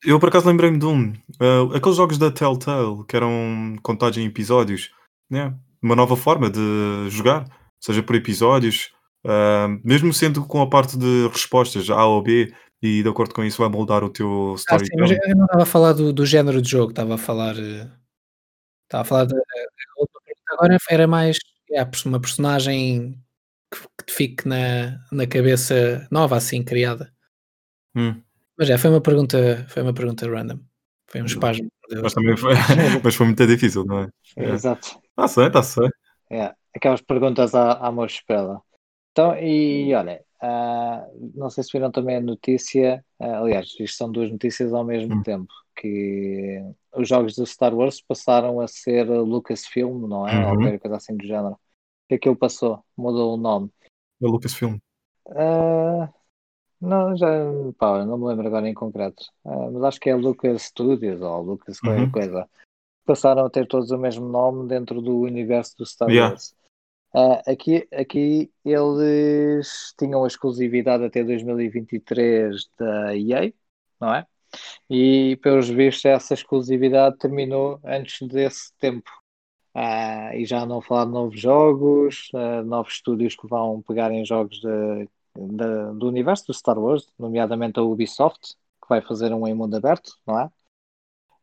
eu 0.04 0.20
por 0.20 0.28
acaso 0.28 0.46
lembrei-me 0.46 0.78
de 0.78 0.86
um. 0.86 1.12
ah, 1.40 1.76
aqueles 1.76 1.96
jogos 1.96 2.18
da 2.18 2.30
Telltale 2.30 3.04
que 3.06 3.16
eram 3.16 3.76
contados 3.82 4.18
em 4.18 4.26
episódios. 4.26 4.90
Né? 5.30 5.54
Uma 5.82 5.96
nova 5.96 6.16
forma 6.16 6.50
de 6.50 7.08
jogar, 7.08 7.44
seja 7.80 8.02
por 8.02 8.14
episódios, 8.16 8.92
ah, 9.26 9.68
mesmo 9.82 10.12
sendo 10.12 10.44
com 10.46 10.60
a 10.60 10.68
parte 10.68 10.98
de 10.98 11.28
respostas 11.28 11.88
A 11.90 12.04
ou 12.06 12.22
B, 12.22 12.52
e 12.82 13.02
de 13.02 13.08
acordo 13.08 13.34
com 13.34 13.42
isso 13.42 13.58
vai 13.58 13.68
moldar 13.68 14.04
o 14.04 14.10
teu 14.10 14.54
Ah, 14.68 14.78
sim, 14.78 14.86
mas 14.98 15.10
storytelling. 15.10 15.30
eu 15.30 15.36
não 15.36 15.44
estava 15.46 15.62
a 15.62 15.66
falar 15.66 15.92
do, 15.94 16.12
do 16.12 16.26
género 16.26 16.62
de 16.62 16.70
jogo, 16.70 16.90
estava 16.90 17.14
a 17.14 17.18
falar 17.18 17.56
eh, 17.58 17.90
estava 18.84 19.02
a 19.02 19.04
falar 19.04 19.22
outra 19.22 19.40
pergunta 19.46 20.18
agora 20.50 20.76
era 20.90 21.06
mais 21.06 21.38
é, 21.72 21.86
uma 22.06 22.20
personagem 22.20 23.20
que, 23.70 23.80
que 23.98 24.04
te 24.06 24.12
fique 24.12 24.48
na, 24.48 25.00
na 25.12 25.26
cabeça 25.26 26.06
nova, 26.10 26.36
assim, 26.36 26.62
criada. 26.64 27.12
Hum, 27.94 28.22
Mas 28.58 28.70
é, 28.70 28.78
foi 28.78 28.90
uma 28.90 29.00
pergunta, 29.00 29.66
foi 29.68 29.82
uma 29.82 29.94
pergunta 29.94 30.26
random. 30.28 30.60
Foi 31.10 31.22
um 31.22 31.26
espasmo. 31.26 31.68
mas 32.02 32.12
também 32.14 32.36
foi, 32.36 32.54
mas 33.02 33.14
foi 33.14 33.26
muito 33.26 33.46
difícil, 33.46 33.84
não 33.84 34.00
é? 34.00 34.08
É. 34.36 34.50
exato. 34.50 35.00
Está 35.10 35.28
certo, 35.28 35.58
está 35.58 35.62
certo. 35.62 35.96
É, 36.30 36.54
aquelas 36.74 37.00
perguntas 37.00 37.54
à, 37.54 37.72
à 37.74 37.90
moça 37.90 38.14
espela. 38.14 38.62
Então, 39.12 39.34
e 39.38 39.92
olha, 39.94 40.22
ah, 40.40 41.06
não 41.34 41.50
sei 41.50 41.64
se 41.64 41.70
viram 41.72 41.90
também 41.90 42.16
a 42.16 42.20
notícia, 42.20 43.04
ah, 43.18 43.38
aliás, 43.40 43.68
isto 43.80 43.96
são 43.96 44.12
duas 44.12 44.30
notícias 44.30 44.72
ao 44.72 44.84
mesmo 44.84 45.14
Hum. 45.16 45.22
tempo, 45.22 45.52
que 45.76 46.60
os 46.94 47.08
jogos 47.08 47.34
do 47.34 47.46
Star 47.46 47.74
Wars 47.74 48.00
passaram 48.00 48.60
a 48.60 48.68
ser 48.68 49.04
Lucasfilm, 49.08 50.06
não 50.06 50.28
é? 50.28 50.34
Ou 50.46 50.50
Uhum. 50.50 50.56
qualquer 50.56 50.78
coisa 50.78 50.96
assim 50.96 51.16
do 51.16 51.26
género. 51.26 51.58
O 52.08 52.10
que 52.10 52.14
é 52.14 52.18
que 52.18 52.26
ele 52.28 52.36
passou? 52.36 52.82
Mudou 52.96 53.34
o 53.34 53.36
nome. 53.36 53.70
É 54.22 54.26
o 54.26 54.30
Lucasfilm. 54.30 54.78
Ah, 55.28 56.08
não, 56.80 57.14
já, 57.14 57.26
pá, 57.78 58.02
não 58.06 58.16
me 58.16 58.24
lembro 58.28 58.46
agora 58.46 58.66
em 58.66 58.72
concreto, 58.72 59.26
Ah, 59.44 59.70
mas 59.70 59.82
acho 59.84 60.00
que 60.00 60.08
é 60.08 60.14
Lucas 60.14 60.62
Studios 60.62 61.20
ou 61.20 61.42
Lucas 61.42 61.78
qualquer 61.78 62.00
Uhum. 62.04 62.10
coisa. 62.10 62.48
Passaram 63.04 63.44
a 63.44 63.50
ter 63.50 63.66
todos 63.68 63.90
o 63.90 63.98
mesmo 63.98 64.26
nome 64.26 64.66
dentro 64.68 65.02
do 65.02 65.18
universo 65.20 65.76
do 65.76 65.84
Star 65.84 66.08
Yeah. 66.08 66.30
Wars. 66.30 66.54
Ah, 67.14 67.42
aqui, 67.46 67.86
aqui 67.92 68.50
eles 68.64 69.94
tinham 69.98 70.24
a 70.24 70.26
exclusividade 70.26 71.04
até 71.04 71.22
2023 71.22 72.70
da 72.78 73.14
EA, 73.14 73.52
não 74.00 74.14
é? 74.14 74.26
E 74.88 75.36
pelos 75.42 75.68
vistos 75.68 76.06
essa 76.06 76.32
exclusividade 76.32 77.18
terminou 77.18 77.78
antes 77.84 78.26
desse 78.26 78.72
tempo. 78.78 79.10
Ah, 79.80 80.34
e 80.36 80.44
já 80.44 80.66
não 80.66 80.80
falar 80.82 81.04
de 81.06 81.12
novos 81.12 81.40
jogos, 81.40 82.30
ah, 82.34 82.62
novos 82.64 82.94
estúdios 82.94 83.36
que 83.36 83.46
vão 83.46 83.80
pegar 83.82 84.10
em 84.12 84.24
jogos 84.24 84.58
de, 84.60 85.04
de- 85.36 85.98
do 85.98 86.08
universo 86.08 86.46
do 86.46 86.54
Star 86.54 86.78
Wars, 86.78 87.06
nomeadamente 87.18 87.78
a 87.78 87.82
Ubisoft, 87.82 88.54
que 88.82 88.88
vai 88.88 89.00
fazer 89.02 89.32
um 89.32 89.46
em 89.46 89.54
mundo 89.54 89.76
aberto, 89.76 90.12
não 90.26 90.40
é? 90.40 90.50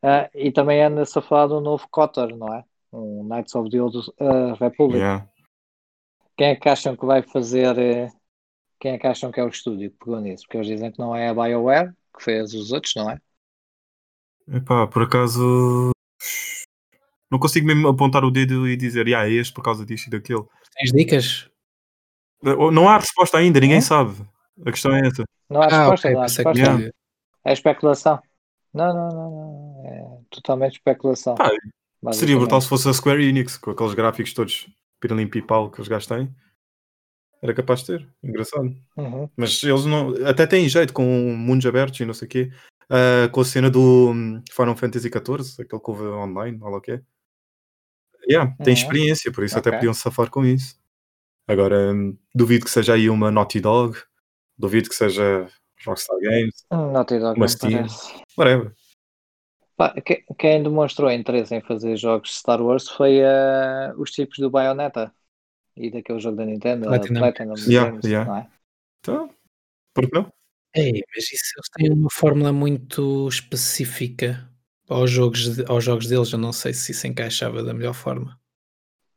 Ah, 0.01 0.29
e 0.33 0.51
também 0.51 0.83
anda-se 0.83 1.17
a 1.19 1.21
falar 1.21 1.47
do 1.47 1.61
novo 1.61 1.87
KOTOR, 1.89 2.35
não 2.37 2.53
é? 2.53 2.63
Um 2.93 3.23
Knights 3.25 3.55
of 3.55 3.69
the 3.69 3.81
Old 3.81 3.97
ah, 4.19 4.53
Republic. 4.59 4.99
Yeah. 4.99 5.25
Quem 6.37 6.47
é 6.47 6.55
que 6.55 6.69
acham 6.69 6.95
que 6.95 7.05
vai 7.05 7.21
fazer? 7.23 7.77
eh, 7.77 8.09
Quem 8.79 8.93
é 8.93 8.99
que 8.99 9.07
acham 9.07 9.31
que 9.31 9.39
é 9.41 9.43
o 9.43 9.49
estúdio 9.49 9.91
que 9.91 9.97
pegou 9.99 10.19
nisso? 10.21 10.43
Porque 10.45 10.57
eles 10.57 10.67
dizem 10.67 10.91
que 10.91 10.99
não 10.99 11.15
é 11.15 11.29
a 11.29 11.33
BioWare, 11.35 11.93
que 12.17 12.23
fez 12.23 12.53
os 12.53 12.71
outros, 12.73 12.95
não 12.95 13.09
é? 13.11 13.19
Epá, 14.47 14.87
por 14.87 15.03
acaso. 15.03 15.91
Não 17.31 17.39
consigo 17.39 17.65
mesmo 17.65 17.87
apontar 17.87 18.23
o 18.23 18.31
dedo 18.31 18.67
e 18.67 18.75
dizer, 18.75 19.07
ah, 19.15 19.27
é 19.27 19.31
este 19.31 19.53
por 19.53 19.63
causa 19.63 19.85
disto 19.85 20.07
e 20.07 20.09
daquilo. 20.11 20.49
Tens 20.77 20.91
dicas? 20.91 21.49
Não 22.43 22.87
há 22.87 22.97
resposta 22.97 23.37
ainda, 23.37 23.59
ninguém 23.59 23.81
sabe. 23.81 24.15
A 24.65 24.71
questão 24.71 24.95
é 24.95 25.07
essa. 25.07 25.23
Não 25.49 25.61
há 25.61 25.65
Ah, 25.65 25.89
resposta, 25.89 26.07
ok, 26.07 26.11
não 26.13 26.19
há 26.19 26.23
resposta. 26.23 26.59
Yeah. 26.59 26.91
É 27.43 27.53
especulação. 27.53 28.19
Não, 28.73 28.93
não, 28.93 29.09
não, 29.09 29.31
não. 29.31 29.85
É 29.85 30.19
totalmente 30.29 30.73
especulação. 30.73 31.35
Pá, 31.35 31.51
Seria 32.13 32.37
brutal 32.37 32.61
se 32.61 32.69
fosse 32.69 32.87
a 32.87 32.93
Square 32.93 33.23
Enix, 33.25 33.57
com 33.57 33.71
aqueles 33.71 33.93
gráficos 33.93 34.33
todos 34.33 34.67
pirilim 34.99 35.27
pipal 35.27 35.71
que 35.71 35.81
os 35.81 35.87
gajos 35.87 36.07
têm. 36.07 36.33
Era 37.41 37.53
capaz 37.53 37.81
de 37.81 37.87
ter. 37.87 38.09
Engraçado. 38.23 38.75
Uhum. 38.97 39.29
Mas 39.35 39.63
eles 39.63 39.85
não. 39.85 40.13
Até 40.27 40.45
têm 40.45 40.67
jeito 40.69 40.93
com 40.93 41.03
mundos 41.03 41.65
abertos 41.65 41.99
e 41.99 42.05
não 42.05 42.13
sei 42.13 42.27
o 42.27 42.29
quê. 42.29 42.51
Ah, 42.89 43.27
com 43.31 43.41
a 43.41 43.45
cena 43.45 43.69
do 43.69 44.11
hum, 44.11 44.41
Final 44.51 44.75
Fantasy 44.75 45.09
XIV, 45.09 45.63
aquele 45.63 45.81
que 45.81 45.89
houve 45.89 46.03
online, 46.03 46.59
olha 46.61 46.77
o 46.77 46.81
que 46.81 46.91
é. 46.93 47.01
Yeah, 48.29 48.55
tem 48.57 48.67
Uhum. 48.67 48.73
experiência, 48.73 49.31
por 49.31 49.43
isso 49.43 49.57
até 49.57 49.69
Ok. 49.69 49.79
podiam 49.79 49.93
se 49.93 50.01
safar 50.01 50.29
com 50.29 50.45
isso. 50.45 50.79
Agora, 51.47 51.93
hum, 51.93 52.17
duvido 52.33 52.65
que 52.65 52.71
seja 52.71 52.93
aí 52.93 53.09
uma 53.09 53.29
Naughty 53.31 53.59
Dog, 53.59 53.97
duvido 54.57 54.89
que 54.89 54.95
seja 54.95 55.47
Rockstar 55.85 56.17
Games, 56.19 56.65
Naughty 56.71 57.19
Dog 57.19 57.37
Uma 57.39 57.47
Steam. 57.47 57.85
whatever. 58.37 58.73
Pá, 59.77 59.93
que- 60.01 60.23
quem 60.39 60.63
demonstrou 60.63 61.11
interesse 61.11 61.53
em 61.53 61.61
fazer 61.61 61.97
jogos 61.97 62.29
de 62.29 62.35
Star 62.35 62.61
Wars 62.61 62.87
foi 62.89 63.21
ah, 63.23 63.93
os 63.97 64.09
tipos 64.11 64.37
do 64.39 64.49
Bayonetta 64.49 65.13
e 65.75 65.91
daquele 65.91 66.19
jogo 66.19 66.37
da 66.37 66.45
Nintendo, 66.45 66.85
a 66.85 66.97
Platinum. 66.97 67.19
Platinum 67.19 67.53
Yeah, 67.67 67.89
Games, 67.91 68.05
yeah. 68.05 68.29
não 68.31 68.37
é? 68.37 68.47
Então, 69.01 69.29
por 69.93 70.07
que 70.09 70.15
não? 70.15 70.31
Ei, 70.73 71.03
mas 71.13 71.25
isso 71.31 71.53
eles 71.57 71.69
têm 71.73 71.91
uma 71.91 72.09
fórmula 72.11 72.51
muito 72.53 73.27
específica 73.27 74.49
aos 74.89 75.09
jogos, 75.11 75.55
de- 75.55 75.65
aos 75.67 75.83
jogos 75.83 76.07
deles. 76.07 76.31
Eu 76.31 76.39
não 76.39 76.51
sei 76.53 76.73
se 76.73 76.91
isso 76.91 77.07
encaixava 77.07 77.63
da 77.63 77.73
melhor 77.73 77.93
forma. 77.93 78.39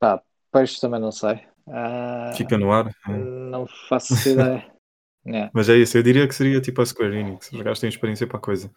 Pá, 0.01 0.21
pois 0.53 0.79
também 0.79 1.01
não 1.01 1.13
sei. 1.13 1.41
Ah, 1.69 2.33
Fica 2.37 2.57
no 2.57 2.73
ar. 2.73 2.89
é. 3.09 3.13
não 3.19 3.67
faço 3.89 4.15
ideia. 4.29 4.67
Yeah. 5.27 5.51
Mas 5.53 5.69
é 5.69 5.77
isso, 5.77 5.99
eu 5.99 6.03
diria 6.03 6.27
que 6.27 6.35
seria 6.35 6.59
tipo 6.59 6.81
a 6.81 6.87
Square 6.87 7.15
Enix. 7.15 7.53
Os 7.53 7.61
gajos 7.61 7.81
têm 7.81 7.89
experiência 7.91 8.27
para 8.27 8.39
a 8.39 8.41
coisa. 8.41 8.71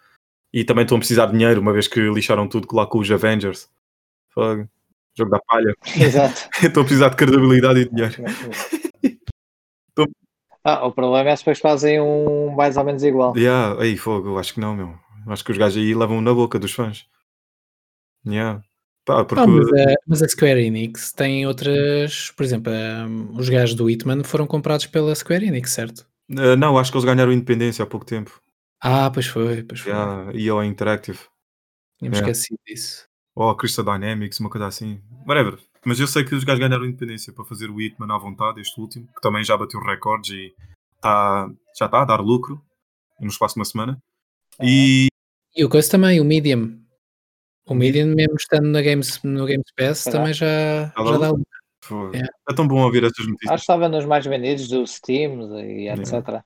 E 0.51 0.65
também 0.65 0.81
estão 0.83 0.97
a 0.97 0.99
precisar 0.99 1.27
de 1.27 1.31
dinheiro, 1.31 1.61
uma 1.61 1.71
vez 1.71 1.87
que 1.87 1.97
lixaram 2.09 2.45
tudo 2.45 2.67
lá 2.75 2.85
com 2.85 2.97
os 2.99 3.09
Avengers. 3.09 3.69
Fogo. 4.33 4.67
Jogo 5.17 5.31
da 5.31 5.39
palha. 5.39 5.73
Exato. 5.95 6.49
Estão 6.61 6.81
a 6.81 6.85
precisar 6.85 7.09
de 7.09 7.15
credibilidade 7.15 7.79
e 7.81 7.89
dinheiro. 7.89 8.15
Ah, 10.63 10.85
o 10.85 10.91
problema 10.91 11.29
é 11.29 11.35
se 11.35 11.41
depois 11.43 11.59
fazem 11.59 12.01
um 12.01 12.51
mais 12.53 12.75
ou 12.75 12.83
menos 12.83 13.03
igual. 13.03 13.35
Yeah, 13.37 13.81
aí, 13.81 13.95
fogo, 13.95 14.29
eu 14.29 14.37
acho 14.37 14.53
que 14.53 14.59
não, 14.59 14.75
meu. 14.75 14.93
Acho 15.27 15.43
que 15.43 15.51
os 15.51 15.57
gajos 15.57 15.77
aí 15.77 15.93
levam 15.93 16.21
na 16.21 16.33
boca 16.33 16.59
dos 16.59 16.71
fãs. 16.71 17.05
Yeah. 18.25 18.61
Pá, 19.05 19.25
porque. 19.25 19.43
Ah, 19.43 19.47
mas, 19.47 19.67
a, 19.67 19.95
mas 20.07 20.23
a 20.23 20.27
Square 20.27 20.63
Enix 20.63 21.11
tem 21.11 21.47
outras. 21.47 22.31
Por 22.31 22.43
exemplo, 22.43 22.71
um, 22.71 23.37
os 23.37 23.49
gajos 23.49 23.75
do 23.75 23.89
Hitman 23.89 24.23
foram 24.23 24.45
comprados 24.45 24.85
pela 24.85 25.13
Square 25.15 25.45
Enix, 25.45 25.71
certo? 25.71 26.05
eh, 26.29 26.55
não, 26.55 26.77
acho 26.77 26.91
que 26.91 26.97
eles 26.97 27.05
ganharam 27.05 27.31
independência 27.31 27.83
há 27.83 27.87
pouco 27.87 28.05
tempo. 28.05 28.41
Ah, 28.79 29.09
pois 29.11 29.27
foi, 29.27 29.63
pois 29.63 29.81
foi. 29.81 29.91
Yeah, 29.91 30.31
e 30.33 30.49
ao 30.49 30.63
Interactive. 30.63 31.19
Tínhamos 31.99 32.19
yeah. 32.19 32.31
esquecido 32.31 32.59
disso. 32.65 33.07
Ou 33.35 33.49
a 33.49 33.57
Crystal 33.57 33.85
Dynamics, 33.85 34.39
uma 34.39 34.49
coisa 34.49 34.67
assim. 34.67 35.01
Whatever. 35.27 35.59
Mas 35.85 35.99
eu 35.99 36.07
sei 36.07 36.23
que 36.23 36.35
os 36.35 36.43
gajos 36.43 36.59
ganharam 36.59 36.85
independência 36.85 37.33
para 37.33 37.45
fazer 37.45 37.69
o 37.69 37.81
Hitman 37.81 38.13
à 38.13 38.17
vontade, 38.17 38.61
este 38.61 38.79
último, 38.79 39.07
que 39.07 39.21
também 39.21 39.43
já 39.43 39.57
bateu 39.57 39.79
recordes 39.79 40.31
e 40.31 40.53
tá, 40.99 41.49
já 41.77 41.85
está 41.85 42.01
a 42.01 42.05
dar 42.05 42.21
lucro 42.21 42.61
no 43.19 43.27
espaço 43.27 43.55
de 43.55 43.59
uma 43.59 43.65
semana. 43.65 44.01
E 44.61 45.07
E 45.55 45.63
o 45.65 45.69
coisa 45.69 45.89
também, 45.89 46.19
o 46.19 46.25
Medium. 46.25 46.79
O 47.67 47.73
Medium, 47.73 48.07
mesmo 48.15 48.35
estando 48.35 48.67
na 48.67 48.81
Games, 48.81 49.21
no 49.23 49.45
Games 49.45 49.71
Pass, 49.77 50.03
também 50.05 50.33
já, 50.33 50.91
Já 50.97 51.05
já 51.05 51.17
dá 51.17 51.29
lucro? 51.29 51.45
Yeah. 52.13 52.29
é 52.49 52.53
tão 52.53 52.67
bom 52.67 52.81
ouvir 52.83 53.03
essas 53.03 53.17
Acho 53.19 53.25
que 53.25 53.31
notícias. 53.31 53.59
estava 53.61 53.89
nos 53.89 54.05
mais 54.05 54.25
vendidos 54.25 54.67
do 54.67 54.85
Steam 54.85 55.59
e 55.59 55.89
etc. 55.89 56.41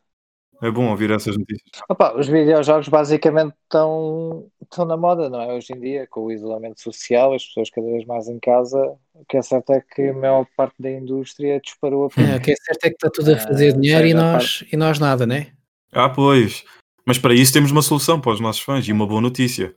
É 0.62 0.72
bom 0.72 0.90
ouvir 0.90 1.12
essas 1.12 1.38
notícias. 1.38 1.70
Opa, 1.90 2.18
os 2.18 2.28
videojogos 2.28 2.88
basicamente 2.88 3.54
estão, 3.64 4.48
estão 4.64 4.86
na 4.86 4.96
moda, 4.96 5.30
não 5.30 5.42
é? 5.42 5.54
Hoje 5.54 5.74
em 5.74 5.80
dia, 5.80 6.08
com 6.10 6.22
o 6.22 6.32
isolamento 6.32 6.82
social, 6.82 7.34
as 7.34 7.46
pessoas 7.46 7.70
cada 7.70 7.86
vez 7.88 8.06
mais 8.06 8.30
em 8.30 8.40
casa, 8.40 8.80
o 9.14 9.26
que 9.28 9.36
é 9.36 9.42
certo 9.42 9.74
é 9.74 9.82
que 9.82 10.04
a 10.10 10.14
maior 10.14 10.48
parte 10.56 10.76
da 10.80 10.90
indústria 10.90 11.60
disparou 11.60 12.10
a. 12.18 12.22
É, 12.22 12.38
o 12.38 12.42
que 12.42 12.52
é 12.52 12.56
certo 12.56 12.86
é 12.86 12.90
que 12.90 12.96
está 12.96 13.10
tudo 13.10 13.34
a 13.34 13.36
Ah, 13.36 13.40
fazer 13.40 13.74
dinheiro 13.74 14.08
e 14.08 14.12
seja, 14.12 14.18
a 14.20 14.32
nós, 14.34 14.64
e 14.72 14.78
nós 14.78 15.00
nada, 15.00 15.26
né? 15.28 15.52
Ah, 15.92 16.10
pois. 16.10 16.64
Mas 17.06 17.20
para 17.20 17.34
isso 17.34 17.54
temos 17.54 17.72
uma 17.72 17.82
solução 17.82 18.20
para 18.20 18.32
os 18.32 18.40
nossos 18.40 18.62
fãs 18.62 18.88
e 18.88 18.92
uma 18.92 19.06
boa 19.06 19.22
notícia. 19.22 19.76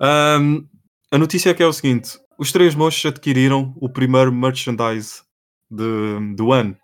Ahm, 0.00 0.66
a 1.10 1.18
notícia 1.18 1.50
é 1.50 1.54
que 1.54 1.62
é 1.62 1.66
o 1.66 1.72
seguinte: 1.72 2.18
os 2.38 2.50
três 2.50 2.74
moços 2.74 3.04
adquiriram 3.04 3.74
o 3.76 3.88
primeiro 3.88 4.32
merchandise 4.32 5.22
de, 5.70 6.34
do 6.34 6.52
ano 6.52 6.76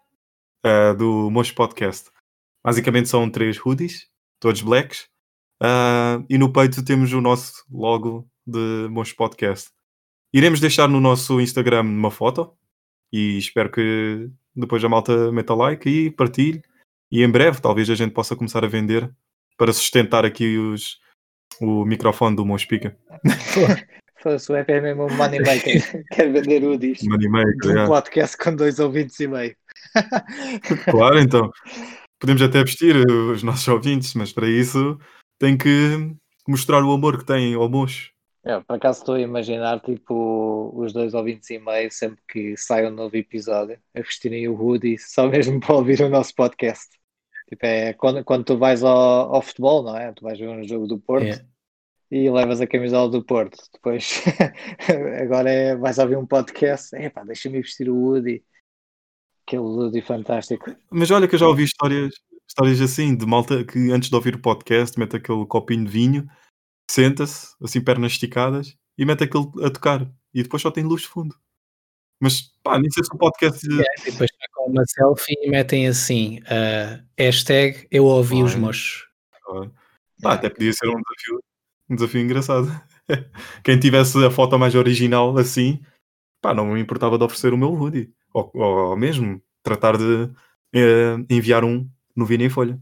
ah, 0.64 0.92
do 0.92 1.30
Mocho 1.30 1.54
Podcast. 1.54 2.10
Basicamente 2.64 3.08
são 3.08 3.30
três 3.30 3.58
hoodies, 3.64 4.08
todos 4.38 4.62
blacks, 4.62 5.08
ah, 5.62 6.22
e 6.28 6.38
no 6.38 6.52
peito 6.52 6.84
temos 6.84 7.12
o 7.12 7.20
nosso 7.20 7.64
logo 7.70 8.28
de 8.46 8.88
Mocho 8.90 9.16
Podcast. 9.16 9.70
Iremos 10.32 10.60
deixar 10.60 10.88
no 10.88 11.00
nosso 11.00 11.40
Instagram 11.40 11.82
uma 11.82 12.10
foto 12.10 12.54
e 13.12 13.38
espero 13.38 13.70
que 13.70 14.30
depois 14.54 14.84
a 14.84 14.88
malta 14.88 15.32
meta 15.32 15.54
like 15.54 15.88
e 15.88 16.10
partilhe. 16.10 16.62
E 17.10 17.22
em 17.22 17.28
breve 17.30 17.60
talvez 17.60 17.90
a 17.90 17.94
gente 17.94 18.12
possa 18.12 18.36
começar 18.36 18.64
a 18.64 18.68
vender 18.68 19.12
para 19.60 19.74
sustentar 19.74 20.24
aqui 20.24 20.56
os, 20.56 20.98
o 21.60 21.84
microfone 21.84 22.34
do 22.34 22.46
Monspica. 22.46 22.96
Fosse 24.22 24.50
o 24.50 24.56
EP 24.56 24.70
é 24.70 24.80
mesmo 24.80 25.04
um 25.04 25.14
moneymaker, 25.14 26.04
quer 26.12 26.32
vender 26.32 26.64
o 26.64 26.78
disco 26.78 27.06
Moneymaker, 27.06 27.66
um 27.66 27.68
yeah. 27.68 27.86
podcast 27.86 28.38
com 28.38 28.56
dois 28.56 28.78
ouvintes 28.78 29.20
e 29.20 29.28
meio. 29.28 29.54
Claro, 30.90 31.18
então. 31.18 31.50
Podemos 32.18 32.40
até 32.40 32.62
vestir 32.62 32.96
os 32.96 33.42
nossos 33.42 33.68
ouvintes, 33.68 34.14
mas 34.14 34.32
para 34.32 34.48
isso 34.48 34.98
tem 35.38 35.58
que 35.58 36.14
mostrar 36.48 36.82
o 36.82 36.92
amor 36.92 37.18
que 37.18 37.26
têm 37.26 37.54
ao 37.54 37.68
mocho. 37.68 38.10
Eu, 38.42 38.62
por 38.64 38.76
acaso 38.76 39.00
estou 39.00 39.14
a 39.16 39.20
imaginar 39.20 39.80
tipo 39.80 40.72
os 40.74 40.94
dois 40.94 41.12
ouvintes 41.12 41.50
e 41.50 41.58
meio 41.58 41.90
sempre 41.90 42.20
que 42.26 42.56
sai 42.56 42.86
um 42.86 42.90
novo 42.90 43.14
episódio 43.14 43.78
a 43.94 44.00
vestirem 44.00 44.48
o 44.48 44.54
hoodie 44.54 44.98
só 44.98 45.28
mesmo 45.28 45.60
para 45.60 45.74
ouvir 45.74 46.00
o 46.00 46.08
nosso 46.08 46.34
podcast. 46.34 46.99
Tipo, 47.50 47.66
é 47.66 47.92
quando, 47.94 48.24
quando 48.24 48.44
tu 48.44 48.56
vais 48.56 48.82
ao, 48.84 49.34
ao 49.34 49.42
futebol, 49.42 49.82
não 49.82 49.96
é? 49.96 50.12
Tu 50.12 50.22
vais 50.22 50.38
ver 50.38 50.48
um 50.48 50.62
jogo 50.62 50.86
do 50.86 50.98
Porto 51.00 51.26
É. 51.26 51.44
e 52.10 52.30
levas 52.30 52.60
a 52.60 52.66
camisola 52.66 53.10
do 53.10 53.24
Porto. 53.24 53.58
Depois 53.72 54.22
agora 55.20 55.50
é, 55.50 55.76
vais 55.76 55.98
ouvir 55.98 56.16
um 56.16 56.24
podcast. 56.26 56.94
Epá, 56.94 57.24
deixa-me 57.24 57.60
vestir 57.60 57.90
o 57.90 57.96
hoodie. 57.96 58.44
Aquele 59.44 59.62
hoodie 59.62 60.00
fantástico. 60.00 60.72
Mas 60.90 61.10
olha 61.10 61.26
que 61.26 61.34
eu 61.34 61.38
já 61.40 61.48
ouvi 61.48 61.64
histórias, 61.64 62.14
histórias 62.48 62.80
assim, 62.80 63.16
de 63.16 63.26
malta 63.26 63.64
que 63.64 63.90
antes 63.90 64.08
de 64.08 64.14
ouvir 64.14 64.36
o 64.36 64.40
podcast 64.40 64.96
mete 64.96 65.16
aquele 65.16 65.44
copinho 65.44 65.84
de 65.84 65.90
vinho, 65.90 66.30
senta-se, 66.88 67.48
assim, 67.60 67.80
pernas 67.82 68.12
esticadas, 68.12 68.76
e 68.96 69.04
mete 69.04 69.24
aquele 69.24 69.46
a 69.64 69.70
tocar. 69.70 70.08
E 70.32 70.44
depois 70.44 70.62
só 70.62 70.70
tem 70.70 70.84
luz 70.84 71.02
de 71.02 71.08
fundo. 71.08 71.34
Mas 72.20 72.52
pá, 72.62 72.78
nem 72.78 72.90
sei 72.90 73.02
se 73.02 73.10
o 73.14 73.18
podcast. 73.18 73.66
É, 73.66 74.08
e 74.08 74.10
depois 74.10 74.30
com 74.52 74.70
uma 74.70 74.84
selfie 74.86 75.34
e 75.42 75.50
metem 75.50 75.88
assim: 75.88 76.40
ah, 76.46 77.02
hashtag 77.18 77.86
eu 77.90 78.04
ouvi 78.04 78.42
os 78.42 78.52
Olha. 78.52 78.60
mochos. 78.60 79.06
Pá, 80.22 80.34
até 80.34 80.50
podia 80.50 80.72
ser 80.72 80.86
um 80.88 81.00
desafio, 81.00 81.42
um 81.88 81.94
desafio 81.96 82.20
engraçado. 82.20 82.80
Quem 83.64 83.78
tivesse 83.80 84.22
a 84.24 84.30
foto 84.30 84.58
mais 84.58 84.74
original 84.74 85.36
assim, 85.38 85.80
pá, 86.42 86.52
não 86.54 86.66
me 86.66 86.80
importava 86.80 87.16
de 87.16 87.24
oferecer 87.24 87.52
o 87.52 87.58
meu 87.58 87.72
hoodie. 87.72 88.12
Ou, 88.34 88.50
ou 88.54 88.96
mesmo 88.96 89.42
tratar 89.62 89.96
de 89.96 90.30
eh, 90.74 91.16
enviar 91.28 91.64
um 91.64 91.88
no 92.14 92.26
Vina 92.26 92.44
em 92.44 92.50
Folha. 92.50 92.78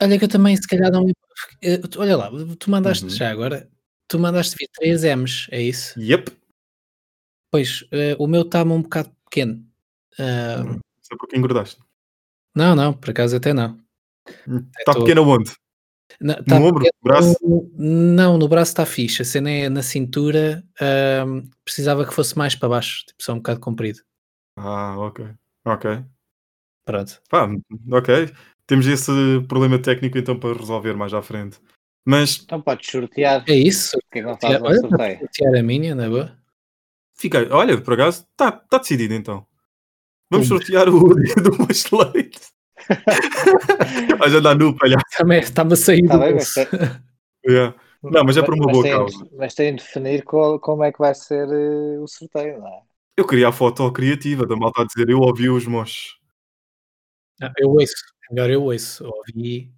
Olha 0.00 0.18
que 0.18 0.24
eu 0.24 0.28
também 0.28 0.56
se 0.56 0.66
calhar 0.68 0.90
não 0.92 1.08
eh, 1.62 1.80
Olha 1.96 2.16
lá, 2.16 2.30
tu 2.58 2.70
mandaste 2.70 3.04
Uhum. 3.04 3.10
já 3.10 3.30
agora, 3.30 3.68
tu 4.08 4.18
mandaste 4.18 4.56
vir 4.58 4.68
3 4.74 5.04
M's, 5.04 5.48
é 5.50 5.60
isso? 5.62 5.98
Yep. 5.98 6.30
Pois, 7.52 7.84
eh, 7.92 8.16
o 8.18 8.26
meu 8.26 8.42
está-me 8.42 8.72
um 8.72 8.80
bocado 8.80 9.10
pequeno. 9.28 9.62
Ah, 10.18 10.64
Só 11.02 11.14
porque 11.18 11.36
engordaste. 11.36 11.78
não, 12.56 12.74
não, 12.74 12.94
por 12.94 13.10
acaso 13.10 13.36
até 13.36 13.52
não. 13.52 13.78
Está 14.78 14.94
tô- 14.94 15.00
pequeno 15.00 15.22
aonde? 15.22 15.52
Não, 16.18 16.34
No 16.36 16.44
tá 16.44 16.56
ombro? 16.56 16.84
pequeno- 16.84 16.92
Braço? 17.02 17.36
Não, 17.76 18.38
no 18.38 18.48
braço 18.48 18.70
está 18.72 18.86
fixe. 18.86 19.20
A 19.20 19.24
cena 19.24 19.50
é 19.50 19.68
na 19.68 19.82
cintura. 19.82 20.64
ahm, 20.80 21.42
precisava 21.64 22.06
que 22.06 22.14
fosse 22.14 22.36
mais 22.38 22.54
para 22.54 22.70
baixo, 22.70 23.04
tipo 23.06 23.22
só 23.22 23.32
um 23.34 23.36
bocado 23.36 23.60
comprido. 23.60 24.00
Ah, 24.56 24.96
ok. 24.98 25.26
Ok. 25.66 26.02
Pronto. 26.86 27.20
Pá, 27.28 27.48
ok. 27.90 28.32
Temos 28.66 28.86
esse 28.86 29.10
problema 29.46 29.78
técnico 29.78 30.16
então 30.16 30.38
para 30.38 30.56
resolver 30.58 30.94
mais 30.94 31.12
à 31.12 31.20
frente. 31.20 31.58
Mas 32.06 32.40
Então 32.42 32.62
podes 32.62 32.90
sortear. 32.90 33.44
É 33.46 33.54
isso. 33.54 33.90
Porque 34.04 34.18
é 34.20 34.22
que 34.22 34.28
não 34.28 34.38
fazes 34.40 34.62
Olha, 34.62 34.80
sorteio? 34.80 35.18
para 35.18 35.26
sortear 35.26 35.54
a 35.56 35.62
minha, 35.62 35.94
na 35.94 36.08
boa. 36.08 36.38
Fica, 37.22 37.48
olha, 37.54 37.80
por 37.80 37.94
acaso, 37.94 38.26
está 38.30 38.52
tá 38.52 38.78
decidido 38.78 39.14
então. 39.14 39.46
Vamos 40.30 40.48
sortear 40.48 40.88
o 40.88 41.14
do 41.44 41.58
Macheleite. 41.58 42.40
Vais 44.18 44.34
andar 44.34 44.54
nu, 44.56 44.74
palhaço. 44.76 45.04
Também 45.16 45.40
está-me 45.40 45.72
a 45.72 45.76
sair 45.76 46.06
Tá 46.06 46.14
do 46.14 46.20
bem, 46.20 46.32
bolso. 46.34 46.60
mas 46.60 46.68
Yeah. 47.48 47.74
Não, 48.02 48.24
mas 48.24 48.36
é 48.36 48.42
por 48.42 48.54
uma 48.54 48.66
boa 48.70 48.82
tem, 48.82 48.92
causa. 48.92 49.28
Mas 49.36 49.54
tem 49.54 49.74
de 49.74 49.82
definir 49.82 50.22
qual- 50.24 50.58
como 50.60 50.84
é 50.84 50.92
que 50.92 50.98
vai 50.98 51.14
ser 51.14 51.48
eh, 51.48 51.98
o 51.98 52.06
sorteio, 52.06 52.58
não 52.58 52.68
é? 52.68 52.82
Eu 53.16 53.26
queria 53.26 53.48
a 53.48 53.52
foto 53.52 53.90
criativa 53.92 54.46
da 54.46 54.56
malta 54.56 54.82
a 54.82 54.84
dizer 54.86 55.08
eu 55.08 55.18
ouvi 55.20 55.48
os 55.48 55.66
mochos. 55.66 56.16
Não, 57.40 57.52
eu 57.58 57.70
ouço. 57.70 57.94
É 58.30 58.34
melhor 58.34 58.50
eu 58.50 58.62
ouço. 58.62 59.04
Ouvi. 59.04 59.72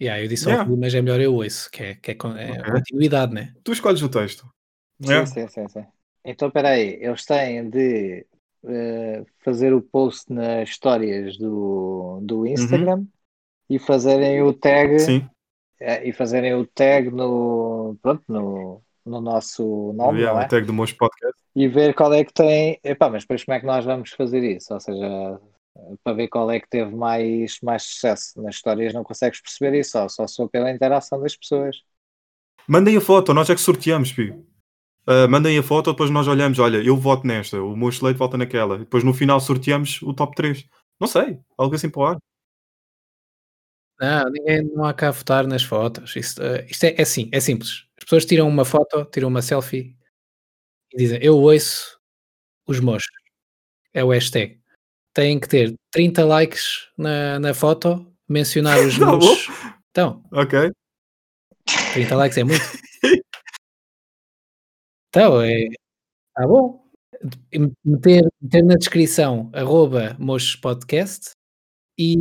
Yeah, 0.00 0.22
eu 0.22 0.28
disse 0.28 0.46
Yeah. 0.48 0.68
ouvi, 0.68 0.80
mas 0.80 0.94
é 0.94 1.02
melhor 1.02 1.20
eu 1.20 1.34
ouço, 1.34 1.70
que 1.70 1.82
é, 1.82 1.94
que 1.94 2.10
é, 2.12 2.14
é 2.14 2.16
Ok. 2.16 2.72
continuidade, 2.72 3.34
né? 3.34 3.54
Tu 3.62 3.72
escolhes 3.72 4.02
o 4.02 4.08
texto. 4.08 4.50
Sim, 5.02 5.08
Yeah. 5.10 5.26
sim, 5.26 5.48
sim, 5.48 5.68
sim. 5.68 5.86
Então, 6.24 6.48
espera 6.48 6.70
aí, 6.70 6.98
eles 7.00 7.24
têm 7.24 7.68
de 7.68 8.26
eh, 8.66 9.24
fazer 9.42 9.72
o 9.72 9.80
post 9.80 10.32
nas 10.32 10.68
histórias 10.68 11.38
do, 11.38 12.20
do 12.22 12.46
Instagram 12.46 13.06
e 13.68 13.78
fazerem 13.78 14.42
o 14.42 14.52
tag 14.52 14.98
Sim. 14.98 15.28
eh, 15.80 16.08
e 16.08 16.12
fazerem 16.12 16.54
o 16.54 16.66
tag 16.66 17.10
no, 17.10 17.96
pronto, 18.02 18.22
no, 18.28 18.82
no 19.04 19.20
nosso 19.20 19.92
nome, 19.94 20.18
Yeah, 20.18 20.34
não 20.34 20.42
é? 20.42 20.46
o 20.46 20.48
tag 20.48 20.66
do 20.66 20.74
Mocho 20.74 20.96
Podcast. 20.96 21.40
E 21.56 21.66
ver 21.68 21.94
qual 21.94 22.12
é 22.12 22.22
que 22.22 22.34
tem. 22.34 22.78
Epá, 22.84 23.08
mas 23.08 23.22
depois 23.22 23.44
como 23.44 23.56
é 23.56 23.60
que 23.60 23.66
nós 23.66 23.84
vamos 23.84 24.10
fazer 24.10 24.42
isso? 24.44 24.74
Ou 24.74 24.80
seja, 24.80 25.40
para 26.04 26.16
ver 26.16 26.28
qual 26.28 26.50
é 26.50 26.60
que 26.60 26.68
teve 26.68 26.94
mais, 26.94 27.58
mais 27.62 27.84
sucesso. 27.84 28.40
Nas 28.42 28.56
histórias 28.56 28.92
não 28.92 29.02
consegues 29.02 29.40
perceber 29.40 29.78
isso, 29.78 29.92
só, 29.92 30.08
só 30.08 30.28
for 30.28 30.50
pela 30.50 30.70
interação 30.70 31.20
das 31.20 31.36
pessoas. 31.36 31.76
Mandem 32.68 32.96
a 32.96 33.00
foto, 33.00 33.32
nós 33.32 33.48
é 33.48 33.54
que 33.54 33.60
sorteamos, 33.60 34.12
Pio. 34.12 34.46
Ah, 35.12 35.26
mandem 35.26 35.58
a 35.58 35.62
foto, 35.62 35.90
depois 35.90 36.08
nós 36.08 36.28
olhamos, 36.28 36.60
olha, 36.60 36.76
eu 36.84 36.96
voto 36.96 37.26
nesta, 37.26 37.60
o 37.60 37.74
Mocho 37.76 38.04
Leite 38.04 38.16
volta 38.16 38.38
naquela. 38.38 38.78
Depois 38.78 39.02
no 39.02 39.12
final 39.12 39.40
sorteamos 39.40 40.00
o 40.02 40.14
top 40.14 40.36
3. 40.36 40.64
Não 41.00 41.08
sei, 41.08 41.36
algo 41.58 41.74
assim 41.74 41.90
para 41.90 42.00
o 42.00 42.04
ar. 42.06 42.18
Não, 44.00 44.30
ninguém 44.30 44.62
não 44.72 44.84
há 44.84 44.94
cá 44.94 45.10
votar 45.10 45.48
nas 45.48 45.64
fotos. 45.64 46.14
Isto, 46.14 46.40
eh, 46.42 46.64
isto 46.70 46.84
é, 46.84 46.94
é 46.96 47.02
assim, 47.02 47.28
é 47.32 47.40
simples. 47.40 47.86
As 47.98 48.04
pessoas 48.04 48.24
tiram 48.24 48.46
uma 48.48 48.64
foto, 48.64 49.04
tiram 49.06 49.26
uma 49.28 49.42
selfie 49.42 49.96
e 50.92 50.96
dizem 50.96 51.18
eu 51.22 51.36
ouço 51.36 51.98
os 52.68 52.78
mochos. 52.80 53.10
É 53.92 54.04
o 54.04 54.10
hashtag. 54.10 54.60
Têm 55.14 55.40
que 55.40 55.48
ter 55.48 55.74
30 55.92 56.24
likes 56.24 56.88
na, 56.96 57.40
na 57.40 57.54
foto, 57.54 58.06
mencionar 58.28 58.78
os 58.80 58.96
Tá 58.98 59.06
mochos. 59.06 59.48
Então, 59.90 60.22
Ok. 60.32 60.70
30 61.94 62.16
likes 62.16 62.38
é 62.38 62.44
muito. 62.44 62.62
Então, 65.10 65.40
é. 65.42 65.68
Tá 66.34 66.46
bom. 66.46 66.80
Meter, 67.84 68.24
meter 68.40 68.62
na 68.64 68.76
descrição 68.76 69.50
arroba 69.52 70.16
mochos 70.18 70.56
podcast 70.56 71.32
e. 71.98 72.14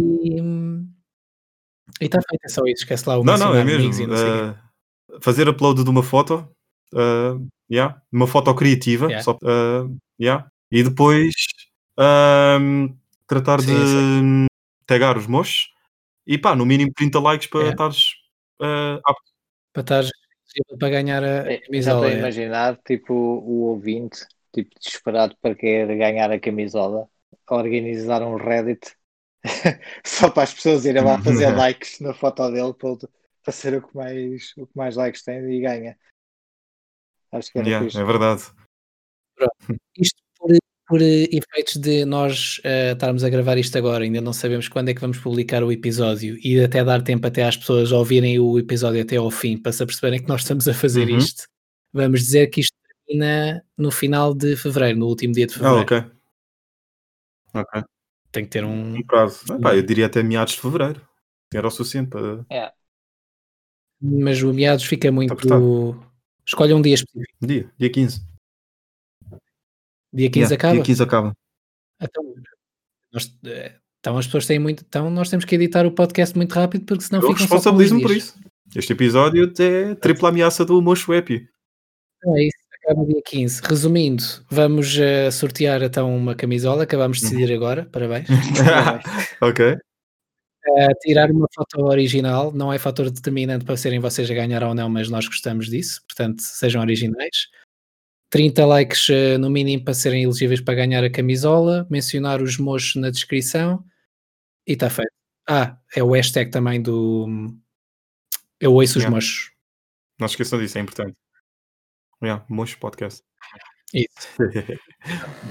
E 2.01 2.05
está 2.05 2.19
feito, 2.27 2.41
é 2.45 2.49
só 2.49 2.61
isso. 2.65 2.83
Esquece 2.83 3.07
lá 3.07 3.17
o 3.19 3.23
Não, 3.23 3.37
não, 3.37 3.55
é 3.55 3.63
mesmo. 3.63 4.07
não. 4.07 4.15
Ah, 4.15 4.69
fazer 5.21 5.47
upload 5.47 5.83
de 5.83 5.89
uma 5.89 6.03
foto, 6.03 6.47
ah, 6.95 7.37
yeah, 7.71 8.01
uma 8.11 8.27
foto 8.27 8.53
criativa, 8.55 9.05
Yeah. 9.07 9.23
só, 9.23 9.37
ah, 9.43 9.87
yeah. 10.19 10.49
e 10.71 10.83
depois 10.83 11.33
ahm, 11.97 12.89
tratar 13.27 13.61
Sim, 13.61 14.45
de 14.45 14.47
tagar 14.87 15.17
os 15.17 15.27
mochos 15.27 15.69
e 16.27 16.37
pá, 16.37 16.55
no 16.55 16.65
mínimo 16.65 16.91
30 16.95 17.19
likes 17.19 17.47
para 17.47 17.61
Yeah. 17.61 17.73
estares 17.73 18.13
apto. 19.05 19.31
Para 19.73 19.81
estar 19.81 20.03
elegível 20.55 20.77
para 20.77 20.89
ganhar 20.89 21.23
a 21.23 21.27
É, 21.27 21.43
Já 21.43 21.55
estou 21.55 21.65
camisola. 21.65 22.07
a 22.07 22.11
é. 22.11 22.19
imaginar, 22.19 22.77
tipo, 22.85 23.13
o 23.13 23.61
ouvinte, 23.69 24.25
tipo, 24.53 24.69
desesperado 24.79 25.35
para 25.41 25.55
querer 25.55 25.97
ganhar 25.97 26.31
a 26.31 26.39
camisola, 26.39 27.07
organizar 27.49 28.21
um 28.23 28.35
Reddit 28.35 28.95
só 30.03 30.29
para 30.29 30.43
as 30.43 30.53
pessoas 30.53 30.85
irem 30.85 31.03
lá 31.03 31.21
fazer 31.21 31.49
likes 31.55 31.99
na 31.99 32.13
foto 32.13 32.49
dele 32.51 32.73
para, 32.73 32.97
para 33.43 33.53
ser 33.53 33.75
o 33.75 33.87
que, 33.87 33.95
mais, 33.95 34.53
o 34.57 34.67
que 34.67 34.77
mais 34.77 34.95
likes 34.95 35.23
tem 35.23 35.39
e 35.51 35.61
ganha. 35.61 35.97
Acho 37.31 37.51
que 37.51 37.59
era 37.59 37.67
Yeah, 37.67 37.99
é 37.99 38.03
verdade. 38.03 38.41
Isto 39.95 40.21
por, 40.89 41.01
eh, 41.01 41.27
efeitos 41.31 41.75
de 41.77 42.03
nós 42.03 42.59
eh, 42.63 42.91
estarmos 42.93 43.23
a 43.23 43.29
gravar 43.29 43.57
isto 43.57 43.77
agora, 43.77 44.03
ainda 44.03 44.19
não 44.19 44.33
sabemos 44.33 44.67
quando 44.67 44.89
é 44.89 44.93
que 44.93 44.99
vamos 45.01 45.19
publicar 45.19 45.63
o 45.63 45.71
episódio 45.71 46.37
e 46.43 46.59
até 46.61 46.83
dar 46.83 47.01
tempo 47.03 47.25
até 47.27 47.43
às 47.43 47.55
pessoas 47.55 47.91
ouvirem 47.91 48.39
o 48.39 48.57
episódio 48.59 49.01
até 49.01 49.15
ao 49.17 49.29
fim 49.31 49.55
para 49.57 49.71
se 49.71 49.83
aperceberem 49.83 50.21
que 50.21 50.27
nós 50.27 50.41
estamos 50.41 50.67
a 50.67 50.73
fazer 50.73 51.07
Uhum. 51.07 51.17
isto. 51.19 51.43
Vamos 51.93 52.21
dizer 52.21 52.47
que 52.47 52.61
isto 52.61 52.73
termina 53.07 53.63
no 53.77 53.91
final 53.91 54.33
de 54.33 54.55
fevereiro, 54.57 54.97
no 54.99 55.05
último 55.07 55.33
dia 55.33 55.45
de 55.47 55.53
Ah, 55.53 55.57
fevereiro. 55.57 55.81
ok. 55.83 56.03
Ok. 57.53 57.83
Tem 58.31 58.43
que 58.43 58.49
ter 58.51 58.63
um. 58.65 58.95
Um 58.97 59.03
prazo. 59.03 59.39
Ah, 59.49 59.57
pá, 59.59 59.75
eu 59.75 59.81
diria 59.81 60.05
até 60.07 60.21
meados 60.21 60.53
de 60.53 60.61
fevereiro. 60.61 61.01
Era 61.53 61.67
o 61.67 61.71
suficiente 61.71 62.09
para. 62.09 62.45
É, 62.49 62.71
Mas 64.01 64.41
o 64.43 64.53
meados 64.53 64.85
fica 64.85 65.11
muito. 65.11 65.33
apertado. 65.33 66.03
Escolha 66.45 66.75
um 66.75 66.81
dia 66.81 66.93
específico. 66.95 67.33
Dia, 67.41 67.71
dia 67.77 67.89
15. 67.91 68.21
Dia 70.13 70.29
15 70.29 70.39
Yeah, 70.39 70.55
acaba. 70.55 70.73
Dia 70.73 70.83
15 70.83 71.03
acaba. 71.03 71.33
Então, 72.01 72.23
nós- 73.13 73.37
eh, 73.45 73.75
então 73.99 74.17
as 74.17 74.25
pessoas 74.25 74.45
têm 74.45 74.59
muito. 74.59 74.83
Então 74.87 75.09
nós 75.09 75.29
temos 75.29 75.45
que 75.45 75.55
editar 75.55 75.85
o 75.85 75.91
podcast 75.91 76.35
muito 76.35 76.53
rápido 76.53 76.85
porque 76.85 77.03
senão 77.03 77.21
Eu 77.21 77.27
ficam 77.29 77.37
só 77.39 77.47
com 77.47 77.53
responsabilizo-me 77.55 78.01
por 78.01 78.11
isso. 78.11 78.39
Este 78.75 78.93
episódio 78.93 79.51
é 79.59 79.95
tripla 79.95 80.29
ameaça 80.29 80.63
do 80.63 80.81
Mocho 80.81 81.13
Epi. 81.13 81.47
Então 82.17 82.37
é 82.37 82.43
isso, 82.43 82.57
acaba 82.83 83.05
dia 83.05 83.21
15. 83.25 83.61
Resumindo, 83.63 84.23
vamos 84.49 84.97
eh, 84.97 85.31
sortear 85.31 85.81
então 85.81 86.15
uma 86.15 86.35
camisola, 86.35 86.83
acabamos 86.83 87.19
de 87.19 87.25
Uhum. 87.25 87.31
decidir 87.31 87.53
agora, 87.53 87.85
parabéns. 87.91 88.27
ok. 89.41 89.77
Eh, 90.77 90.87
tirar 91.01 91.31
uma 91.31 91.47
foto 91.55 91.81
original 91.85 92.51
não 92.53 92.71
é 92.71 92.77
fator 92.77 93.09
determinante 93.09 93.65
para 93.65 93.77
serem 93.77 93.99
vocês 93.99 94.29
a 94.29 94.33
ganhar 94.33 94.61
ou 94.63 94.75
não, 94.75 94.89
mas 94.89 95.09
nós 95.09 95.25
gostamos 95.25 95.67
disso, 95.67 96.01
portanto 96.07 96.41
sejam 96.41 96.81
originais. 96.81 97.47
30 98.29 98.65
likes 98.65 99.09
eh, 99.09 99.37
no 99.37 99.49
mínimo 99.49 99.83
para 99.83 99.93
serem 99.93 100.23
elegíveis 100.23 100.61
para 100.61 100.75
ganhar 100.75 101.03
a 101.03 101.09
camisola, 101.09 101.87
mencionar 101.89 102.41
os 102.41 102.57
mochos 102.57 102.95
na 102.95 103.09
descrição 103.09 103.83
e 104.67 104.73
está 104.73 104.89
feito. 104.89 105.11
Ah, 105.47 105.77
é 105.95 106.03
o 106.03 106.11
hashtag 106.11 106.51
também 106.51 106.79
do 106.81 107.27
Eu 108.59 108.73
ouço 108.73 108.97
os 108.99 109.03
Yeah. 109.03 109.15
mochos. 109.15 109.51
Não 110.19 110.27
se 110.27 110.33
esqueçam 110.33 110.59
disso, 110.59 110.77
é 110.77 110.81
importante. 110.81 111.15
Yeah, 112.21 112.45
Mocho 112.49 112.77
Podcast. 112.77 113.23
Isso. 113.93 114.09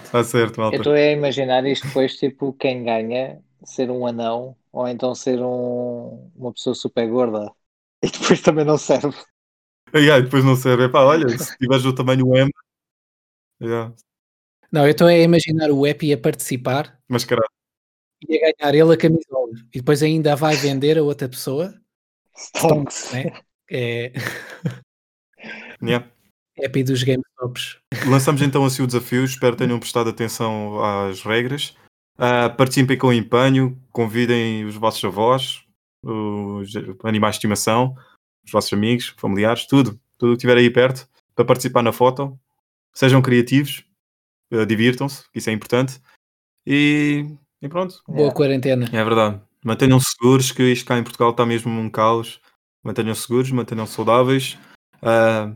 Está 0.05 0.23
certo, 0.23 0.59
Eu 0.59 0.63
malta. 0.63 0.77
estou 0.77 0.93
a 0.93 1.01
imaginar 1.11 1.67
isto 1.67 1.87
depois, 1.89 2.17
tipo, 2.17 2.53
quem 2.53 2.85
ganha 2.85 3.43
ser 3.65 3.91
um 3.91 4.07
anão 4.07 4.55
ou 4.71 4.87
então 4.87 5.15
ser 5.15 5.41
um, 5.41 6.31
uma 6.37 6.53
pessoa 6.53 6.75
super 6.75 7.09
gorda 7.09 7.51
e 8.05 8.09
depois 8.11 8.41
também 8.41 8.65
não 8.65 8.79
serve. 8.79 9.17
Yeah, 9.93 10.23
depois 10.23 10.45
não 10.45 10.55
serve. 10.55 10.85
Epá, 10.85 11.03
olha, 11.03 11.27
se 11.37 11.57
tiveres 11.57 11.85
o 11.87 11.93
tamanho 11.95 12.37
M. 12.37 12.51
Yeah. 13.61 13.95
Não, 14.71 14.85
eu 14.85 14.91
estou 14.91 15.07
a 15.07 15.17
imaginar 15.17 15.71
o 15.71 15.87
Epi 15.87 16.13
a 16.13 16.19
participar 16.19 17.01
Mas 17.09 17.25
caralho. 17.25 17.49
e 18.29 18.37
a 18.37 18.53
ganhar 18.59 18.75
ele 18.75 18.93
a 18.93 18.97
camisola 18.97 19.53
e 19.75 19.79
depois 19.79 20.03
ainda 20.03 20.37
vai 20.37 20.55
vender 20.57 20.99
a 20.99 21.03
outra 21.03 21.29
pessoa. 21.29 21.75
Stonks. 22.37 23.13
Né? 23.13 23.33
É 23.71 24.13
Yeah. 25.83 26.07
Epi 26.57 26.83
dos 26.83 27.03
GameStops. 27.03 27.79
Lançamos 28.09 28.43
então 28.43 28.65
assim 28.65 28.83
o 28.83 28.87
desafio. 28.87 29.25
Espero 29.25 29.57
que 29.57 29.65
tenham 29.65 29.79
prestado 29.79 30.11
atenção 30.11 30.83
às 30.83 31.23
regras. 31.23 31.77
Ah, 32.17 32.51
participem 32.51 32.99
com 32.99 33.13
empenho. 33.13 33.81
Convidem 33.93 34.65
os 34.65 34.75
vossos 34.75 35.05
avós, 35.05 35.63
os 36.03 36.73
animais 37.05 37.35
de 37.35 37.39
estimação, 37.39 37.95
os 38.45 38.51
vossos 38.51 38.73
amigos, 38.73 39.15
familiares, 39.17 39.67
tudo. 39.67 40.01
Tudo 40.19 40.33
que 40.33 40.39
estiver 40.39 40.57
aí 40.57 40.69
perto 40.69 41.09
para 41.35 41.45
participar 41.45 41.83
na 41.83 41.93
foto. 41.93 42.39
Sejam 42.95 43.23
criativos. 43.23 43.85
ah, 44.53 44.65
Divirtam-se, 44.65 45.25
isso 45.35 45.51
é 45.51 45.53
importante. 45.53 46.01
E, 46.67 47.27
e 47.63 47.69
pronto. 47.69 48.03
Boa 48.07 48.19
Yeah. 48.21 48.35
quarentena. 48.37 48.87
É 48.93 49.05
verdade. 49.05 49.41
Mantenham-se 49.65 50.07
seguros, 50.13 50.53
que 50.53 50.63
isto 50.63 50.87
cá 50.87 50.99
em 50.99 51.03
Portugal 51.03 51.31
está 51.31 51.45
mesmo 51.47 51.71
um 51.71 51.91
caos. 51.91 52.41
Mantenham-se 52.83 53.23
seguros, 53.23 53.51
mantenham-se 53.51 53.93
saudáveis. 53.95 54.59
Ah, 55.03 55.55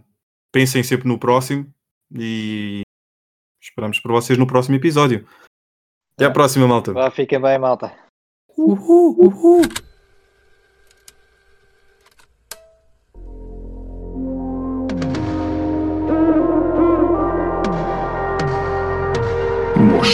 pensem 0.52 0.82
sempre 0.82 1.08
no 1.08 1.18
próximo 1.18 1.72
e 2.14 2.82
esperamos 3.60 3.98
por 4.00 4.12
vocês 4.12 4.38
no 4.38 4.46
próximo 4.46 4.76
episódio. 4.76 5.26
Até 6.14 6.26
à 6.26 6.30
próxima, 6.30 6.66
malta. 6.68 6.92
Fiquem 7.10 7.40
bem, 7.40 7.58
malta. 7.58 7.92
Uhul, 8.56 9.16
uhul. 9.18 9.62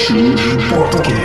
Podcast. 0.09 1.18